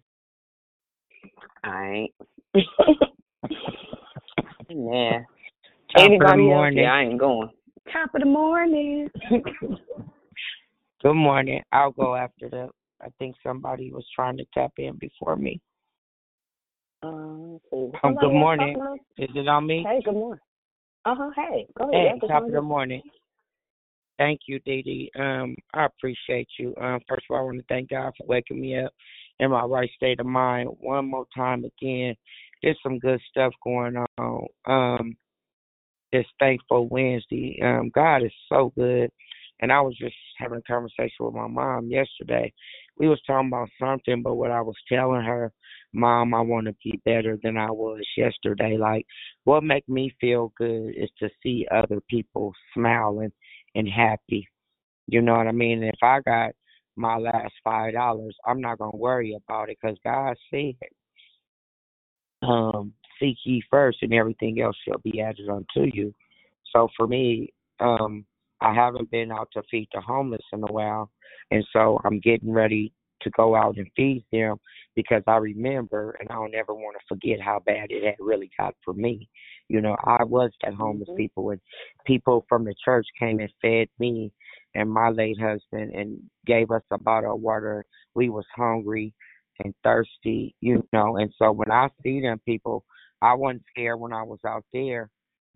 I 1.63 1.87
ain't. 1.87 2.13
Man. 4.69 5.25
Top 5.93 6.05
of 6.05 6.09
the 6.09 6.15
Anybody 6.15 6.41
else? 6.43 6.47
morning. 6.47 6.83
Yeah, 6.83 6.93
I 6.93 7.01
ain't 7.01 7.19
going. 7.19 7.49
Top 7.91 8.13
of 8.15 8.21
the 8.21 8.27
morning. 8.27 9.09
Good 11.01 11.13
morning. 11.13 11.61
I'll 11.71 11.91
go 11.91 12.15
after 12.15 12.49
the. 12.49 12.69
I 13.01 13.07
think 13.19 13.35
somebody 13.43 13.91
was 13.91 14.05
trying 14.15 14.37
to 14.37 14.45
tap 14.53 14.73
in 14.77 14.97
before 14.97 15.35
me. 15.35 15.59
Let's. 17.03 18.03
Um, 18.03 18.15
good 18.15 18.31
morning. 18.31 18.75
Is 19.17 19.29
it 19.35 19.47
on 19.47 19.65
me? 19.65 19.85
Hey, 19.87 20.01
good 20.03 20.13
morning. 20.13 20.39
Uh 21.05 21.15
huh. 21.17 21.31
Hey, 21.35 21.67
go 21.77 21.91
ahead. 21.91 22.11
Hey, 22.13 22.19
just 22.19 22.31
top 22.31 22.43
of 22.47 22.53
the 22.53 22.61
morning. 22.61 23.01
Thank 24.17 24.41
you, 24.47 24.59
Dee 24.59 24.83
Dee. 24.83 25.11
Um, 25.19 25.55
I 25.73 25.85
appreciate 25.85 26.47
you. 26.59 26.75
Um, 26.79 26.99
first 27.07 27.25
of 27.29 27.33
all, 27.33 27.39
I 27.39 27.43
want 27.43 27.57
to 27.57 27.65
thank 27.67 27.89
God 27.89 28.13
for 28.17 28.27
waking 28.27 28.61
me 28.61 28.77
up 28.77 28.91
in 29.39 29.49
my 29.49 29.63
right 29.63 29.89
state 29.95 30.19
of 30.19 30.27
mind 30.27 30.69
one 30.79 31.09
more 31.09 31.25
time 31.35 31.65
again. 31.65 32.15
There's 32.61 32.77
some 32.83 32.99
good 32.99 33.19
stuff 33.31 33.51
going 33.63 33.95
on. 34.19 34.47
Um, 34.65 35.17
it's 36.11 36.29
Thankful 36.39 36.87
Wednesday. 36.89 37.59
Um, 37.63 37.89
God 37.95 38.23
is 38.23 38.33
so 38.47 38.71
good. 38.77 39.09
And 39.61 39.71
I 39.71 39.81
was 39.81 39.95
just 39.97 40.15
having 40.37 40.59
a 40.59 40.71
conversation 40.71 41.17
with 41.19 41.33
my 41.33 41.47
mom 41.47 41.87
yesterday. 41.87 42.51
We 42.97 43.07
was 43.07 43.21
talking 43.25 43.47
about 43.47 43.69
something, 43.79 44.21
but 44.21 44.35
what 44.35 44.51
I 44.51 44.61
was 44.61 44.75
telling 44.87 45.23
her, 45.23 45.51
Mom, 45.93 46.33
I 46.33 46.41
want 46.41 46.67
to 46.67 46.75
be 46.83 47.01
better 47.03 47.37
than 47.41 47.57
I 47.57 47.71
was 47.71 48.01
yesterday. 48.15 48.77
Like, 48.77 49.05
what 49.43 49.63
make 49.63 49.87
me 49.89 50.13
feel 50.21 50.53
good 50.57 50.93
is 50.95 51.09
to 51.19 51.29
see 51.41 51.67
other 51.71 51.99
people 52.09 52.53
smiling 52.73 53.31
and 53.75 53.87
happy. 53.87 54.47
You 55.07 55.21
know 55.21 55.35
what 55.35 55.47
I 55.47 55.51
mean? 55.51 55.83
If 55.83 55.99
I 56.03 56.21
got 56.21 56.51
my 56.95 57.17
last 57.17 57.53
five 57.63 57.93
dollars, 57.93 58.35
I'm 58.45 58.61
not 58.61 58.77
gonna 58.77 58.95
worry 58.95 59.35
about 59.35 59.69
it 59.69 59.77
because 59.81 59.97
God 60.03 60.35
said, 60.49 60.75
um, 62.43 62.93
seek 63.19 63.37
ye 63.45 63.63
first, 63.69 63.99
and 64.01 64.13
everything 64.13 64.61
else 64.61 64.75
shall 64.87 64.99
be 64.99 65.21
added 65.21 65.49
unto 65.49 65.89
you. 65.93 66.13
So 66.73 66.87
for 66.95 67.07
me, 67.07 67.53
um, 67.79 68.25
I 68.61 68.73
haven't 68.73 69.09
been 69.11 69.31
out 69.31 69.49
to 69.53 69.63
feed 69.69 69.89
the 69.93 70.01
homeless 70.01 70.41
in 70.53 70.63
a 70.63 70.71
while, 70.71 71.09
and 71.49 71.65
so 71.73 71.99
I'm 72.05 72.19
getting 72.19 72.51
ready 72.51 72.93
to 73.21 73.29
go 73.31 73.55
out 73.55 73.77
and 73.77 73.87
feed 73.95 74.25
them 74.31 74.57
because 74.95 75.23
I 75.27 75.37
remember, 75.37 76.17
and 76.19 76.29
I 76.29 76.35
don't 76.35 76.55
ever 76.55 76.73
want 76.73 76.97
to 76.99 77.05
forget 77.07 77.39
how 77.39 77.59
bad 77.65 77.91
it 77.91 78.03
had 78.03 78.15
really 78.19 78.49
got 78.57 78.75
for 78.83 78.93
me. 78.93 79.29
You 79.69 79.81
know, 79.81 79.95
I 80.03 80.23
was 80.23 80.51
that 80.63 80.73
homeless 80.73 81.09
Mhm. 81.09 81.17
people, 81.17 81.49
and 81.51 81.61
people 82.05 82.45
from 82.49 82.65
the 82.65 82.75
church 82.83 83.07
came 83.17 83.39
and 83.39 83.53
fed 83.61 83.89
me 83.99 84.31
and 84.75 84.89
my 84.89 85.09
late 85.09 85.39
husband 85.39 85.93
and 85.93 86.19
gave 86.45 86.71
us 86.71 86.83
a 86.91 86.97
bottle 86.97 87.35
of 87.35 87.41
water. 87.41 87.85
We 88.15 88.29
was 88.29 88.45
hungry 88.55 89.13
and 89.63 89.73
thirsty, 89.83 90.55
you 90.61 90.87
know. 90.93 91.17
And 91.17 91.33
so 91.37 91.51
when 91.51 91.71
I 91.71 91.89
see 92.03 92.21
them 92.21 92.39
people, 92.39 92.85
I 93.21 93.33
wasn't 93.33 93.63
scared 93.69 93.99
when 93.99 94.13
I 94.13 94.23
was 94.23 94.39
out 94.45 94.65
there 94.73 95.09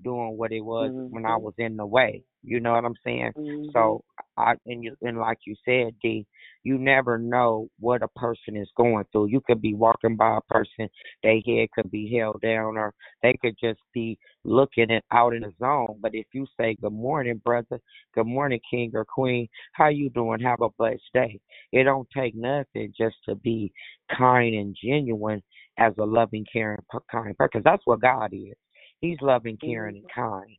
doing 0.03 0.37
what 0.37 0.51
it 0.51 0.61
was 0.61 0.91
when 1.09 1.25
I 1.25 1.37
was 1.37 1.53
in 1.57 1.77
the 1.77 1.85
way. 1.85 2.23
You 2.45 2.59
know 2.59 2.73
what 2.73 2.85
I'm 2.85 2.95
saying? 3.03 3.33
Mhm. 3.35 3.71
So 3.73 4.03
I 4.37 4.55
and 4.65 4.83
you 4.83 4.95
and 5.01 5.17
like 5.17 5.39
you 5.45 5.55
said, 5.65 5.95
D, 6.01 6.25
you 6.63 6.77
never 6.77 7.17
know 7.17 7.67
what 7.79 8.03
a 8.03 8.07
person 8.09 8.55
is 8.55 8.69
going 8.75 9.05
through. 9.11 9.27
You 9.27 9.41
could 9.41 9.61
be 9.61 9.73
walking 9.73 10.15
by 10.15 10.37
a 10.37 10.53
person, 10.53 10.89
their 11.23 11.39
head 11.45 11.69
could 11.73 11.89
be 11.91 12.15
held 12.15 12.41
down, 12.41 12.77
or 12.77 12.93
they 13.21 13.37
could 13.41 13.55
just 13.61 13.79
be 13.93 14.17
looking 14.43 14.89
it 14.89 15.03
out 15.11 15.33
in 15.33 15.41
the 15.41 15.53
zone. 15.59 15.97
But 16.01 16.13
if 16.13 16.27
you 16.33 16.45
say 16.59 16.75
good 16.81 16.93
morning, 16.93 17.41
brother, 17.43 17.79
good 18.13 18.27
morning, 18.27 18.59
king 18.69 18.91
or 18.93 19.05
queen, 19.05 19.47
how 19.73 19.87
you 19.87 20.09
doing? 20.09 20.39
Have 20.41 20.61
a 20.61 20.69
blessed 20.77 21.01
day. 21.13 21.39
It 21.71 21.83
don't 21.83 22.07
take 22.15 22.35
nothing 22.35 22.93
just 22.97 23.15
to 23.27 23.35
be 23.35 23.71
kind 24.15 24.55
and 24.55 24.75
genuine 24.83 25.41
as 25.77 25.93
a 25.97 26.05
loving, 26.05 26.45
caring, 26.51 26.79
kind 27.11 27.37
person. 27.37 27.61
That's 27.63 27.85
what 27.85 28.01
God 28.01 28.33
is. 28.33 28.55
He's 29.01 29.17
loving, 29.21 29.57
caring, 29.63 29.97
and 29.97 30.05
kind. 30.13 30.57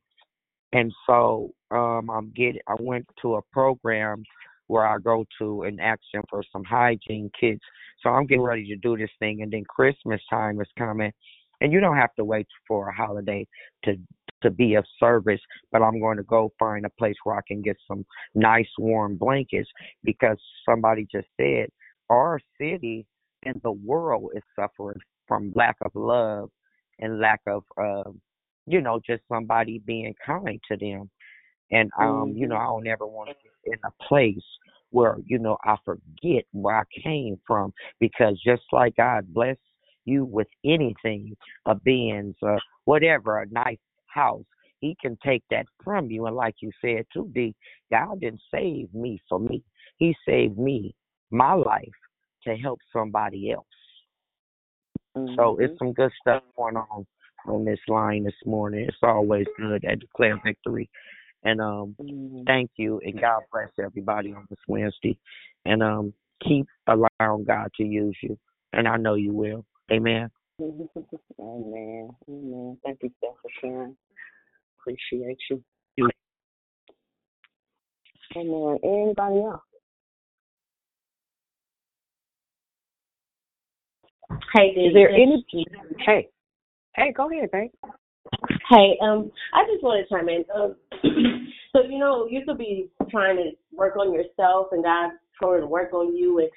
And 0.73 0.93
so 1.07 1.51
um 1.71 2.11
I'm 2.11 2.33
getting 2.35 2.61
I 2.67 2.75
went 2.79 3.07
to 3.23 3.37
a 3.37 3.43
program 3.53 4.25
where 4.69 4.87
I 4.87 4.99
go 4.99 5.25
to 5.39 5.63
and 5.63 5.81
ask 5.81 6.01
them 6.13 6.25
for 6.29 6.43
some 6.53 6.65
hygiene 6.65 7.31
kits. 7.39 7.65
So 8.03 8.11
I'm 8.11 8.27
getting 8.27 8.43
ready 8.43 8.67
to 8.67 8.77
do 8.77 8.97
this 8.97 9.11
thing 9.19 9.43
and 9.43 9.53
then 9.53 9.65
Christmas 9.69 10.21
time 10.29 10.61
is 10.61 10.69
coming 10.77 11.13
and 11.61 11.73
you 11.73 11.81
don't 11.81 11.97
have 11.97 12.15
to 12.17 12.25
wait 12.25 12.47
for 12.67 12.89
a 12.89 12.95
holiday 12.95 13.47
to 13.85 13.97
to 14.43 14.51
be 14.51 14.75
of 14.75 14.85
service, 15.01 15.41
but 15.73 15.83
I'm 15.83 15.99
going 15.99 16.19
to 16.19 16.23
go 16.23 16.53
find 16.59 16.85
a 16.85 16.91
place 16.91 17.17
where 17.25 17.37
I 17.37 17.41
can 17.49 17.63
get 17.63 17.77
some 17.89 18.05
nice 18.35 18.69
warm 18.79 19.17
blankets 19.17 19.69
because 20.05 20.37
somebody 20.69 21.07
just 21.11 21.29
said 21.41 21.69
our 22.11 22.39
city 22.61 23.07
and 23.45 23.61
the 23.63 23.73
world 23.73 24.33
is 24.37 24.43
suffering 24.55 25.01
from 25.27 25.53
lack 25.55 25.77
of 25.83 25.91
love 25.95 26.51
and 26.99 27.19
lack 27.19 27.41
of 27.47 27.65
uh, 27.81 28.11
you 28.67 28.81
know, 28.81 29.01
just 29.07 29.23
somebody 29.29 29.81
being 29.85 30.15
kind 30.25 30.61
to 30.71 30.77
them. 30.77 31.11
And 31.71 31.91
um, 32.01 32.35
you 32.37 32.47
know, 32.47 32.57
I 32.57 32.65
don't 32.65 32.87
ever 32.87 33.07
want 33.07 33.31
to 33.31 33.35
get 33.43 33.75
in 33.75 33.79
a 33.85 34.05
place 34.05 34.45
where, 34.91 35.17
you 35.27 35.39
know, 35.39 35.57
I 35.65 35.77
forget 35.85 36.45
where 36.53 36.79
I 36.79 37.01
came 37.03 37.39
from 37.47 37.73
because 37.99 38.41
just 38.45 38.63
like 38.73 38.97
God 38.97 39.33
bless 39.33 39.57
you 40.05 40.25
with 40.25 40.47
anything, 40.65 41.37
a 41.67 41.75
Benz, 41.75 42.37
uh, 42.47 42.57
whatever, 42.85 43.41
a 43.41 43.47
nice 43.51 43.79
house, 44.07 44.45
he 44.81 44.97
can 45.01 45.19
take 45.25 45.43
that 45.51 45.67
from 45.83 46.11
you. 46.11 46.27
And 46.27 46.37
like 46.37 46.55
you 46.61 46.71
said 46.81 47.07
too, 47.13 47.31
D, 47.35 47.55
God 47.91 48.21
didn't 48.21 48.41
save 48.55 48.93
me 48.95 49.21
for 49.29 49.41
me. 49.41 49.63
He 49.97 50.15
saved 50.27 50.59
me, 50.59 50.95
my 51.31 51.55
life, 51.55 51.89
to 52.45 52.55
help 52.57 52.79
somebody 52.93 53.51
else. 53.51 53.67
So 55.35 55.57
it's 55.59 55.79
some 55.79 55.93
good 55.95 56.13
stuff 56.21 56.43
going 56.57 56.77
on 56.77 57.07
on 57.47 57.65
this 57.65 57.79
line 57.89 58.25
this 58.25 58.35
morning. 58.45 58.87
It's 58.89 58.97
always 59.03 59.47
good 59.59 59.85
at 59.85 60.01
Declare 60.01 60.41
Victory. 60.45 60.89
And 61.45 61.61
um 61.61 61.95
thank 62.47 62.71
you 62.77 63.01
and 63.05 63.21
God 63.21 63.43
bless 63.53 63.71
everybody 63.79 64.33
on 64.33 64.47
this 64.51 64.59
Wednesday. 64.67 65.19
And 65.65 65.83
um 65.83 66.13
keep 66.47 66.67
allowing 66.87 67.45
God 67.45 67.71
to 67.77 67.85
use 67.85 68.17
you. 68.23 68.39
And 68.73 68.89
I 68.89 68.97
know 68.97 69.15
you 69.15 69.33
will. 69.33 69.65
Amen. 69.93 70.31
Amen. 70.61 72.11
Amen. 72.29 72.79
Thank 72.85 72.99
you, 73.03 73.11
Steph, 73.19 73.31
for 73.43 73.51
sharing. 73.61 73.97
Appreciate 74.81 75.39
you. 75.51 75.63
You- 75.97 76.11
Amen. 78.37 78.79
Anybody 78.83 79.43
else? 79.45 79.61
Hey, 84.55 84.75
Dee, 84.75 84.87
Is 84.89 84.95
there 84.95 85.09
this- 85.09 85.21
any? 85.21 85.67
Hey, 86.05 86.29
hey, 86.97 87.13
go 87.13 87.31
ahead, 87.31 87.51
babe. 87.51 87.71
Hey, 88.71 88.99
um, 89.03 89.31
I 89.55 89.63
just 89.71 89.83
want 89.83 90.03
to 90.03 90.15
chime 90.15 90.29
in. 90.29 90.45
Um, 90.55 90.75
so 91.73 91.83
you 91.89 91.99
know, 91.99 92.27
you 92.29 92.43
could 92.47 92.59
be 92.59 92.91
trying 93.11 93.37
to 93.37 93.51
work 93.73 93.97
on 93.97 94.13
yourself, 94.13 94.69
and 94.73 94.83
God's 94.83 95.15
trying 95.41 95.61
to 95.61 95.67
work 95.67 95.93
on 95.93 96.17
you. 96.17 96.39
And 96.39 96.49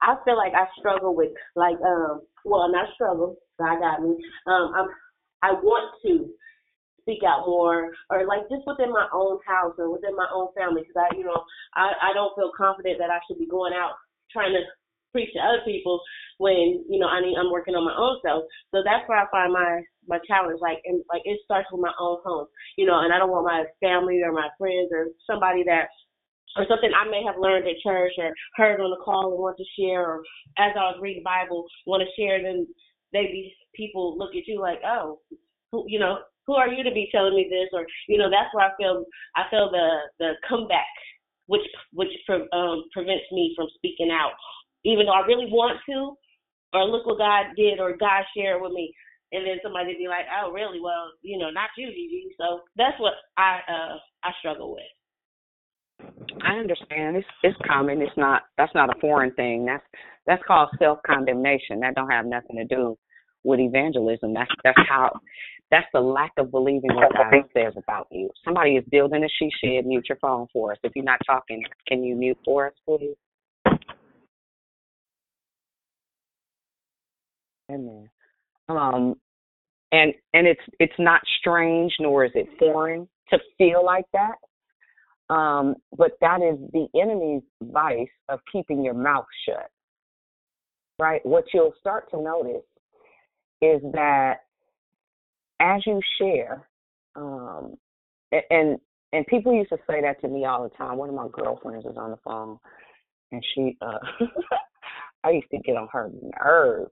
I 0.00 0.16
feel 0.24 0.36
like 0.36 0.52
I 0.54 0.66
struggle 0.78 1.14
with 1.14 1.32
like, 1.56 1.76
um, 1.84 2.22
well, 2.44 2.70
not 2.72 2.88
struggle. 2.94 3.36
God 3.58 3.80
got 3.80 4.02
me. 4.02 4.16
Um, 4.46 4.72
I'm, 4.76 4.86
I 5.42 5.52
want 5.52 5.92
to 6.06 6.30
speak 7.02 7.20
out 7.26 7.46
more, 7.46 7.90
or 8.10 8.26
like 8.26 8.48
just 8.48 8.66
within 8.66 8.92
my 8.92 9.08
own 9.12 9.38
house 9.46 9.74
or 9.78 9.90
within 9.92 10.14
my 10.16 10.28
own 10.32 10.48
family, 10.56 10.82
because 10.82 11.08
I, 11.10 11.16
you 11.16 11.24
know, 11.24 11.42
I, 11.74 12.10
I 12.10 12.14
don't 12.14 12.34
feel 12.36 12.52
confident 12.56 12.98
that 12.98 13.10
I 13.10 13.18
should 13.26 13.38
be 13.38 13.46
going 13.46 13.72
out 13.72 13.96
trying 14.30 14.52
to 14.52 14.60
preach 15.12 15.32
to 15.34 15.40
other 15.40 15.62
people 15.64 16.00
when 16.38 16.84
you 16.88 16.98
know 16.98 17.08
I 17.08 17.20
need 17.20 17.36
I'm 17.36 17.50
working 17.50 17.74
on 17.74 17.84
my 17.84 17.96
own 17.96 18.18
self. 18.24 18.44
So 18.70 18.82
that's 18.84 19.08
where 19.08 19.18
I 19.18 19.30
find 19.30 19.52
my 19.52 19.82
my 20.06 20.18
challenge. 20.26 20.60
Like 20.60 20.78
and 20.84 21.02
like 21.12 21.22
it 21.24 21.40
starts 21.44 21.68
with 21.72 21.82
my 21.82 21.92
own 22.00 22.18
home, 22.24 22.46
you 22.76 22.86
know. 22.86 23.00
And 23.00 23.12
I 23.12 23.18
don't 23.18 23.30
want 23.30 23.46
my 23.46 23.64
family 23.80 24.20
or 24.22 24.32
my 24.32 24.48
friends 24.58 24.90
or 24.92 25.08
somebody 25.26 25.64
that 25.66 25.88
or 26.56 26.66
something 26.68 26.90
I 26.90 27.08
may 27.08 27.22
have 27.26 27.40
learned 27.40 27.68
at 27.68 27.82
church 27.82 28.12
or 28.18 28.32
heard 28.56 28.80
on 28.80 28.90
the 28.90 29.04
call 29.04 29.30
and 29.30 29.38
want 29.38 29.56
to 29.58 29.64
share, 29.78 30.02
or 30.02 30.22
as 30.58 30.72
I 30.74 30.90
was 30.90 30.98
reading 31.00 31.22
Bible 31.22 31.66
want 31.86 32.02
to 32.02 32.20
share. 32.20 32.42
Then 32.42 32.66
maybe 33.12 33.54
people 33.74 34.18
look 34.18 34.34
at 34.34 34.46
you 34.46 34.60
like, 34.60 34.80
oh, 34.84 35.20
who, 35.72 35.84
you 35.86 35.98
know, 35.98 36.18
who 36.46 36.54
are 36.54 36.68
you 36.68 36.82
to 36.82 36.90
be 36.90 37.08
telling 37.12 37.36
me 37.36 37.46
this? 37.50 37.68
Or 37.72 37.86
you 38.08 38.18
know, 38.18 38.30
that's 38.30 38.52
where 38.54 38.66
I 38.66 38.76
feel 38.76 39.04
I 39.36 39.44
feel 39.50 39.70
the 39.70 39.88
the 40.18 40.32
comeback, 40.48 40.86
which 41.46 41.66
which 41.92 42.08
um, 42.52 42.84
prevents 42.92 43.28
me 43.32 43.52
from 43.54 43.68
speaking 43.76 44.10
out, 44.10 44.32
even 44.84 45.06
though 45.06 45.12
I 45.12 45.26
really 45.26 45.46
want 45.50 45.78
to, 45.88 46.16
or 46.72 46.84
look 46.84 47.06
what 47.06 47.18
God 47.18 47.56
did, 47.56 47.80
or 47.80 47.96
God 47.96 48.24
shared 48.36 48.60
with 48.60 48.72
me, 48.72 48.92
and 49.32 49.46
then 49.46 49.58
somebody 49.62 49.94
be 49.96 50.08
like, 50.08 50.24
oh, 50.42 50.52
really? 50.52 50.80
Well, 50.80 51.12
you 51.22 51.38
know, 51.38 51.50
not 51.50 51.70
you, 51.76 51.88
Gigi. 51.88 52.34
So 52.38 52.60
that's 52.76 52.98
what 52.98 53.14
I 53.36 53.60
uh 53.68 53.96
I 54.24 54.30
struggle 54.38 54.72
with. 54.72 54.84
I 56.44 56.54
understand. 56.54 57.16
It's 57.16 57.26
it's 57.42 57.58
common. 57.66 58.00
It's 58.00 58.16
not. 58.16 58.42
That's 58.56 58.74
not 58.74 58.94
a 58.94 59.00
foreign 59.00 59.32
thing. 59.34 59.66
That's 59.66 59.84
that's 60.26 60.42
called 60.46 60.70
self 60.78 60.98
condemnation. 61.06 61.80
That 61.80 61.94
don't 61.94 62.10
have 62.10 62.26
nothing 62.26 62.56
to 62.56 62.64
do 62.64 62.96
with 63.44 63.60
evangelism. 63.60 64.34
That's 64.34 64.50
that's 64.64 64.78
how. 64.88 65.20
That's 65.70 65.86
the 65.92 66.00
lack 66.00 66.32
of 66.38 66.50
believing 66.50 66.94
what 66.94 67.12
God 67.12 67.44
says 67.52 67.74
about 67.76 68.06
you. 68.10 68.30
Somebody 68.42 68.76
is 68.76 68.84
building 68.90 69.22
a 69.22 69.28
she 69.38 69.50
shed. 69.62 69.84
Mute 69.84 70.06
your 70.08 70.16
phone 70.16 70.46
for 70.50 70.72
us. 70.72 70.78
If 70.82 70.92
you're 70.96 71.04
not 71.04 71.20
talking, 71.26 71.62
can 71.86 72.02
you 72.02 72.16
mute 72.16 72.38
for 72.42 72.68
us, 72.68 72.72
please? 72.86 73.16
Amen. 77.70 78.08
Um, 78.68 79.14
and 79.92 80.12
and 80.34 80.46
it's 80.46 80.60
it's 80.78 80.98
not 80.98 81.22
strange 81.40 81.92
nor 81.98 82.24
is 82.24 82.32
it 82.34 82.48
foreign 82.58 83.08
to 83.30 83.38
feel 83.56 83.84
like 83.84 84.06
that. 84.12 84.36
Um, 85.34 85.76
but 85.96 86.12
that 86.20 86.40
is 86.40 86.58
the 86.72 86.86
enemy's 87.00 87.42
vice 87.62 88.08
of 88.28 88.40
keeping 88.50 88.82
your 88.82 88.94
mouth 88.94 89.26
shut. 89.46 89.70
Right? 90.98 91.24
What 91.24 91.44
you'll 91.52 91.74
start 91.80 92.10
to 92.10 92.20
notice 92.20 92.64
is 93.60 93.80
that 93.92 94.40
as 95.60 95.82
you 95.86 96.00
share, 96.18 96.68
um, 97.16 97.74
and 98.50 98.78
and 99.12 99.26
people 99.26 99.54
used 99.54 99.70
to 99.70 99.78
say 99.88 100.00
that 100.02 100.20
to 100.20 100.28
me 100.28 100.44
all 100.44 100.62
the 100.62 100.74
time. 100.76 100.98
One 100.98 101.08
of 101.08 101.14
my 101.14 101.28
girlfriends 101.32 101.86
is 101.86 101.96
on 101.96 102.10
the 102.10 102.18
phone, 102.18 102.58
and 103.32 103.42
she, 103.54 103.76
uh, 103.80 103.98
I 105.24 105.30
used 105.30 105.50
to 105.50 105.58
get 105.58 105.76
on 105.76 105.88
her 105.92 106.10
nerve, 106.44 106.88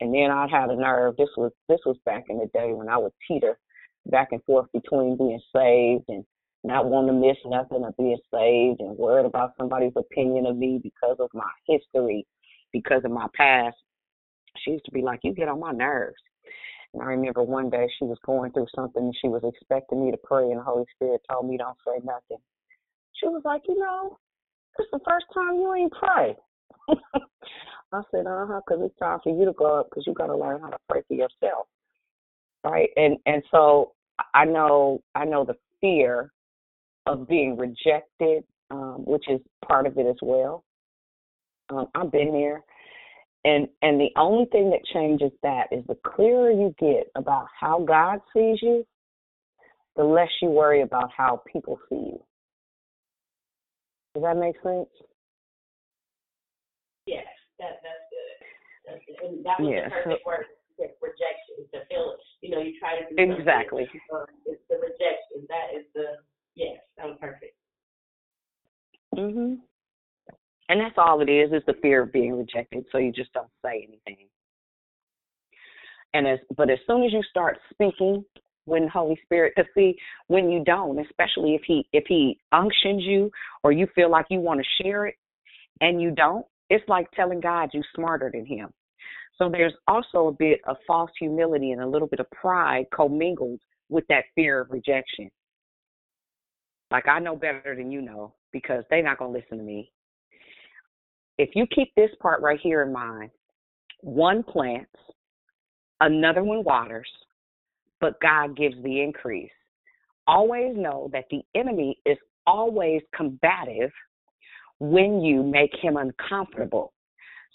and 0.00 0.14
then 0.14 0.30
I'd 0.30 0.50
have 0.50 0.68
the 0.68 0.76
nerve. 0.76 1.16
This 1.16 1.28
was 1.36 1.52
this 1.68 1.80
was 1.86 1.96
back 2.04 2.24
in 2.28 2.38
the 2.38 2.46
day 2.46 2.72
when 2.72 2.88
I 2.88 2.98
would 2.98 3.12
teeter 3.26 3.58
back 4.06 4.28
and 4.32 4.42
forth 4.44 4.66
between 4.72 5.16
being 5.16 5.40
saved 5.54 6.04
and 6.08 6.24
not 6.62 6.86
wanting 6.86 7.20
to 7.20 7.26
miss 7.26 7.36
nothing 7.44 7.84
of 7.84 7.96
being 7.96 8.18
saved 8.32 8.80
and 8.80 8.96
worried 8.96 9.26
about 9.26 9.52
somebody's 9.58 9.92
opinion 9.96 10.46
of 10.46 10.56
me 10.56 10.80
because 10.82 11.16
of 11.18 11.28
my 11.34 11.50
history, 11.66 12.26
because 12.72 13.02
of 13.04 13.10
my 13.10 13.26
past. 13.34 13.76
She 14.58 14.72
used 14.72 14.84
to 14.84 14.92
be 14.92 15.02
like, 15.02 15.20
"You 15.22 15.34
get 15.34 15.48
on 15.48 15.60
my 15.60 15.72
nerves." 15.72 16.20
And 16.94 17.02
I 17.02 17.06
remember 17.06 17.42
one 17.42 17.70
day 17.70 17.88
she 17.98 18.04
was 18.04 18.18
going 18.24 18.52
through 18.52 18.68
something 18.74 19.02
and 19.02 19.16
she 19.20 19.28
was 19.28 19.42
expecting 19.44 20.04
me 20.04 20.12
to 20.12 20.16
pray, 20.16 20.44
and 20.44 20.60
the 20.60 20.62
Holy 20.62 20.84
Spirit 20.94 21.20
told 21.28 21.48
me, 21.48 21.58
Don't 21.58 21.76
say 21.86 22.00
nothing. 22.04 22.38
She 23.14 23.26
was 23.26 23.42
like, 23.44 23.62
You 23.68 23.78
know, 23.78 24.18
it's 24.78 24.90
the 24.92 25.00
first 25.06 25.26
time 25.34 25.56
you 25.56 25.74
ain't 25.74 25.92
pray. 25.92 26.36
I 27.94 28.02
said, 28.10 28.26
uh 28.26 28.46
huh, 28.46 28.60
because 28.66 28.82
it's 28.84 28.98
time 28.98 29.20
for 29.22 29.36
you 29.36 29.44
to 29.44 29.52
grow 29.52 29.80
up 29.80 29.90
because 29.90 30.04
you 30.06 30.14
got 30.14 30.26
to 30.26 30.36
learn 30.36 30.60
how 30.60 30.68
to 30.70 30.78
pray 30.88 31.02
for 31.08 31.14
yourself, 31.14 31.66
right? 32.64 32.90
And 32.96 33.16
and 33.26 33.42
so 33.50 33.92
I 34.34 34.44
know 34.44 35.02
I 35.14 35.24
know 35.24 35.44
the 35.44 35.56
fear 35.80 36.32
of 37.06 37.28
being 37.28 37.56
rejected, 37.56 38.44
um, 38.70 39.04
which 39.06 39.24
is 39.28 39.40
part 39.66 39.86
of 39.86 39.98
it 39.98 40.06
as 40.06 40.16
well. 40.22 40.64
Um, 41.70 41.86
I've 41.94 42.12
been 42.12 42.32
there, 42.32 42.62
and 43.44 43.68
and 43.82 44.00
the 44.00 44.10
only 44.16 44.46
thing 44.46 44.70
that 44.70 44.84
changes 44.92 45.32
that 45.42 45.66
is 45.72 45.84
the 45.86 45.96
clearer 46.06 46.50
you 46.50 46.74
get 46.78 47.10
about 47.14 47.46
how 47.58 47.80
God 47.80 48.20
sees 48.34 48.58
you, 48.62 48.86
the 49.96 50.04
less 50.04 50.30
you 50.42 50.48
worry 50.48 50.82
about 50.82 51.10
how 51.16 51.42
people 51.50 51.78
see 51.88 51.96
you. 51.96 52.22
Does 54.14 54.22
that 54.24 54.36
make 54.36 54.56
sense? 54.62 54.88
Yes, 57.06 57.26
that 57.58 57.80
that's 57.82 58.06
good. 58.10 58.36
That's 58.86 59.02
good. 59.06 59.18
And 59.22 59.44
that 59.44 59.60
was 59.60 59.70
Yeah, 59.70 59.88
the 59.88 59.90
perfect 59.90 60.26
word. 60.26 60.46
Rejection. 60.78 61.70
To 61.72 61.86
feel, 61.86 62.16
you 62.42 62.50
know, 62.50 62.60
you 62.60 62.78
try 62.80 62.98
to 62.98 63.06
do 63.06 63.14
Exactly. 63.14 63.88
It's 64.44 64.62
the 64.68 64.76
rejection. 64.76 65.46
That 65.48 65.70
is 65.74 65.86
the 65.94 66.18
yes. 66.56 66.80
That 66.96 67.06
was 67.06 67.18
perfect. 67.20 67.54
Mhm. 69.14 69.60
And 70.68 70.80
that's 70.80 70.98
all 70.98 71.20
it 71.20 71.28
is, 71.28 71.52
is 71.52 71.62
the 71.66 71.74
fear 71.74 72.02
of 72.02 72.12
being 72.12 72.36
rejected. 72.36 72.84
So 72.90 72.98
you 72.98 73.12
just 73.12 73.32
don't 73.32 73.50
say 73.64 73.86
anything. 73.86 74.28
And 76.14 76.26
as 76.26 76.38
but 76.56 76.70
as 76.70 76.78
soon 76.86 77.04
as 77.04 77.12
you 77.12 77.22
start 77.22 77.58
speaking 77.70 78.24
when 78.64 78.88
Holy 78.88 79.18
Spirit, 79.24 79.52
because 79.54 79.70
see, 79.74 79.96
when 80.28 80.50
you 80.50 80.64
don't, 80.64 80.98
especially 80.98 81.54
if 81.54 81.62
he 81.66 81.86
if 81.92 82.04
he 82.08 82.38
unctions 82.52 83.04
you 83.04 83.30
or 83.62 83.72
you 83.72 83.86
feel 83.94 84.10
like 84.10 84.26
you 84.30 84.40
want 84.40 84.60
to 84.60 84.82
share 84.82 85.06
it 85.06 85.16
and 85.80 86.00
you 86.00 86.10
don't, 86.10 86.46
it's 86.70 86.88
like 86.88 87.10
telling 87.12 87.40
God 87.40 87.70
you're 87.72 87.84
smarter 87.94 88.30
than 88.32 88.46
him. 88.46 88.70
So 89.36 89.48
there's 89.50 89.74
also 89.88 90.28
a 90.28 90.32
bit 90.32 90.60
of 90.66 90.76
false 90.86 91.10
humility 91.18 91.72
and 91.72 91.82
a 91.82 91.86
little 91.86 92.08
bit 92.08 92.20
of 92.20 92.30
pride 92.30 92.86
commingled 92.94 93.60
with 93.88 94.04
that 94.08 94.24
fear 94.34 94.60
of 94.60 94.70
rejection. 94.70 95.30
Like 96.90 97.08
I 97.08 97.18
know 97.18 97.34
better 97.34 97.74
than 97.76 97.90
you 97.90 98.00
know 98.00 98.34
because 98.52 98.84
they're 98.88 99.02
not 99.02 99.18
gonna 99.18 99.32
listen 99.32 99.58
to 99.58 99.64
me. 99.64 99.90
If 101.38 101.50
you 101.54 101.66
keep 101.74 101.92
this 101.96 102.10
part 102.20 102.40
right 102.42 102.60
here 102.62 102.82
in 102.82 102.92
mind, 102.92 103.30
one 104.00 104.44
plants, 104.44 104.92
another 106.00 106.44
one 106.44 106.62
waters, 106.62 107.08
but 108.00 108.20
God 108.20 108.56
gives 108.56 108.76
the 108.84 109.00
increase. 109.00 109.50
Always 110.26 110.76
know 110.76 111.10
that 111.12 111.24
the 111.30 111.42
enemy 111.54 111.98
is 112.06 112.18
always 112.46 113.02
combative 113.14 113.90
when 114.80 115.20
you 115.20 115.42
make 115.42 115.74
him 115.80 115.96
uncomfortable. 115.96 116.92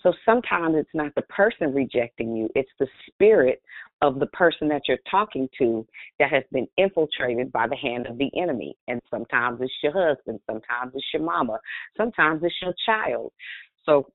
So 0.03 0.13
sometimes 0.25 0.75
it's 0.77 0.89
not 0.93 1.13
the 1.15 1.23
person 1.23 1.73
rejecting 1.73 2.35
you, 2.35 2.49
it's 2.55 2.71
the 2.79 2.87
spirit 3.07 3.61
of 4.01 4.19
the 4.19 4.27
person 4.27 4.69
that 4.69 4.83
you're 4.87 4.97
talking 5.11 5.49
to 5.57 5.85
that 6.19 6.31
has 6.31 6.43
been 6.53 6.67
infiltrated 6.77 7.51
by 7.51 7.67
the 7.67 7.75
hand 7.75 8.07
of 8.07 8.17
the 8.17 8.29
enemy. 8.41 8.77
And 8.87 9.01
sometimes 9.09 9.59
it's 9.61 9.73
your 9.83 9.91
husband, 9.91 10.39
sometimes 10.45 10.93
it's 10.93 11.05
your 11.13 11.23
mama, 11.23 11.59
sometimes 11.97 12.41
it's 12.43 12.55
your 12.61 12.73
child. 12.85 13.33
So 13.85 14.09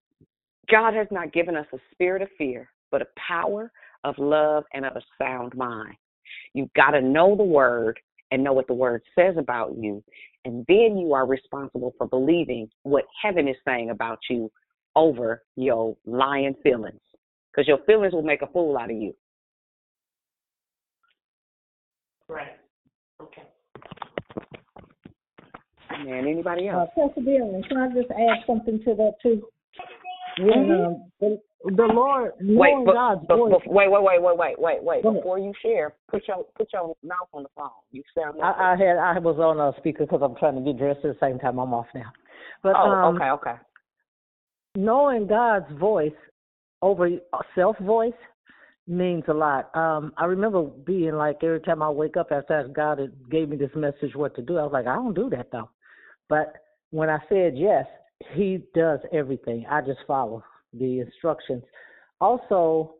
God 0.70 0.94
has 0.94 1.08
not 1.10 1.32
given 1.32 1.54
us 1.54 1.66
a 1.74 1.78
spirit 1.92 2.22
of 2.22 2.28
fear, 2.38 2.70
but 2.90 3.02
a 3.02 3.06
power 3.28 3.70
of 4.04 4.14
love 4.16 4.64
and 4.72 4.86
of 4.86 4.96
a 4.96 5.02
sound 5.18 5.54
mind. 5.54 5.96
You've 6.54 6.72
got 6.74 6.92
to 6.92 7.02
know 7.02 7.36
the 7.36 7.44
word 7.44 8.00
and 8.30 8.42
know 8.42 8.52
what 8.54 8.66
the 8.66 8.74
word 8.74 9.02
says 9.14 9.34
about 9.36 9.76
you. 9.76 10.02
And 10.44 10.64
then 10.68 10.98
you 10.98 11.14
are 11.14 11.26
responsible 11.26 11.94
for 11.96 12.06
believing 12.06 12.68
what 12.82 13.04
heaven 13.22 13.48
is 13.48 13.56
saying 13.66 13.90
about 13.90 14.18
you 14.28 14.50
over 14.94 15.42
your 15.56 15.96
lying 16.04 16.54
feelings. 16.62 17.00
Because 17.50 17.66
your 17.66 17.78
feelings 17.86 18.12
will 18.12 18.22
make 18.22 18.42
a 18.42 18.46
fool 18.48 18.76
out 18.76 18.90
of 18.90 18.96
you. 18.96 19.14
Right. 22.28 22.56
Okay. 23.20 23.42
Man, 26.04 26.26
anybody 26.26 26.68
Uh, 26.68 26.80
else? 26.80 26.90
Pastor 26.96 27.22
Dillon, 27.22 27.62
can 27.68 27.76
I 27.76 27.88
just 27.88 28.10
add 28.10 28.44
something 28.46 28.78
to 28.84 28.94
that 28.94 29.12
too? 29.22 29.46
When 30.40 30.70
um, 30.72 31.10
the, 31.20 31.40
the 31.64 31.88
Lord, 31.94 32.32
Wait, 32.40 32.72
knowing 32.72 32.84
but, 32.84 32.92
God's 32.92 33.24
but, 33.26 33.36
voice, 33.36 33.52
wait, 33.66 33.90
wait, 33.90 34.02
wait, 34.02 34.22
wait, 34.22 34.36
wait, 34.36 34.58
wait, 34.58 34.82
wait. 34.82 35.02
Before 35.02 35.38
you 35.38 35.52
share, 35.62 35.94
put 36.10 36.28
your 36.28 36.44
put 36.56 36.70
your 36.72 36.94
mouth 37.02 37.28
on 37.32 37.44
the 37.44 37.48
phone. 37.56 37.70
You 37.90 38.02
sound 38.16 38.36
like 38.36 38.54
I, 38.54 38.74
I 38.74 38.76
had 38.76 38.98
I 38.98 39.18
was 39.18 39.38
on 39.38 39.58
a 39.58 39.72
speaker 39.78 40.04
because 40.04 40.20
I'm 40.22 40.36
trying 40.36 40.56
to 40.56 40.60
get 40.60 40.78
dressed 40.78 41.04
at 41.04 41.18
the 41.18 41.26
same 41.26 41.38
time. 41.38 41.58
I'm 41.58 41.72
off 41.72 41.86
now, 41.94 42.12
but 42.62 42.74
oh, 42.76 42.90
um, 42.90 43.16
okay, 43.16 43.30
okay. 43.30 43.54
knowing 44.76 45.26
God's 45.26 45.72
voice 45.80 46.12
over 46.82 47.08
self 47.54 47.78
voice 47.78 48.12
means 48.86 49.24
a 49.28 49.32
lot. 49.32 49.74
Um, 49.74 50.12
I 50.18 50.26
remember 50.26 50.64
being 50.64 51.14
like 51.14 51.38
every 51.42 51.60
time 51.60 51.82
I 51.82 51.88
wake 51.88 52.18
up 52.18 52.28
after 52.30 52.68
God 52.74 53.00
gave 53.30 53.48
me 53.48 53.56
this 53.56 53.70
message 53.74 54.14
what 54.14 54.36
to 54.36 54.42
do, 54.42 54.58
I 54.58 54.64
was 54.64 54.72
like, 54.72 54.86
I 54.86 54.96
don't 54.96 55.14
do 55.14 55.30
that 55.30 55.50
though. 55.50 55.70
But 56.28 56.52
when 56.90 57.08
I 57.08 57.20
said 57.30 57.56
yes, 57.56 57.86
He 58.34 58.64
does 58.74 58.98
everything. 59.14 59.64
I 59.70 59.80
just 59.80 60.00
follow 60.06 60.44
the 60.78 61.00
instructions. 61.00 61.62
Also, 62.20 62.94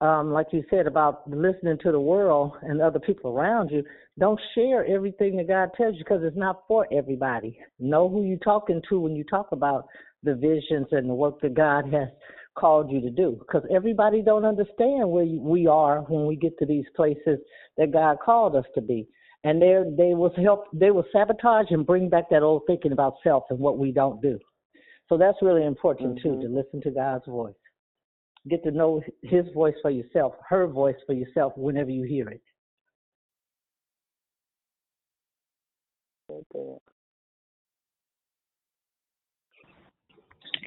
um, 0.00 0.32
like 0.32 0.48
you 0.52 0.64
said 0.70 0.86
about 0.86 1.28
listening 1.30 1.78
to 1.82 1.92
the 1.92 2.00
world 2.00 2.52
and 2.62 2.80
other 2.80 2.98
people 2.98 3.30
around 3.30 3.70
you, 3.70 3.82
don't 4.18 4.40
share 4.54 4.84
everything 4.86 5.36
that 5.36 5.48
God 5.48 5.70
tells 5.76 5.94
you 5.94 6.04
because 6.04 6.22
it's 6.22 6.36
not 6.36 6.62
for 6.68 6.86
everybody. 6.92 7.58
Know 7.78 8.08
who 8.08 8.24
you're 8.24 8.38
talking 8.38 8.82
to 8.88 9.00
when 9.00 9.16
you 9.16 9.24
talk 9.24 9.48
about 9.52 9.86
the 10.22 10.34
visions 10.34 10.88
and 10.90 11.08
the 11.08 11.14
work 11.14 11.40
that 11.40 11.54
God 11.54 11.92
has 11.92 12.08
called 12.56 12.90
you 12.90 13.00
to 13.00 13.10
do 13.10 13.36
because 13.40 13.66
everybody 13.74 14.22
don't 14.22 14.44
understand 14.44 15.08
where 15.08 15.24
we 15.24 15.66
are 15.66 16.00
when 16.02 16.26
we 16.26 16.36
get 16.36 16.56
to 16.58 16.66
these 16.66 16.84
places 16.94 17.38
that 17.76 17.92
God 17.92 18.18
called 18.24 18.56
us 18.56 18.64
to 18.74 18.80
be. 18.80 19.08
And 19.42 19.60
they 19.60 19.82
they 19.96 20.14
will 20.14 20.32
help 20.42 20.66
they 20.72 20.90
will 20.90 21.04
sabotage 21.12 21.66
and 21.70 21.86
bring 21.86 22.08
back 22.08 22.30
that 22.30 22.42
old 22.42 22.62
thinking 22.66 22.92
about 22.92 23.14
self 23.22 23.44
and 23.50 23.58
what 23.58 23.78
we 23.78 23.92
don't 23.92 24.22
do. 24.22 24.38
So 25.08 25.18
that's 25.18 25.38
really 25.42 25.64
important 25.64 26.20
too 26.22 26.40
to 26.40 26.48
listen 26.48 26.80
to 26.82 26.90
God's 26.90 27.26
voice. 27.26 27.54
Get 28.48 28.62
to 28.64 28.70
know 28.70 29.02
his 29.22 29.44
voice 29.54 29.74
for 29.80 29.90
yourself, 29.90 30.34
her 30.48 30.66
voice 30.66 30.96
for 31.06 31.14
yourself 31.14 31.52
whenever 31.56 31.90
you 31.90 32.04
hear 32.04 32.28
it. 32.28 32.42
Good, 36.28 36.44
good. 36.52 36.78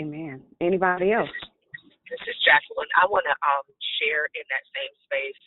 Amen. 0.01 0.41
Anybody 0.61 1.11
else? 1.11 1.29
This 2.09 2.21
is 2.29 2.37
Jacqueline. 2.45 2.87
I 3.01 3.09
want 3.09 3.25
to 3.25 3.35
um, 3.41 3.65
share 3.99 4.29
in 4.37 4.45
that 4.47 4.63
same 4.73 4.93
space. 5.09 5.41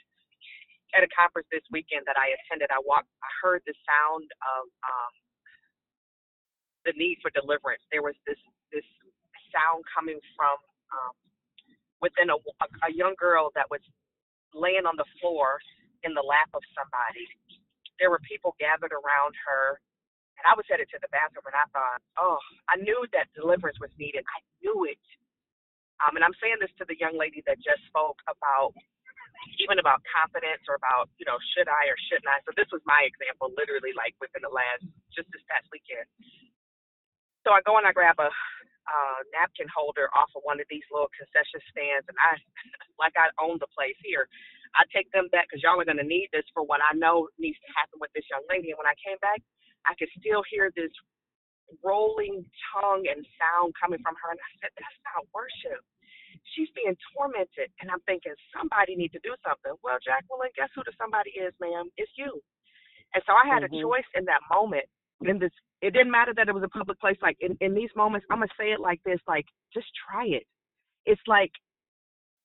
At 0.91 1.07
a 1.07 1.11
conference 1.15 1.47
this 1.55 1.63
weekend 1.71 2.03
that 2.11 2.19
I 2.19 2.35
attended, 2.35 2.67
I 2.75 2.83
walked. 2.83 3.07
I 3.23 3.31
heard 3.39 3.63
the 3.63 3.75
sound 3.87 4.27
of 4.43 4.67
um, 4.83 5.13
the 6.83 6.93
need 6.99 7.23
for 7.23 7.31
deliverance. 7.31 7.79
There 7.95 8.03
was 8.03 8.19
this 8.27 8.39
this 8.73 8.87
sound 9.51 9.83
coming 9.91 10.19
from 10.35 10.57
um, 10.95 11.15
within 12.03 12.31
a, 12.31 12.39
a, 12.87 12.91
young 12.91 13.15
girl 13.19 13.51
that 13.55 13.67
was 13.71 13.83
laying 14.55 14.87
on 14.87 14.97
the 14.97 15.07
floor 15.21 15.59
in 16.03 16.15
the 16.15 16.25
lap 16.25 16.49
of 16.55 16.63
somebody. 16.75 17.27
There 17.99 18.11
were 18.11 18.23
people 18.25 18.57
gathered 18.57 18.95
around 18.95 19.35
her, 19.47 19.79
and 20.41 20.45
I 20.49 20.57
was 20.57 20.65
headed 20.71 20.89
to 20.97 20.99
the 21.03 21.11
bathroom, 21.13 21.45
and 21.47 21.59
I 21.59 21.67
thought, 21.71 22.01
oh, 22.17 22.41
I 22.71 22.81
knew 22.81 23.05
that 23.13 23.29
deliverance 23.37 23.77
was 23.79 23.93
needed. 24.01 24.25
I 24.25 24.41
knew 24.65 24.89
it. 24.89 25.03
Um, 26.01 26.17
and 26.17 26.25
I'm 26.25 26.35
saying 26.41 26.57
this 26.65 26.73
to 26.81 26.89
the 26.89 26.97
young 26.97 27.21
lady 27.21 27.45
that 27.45 27.61
just 27.61 27.85
spoke 27.93 28.17
about 28.25 28.73
even 29.61 29.81
about 29.81 30.05
confidence 30.09 30.65
or 30.69 30.77
about, 30.77 31.09
you 31.17 31.25
know, 31.25 31.37
should 31.57 31.69
I 31.69 31.89
or 31.89 31.97
shouldn't 32.09 32.29
I. 32.29 32.41
So 32.45 32.53
this 32.57 32.69
was 32.73 32.85
my 32.85 33.05
example, 33.09 33.53
literally 33.57 33.93
like 33.97 34.13
within 34.21 34.45
the 34.45 34.53
last 34.53 34.85
just 35.13 35.29
this 35.33 35.45
past 35.49 35.69
weekend. 35.73 36.05
So 37.45 37.57
I 37.57 37.65
go 37.65 37.81
and 37.81 37.89
I 37.89 37.93
grab 37.93 38.21
a 38.21 38.29
uh, 38.89 39.21
napkin 39.35 39.69
holder 39.73 40.09
off 40.17 40.33
of 40.37 40.45
one 40.45 40.61
of 40.61 40.69
these 40.71 40.85
little 40.93 41.11
concession 41.13 41.61
stands, 41.73 42.07
and 42.09 42.17
I, 42.21 42.37
like 43.03 43.17
I 43.19 43.29
own 43.41 43.59
the 43.61 43.71
place 43.73 43.99
here, 44.05 44.29
I 44.77 44.87
take 44.95 45.11
them 45.13 45.29
back 45.35 45.49
because 45.51 45.63
y'all 45.65 45.81
are 45.81 45.89
going 45.89 46.01
to 46.01 46.07
need 46.07 46.31
this 46.33 46.47
for 46.55 46.63
what 46.65 46.81
I 46.85 46.95
know 46.97 47.29
needs 47.41 47.59
to 47.65 47.71
happen 47.77 47.99
with 48.01 48.13
this 48.15 48.27
young 48.31 48.45
lady. 48.49 48.71
And 48.73 48.79
when 48.79 48.89
I 48.91 48.97
came 49.03 49.19
back, 49.21 49.43
I 49.89 49.97
could 49.99 50.11
still 50.21 50.45
hear 50.49 50.71
this 50.77 50.93
rolling 51.83 52.45
tongue 52.75 53.05
and 53.09 53.23
sound 53.39 53.75
coming 53.79 54.01
from 54.03 54.17
her, 54.21 54.31
and 54.35 54.41
I 54.41 54.51
said, 54.63 54.73
"That's 54.79 55.01
not 55.15 55.27
worship." 55.35 55.83
She's 56.57 56.71
being 56.75 56.97
tormented, 57.15 57.71
and 57.81 57.91
I'm 57.91 58.01
thinking 58.07 58.35
somebody 58.55 58.97
need 58.97 59.13
to 59.13 59.23
do 59.23 59.35
something. 59.47 59.75
Well, 59.83 59.99
Jacqueline, 60.05 60.51
guess 60.57 60.71
who 60.75 60.83
the 60.85 60.93
somebody 60.99 61.31
is, 61.37 61.55
ma'am? 61.61 61.91
It's 61.97 62.13
you. 62.17 62.41
And 63.15 63.23
so 63.27 63.33
I 63.35 63.47
had 63.47 63.63
Mhm. 63.63 63.67
a 63.67 63.83
choice 63.83 64.09
in 64.15 64.25
that 64.27 64.43
moment. 64.51 64.87
In 65.23 65.39
this, 65.39 65.53
it 65.83 65.93
didn't 65.93 66.13
matter 66.13 66.33
that 66.37 66.49
it 66.49 66.55
was 66.55 66.65
a 66.65 66.69
public 66.69 67.01
place. 67.01 67.17
Like 67.23 67.37
in 67.41 67.57
in 67.61 67.75
these 67.75 67.91
moments, 67.97 68.27
I'm 68.31 68.39
gonna 68.39 68.49
say 68.59 68.73
it 68.73 68.81
like 68.81 69.01
this: 69.05 69.21
like 69.29 69.47
just 69.75 69.89
try 70.11 70.27
it. 70.27 70.45
It's 71.07 71.23
like 71.29 71.53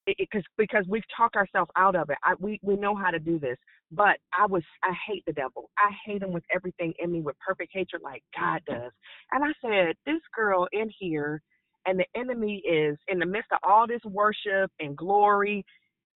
because 0.06 0.44
because 0.58 0.84
we've 0.88 1.04
talked 1.16 1.36
ourselves 1.36 1.70
out 1.76 1.96
of 1.96 2.10
it. 2.10 2.18
I, 2.24 2.34
we 2.40 2.60
we 2.62 2.76
know 2.76 2.94
how 2.96 3.10
to 3.10 3.18
do 3.18 3.38
this, 3.38 3.58
but 3.92 4.18
I 4.38 4.46
was 4.46 4.62
I 4.84 4.92
hate 5.08 5.24
the 5.26 5.32
devil. 5.32 5.70
I 5.78 5.90
hate 6.06 6.22
him 6.22 6.32
with 6.32 6.44
everything 6.54 6.94
in 6.98 7.12
me 7.12 7.22
with 7.22 7.36
perfect 7.46 7.72
hatred, 7.74 8.02
like 8.02 8.22
God 8.38 8.62
does. 8.66 8.92
And 9.32 9.44
I 9.44 9.52
said, 9.62 9.96
this 10.06 10.20
girl 10.36 10.68
in 10.72 10.90
here 10.98 11.42
and 11.86 11.98
the 12.00 12.06
enemy 12.16 12.62
is 12.68 12.98
in 13.08 13.18
the 13.18 13.26
midst 13.26 13.52
of 13.52 13.58
all 13.64 13.86
this 13.88 14.02
worship 14.06 14.70
and 14.80 14.96
glory. 14.96 15.64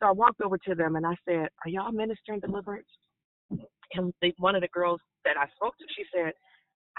So 0.00 0.08
I 0.08 0.12
walked 0.12 0.42
over 0.42 0.58
to 0.58 0.74
them 0.74 0.96
and 0.96 1.06
I 1.06 1.14
said, 1.26 1.48
"Are 1.64 1.70
y'all 1.70 1.92
ministering 1.92 2.40
deliverance?" 2.40 2.88
And 3.94 4.12
one 4.38 4.56
of 4.56 4.62
the 4.62 4.68
girls 4.68 5.00
that 5.24 5.36
I 5.38 5.46
spoke 5.56 5.76
to, 5.78 5.84
she 5.96 6.04
said, 6.14 6.32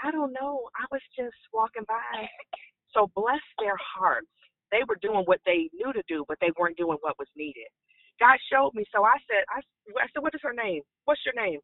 "I 0.02 0.10
don't 0.10 0.32
know. 0.32 0.68
I 0.76 0.86
was 0.92 1.02
just 1.16 1.36
walking 1.52 1.84
by." 1.88 2.28
So 2.92 3.10
bless 3.16 3.42
their 3.58 3.78
hearts. 3.78 4.28
They 4.72 4.82
were 4.88 4.98
doing 5.00 5.24
what 5.26 5.40
they 5.46 5.70
knew 5.72 5.92
to 5.94 6.02
do, 6.08 6.24
but 6.28 6.38
they 6.40 6.50
weren't 6.58 6.76
doing 6.76 6.98
what 7.00 7.18
was 7.18 7.28
needed. 7.36 7.70
God 8.20 8.38
showed 8.52 8.74
me. 8.74 8.84
So 8.94 9.04
I 9.04 9.16
said, 9.30 9.44
I, 9.50 9.60
I 10.00 10.06
said, 10.12 10.22
what 10.22 10.34
is 10.34 10.42
her 10.44 10.54
name? 10.54 10.82
What's 11.06 11.22
your 11.24 11.36
name? 11.36 11.60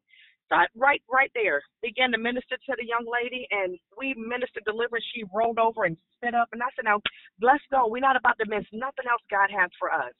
So 0.49 0.55
I, 0.57 0.65
right, 0.75 1.01
right 1.11 1.31
there, 1.35 1.61
began 1.81 2.11
to 2.11 2.19
minister 2.19 2.57
to 2.57 2.73
the 2.77 2.85
young 2.87 3.05
lady, 3.05 3.47
and 3.51 3.77
we 3.97 4.15
ministered 4.17 4.65
deliverance. 4.65 5.05
She 5.15 5.23
rolled 5.33 5.59
over 5.59 5.85
and 5.85 5.97
spit 6.17 6.35
up, 6.35 6.49
and 6.53 6.61
I 6.63 6.67
said, 6.75 6.85
now 6.85 6.99
let's 7.41 7.63
go. 7.71 7.87
We're 7.87 8.03
not 8.03 8.17
about 8.17 8.37
to 8.39 8.49
miss 8.49 8.65
nothing 8.73 9.07
else 9.09 9.23
God 9.31 9.49
has 9.53 9.69
for 9.79 9.93
us. 9.93 10.13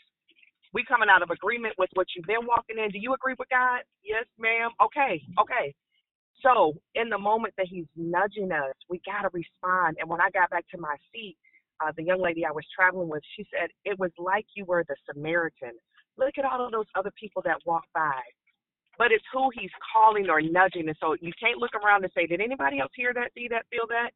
We 0.74 0.86
coming 0.86 1.10
out 1.10 1.24
of 1.24 1.32
agreement 1.32 1.76
with 1.80 1.90
what 1.96 2.08
you've 2.16 2.28
been 2.30 2.46
walking 2.46 2.78
in. 2.78 2.92
Do 2.92 3.00
you 3.00 3.14
agree 3.14 3.36
with 3.40 3.50
God? 3.50 3.82
Yes, 4.04 4.26
ma'am. 4.40 4.72
Okay, 4.84 5.22
okay. 5.42 5.74
So 6.44 6.76
in 6.96 7.10
the 7.10 7.18
moment 7.18 7.54
that 7.58 7.68
He's 7.70 7.86
nudging 7.96 8.52
us, 8.52 8.76
we 8.90 9.02
gotta 9.06 9.30
respond. 9.34 9.98
And 10.00 10.10
when 10.10 10.22
I 10.22 10.30
got 10.32 10.50
back 10.50 10.66
to 10.72 10.78
my 10.80 10.96
seat, 11.14 11.38
uh, 11.84 11.92
the 11.98 12.04
young 12.04 12.22
lady 12.22 12.46
I 12.46 12.52
was 12.52 12.66
traveling 12.76 13.10
with, 13.10 13.24
she 13.36 13.46
said 13.52 13.70
it 13.86 14.00
was 14.00 14.12
like 14.18 14.46
you 14.56 14.66
were 14.66 14.86
the 14.88 14.96
Samaritan. 15.12 15.74
Look 16.18 16.38
at 16.38 16.46
all 16.46 16.66
of 16.66 16.72
those 16.72 16.88
other 16.96 17.12
people 17.20 17.42
that 17.46 17.58
walk 17.66 17.84
by 17.94 18.22
but 19.00 19.12
it's 19.12 19.24
who 19.34 19.50
he's 19.60 19.72
calling 19.96 20.30
or 20.30 20.42
nudging. 20.42 20.88
And 20.90 20.98
so 21.00 21.16
you 21.22 21.32
can't 21.42 21.58
look 21.58 21.74
around 21.74 22.04
and 22.04 22.12
say, 22.14 22.28
"Did 22.28 22.42
anybody 22.42 22.80
else 22.80 22.92
hear 22.96 23.14
that, 23.16 23.34
see 23.34 23.48
that, 23.48 23.66
feel 23.72 23.88
that?" 23.90 24.12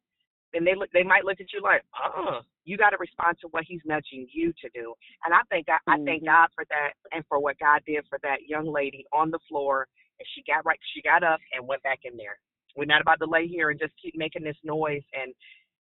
Then 0.52 0.64
they 0.64 0.74
look, 0.76 0.90
they 0.92 1.02
might 1.02 1.24
look 1.24 1.40
at 1.40 1.52
you 1.52 1.62
like, 1.62 1.82
"Uh." 2.02 2.42
You 2.64 2.76
got 2.78 2.90
to 2.90 2.98
respond 2.98 3.36
to 3.42 3.48
what 3.48 3.64
he's 3.66 3.80
nudging 3.86 4.26
you 4.32 4.52
to 4.62 4.68
do. 4.74 4.94
And 5.24 5.34
I 5.34 5.40
think 5.50 5.68
I, 5.68 5.78
I 5.86 5.98
thank 6.04 6.24
God 6.24 6.48
for 6.54 6.64
that 6.70 6.94
and 7.12 7.24
for 7.28 7.38
what 7.40 7.58
God 7.58 7.82
did 7.86 8.04
for 8.08 8.18
that 8.22 8.48
young 8.48 8.66
lady 8.72 9.06
on 9.12 9.30
the 9.30 9.38
floor. 9.48 9.86
And 10.18 10.26
she 10.34 10.42
got 10.46 10.64
right, 10.64 10.78
she 10.94 11.02
got 11.02 11.22
up 11.22 11.40
and 11.54 11.66
went 11.66 11.82
back 11.82 12.00
in 12.04 12.16
there. 12.16 12.38
We're 12.76 12.84
not 12.86 13.00
about 13.02 13.18
to 13.20 13.26
lay 13.26 13.46
here 13.46 13.70
and 13.70 13.78
just 13.78 13.92
keep 14.02 14.14
making 14.16 14.44
this 14.44 14.56
noise 14.64 15.02
and 15.12 15.34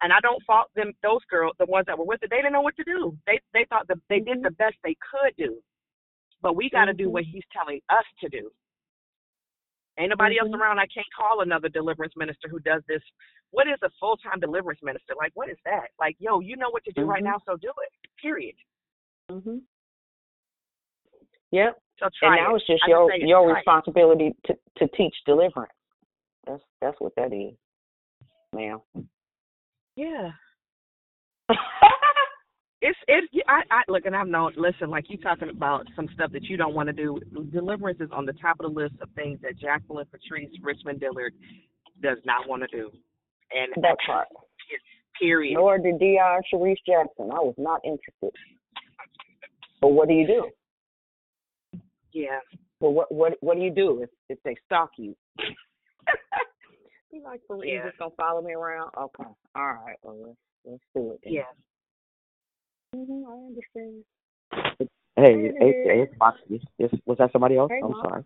and 0.00 0.12
I 0.12 0.20
don't 0.20 0.40
fault 0.44 0.68
them 0.76 0.92
those 1.02 1.24
girls, 1.28 1.54
the 1.58 1.66
ones 1.66 1.86
that 1.86 1.98
were 1.98 2.04
with 2.04 2.22
it, 2.22 2.30
they 2.30 2.36
didn't 2.36 2.52
know 2.52 2.60
what 2.60 2.76
to 2.76 2.84
do. 2.84 3.16
They 3.26 3.40
they 3.52 3.66
thought 3.68 3.88
that 3.88 3.98
they 4.08 4.20
did 4.20 4.42
the 4.42 4.52
best 4.52 4.76
they 4.84 4.96
could 5.10 5.34
do. 5.36 5.58
But 6.40 6.54
we 6.54 6.70
gotta 6.70 6.92
do 6.94 7.10
what 7.10 7.24
he's 7.24 7.42
telling 7.52 7.80
us 7.90 8.04
to 8.20 8.28
do. 8.28 8.50
Ain't 9.98 10.10
nobody 10.10 10.36
Mm-hmm. 10.36 10.54
else 10.54 10.60
around. 10.60 10.78
I 10.78 10.86
can't 10.86 11.06
call 11.16 11.40
another 11.40 11.68
deliverance 11.68 12.14
minister 12.16 12.48
who 12.48 12.60
does 12.60 12.82
this. 12.86 13.02
What 13.50 13.66
is 13.66 13.78
a 13.82 13.90
full 13.98 14.16
time 14.18 14.38
deliverance 14.38 14.80
minister? 14.82 15.14
Like, 15.18 15.32
what 15.34 15.48
is 15.48 15.56
that? 15.64 15.88
Like, 15.98 16.14
yo, 16.20 16.38
you 16.38 16.56
know 16.56 16.70
what 16.70 16.84
to 16.84 16.92
do 16.92 17.02
right 17.02 17.22
Mhm. 17.22 17.24
now, 17.32 17.38
so 17.44 17.56
do 17.56 17.70
it. 17.70 18.10
Period. 18.22 18.54
Mhm. 19.30 19.62
Yep. 21.52 21.78
So 21.98 22.06
And 22.22 22.36
now 22.36 22.54
it. 22.54 22.58
it's 22.58 22.66
just 22.66 22.82
I 22.86 22.90
your 22.90 23.12
it, 23.12 23.22
your 23.22 23.42
try 23.46 23.50
it. 23.52 23.56
responsibility 23.56 24.34
to 24.46 24.54
to 24.78 24.88
teach 24.96 25.14
deliverance. 25.26 25.72
That's 26.46 26.62
that's 26.80 26.96
what 27.00 27.14
that 27.16 27.32
is, 27.32 27.54
ma'am. 28.54 28.80
Yeah. 29.96 30.30
It's 32.80 32.96
it. 33.08 33.24
I, 33.48 33.62
I 33.72 33.82
look, 33.88 34.06
and 34.06 34.14
I've 34.14 34.28
known. 34.28 34.52
Listen, 34.56 34.88
like 34.88 35.06
you 35.08 35.18
talking 35.18 35.48
about 35.48 35.84
some 35.96 36.08
stuff 36.14 36.30
that 36.30 36.44
you 36.44 36.56
don't 36.56 36.74
want 36.76 36.86
to 36.86 36.92
do. 36.92 37.18
Deliverance 37.52 37.98
is 38.00 38.08
on 38.12 38.24
the 38.24 38.34
top 38.34 38.60
of 38.60 38.72
the 38.72 38.80
list 38.80 38.94
of 39.02 39.08
things 39.16 39.40
that 39.42 39.58
Jacqueline 39.58 40.06
Patrice 40.12 40.48
Richmond 40.62 41.00
Dillard 41.00 41.32
does 42.00 42.18
not 42.24 42.48
want 42.48 42.62
to 42.62 42.68
do. 42.68 42.88
And 43.50 43.72
That 43.82 43.96
part. 44.06 44.28
period. 45.20 45.54
Nor 45.54 45.78
did 45.78 45.98
Dionne 45.98 46.40
Sharice 46.54 46.76
Jackson. 46.86 47.32
I 47.32 47.40
was 47.40 47.54
not 47.58 47.80
interested. 47.84 48.30
But 49.80 49.88
what 49.88 50.06
do 50.06 50.14
you 50.14 50.26
do? 50.28 50.48
Yeah. 52.18 52.40
But 52.80 52.90
what 52.90 53.12
what 53.12 53.34
what 53.40 53.56
do 53.56 53.62
you 53.62 53.70
do 53.70 54.02
if 54.02 54.10
if 54.28 54.38
they 54.44 54.56
stalk 54.66 54.90
you? 54.98 55.14
you 57.12 57.22
like 57.22 57.40
for 57.46 57.56
real? 57.56 57.64
You 57.70 57.76
Yeah. 57.76 57.86
just 57.86 57.98
gonna 57.98 58.10
follow 58.16 58.42
me 58.42 58.54
around? 58.54 58.90
Okay. 58.98 59.30
All 59.54 59.66
right. 59.66 59.96
Well, 60.02 60.16
let's 60.20 60.36
let's 60.64 60.82
do 60.96 61.12
it. 61.12 61.20
Then. 61.22 61.32
Yeah. 61.32 61.52
hmm 62.94 63.24
I 63.24 63.32
understand. 63.46 64.04
Hey, 65.16 65.52
hey, 65.60 65.74
hey, 65.84 66.00
it's 66.02 66.14
Fox. 66.18 66.38
Yes, 66.48 66.62
yes, 66.78 66.90
was 67.06 67.18
that 67.18 67.32
somebody 67.32 67.56
else? 67.56 67.70
Hey, 67.72 67.80
I'm 67.82 67.90
Mom. 67.90 68.02
sorry. 68.02 68.22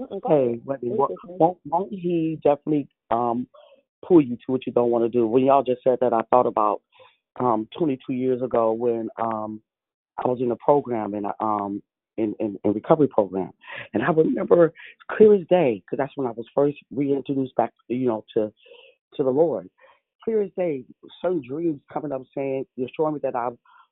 Mm-mm, 0.00 0.20
Hey. 0.26 0.60
Wendy, 0.64 0.88
Who's 0.88 0.98
won't, 0.98 1.12
won't, 1.24 1.58
won't 1.64 1.92
he 1.92 2.38
definitely 2.42 2.88
um 3.10 3.48
pull 4.06 4.20
you 4.20 4.36
to 4.36 4.42
what 4.52 4.66
you 4.66 4.72
don't 4.72 4.90
want 4.90 5.04
to 5.04 5.08
do? 5.08 5.26
When 5.26 5.44
y'all 5.44 5.62
just 5.64 5.82
said 5.84 5.98
that, 6.00 6.12
I 6.12 6.22
thought 6.30 6.46
about 6.46 6.80
um 7.38 7.68
22 7.78 8.12
years 8.12 8.42
ago 8.42 8.72
when 8.72 9.08
um 9.20 9.60
I 10.16 10.28
was 10.28 10.40
in 10.40 10.50
a 10.50 10.56
program 10.56 11.14
and 11.14 11.26
a 11.26 11.44
um 11.44 11.82
in 12.18 12.34
in, 12.38 12.58
in 12.64 12.72
recovery 12.72 13.08
program, 13.08 13.52
and 13.94 14.02
I 14.02 14.10
remember 14.10 14.72
clear 15.10 15.34
as 15.34 15.46
day 15.48 15.82
because 15.84 15.98
that's 15.98 16.16
when 16.16 16.26
I 16.26 16.32
was 16.32 16.46
first 16.54 16.76
reintroduced 16.90 17.54
back, 17.54 17.72
you 17.88 18.06
know, 18.06 18.24
to 18.34 18.52
to 19.14 19.22
the 19.22 19.30
Lord. 19.30 19.70
Clear 20.24 20.42
as 20.42 20.50
day, 20.58 20.84
certain 21.22 21.42
dreams 21.46 21.80
coming 21.92 22.12
up 22.12 22.22
saying, 22.36 22.66
you're 22.76 22.90
showing 22.94 23.14
me 23.14 23.20
that 23.22 23.36
I 23.36 23.48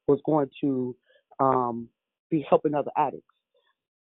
was 0.06 0.20
going 0.26 0.50
to 0.60 0.94
um 1.40 1.88
be 2.30 2.44
helping 2.48 2.74
other 2.74 2.90
addicts. 2.96 3.24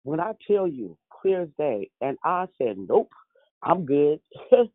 When 0.05 0.21
I 0.21 0.33
tell 0.47 0.69
you, 0.69 0.97
clear 1.11 1.43
as 1.43 1.49
day, 1.59 1.91
and 2.01 2.19
I 2.25 2.47
said, 2.59 2.77
nope, 2.77 3.11
I'm 3.63 3.87
good. 3.87 4.21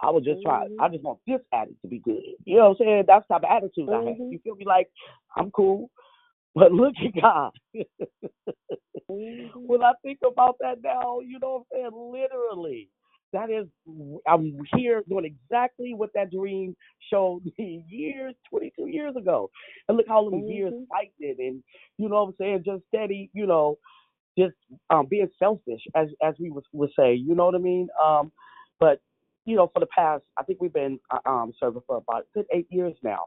I 0.00 0.10
was 0.10 0.24
just 0.24 0.42
trying. 0.42 0.76
I 0.80 0.88
just 0.88 1.02
want 1.02 1.18
this 1.26 1.40
addict 1.52 1.82
to 1.82 1.88
be 1.88 1.98
good. 1.98 2.22
You 2.44 2.56
know 2.58 2.70
what 2.70 2.80
I'm 2.80 2.86
saying? 2.86 3.04
That's 3.08 3.26
the 3.28 3.34
type 3.34 3.42
of 3.42 3.50
attitude 3.50 3.88
I 3.90 4.10
have. 4.10 4.16
You 4.30 4.38
feel 4.44 4.54
me? 4.54 4.64
Like 4.64 4.88
I'm 5.36 5.50
cool, 5.50 5.90
but 6.58 6.72
look 6.72 6.94
at 7.04 7.22
God. 7.22 7.52
when 9.08 9.82
I 9.82 9.92
think 10.02 10.18
about 10.26 10.56
that 10.60 10.76
now, 10.82 11.20
you 11.20 11.38
know 11.40 11.66
what 11.70 11.78
I'm 11.80 11.92
saying? 11.92 12.12
Literally, 12.12 12.90
that 13.32 13.50
is, 13.50 13.66
I'm 14.26 14.58
here 14.76 15.02
doing 15.08 15.24
exactly 15.26 15.94
what 15.94 16.10
that 16.14 16.32
dream 16.32 16.76
showed 17.12 17.42
me 17.58 17.84
years, 17.88 18.34
22 18.50 18.88
years 18.88 19.16
ago. 19.16 19.50
And 19.88 19.96
look 19.98 20.06
how 20.08 20.28
many 20.28 20.42
years 20.54 20.74
fighting 20.90 21.12
it, 21.20 21.38
and 21.38 21.62
you 21.98 22.08
know 22.08 22.24
what 22.24 22.28
I'm 22.30 22.34
saying? 22.40 22.62
Just 22.66 22.84
steady, 22.88 23.30
you 23.34 23.46
know, 23.46 23.78
just 24.38 24.54
um 24.90 25.06
being 25.10 25.28
selfish, 25.38 25.82
as 25.96 26.08
as 26.22 26.34
we 26.40 26.50
would, 26.50 26.64
would 26.72 26.90
say. 26.98 27.14
You 27.14 27.34
know 27.34 27.46
what 27.46 27.56
I 27.56 27.60
mean? 27.60 27.88
Um, 28.04 28.32
but 28.80 29.00
you 29.46 29.56
know, 29.56 29.70
for 29.74 29.80
the 29.80 29.86
past, 29.86 30.24
I 30.38 30.44
think 30.44 30.60
we've 30.62 30.72
been 30.72 31.00
uh, 31.10 31.20
um 31.30 31.52
serving 31.60 31.82
for 31.86 31.98
about 31.98 32.26
good 32.34 32.46
eight 32.54 32.68
years 32.70 32.94
now. 33.04 33.26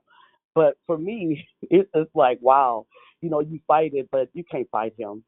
But 0.56 0.78
for 0.88 0.98
me, 0.98 1.48
it's 1.64 2.12
like, 2.16 2.40
wow, 2.41 2.88
you 3.22 3.30
know, 3.30 3.39
you 3.39 3.60
fight 3.68 3.91
it, 3.93 4.10
but 4.11 4.30
you 4.34 4.43
can't 4.49 4.68
fight 4.72 4.93
him. 4.98 5.23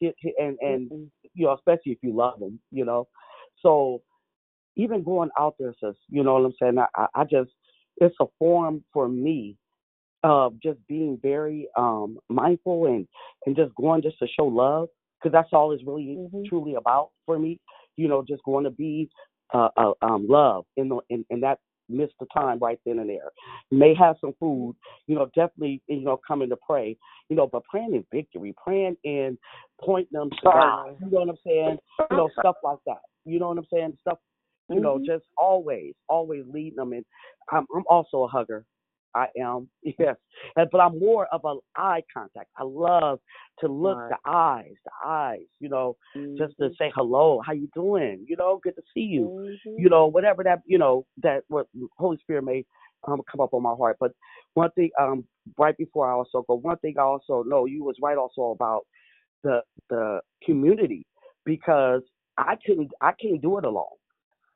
It, 0.00 0.14
and 0.38 0.58
and 0.60 1.10
you 1.34 1.46
know, 1.46 1.54
especially 1.54 1.92
if 1.92 1.98
you 2.02 2.14
love 2.14 2.40
him, 2.40 2.60
you 2.70 2.84
know. 2.84 3.08
So 3.62 4.02
even 4.76 5.02
going 5.02 5.30
out 5.38 5.54
there, 5.58 5.74
sis, 5.82 5.96
you 6.08 6.22
know 6.22 6.34
what 6.34 6.44
I'm 6.44 6.54
saying? 6.60 6.78
I, 6.78 7.06
I 7.14 7.24
just, 7.24 7.50
it's 7.96 8.14
a 8.20 8.26
form 8.38 8.84
for 8.92 9.08
me 9.08 9.56
of 10.22 10.54
just 10.62 10.78
being 10.88 11.18
very 11.22 11.68
um 11.76 12.18
mindful 12.28 12.86
and 12.86 13.06
and 13.44 13.54
just 13.54 13.74
going 13.74 14.02
just 14.02 14.18
to 14.18 14.26
show 14.26 14.46
love 14.46 14.88
because 15.18 15.32
that's 15.32 15.52
all 15.52 15.72
it's 15.72 15.84
really 15.86 16.18
truly 16.48 16.74
about 16.74 17.10
for 17.26 17.38
me. 17.38 17.60
You 17.96 18.08
know, 18.08 18.24
just 18.26 18.42
going 18.44 18.64
to 18.64 18.70
be 18.70 19.08
uh, 19.54 19.68
uh 19.76 19.92
um 20.02 20.26
love 20.28 20.64
in 20.76 20.88
the 20.88 20.98
in, 21.10 21.24
in 21.30 21.40
that 21.40 21.58
midst 21.88 22.16
the 22.20 22.26
time 22.34 22.58
right 22.58 22.78
then 22.84 22.98
and 22.98 23.10
there. 23.10 23.30
May 23.70 23.94
have 23.94 24.16
some 24.20 24.34
food, 24.38 24.76
you 25.06 25.14
know, 25.14 25.26
definitely 25.34 25.82
you 25.86 26.00
know 26.00 26.20
coming 26.26 26.48
to 26.50 26.56
pray, 26.56 26.96
you 27.28 27.36
know, 27.36 27.46
but 27.46 27.64
praying 27.64 27.94
in 27.94 28.04
victory, 28.12 28.54
praying 28.62 28.96
in 29.04 29.38
pointing 29.80 30.18
them 30.18 30.30
to 30.30 30.36
God. 30.44 30.96
You 31.00 31.10
know 31.10 31.20
what 31.20 31.28
I'm 31.30 31.36
saying? 31.44 31.78
You 32.10 32.16
know, 32.16 32.30
stuff 32.38 32.56
like 32.62 32.78
that. 32.86 33.00
You 33.24 33.38
know 33.38 33.48
what 33.48 33.58
I'm 33.58 33.66
saying? 33.72 33.96
Stuff 34.00 34.18
you 34.68 34.80
know, 34.80 34.96
mm-hmm. 34.96 35.04
just 35.06 35.24
always, 35.36 35.94
always 36.08 36.44
leading 36.52 36.76
them. 36.76 36.92
And 36.92 37.04
I'm, 37.52 37.66
I'm 37.74 37.84
also 37.88 38.24
a 38.24 38.28
hugger. 38.28 38.64
I 39.16 39.26
am, 39.40 39.68
yes, 39.82 40.16
And- 40.56 40.68
but 40.70 40.80
I'm 40.80 40.98
more 40.98 41.26
of 41.32 41.40
an 41.44 41.58
eye 41.76 42.02
contact. 42.12 42.50
I 42.56 42.64
love 42.64 43.18
to 43.60 43.68
look 43.68 43.98
Right. 43.98 44.10
the 44.10 44.30
eyes, 44.30 44.74
the 44.84 45.08
eyes, 45.08 45.46
you 45.60 45.68
know, 45.70 45.96
just 46.38 46.54
to 46.58 46.70
say 46.78 46.92
hello, 46.94 47.40
how 47.46 47.52
you 47.54 47.68
doing? 47.74 48.24
You 48.28 48.36
know, 48.36 48.60
good 48.62 48.76
to 48.76 48.82
see 48.92 49.00
you. 49.16 49.24
You 49.82 49.88
know, 49.88 50.06
whatever 50.06 50.42
that, 50.44 50.60
you 50.66 50.78
know, 50.78 51.06
that 51.22 51.44
what 51.48 51.66
Holy 51.98 52.18
Spirit 52.18 52.44
may 52.44 52.64
um, 53.08 53.22
come 53.30 53.40
up 53.40 53.54
on 53.54 53.62
my 53.62 53.74
heart. 53.74 53.96
But 53.98 54.12
one 54.54 54.70
thing, 54.72 54.90
um, 55.00 55.24
right 55.58 55.76
before 55.76 56.10
I 56.10 56.14
also 56.14 56.44
go, 56.46 56.54
one 56.56 56.78
thing 56.78 56.94
I 56.98 57.02
also 57.02 57.42
know 57.46 57.64
you 57.66 57.82
was 57.84 57.96
right 58.02 58.18
also 58.18 58.50
about 58.50 58.82
the 59.44 59.62
the 59.90 60.20
community 60.44 61.06
because 61.44 62.02
I 62.36 62.56
couldn't 62.66 62.90
I 63.00 63.12
can't 63.12 63.40
do 63.40 63.58
it 63.58 63.64
alone. 63.64 63.96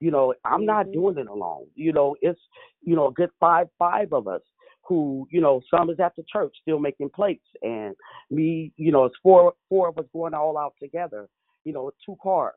You 0.01 0.11
know, 0.11 0.35
I'm 0.45 0.65
not 0.65 0.87
mm-hmm. 0.87 0.93
doing 0.93 1.19
it 1.19 1.29
alone. 1.29 1.67
You 1.75 1.93
know, 1.93 2.17
it's 2.21 2.41
you 2.83 2.97
know 2.97 3.09
a 3.09 3.13
good 3.13 3.31
five 3.39 3.69
five 3.79 4.13
of 4.13 4.27
us 4.29 4.43
who 4.87 5.29
you 5.31 5.41
know 5.41 5.61
some 5.71 5.91
is 5.91 6.01
at 6.01 6.17
the 6.17 6.25
church 6.31 6.55
still 6.63 6.79
making 6.79 7.11
plates, 7.11 7.47
and 7.63 7.95
me 8.31 8.73
you 8.77 8.93
know 8.93 9.05
it's 9.05 9.17
four 9.23 9.53
four 9.69 9.89
of 9.89 9.99
us 9.99 10.07
going 10.13 10.35
all 10.35 10.59
out 10.59 10.75
together. 10.83 11.29
You 11.65 11.73
know, 11.73 11.91
two 12.05 12.17
cars. 12.23 12.55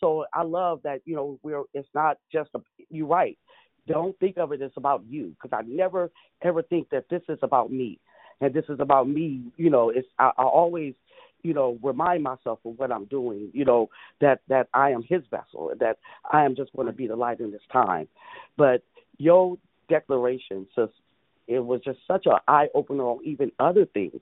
So 0.00 0.24
I 0.32 0.42
love 0.42 0.80
that 0.84 1.00
you 1.04 1.14
know 1.14 1.38
we're 1.42 1.64
it's 1.74 1.88
not 1.94 2.16
just 2.32 2.50
a 2.54 2.60
you're 2.88 3.06
right. 3.06 3.38
don't 3.86 4.18
think 4.18 4.38
of 4.38 4.52
it 4.52 4.62
as 4.62 4.70
about 4.76 5.02
you 5.08 5.34
because 5.40 5.56
I 5.56 5.66
never 5.68 6.10
ever 6.42 6.62
think 6.62 6.88
that 6.90 7.04
this 7.10 7.22
is 7.28 7.38
about 7.42 7.70
me 7.70 8.00
and 8.40 8.54
this 8.54 8.64
is 8.68 8.80
about 8.80 9.08
me. 9.08 9.42
You 9.56 9.70
know, 9.70 9.90
it's 9.90 10.08
I, 10.18 10.30
I 10.38 10.44
always 10.44 10.94
you 11.42 11.54
know 11.54 11.78
remind 11.82 12.22
myself 12.22 12.60
of 12.64 12.78
what 12.78 12.92
I'm 12.92 13.06
doing. 13.06 13.50
You 13.52 13.64
know 13.64 13.90
that 14.20 14.40
that 14.48 14.68
I 14.74 14.90
am 14.90 15.02
His 15.02 15.22
vessel 15.30 15.72
that 15.78 15.98
I 16.30 16.44
am 16.44 16.56
just 16.56 16.72
going 16.74 16.86
to 16.86 16.92
be 16.92 17.06
the 17.06 17.16
light 17.16 17.40
in 17.40 17.50
this 17.50 17.62
time. 17.72 18.08
But 18.56 18.82
your 19.18 19.56
declaration, 19.88 20.66
sis, 20.74 20.88
it 21.46 21.60
was 21.60 21.80
just 21.84 21.98
such 22.06 22.26
an 22.26 22.38
eye 22.46 22.68
opener 22.74 23.04
on 23.04 23.24
even 23.24 23.50
other 23.58 23.86
things 23.86 24.20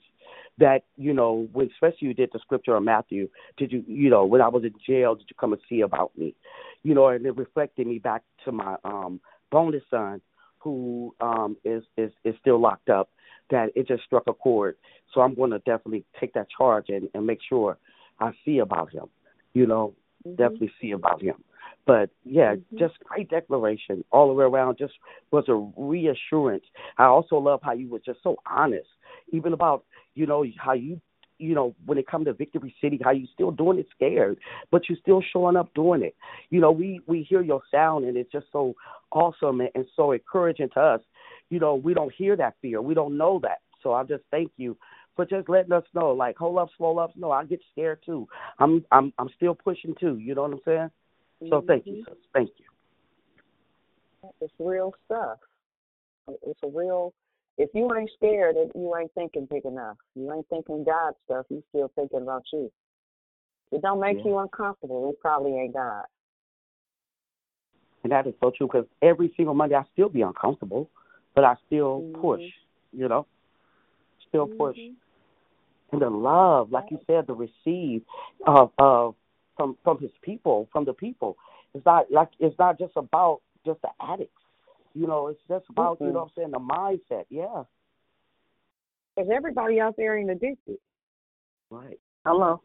that 0.58 0.84
you 0.96 1.12
know 1.12 1.48
when 1.52 1.68
especially 1.70 2.08
you 2.08 2.14
did 2.14 2.30
the 2.32 2.38
scripture 2.38 2.76
on 2.76 2.84
Matthew. 2.84 3.28
Did 3.56 3.72
you 3.72 3.84
you 3.86 4.10
know 4.10 4.24
when 4.24 4.40
I 4.40 4.48
was 4.48 4.64
in 4.64 4.74
jail? 4.86 5.14
Did 5.14 5.26
you 5.28 5.36
come 5.38 5.52
and 5.52 5.62
see 5.68 5.80
about 5.80 6.16
me? 6.16 6.34
You 6.82 6.94
know, 6.94 7.08
and 7.08 7.26
it 7.26 7.36
reflected 7.36 7.86
me 7.86 7.98
back 7.98 8.22
to 8.44 8.52
my 8.52 8.76
um 8.84 9.20
bonus 9.50 9.82
son 9.90 10.20
who 10.58 11.14
um 11.20 11.56
is 11.64 11.82
is 11.96 12.10
is 12.24 12.34
still 12.40 12.60
locked 12.60 12.88
up 12.88 13.10
that 13.50 13.68
it 13.74 13.88
just 13.88 14.02
struck 14.04 14.24
a 14.26 14.32
chord 14.32 14.76
so 15.12 15.20
i'm 15.20 15.34
going 15.34 15.50
to 15.50 15.58
definitely 15.60 16.04
take 16.18 16.32
that 16.34 16.46
charge 16.56 16.86
and 16.88 17.08
and 17.14 17.26
make 17.26 17.40
sure 17.48 17.78
i 18.20 18.30
see 18.44 18.58
about 18.58 18.92
him 18.92 19.06
you 19.54 19.66
know 19.66 19.94
mm-hmm. 20.26 20.36
definitely 20.36 20.72
see 20.80 20.92
about 20.92 21.22
him 21.22 21.36
but 21.86 22.10
yeah 22.24 22.54
mm-hmm. 22.54 22.78
just 22.78 22.94
great 23.04 23.28
declaration 23.30 24.04
all 24.10 24.28
the 24.28 24.34
way 24.34 24.44
around 24.44 24.76
just 24.78 24.94
was 25.30 25.44
a 25.48 25.80
reassurance 25.80 26.64
i 26.98 27.04
also 27.04 27.36
love 27.36 27.60
how 27.62 27.72
you 27.72 27.88
were 27.88 28.00
just 28.00 28.22
so 28.22 28.36
honest 28.46 28.88
even 29.32 29.52
about 29.52 29.84
you 30.14 30.26
know 30.26 30.44
how 30.58 30.72
you 30.72 31.00
you 31.38 31.54
know, 31.54 31.74
when 31.84 31.98
it 31.98 32.06
comes 32.06 32.26
to 32.26 32.32
Victory 32.32 32.74
City, 32.80 32.98
how 33.02 33.10
you 33.10 33.26
still 33.32 33.50
doing 33.50 33.78
it 33.78 33.86
scared, 33.94 34.38
but 34.70 34.88
you're 34.88 34.98
still 35.00 35.22
showing 35.32 35.56
up 35.56 35.72
doing 35.74 36.02
it. 36.02 36.16
You 36.50 36.60
know, 36.60 36.70
we 36.70 37.00
we 37.06 37.22
hear 37.22 37.42
your 37.42 37.62
sound 37.70 38.04
and 38.04 38.16
it's 38.16 38.32
just 38.32 38.46
so 38.52 38.74
awesome 39.12 39.60
and, 39.60 39.70
and 39.74 39.86
so 39.94 40.12
encouraging 40.12 40.70
to 40.74 40.80
us. 40.80 41.00
You 41.50 41.60
know, 41.60 41.74
we 41.74 41.94
don't 41.94 42.12
hear 42.12 42.36
that 42.36 42.54
fear. 42.60 42.80
We 42.82 42.94
don't 42.94 43.16
know 43.16 43.40
that. 43.42 43.58
So 43.82 43.92
I 43.92 44.04
just 44.04 44.24
thank 44.30 44.50
you 44.56 44.76
for 45.14 45.24
just 45.24 45.48
letting 45.48 45.72
us 45.72 45.84
know, 45.94 46.12
like, 46.12 46.36
hold 46.36 46.58
up, 46.58 46.68
slow 46.76 46.98
up. 46.98 47.12
No, 47.16 47.30
I 47.30 47.44
get 47.44 47.60
scared 47.72 48.00
too. 48.04 48.28
I'm 48.58 48.84
I'm 48.90 49.12
I'm 49.18 49.30
still 49.36 49.54
pushing 49.54 49.94
too. 49.98 50.18
You 50.18 50.34
know 50.34 50.42
what 50.42 50.52
I'm 50.52 50.60
saying? 50.64 50.90
Mm-hmm. 51.42 51.48
So 51.50 51.64
thank 51.66 51.86
you, 51.86 52.04
sis. 52.06 52.16
Thank 52.32 52.50
you. 52.56 52.64
It's 54.40 54.52
real 54.58 54.92
stuff. 55.06 55.38
It's 56.42 56.60
a 56.64 56.68
real 56.68 57.14
if 57.58 57.70
you 57.72 57.90
ain't 57.96 58.10
scared, 58.16 58.56
you 58.74 58.96
ain't 58.96 59.12
thinking 59.14 59.46
big 59.50 59.64
enough. 59.64 59.96
You 60.14 60.32
ain't 60.32 60.46
thinking 60.48 60.84
God 60.84 61.14
stuff. 61.24 61.46
You 61.48 61.62
still 61.70 61.90
thinking 61.96 62.22
about 62.22 62.44
you. 62.52 62.70
It 63.72 63.82
don't 63.82 64.00
make 64.00 64.18
yeah. 64.18 64.24
you 64.24 64.38
uncomfortable. 64.38 65.10
It 65.10 65.20
probably 65.20 65.52
ain't 65.56 65.72
God. 65.72 66.04
And 68.02 68.12
that 68.12 68.26
is 68.26 68.34
so 68.40 68.52
true 68.56 68.68
because 68.68 68.86
every 69.02 69.32
single 69.36 69.54
Monday 69.54 69.74
I 69.74 69.82
still 69.92 70.08
be 70.08 70.22
uncomfortable, 70.22 70.90
but 71.36 71.44
I 71.44 71.54
still 71.66 72.00
mm-hmm. 72.00 72.20
push. 72.20 72.42
You 72.92 73.08
know, 73.08 73.26
still 74.28 74.48
mm-hmm. 74.48 74.58
push. 74.58 74.78
And 75.92 76.02
the 76.02 76.10
love, 76.10 76.72
like 76.72 76.86
you 76.90 76.98
said, 77.06 77.28
the 77.28 77.34
receive 77.34 78.02
of 78.44 78.72
of 78.78 79.14
from 79.56 79.76
from 79.84 80.00
His 80.00 80.10
people, 80.22 80.68
from 80.72 80.84
the 80.84 80.92
people. 80.92 81.36
It's 81.74 81.86
not 81.86 82.10
like 82.10 82.30
it's 82.40 82.58
not 82.58 82.78
just 82.78 82.94
about 82.96 83.42
just 83.64 83.80
the 83.82 83.90
addicts 84.00 84.32
you 84.96 85.06
know, 85.06 85.28
it's 85.28 85.40
just 85.46 85.66
about, 85.68 85.96
mm-hmm. 85.96 86.06
you 86.06 86.12
know 86.12 86.20
what 86.20 86.30
I'm 86.36 86.50
saying, 86.50 86.50
the 86.52 86.58
mindset. 86.58 87.26
Yeah. 87.28 87.64
Because 89.14 89.30
everybody 89.34 89.78
out 89.78 89.94
there 89.96 90.18
ain't 90.18 90.30
addicted. 90.30 90.78
Right. 91.70 92.00
Hello. 92.24 92.62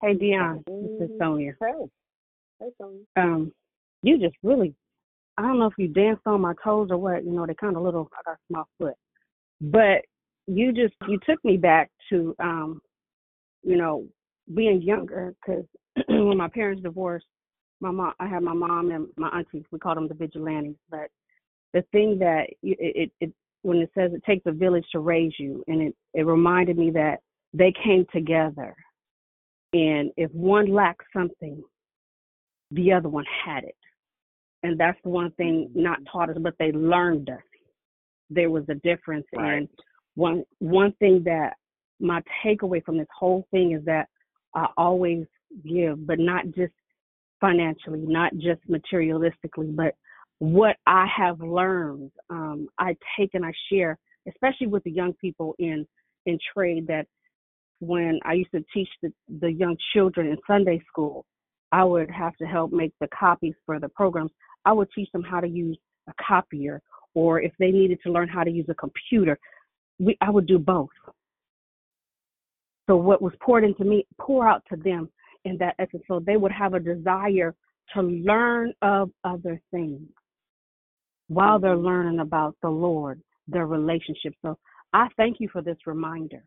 Hey, 0.00 0.14
Dionne. 0.14 0.64
Mm-hmm. 0.64 0.82
This 0.82 1.02
is 1.02 1.10
mm-hmm. 1.10 1.18
Sonia. 1.20 1.52
Hey. 1.60 1.90
Hey, 2.60 2.68
Sonia. 2.80 3.00
Um, 3.16 3.52
you 4.02 4.18
just 4.18 4.36
really, 4.44 4.72
I 5.38 5.42
don't 5.42 5.58
know 5.60 5.66
if 5.66 5.74
you 5.78 5.88
danced 5.88 6.22
on 6.26 6.40
my 6.40 6.52
toes 6.62 6.88
or 6.90 6.98
what. 6.98 7.24
You 7.24 7.30
know, 7.30 7.46
they're 7.46 7.54
kind 7.54 7.76
of 7.76 7.82
little, 7.82 8.10
I 8.12 8.22
got 8.28 8.34
a 8.34 8.38
small 8.48 8.68
foot. 8.76 8.94
But 9.60 10.02
you 10.48 10.72
just, 10.72 10.94
you 11.08 11.18
took 11.24 11.42
me 11.44 11.56
back 11.56 11.90
to, 12.10 12.34
um, 12.40 12.80
you 13.62 13.76
know, 13.76 14.06
being 14.54 14.82
younger 14.82 15.34
because 15.40 15.64
when 16.08 16.36
my 16.36 16.48
parents 16.48 16.82
divorced, 16.82 17.26
my 17.80 17.92
mom, 17.92 18.14
I 18.18 18.26
had 18.26 18.42
my 18.42 18.52
mom 18.52 18.90
and 18.90 19.06
my 19.16 19.28
aunties. 19.28 19.62
We 19.70 19.78
called 19.78 19.96
them 19.96 20.08
the 20.08 20.14
vigilantes, 20.14 20.76
but 20.90 21.08
the 21.72 21.82
thing 21.92 22.18
that 22.18 22.46
it, 22.62 22.76
it, 22.80 23.12
it 23.20 23.32
when 23.62 23.78
it 23.78 23.90
says 23.94 24.10
it 24.12 24.24
takes 24.24 24.46
a 24.46 24.52
village 24.52 24.86
to 24.92 25.00
raise 25.00 25.32
you, 25.38 25.62
and 25.68 25.82
it 25.82 25.94
it 26.14 26.26
reminded 26.26 26.76
me 26.76 26.90
that 26.92 27.20
they 27.52 27.72
came 27.84 28.04
together, 28.12 28.74
and 29.72 30.10
if 30.16 30.30
one 30.32 30.72
lacked 30.72 31.04
something, 31.12 31.62
the 32.72 32.92
other 32.92 33.08
one 33.08 33.26
had 33.44 33.64
it, 33.64 33.76
and 34.62 34.78
that's 34.78 34.98
the 35.02 35.10
one 35.10 35.30
thing 35.32 35.70
not 35.74 35.98
taught 36.10 36.30
us, 36.30 36.36
but 36.40 36.54
they 36.58 36.72
learned 36.72 37.30
us. 37.30 37.42
There 38.30 38.50
was 38.50 38.64
a 38.68 38.74
difference, 38.74 39.26
right. 39.34 39.58
and 39.58 39.68
one 40.14 40.44
one 40.58 40.92
thing 40.98 41.22
that 41.24 41.54
my 42.00 42.22
takeaway 42.44 42.84
from 42.84 42.98
this 42.98 43.08
whole 43.16 43.46
thing 43.50 43.72
is 43.72 43.84
that 43.84 44.08
I 44.54 44.66
always 44.76 45.24
give, 45.64 46.06
but 46.06 46.18
not 46.18 46.44
just 46.46 46.72
financially, 47.40 48.04
not 48.06 48.32
just 48.34 48.60
materialistically, 48.68 49.74
but 49.74 49.94
what 50.38 50.76
I 50.86 51.06
have 51.16 51.40
learned, 51.40 52.10
um, 52.30 52.68
I 52.78 52.96
take 53.18 53.30
and 53.34 53.44
I 53.44 53.52
share, 53.70 53.98
especially 54.28 54.68
with 54.68 54.84
the 54.84 54.90
young 54.90 55.12
people 55.14 55.54
in 55.58 55.86
in 56.26 56.38
trade. 56.54 56.86
That 56.86 57.06
when 57.80 58.20
I 58.24 58.34
used 58.34 58.52
to 58.52 58.64
teach 58.74 58.88
the, 59.02 59.12
the 59.40 59.52
young 59.52 59.76
children 59.92 60.28
in 60.28 60.36
Sunday 60.46 60.82
school, 60.88 61.24
I 61.72 61.84
would 61.84 62.10
have 62.10 62.36
to 62.36 62.46
help 62.46 62.72
make 62.72 62.92
the 63.00 63.08
copies 63.08 63.54
for 63.66 63.78
the 63.78 63.88
programs. 63.88 64.30
I 64.68 64.72
would 64.72 64.88
teach 64.94 65.10
them 65.12 65.22
how 65.22 65.40
to 65.40 65.48
use 65.48 65.78
a 66.08 66.12
copier, 66.22 66.82
or 67.14 67.40
if 67.40 67.52
they 67.58 67.70
needed 67.70 68.00
to 68.02 68.12
learn 68.12 68.28
how 68.28 68.44
to 68.44 68.50
use 68.50 68.66
a 68.68 68.74
computer, 68.74 69.38
we 69.98 70.18
I 70.20 70.28
would 70.28 70.46
do 70.46 70.58
both. 70.58 70.90
So 72.86 72.96
what 72.96 73.22
was 73.22 73.32
poured 73.40 73.64
into 73.64 73.84
me, 73.84 74.06
pour 74.20 74.46
out 74.46 74.62
to 74.70 74.76
them 74.76 75.08
in 75.46 75.56
that 75.56 75.74
essence, 75.78 76.02
so 76.06 76.20
they 76.20 76.36
would 76.36 76.52
have 76.52 76.74
a 76.74 76.80
desire 76.80 77.54
to 77.94 78.02
learn 78.02 78.74
of 78.82 79.10
other 79.24 79.58
things 79.70 80.06
while 81.28 81.58
they're 81.58 81.74
learning 81.74 82.20
about 82.20 82.54
the 82.60 82.68
Lord, 82.68 83.22
their 83.46 83.66
relationship. 83.66 84.34
So 84.42 84.58
I 84.92 85.08
thank 85.16 85.40
you 85.40 85.48
for 85.50 85.62
this 85.62 85.78
reminder 85.86 86.44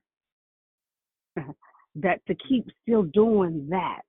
that 1.95 2.23
to 2.27 2.35
keep 2.47 2.67
still 2.83 3.03
doing 3.03 3.65
that, 3.71 4.01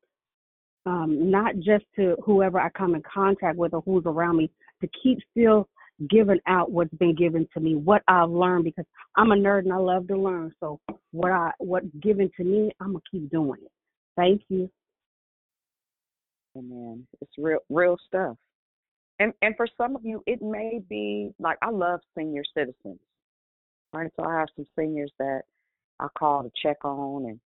um, 0.86 1.30
not 1.30 1.56
just 1.56 1.84
to 1.96 2.16
whoever 2.24 2.60
I 2.60 2.68
come 2.70 2.94
in 2.94 3.02
contact 3.02 3.56
with 3.56 3.74
or 3.74 3.82
who's 3.82 4.04
around 4.06 4.36
me, 4.36 4.50
to 4.80 4.88
keep 5.02 5.18
still 5.30 5.68
giving 6.08 6.40
out 6.46 6.70
what's 6.70 6.92
been 6.94 7.14
given 7.14 7.46
to 7.54 7.60
me, 7.60 7.76
what 7.76 8.02
I've 8.08 8.30
learned, 8.30 8.64
because 8.64 8.84
I'm 9.16 9.32
a 9.32 9.36
nerd 9.36 9.60
and 9.60 9.72
I 9.72 9.76
love 9.76 10.08
to 10.08 10.16
learn. 10.16 10.52
So 10.58 10.80
what 11.12 11.30
I 11.30 11.52
what's 11.58 11.86
given 12.00 12.30
to 12.36 12.44
me, 12.44 12.72
I'm 12.80 12.88
gonna 12.88 13.00
keep 13.10 13.30
doing 13.30 13.60
it. 13.62 13.70
Thank 14.16 14.42
you. 14.48 14.70
Amen. 16.56 17.06
It's 17.20 17.32
real 17.38 17.60
real 17.68 17.96
stuff. 18.06 18.36
And 19.20 19.32
and 19.42 19.56
for 19.56 19.68
some 19.76 19.94
of 19.94 20.04
you, 20.04 20.22
it 20.26 20.42
may 20.42 20.80
be 20.88 21.32
like 21.38 21.58
I 21.62 21.70
love 21.70 22.00
senior 22.16 22.42
citizens, 22.56 22.98
right? 23.92 24.10
So 24.16 24.24
I 24.24 24.38
have 24.40 24.48
some 24.56 24.66
seniors 24.76 25.12
that 25.18 25.42
I 26.00 26.08
call 26.18 26.42
to 26.42 26.50
check 26.60 26.84
on 26.84 27.26
and 27.26 27.40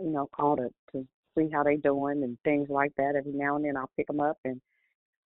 you 0.00 0.12
know 0.12 0.28
call 0.34 0.56
to 0.56 0.70
to 0.92 1.06
see 1.36 1.48
how 1.52 1.62
they're 1.62 1.76
doing 1.76 2.22
and 2.22 2.38
things 2.44 2.68
like 2.68 2.92
that. 2.96 3.14
Every 3.16 3.32
now 3.32 3.56
and 3.56 3.64
then 3.64 3.76
I'll 3.76 3.90
pick 3.96 4.06
them 4.06 4.20
up 4.20 4.38
and 4.44 4.60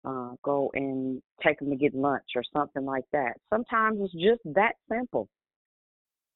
uh, 0.05 0.31
go 0.43 0.70
and 0.74 1.23
take 1.45 1.59
them 1.59 1.70
to 1.70 1.77
get 1.77 1.95
lunch 1.95 2.24
or 2.35 2.43
something 2.53 2.85
like 2.85 3.05
that. 3.12 3.35
Sometimes 3.51 3.99
it's 4.01 4.12
just 4.15 4.41
that 4.55 4.74
simple, 4.91 5.29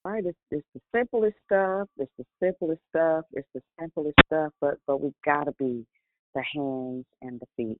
right? 0.04 0.24
It's, 0.24 0.38
it's 0.50 0.66
the 0.74 0.80
simplest 0.94 1.36
stuff. 1.46 1.88
It's 1.98 2.12
the 2.18 2.24
simplest 2.42 2.80
stuff. 2.90 3.24
It's 3.32 3.48
the 3.54 3.62
simplest 3.80 4.16
stuff. 4.26 4.52
But 4.60 4.74
but 4.86 5.00
we've 5.00 5.12
got 5.24 5.44
to 5.44 5.52
be 5.58 5.84
the 6.34 6.42
hands 6.54 7.04
and 7.22 7.40
the 7.40 7.46
feet 7.56 7.78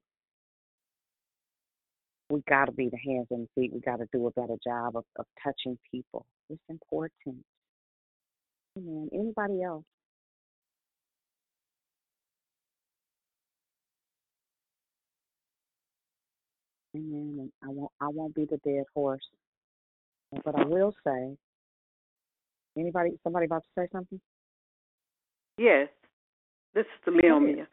we 2.29 2.41
got 2.49 2.65
to 2.65 2.71
be 2.71 2.89
the 2.89 2.97
hands 2.97 3.27
and 3.31 3.47
feet. 3.55 3.71
We 3.73 3.79
got 3.79 3.97
to 3.97 4.07
do 4.11 4.27
a 4.27 4.31
better 4.31 4.55
job 4.63 4.97
of, 4.97 5.05
of 5.17 5.25
touching 5.43 5.77
people. 5.91 6.25
It's 6.49 6.61
important. 6.69 7.37
Amen. 8.77 9.09
Anybody 9.13 9.63
else? 9.63 9.85
Amen. 16.97 17.37
And 17.39 17.51
I 17.63 17.67
won't. 17.69 17.91
I 18.01 18.07
won't 18.07 18.35
be 18.35 18.45
the 18.45 18.57
dead 18.57 18.85
horse, 18.93 19.25
but 20.43 20.55
I 20.57 20.65
will 20.65 20.93
say. 21.05 21.37
Anybody? 22.77 23.11
Somebody 23.23 23.45
about 23.45 23.63
to 23.63 23.81
say 23.81 23.87
something? 23.91 24.19
Yes. 25.57 25.87
This 26.73 26.85
is 26.85 27.05
the 27.05 27.11
Leomia. 27.11 27.65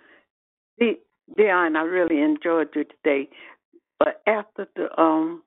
Dionne, 1.38 1.76
I 1.76 1.82
really 1.82 2.20
enjoyed 2.20 2.68
you 2.74 2.84
today. 2.84 3.28
But 3.98 4.22
after 4.26 4.66
the 4.76 4.88
um 5.00 5.42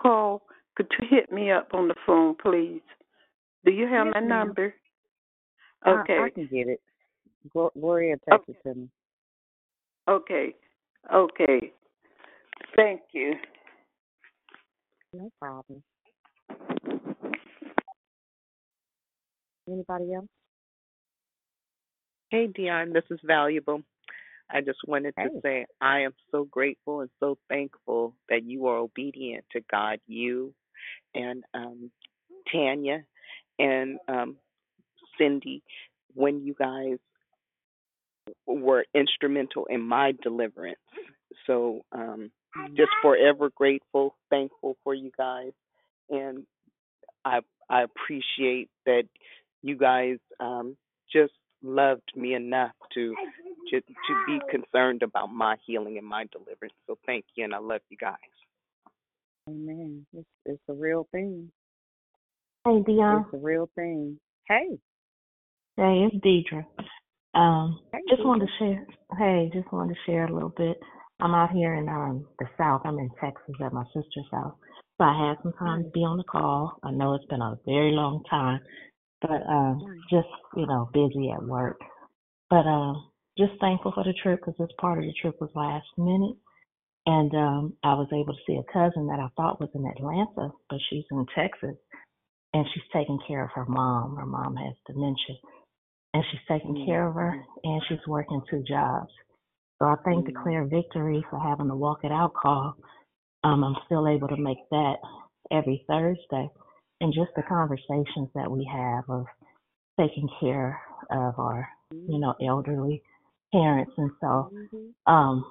call, 0.00 0.42
could 0.76 0.88
you 0.98 1.06
hit 1.08 1.32
me 1.32 1.50
up 1.50 1.68
on 1.72 1.88
the 1.88 1.94
phone, 2.06 2.34
please? 2.40 2.82
Do 3.64 3.70
you 3.70 3.86
have 3.86 4.06
yes, 4.06 4.14
my 4.14 4.20
ma'am. 4.20 4.28
number? 4.28 4.74
Okay. 5.86 6.18
I, 6.18 6.24
I 6.26 6.30
can 6.30 6.46
get 6.46 6.68
it. 6.68 6.80
Gloria 7.52 8.16
text 8.28 8.48
okay. 8.48 8.58
it 8.64 8.68
to 8.68 8.74
me. 8.74 8.88
Okay. 10.08 10.54
Okay. 11.12 11.72
Thank 12.76 13.02
you. 13.12 13.34
No 15.14 15.30
problem. 15.40 15.82
Anybody 19.68 20.14
else? 20.14 20.26
Hey, 22.30 22.48
Dionne, 22.48 22.92
this 22.94 23.04
is 23.10 23.20
valuable. 23.24 23.82
I 24.50 24.60
just 24.60 24.78
wanted 24.86 25.14
to 25.22 25.30
Hey. 25.34 25.40
say 25.42 25.66
I 25.80 26.00
am 26.00 26.12
so 26.30 26.44
grateful 26.44 27.00
and 27.00 27.10
so 27.20 27.38
thankful 27.48 28.16
that 28.28 28.44
you 28.44 28.66
are 28.66 28.78
obedient 28.78 29.44
to 29.52 29.60
God, 29.70 29.98
you 30.06 30.54
and 31.14 31.44
um, 31.54 31.90
Tanya 32.52 33.04
and 33.58 33.98
um, 34.08 34.36
Cindy, 35.18 35.62
when 36.14 36.44
you 36.44 36.54
guys 36.58 36.98
were 38.46 38.84
instrumental 38.94 39.66
in 39.70 39.80
my 39.82 40.12
deliverance. 40.22 40.78
So, 41.46 41.82
um, 41.92 42.30
just 42.76 42.90
forever 43.00 43.50
grateful, 43.54 44.14
thankful 44.30 44.76
for 44.84 44.94
you 44.94 45.10
guys, 45.16 45.52
and 46.10 46.44
I 47.24 47.40
I 47.68 47.82
appreciate 47.82 48.68
that 48.86 49.04
you 49.62 49.76
guys 49.76 50.18
um, 50.40 50.76
just 51.12 51.32
loved 51.62 52.10
me 52.16 52.34
enough 52.34 52.72
to 52.94 53.14
to 53.70 53.80
to 53.80 54.24
be 54.26 54.40
concerned 54.50 55.02
about 55.02 55.32
my 55.32 55.56
healing 55.66 55.98
and 55.98 56.06
my 56.06 56.26
deliverance. 56.32 56.74
So 56.86 56.98
thank 57.06 57.24
you, 57.34 57.44
and 57.44 57.54
I 57.54 57.58
love 57.58 57.80
you 57.88 57.96
guys. 57.96 58.16
Amen. 59.48 60.06
It's, 60.14 60.28
it's 60.44 60.62
a 60.68 60.72
real 60.72 61.08
thing. 61.10 61.50
Hey, 62.64 62.82
Dionne. 62.86 63.24
It's 63.24 63.34
a 63.34 63.38
real 63.38 63.68
thing. 63.74 64.18
Hey. 64.46 64.78
Hey, 65.76 66.08
it's 66.12 66.24
Deidre. 66.24 66.64
Um, 67.34 67.80
Hey, 67.92 68.00
just 68.08 68.24
wanted 68.24 68.46
to 68.46 68.52
share. 68.58 68.86
Hey, 69.18 69.50
just 69.52 69.72
wanted 69.72 69.94
to 69.94 70.00
share 70.06 70.26
a 70.26 70.32
little 70.32 70.52
bit. 70.56 70.78
I'm 71.22 71.36
out 71.36 71.52
here 71.52 71.74
in 71.74 71.88
um 71.88 72.26
the 72.40 72.46
South. 72.58 72.82
I'm 72.84 72.98
in 72.98 73.08
Texas 73.20 73.54
at 73.64 73.72
my 73.72 73.84
sister's 73.94 74.26
house, 74.32 74.54
so 74.98 75.04
I 75.04 75.28
had 75.28 75.42
some 75.42 75.52
time 75.52 75.84
to 75.84 75.90
be 75.90 76.00
on 76.00 76.18
the 76.18 76.24
call. 76.24 76.78
I 76.82 76.90
know 76.90 77.14
it's 77.14 77.26
been 77.26 77.40
a 77.40 77.58
very 77.64 77.92
long 77.92 78.24
time, 78.28 78.58
but 79.20 79.40
um, 79.48 79.78
just 80.10 80.26
you 80.56 80.66
know, 80.66 80.90
busy 80.92 81.30
at 81.30 81.44
work. 81.44 81.78
But 82.50 82.66
um, 82.66 83.08
just 83.38 83.52
thankful 83.60 83.92
for 83.94 84.02
the 84.02 84.14
trip 84.20 84.40
because 84.40 84.58
this 84.58 84.74
part 84.80 84.98
of 84.98 85.04
the 85.04 85.14
trip 85.22 85.40
was 85.40 85.50
last 85.54 85.86
minute, 85.96 86.36
and 87.06 87.32
um, 87.36 87.74
I 87.84 87.94
was 87.94 88.08
able 88.12 88.34
to 88.34 88.44
see 88.44 88.58
a 88.58 88.72
cousin 88.72 89.06
that 89.06 89.20
I 89.20 89.28
thought 89.36 89.60
was 89.60 89.70
in 89.76 89.86
Atlanta, 89.86 90.52
but 90.68 90.80
she's 90.90 91.04
in 91.12 91.24
Texas, 91.36 91.76
and 92.52 92.66
she's 92.74 92.82
taking 92.92 93.20
care 93.28 93.44
of 93.44 93.50
her 93.54 93.66
mom. 93.66 94.16
Her 94.16 94.26
mom 94.26 94.56
has 94.56 94.74
dementia, 94.88 95.38
and 96.14 96.24
she's 96.32 96.42
taking 96.48 96.84
care 96.84 97.06
of 97.06 97.14
her, 97.14 97.44
and 97.62 97.80
she's 97.88 98.04
working 98.08 98.42
two 98.50 98.64
jobs. 98.66 99.12
So 99.82 99.88
I 99.88 99.96
thank 100.04 100.26
Declare 100.26 100.66
Victory 100.66 101.26
for 101.28 101.40
having 101.40 101.66
the 101.66 101.74
Walk 101.74 102.04
It 102.04 102.12
Out 102.12 102.34
call. 102.40 102.76
Um, 103.42 103.64
I'm 103.64 103.74
still 103.86 104.06
able 104.06 104.28
to 104.28 104.36
make 104.36 104.58
that 104.70 104.94
every 105.50 105.84
Thursday, 105.88 106.48
and 107.00 107.12
just 107.12 107.32
the 107.34 107.42
conversations 107.42 108.28
that 108.36 108.48
we 108.48 108.70
have 108.72 109.02
of 109.08 109.26
taking 109.98 110.28
care 110.38 110.80
of 111.10 111.36
our, 111.36 111.68
you 111.90 112.20
know, 112.20 112.32
elderly 112.40 113.02
parents, 113.52 113.90
and 113.96 114.12
so, 114.20 114.52
um, 115.08 115.44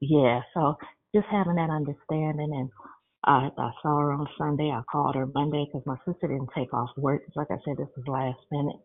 yeah. 0.00 0.40
So 0.54 0.74
just 1.14 1.28
having 1.30 1.54
that 1.54 1.70
understanding, 1.70 2.50
and 2.52 2.70
I 3.22 3.48
I 3.56 3.70
saw 3.80 3.96
her 3.96 4.12
on 4.12 4.26
Sunday. 4.36 4.72
I 4.72 4.82
called 4.90 5.14
her 5.14 5.26
Monday 5.26 5.66
because 5.66 5.86
my 5.86 5.98
sister 6.04 6.26
didn't 6.26 6.50
take 6.52 6.74
off 6.74 6.90
work. 6.96 7.22
like 7.36 7.52
I 7.52 7.58
said, 7.64 7.76
this 7.76 7.94
was 7.96 8.08
last 8.08 8.40
minute, 8.50 8.80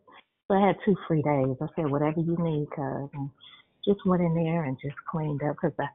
so 0.46 0.54
I 0.54 0.68
had 0.68 0.76
two 0.84 0.94
free 1.08 1.22
days. 1.22 1.56
I 1.60 1.66
said, 1.74 1.90
whatever 1.90 2.20
you 2.20 2.36
need, 2.38 2.68
cuz, 2.70 3.10
and 3.12 3.30
just 3.86 4.04
went 4.06 4.22
in 4.22 4.34
there 4.34 4.64
and 4.64 4.78
just 4.82 4.96
cleaned 5.10 5.42
up 5.42 5.56
because 5.56 5.76
the 5.78 5.86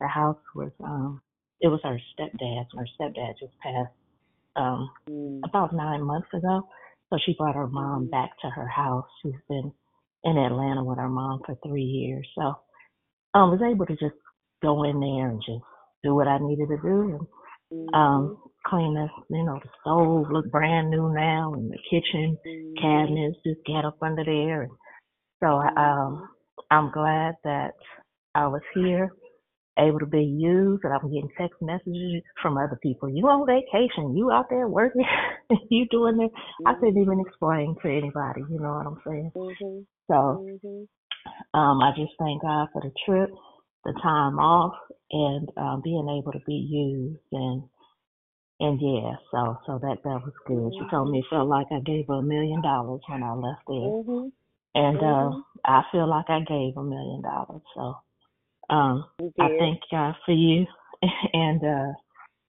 the 0.00 0.08
house 0.08 0.38
was 0.54 0.72
um 0.82 1.20
it 1.60 1.68
was 1.68 1.80
her 1.84 1.98
stepdad's. 2.18 2.68
Her 2.76 2.86
stepdad 3.00 3.38
just 3.38 3.58
passed 3.60 3.92
um 4.56 4.90
about 5.44 5.74
nine 5.74 6.02
months 6.02 6.28
ago. 6.34 6.68
So 7.10 7.18
she 7.24 7.34
brought 7.38 7.54
her 7.54 7.68
mom 7.68 8.08
back 8.10 8.30
to 8.42 8.50
her 8.50 8.66
house. 8.66 9.06
She's 9.22 9.32
been 9.48 9.72
in 10.24 10.38
Atlanta 10.38 10.82
with 10.84 10.98
her 10.98 11.08
mom 11.08 11.40
for 11.44 11.56
three 11.66 11.82
years. 11.82 12.26
So 12.34 12.54
I 13.34 13.44
was 13.44 13.60
able 13.62 13.86
to 13.86 13.92
just 13.94 14.16
go 14.62 14.84
in 14.84 15.00
there 15.00 15.28
and 15.28 15.40
just 15.44 15.64
do 16.02 16.14
what 16.14 16.28
I 16.28 16.38
needed 16.40 16.68
to 16.68 16.76
do 16.78 17.18
and 17.70 17.94
um 17.94 18.38
clean 18.66 18.94
the 18.94 19.08
you 19.34 19.44
know, 19.44 19.60
the 19.62 19.70
stove 19.80 20.26
look 20.30 20.50
brand 20.50 20.90
new 20.90 21.12
now 21.12 21.54
and 21.54 21.70
the 21.70 21.78
kitchen 21.90 22.38
cabinets 22.80 23.36
just 23.46 23.60
get 23.66 23.84
up 23.84 23.98
under 24.02 24.24
there 24.24 24.62
and 24.62 24.72
so 25.40 25.46
I 25.46 25.68
um 25.76 26.28
I'm 26.70 26.90
glad 26.92 27.34
that 27.44 27.72
I 28.34 28.46
was 28.48 28.62
here 28.74 29.10
able 29.78 29.98
to 30.00 30.06
be 30.06 30.22
used 30.24 30.84
and 30.84 30.92
I'm 30.94 31.08
getting 31.12 31.30
text 31.38 31.56
messages 31.62 32.22
from 32.42 32.58
other 32.58 32.78
people. 32.82 33.08
You 33.08 33.24
on 33.28 33.46
vacation, 33.46 34.16
you 34.16 34.30
out 34.30 34.46
there 34.50 34.68
working, 34.68 35.04
you 35.70 35.86
doing 35.90 36.16
this. 36.18 36.30
I 36.66 36.74
couldn't 36.74 37.00
even 37.00 37.20
explain 37.26 37.76
to 37.82 37.88
anybody, 37.88 38.42
you 38.50 38.60
know 38.60 38.74
what 38.74 38.86
I'm 38.86 39.00
saying? 39.06 39.32
So 40.10 40.46
um 41.54 41.80
I 41.82 41.92
just 41.96 42.12
thank 42.18 42.42
God 42.42 42.68
for 42.72 42.82
the 42.82 42.92
trip, 43.06 43.30
the 43.84 43.94
time 44.02 44.38
off 44.38 44.74
and 45.10 45.48
um 45.56 45.82
being 45.84 46.08
able 46.20 46.32
to 46.32 46.40
be 46.46 46.54
used 46.54 47.20
and 47.32 47.64
and 48.60 48.80
yeah, 48.80 49.14
so 49.32 49.58
so 49.66 49.78
that 49.82 49.98
that 50.04 50.20
was 50.24 50.34
good. 50.46 50.72
She 50.78 50.84
told 50.90 51.10
me 51.10 51.20
it 51.20 51.26
felt 51.30 51.48
like 51.48 51.66
I 51.72 51.80
gave 51.80 52.06
her 52.08 52.14
a 52.20 52.22
million 52.22 52.62
dollars 52.62 53.00
when 53.08 53.22
I 53.22 53.32
left 53.34 53.62
there. 53.68 53.92
And 54.74 55.02
uh 55.02 55.30
I 55.64 55.82
feel 55.92 56.08
like 56.08 56.26
I 56.28 56.40
gave 56.40 56.76
a 56.76 56.82
million 56.82 57.22
dollars. 57.22 57.62
So 57.74 57.94
um 58.70 59.04
I 59.40 59.48
thank 59.58 59.80
God 59.90 60.14
for 60.24 60.32
you 60.32 60.66
and 61.32 61.62
uh 61.64 61.92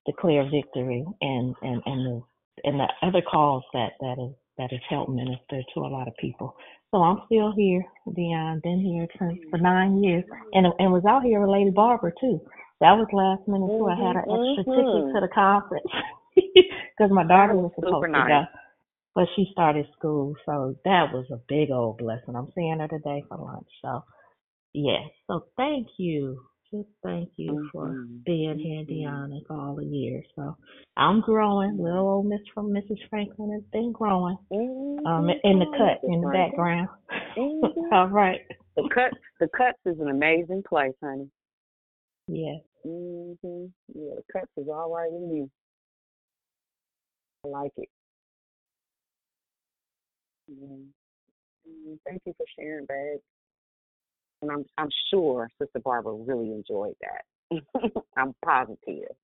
declare 0.06 0.50
victory 0.50 1.06
and 1.22 1.56
and 1.62 1.82
and 1.86 2.06
the 2.06 2.22
and 2.64 2.80
the 2.80 2.88
other 3.02 3.22
calls 3.22 3.64
that 3.74 3.94
that 4.00 4.18
is 4.20 4.34
that 4.58 4.72
has 4.72 4.82
helped 4.90 5.12
minister 5.12 5.62
to 5.74 5.80
a 5.82 5.92
lot 5.92 6.08
of 6.08 6.16
people. 6.18 6.56
So 6.92 7.02
I'm 7.04 7.22
still 7.26 7.52
here, 7.58 7.84
Dionne. 8.08 8.62
Been 8.64 8.80
here 8.80 9.08
since 9.20 9.40
for 9.52 9.58
nine 9.58 10.02
years, 10.04 10.24
and 10.54 10.68
and 10.80 10.94
was 10.94 11.04
out 11.08 11.24
here 11.24 11.42
with 11.42 11.50
Lady 11.50 11.72
Barbara 11.72 12.12
too. 12.22 12.40
That 12.82 12.94
was 12.94 13.08
last 13.12 13.48
minute 13.48 13.68
too. 13.68 13.88
I 13.88 13.96
had 13.96 14.16
an 14.16 14.24
extra 14.32 14.64
ticket 14.64 15.04
to 15.14 15.20
the 15.22 15.30
conference 15.34 15.88
because 16.36 17.12
my 17.12 17.24
daughter 17.28 17.56
was 17.56 17.72
supposed 17.76 18.08
to 18.14 18.24
go. 18.28 18.44
But 19.16 19.28
she 19.36 19.48
started 19.54 19.88
school, 19.98 20.36
so 20.46 20.76
that 20.84 21.14
was 21.14 21.26
a 21.32 21.40
big 21.48 21.72
old 21.72 21.98
blessing. 21.98 22.36
I'm 22.36 22.52
seeing 22.54 22.80
her 22.80 22.88
today 22.88 23.24
for 23.28 23.38
lunch. 23.38 23.70
So 23.82 24.04
yeah. 24.74 25.00
So 25.28 25.46
thank 25.56 25.88
you. 25.98 26.42
Just 26.72 26.90
thank 27.02 27.30
you 27.38 27.70
for 27.72 28.06
being 28.26 28.60
here, 28.60 29.10
and 29.10 29.46
for 29.48 29.56
all 29.56 29.76
the 29.76 29.86
years. 29.86 30.26
So 30.36 30.58
I'm 30.98 31.22
growing. 31.22 31.78
Little 31.78 32.10
old 32.10 32.26
Miss 32.26 32.42
from 32.54 32.72
Mrs. 32.72 32.98
Franklin 33.10 33.54
has 33.54 33.64
been 33.72 33.94
growing. 33.94 34.38
Um, 34.52 35.30
in 35.44 35.60
the 35.60 35.66
cut, 35.78 36.02
in 36.04 36.22
the 36.22 36.28
background. 36.28 36.90
all 37.94 38.08
right. 38.10 38.42
The 38.76 38.90
cut, 38.94 39.14
the 39.40 39.48
cuts 39.56 39.80
is 39.86 40.00
an 40.02 40.10
amazing 40.10 40.64
place, 40.68 40.96
honey. 41.02 41.30
Yes. 42.28 42.62
Mhm. 42.86 43.72
Yeah, 43.94 44.16
the 44.16 44.24
cuts 44.34 44.52
is 44.58 44.68
all 44.68 44.94
right 44.94 45.10
with 45.10 45.32
me. 45.32 45.50
I 47.46 47.48
like 47.48 47.72
it. 47.78 47.90
Mhm. 50.50 50.88
Mm, 51.68 52.00
Thank 52.06 52.22
you 52.26 52.34
for 52.38 52.46
sharing, 52.58 52.86
babe. 52.88 53.20
And 54.42 54.52
I'm 54.52 54.66
I'm 54.78 54.90
sure 55.10 55.50
Sister 55.60 55.80
Barbara 55.80 56.14
really 56.14 56.52
enjoyed 56.52 56.96
that. 57.02 57.26
I'm 58.18 58.34
positive. 58.44 59.16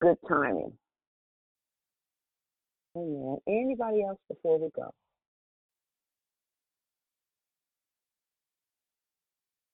Good 0.00 0.18
timing. 0.28 0.72
Amen. 2.96 3.38
Anybody 3.48 4.02
else 4.04 4.18
before 4.28 4.58
we 4.58 4.70
go? 4.76 4.90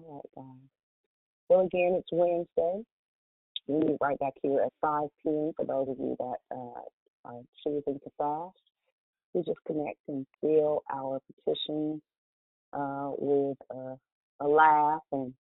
All 0.04 0.14
right, 0.16 0.30
guys. 0.34 0.68
Well, 1.48 1.60
again, 1.60 1.94
it's 1.98 2.08
Wednesday. 2.12 2.84
We 3.68 3.78
meet 3.80 3.98
right 4.00 4.18
back 4.18 4.34
here 4.42 4.60
at 4.62 4.72
5 4.80 5.08
p.m. 5.22 5.52
for 5.56 5.64
those 5.66 5.88
of 5.88 5.98
you 5.98 6.16
that 6.18 6.36
uh, 6.56 6.82
are 7.24 7.40
choosing 7.64 8.00
to 8.04 8.10
fast. 8.18 8.56
Just 9.44 9.58
connect 9.66 9.98
and 10.08 10.26
fill 10.40 10.82
our 10.92 11.20
petitions 11.44 12.00
uh, 12.72 13.10
with 13.18 13.58
uh, 13.70 13.96
a 14.40 14.46
laugh 14.46 15.02
and 15.12 15.32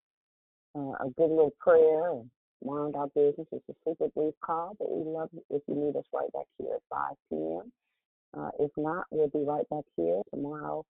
uh, 0.76 0.92
a 1.04 1.10
good 1.16 1.30
little 1.30 1.54
prayer 1.58 2.12
and 2.12 2.30
mind 2.64 2.96
our 2.96 3.08
business. 3.08 3.46
It's 3.52 3.64
a 3.70 3.74
super 3.84 4.08
brief 4.14 4.34
call, 4.44 4.76
but 4.78 4.90
we 4.90 5.04
love 5.04 5.30
if 5.50 5.62
you 5.66 5.74
meet 5.74 5.96
us 5.96 6.04
right 6.12 6.32
back 6.32 6.46
here 6.58 6.74
at 6.74 6.82
5 6.90 7.14
p.m. 7.30 7.72
Uh, 8.36 8.50
if 8.60 8.70
not, 8.76 9.06
we'll 9.10 9.28
be 9.28 9.44
right 9.44 9.68
back 9.70 9.84
here 9.96 10.22
tomorrow. 10.30 10.84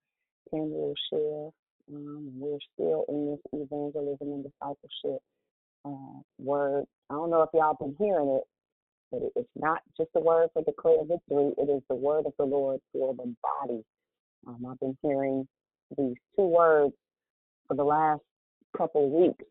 Tim 0.50 0.70
will 0.70 0.94
share. 1.10 1.50
Um, 1.94 2.32
we're 2.36 2.58
still 2.74 3.04
in 3.08 3.30
this 3.30 3.60
evangelism 3.60 4.28
and 4.32 4.44
discipleship 4.44 5.22
uh, 5.84 6.20
word. 6.38 6.84
I 7.10 7.14
don't 7.14 7.30
know 7.30 7.42
if 7.42 7.50
y'all 7.54 7.76
been 7.78 7.94
hearing 7.98 8.40
it, 8.40 8.42
but 9.12 9.22
it- 9.22 9.32
it's 9.36 9.56
not 9.56 9.82
just 9.96 10.10
a 10.16 10.20
word 10.20 10.50
for 10.52 10.62
declare 10.62 11.04
victory. 11.04 11.54
It 11.58 11.68
is 11.70 11.82
the 11.88 11.96
word 11.96 12.26
of 12.26 12.34
the 12.38 12.46
Lord 12.46 12.80
for 12.92 13.14
the 13.14 13.36
body. 13.42 13.84
Um, 14.46 14.66
I've 14.66 14.80
been 14.80 14.98
hearing 15.02 15.48
these 15.96 16.16
two 16.36 16.46
words 16.46 16.94
for 17.68 17.74
the 17.76 17.84
last 17.84 18.22
couple 18.76 19.08
weeks 19.10 19.44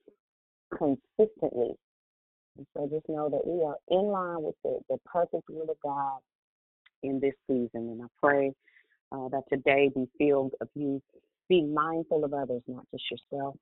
consistently 0.77 1.71
And 2.57 2.67
so 2.75 2.87
just 2.91 3.09
know 3.09 3.29
that 3.29 3.47
we 3.47 3.63
are 3.63 3.77
in 3.89 4.07
line 4.07 4.43
with 4.43 4.55
the, 4.63 4.79
the 4.89 4.97
perfect 5.05 5.49
will 5.49 5.69
of 5.71 5.77
God 5.83 6.19
in 7.03 7.19
this 7.21 7.33
season. 7.47 7.69
And 7.73 8.03
I 8.03 8.07
pray 8.23 8.53
uh, 9.11 9.29
that 9.29 9.43
today 9.51 9.91
be 9.95 10.07
filled 10.17 10.53
of 10.61 10.69
you 10.75 11.01
being 11.49 11.73
mindful 11.73 12.25
of 12.25 12.33
others, 12.33 12.61
not 12.67 12.85
just 12.91 13.03
yourself. 13.11 13.55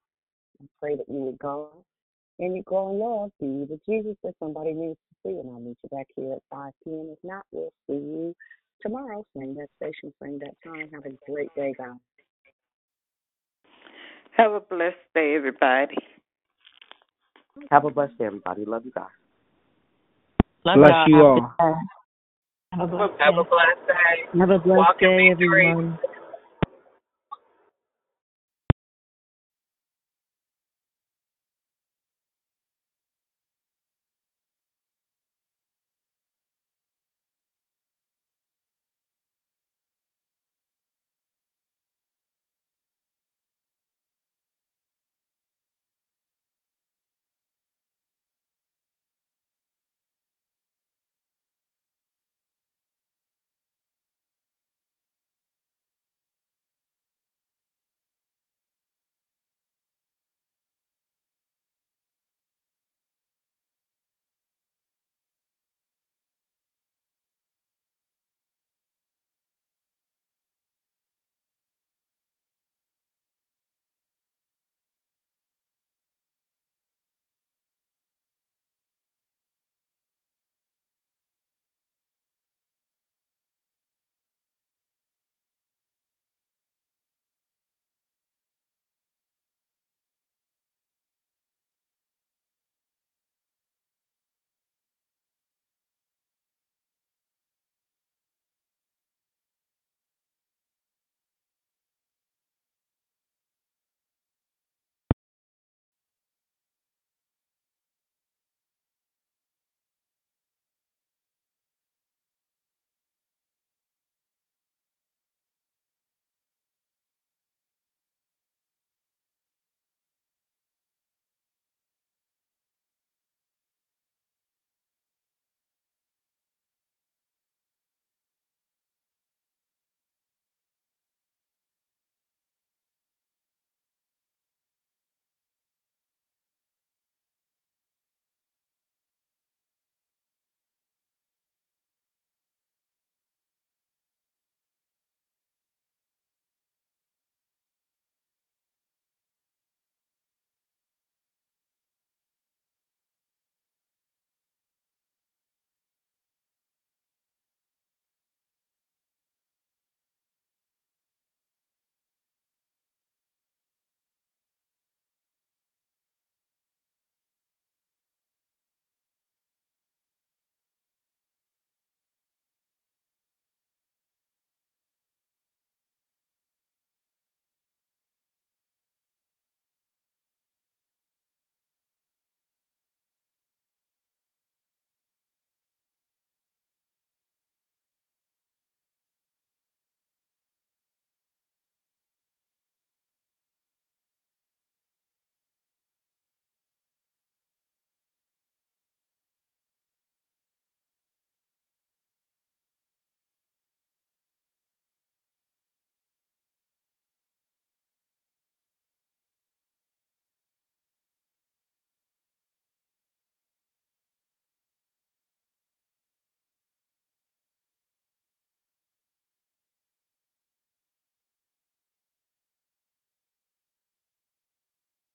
I 0.62 0.66
pray 0.82 0.96
that 0.96 1.06
you 1.10 1.18
would 1.18 1.40
go 1.40 1.86
and 2.46 2.56
you 2.58 2.64
grow 2.64 2.90
in 2.92 3.00
love, 3.00 3.32
be 3.40 3.66
the 3.70 3.80
Jesus 3.88 4.18
that 4.24 4.36
somebody 4.40 4.74
needs 4.74 4.98
to 5.10 5.16
see. 5.24 5.40
And 5.40 5.50
I'll 5.52 5.60
meet 5.62 5.78
you 5.84 5.90
back 5.92 6.08
here 6.16 6.34
at 6.36 6.44
5 6.52 6.72
p.m. 6.84 7.10
If 7.14 7.20
not, 7.24 7.46
we'll 7.52 7.74
see 7.88 7.96
you 7.96 8.36
tomorrow. 8.82 9.26
Same 9.38 9.56
that 9.56 9.70
station, 9.82 10.14
same 10.24 10.40
that 10.40 10.56
time. 10.66 10.90
Have 10.94 11.06
a 11.06 11.18
great 11.32 11.50
day, 11.56 11.74
guys. 11.78 11.98
Have 14.38 14.54
a 14.54 14.62
blessed 14.62 14.98
day, 15.16 15.36
everybody. 15.36 15.96
Have 17.72 17.86
a 17.86 17.92
blessed 17.92 18.18
day, 18.18 18.26
everybody. 18.26 18.66
Love 18.66 18.86
you 18.86 18.92
guys. 18.94 19.08
Love 20.66 20.80
Bless 20.80 20.86
y'all. 20.86 21.08
you 21.08 21.16
Have 21.16 21.28
a 21.28 21.32
all. 21.32 21.56
day. 21.60 21.76
Have 22.74 22.82
a 22.82 22.88
blessed 22.88 23.20
Have 23.20 23.36
a 23.38 23.44
day. 23.44 23.50
blessed 23.50 23.88
day. 23.88 24.40
Have 24.40 24.50
a 24.52 24.60
blessed 24.60 24.80
Walk 24.80 24.98
day, 25.00 25.30
victory. 25.30 25.32
everyone. 25.32 26.00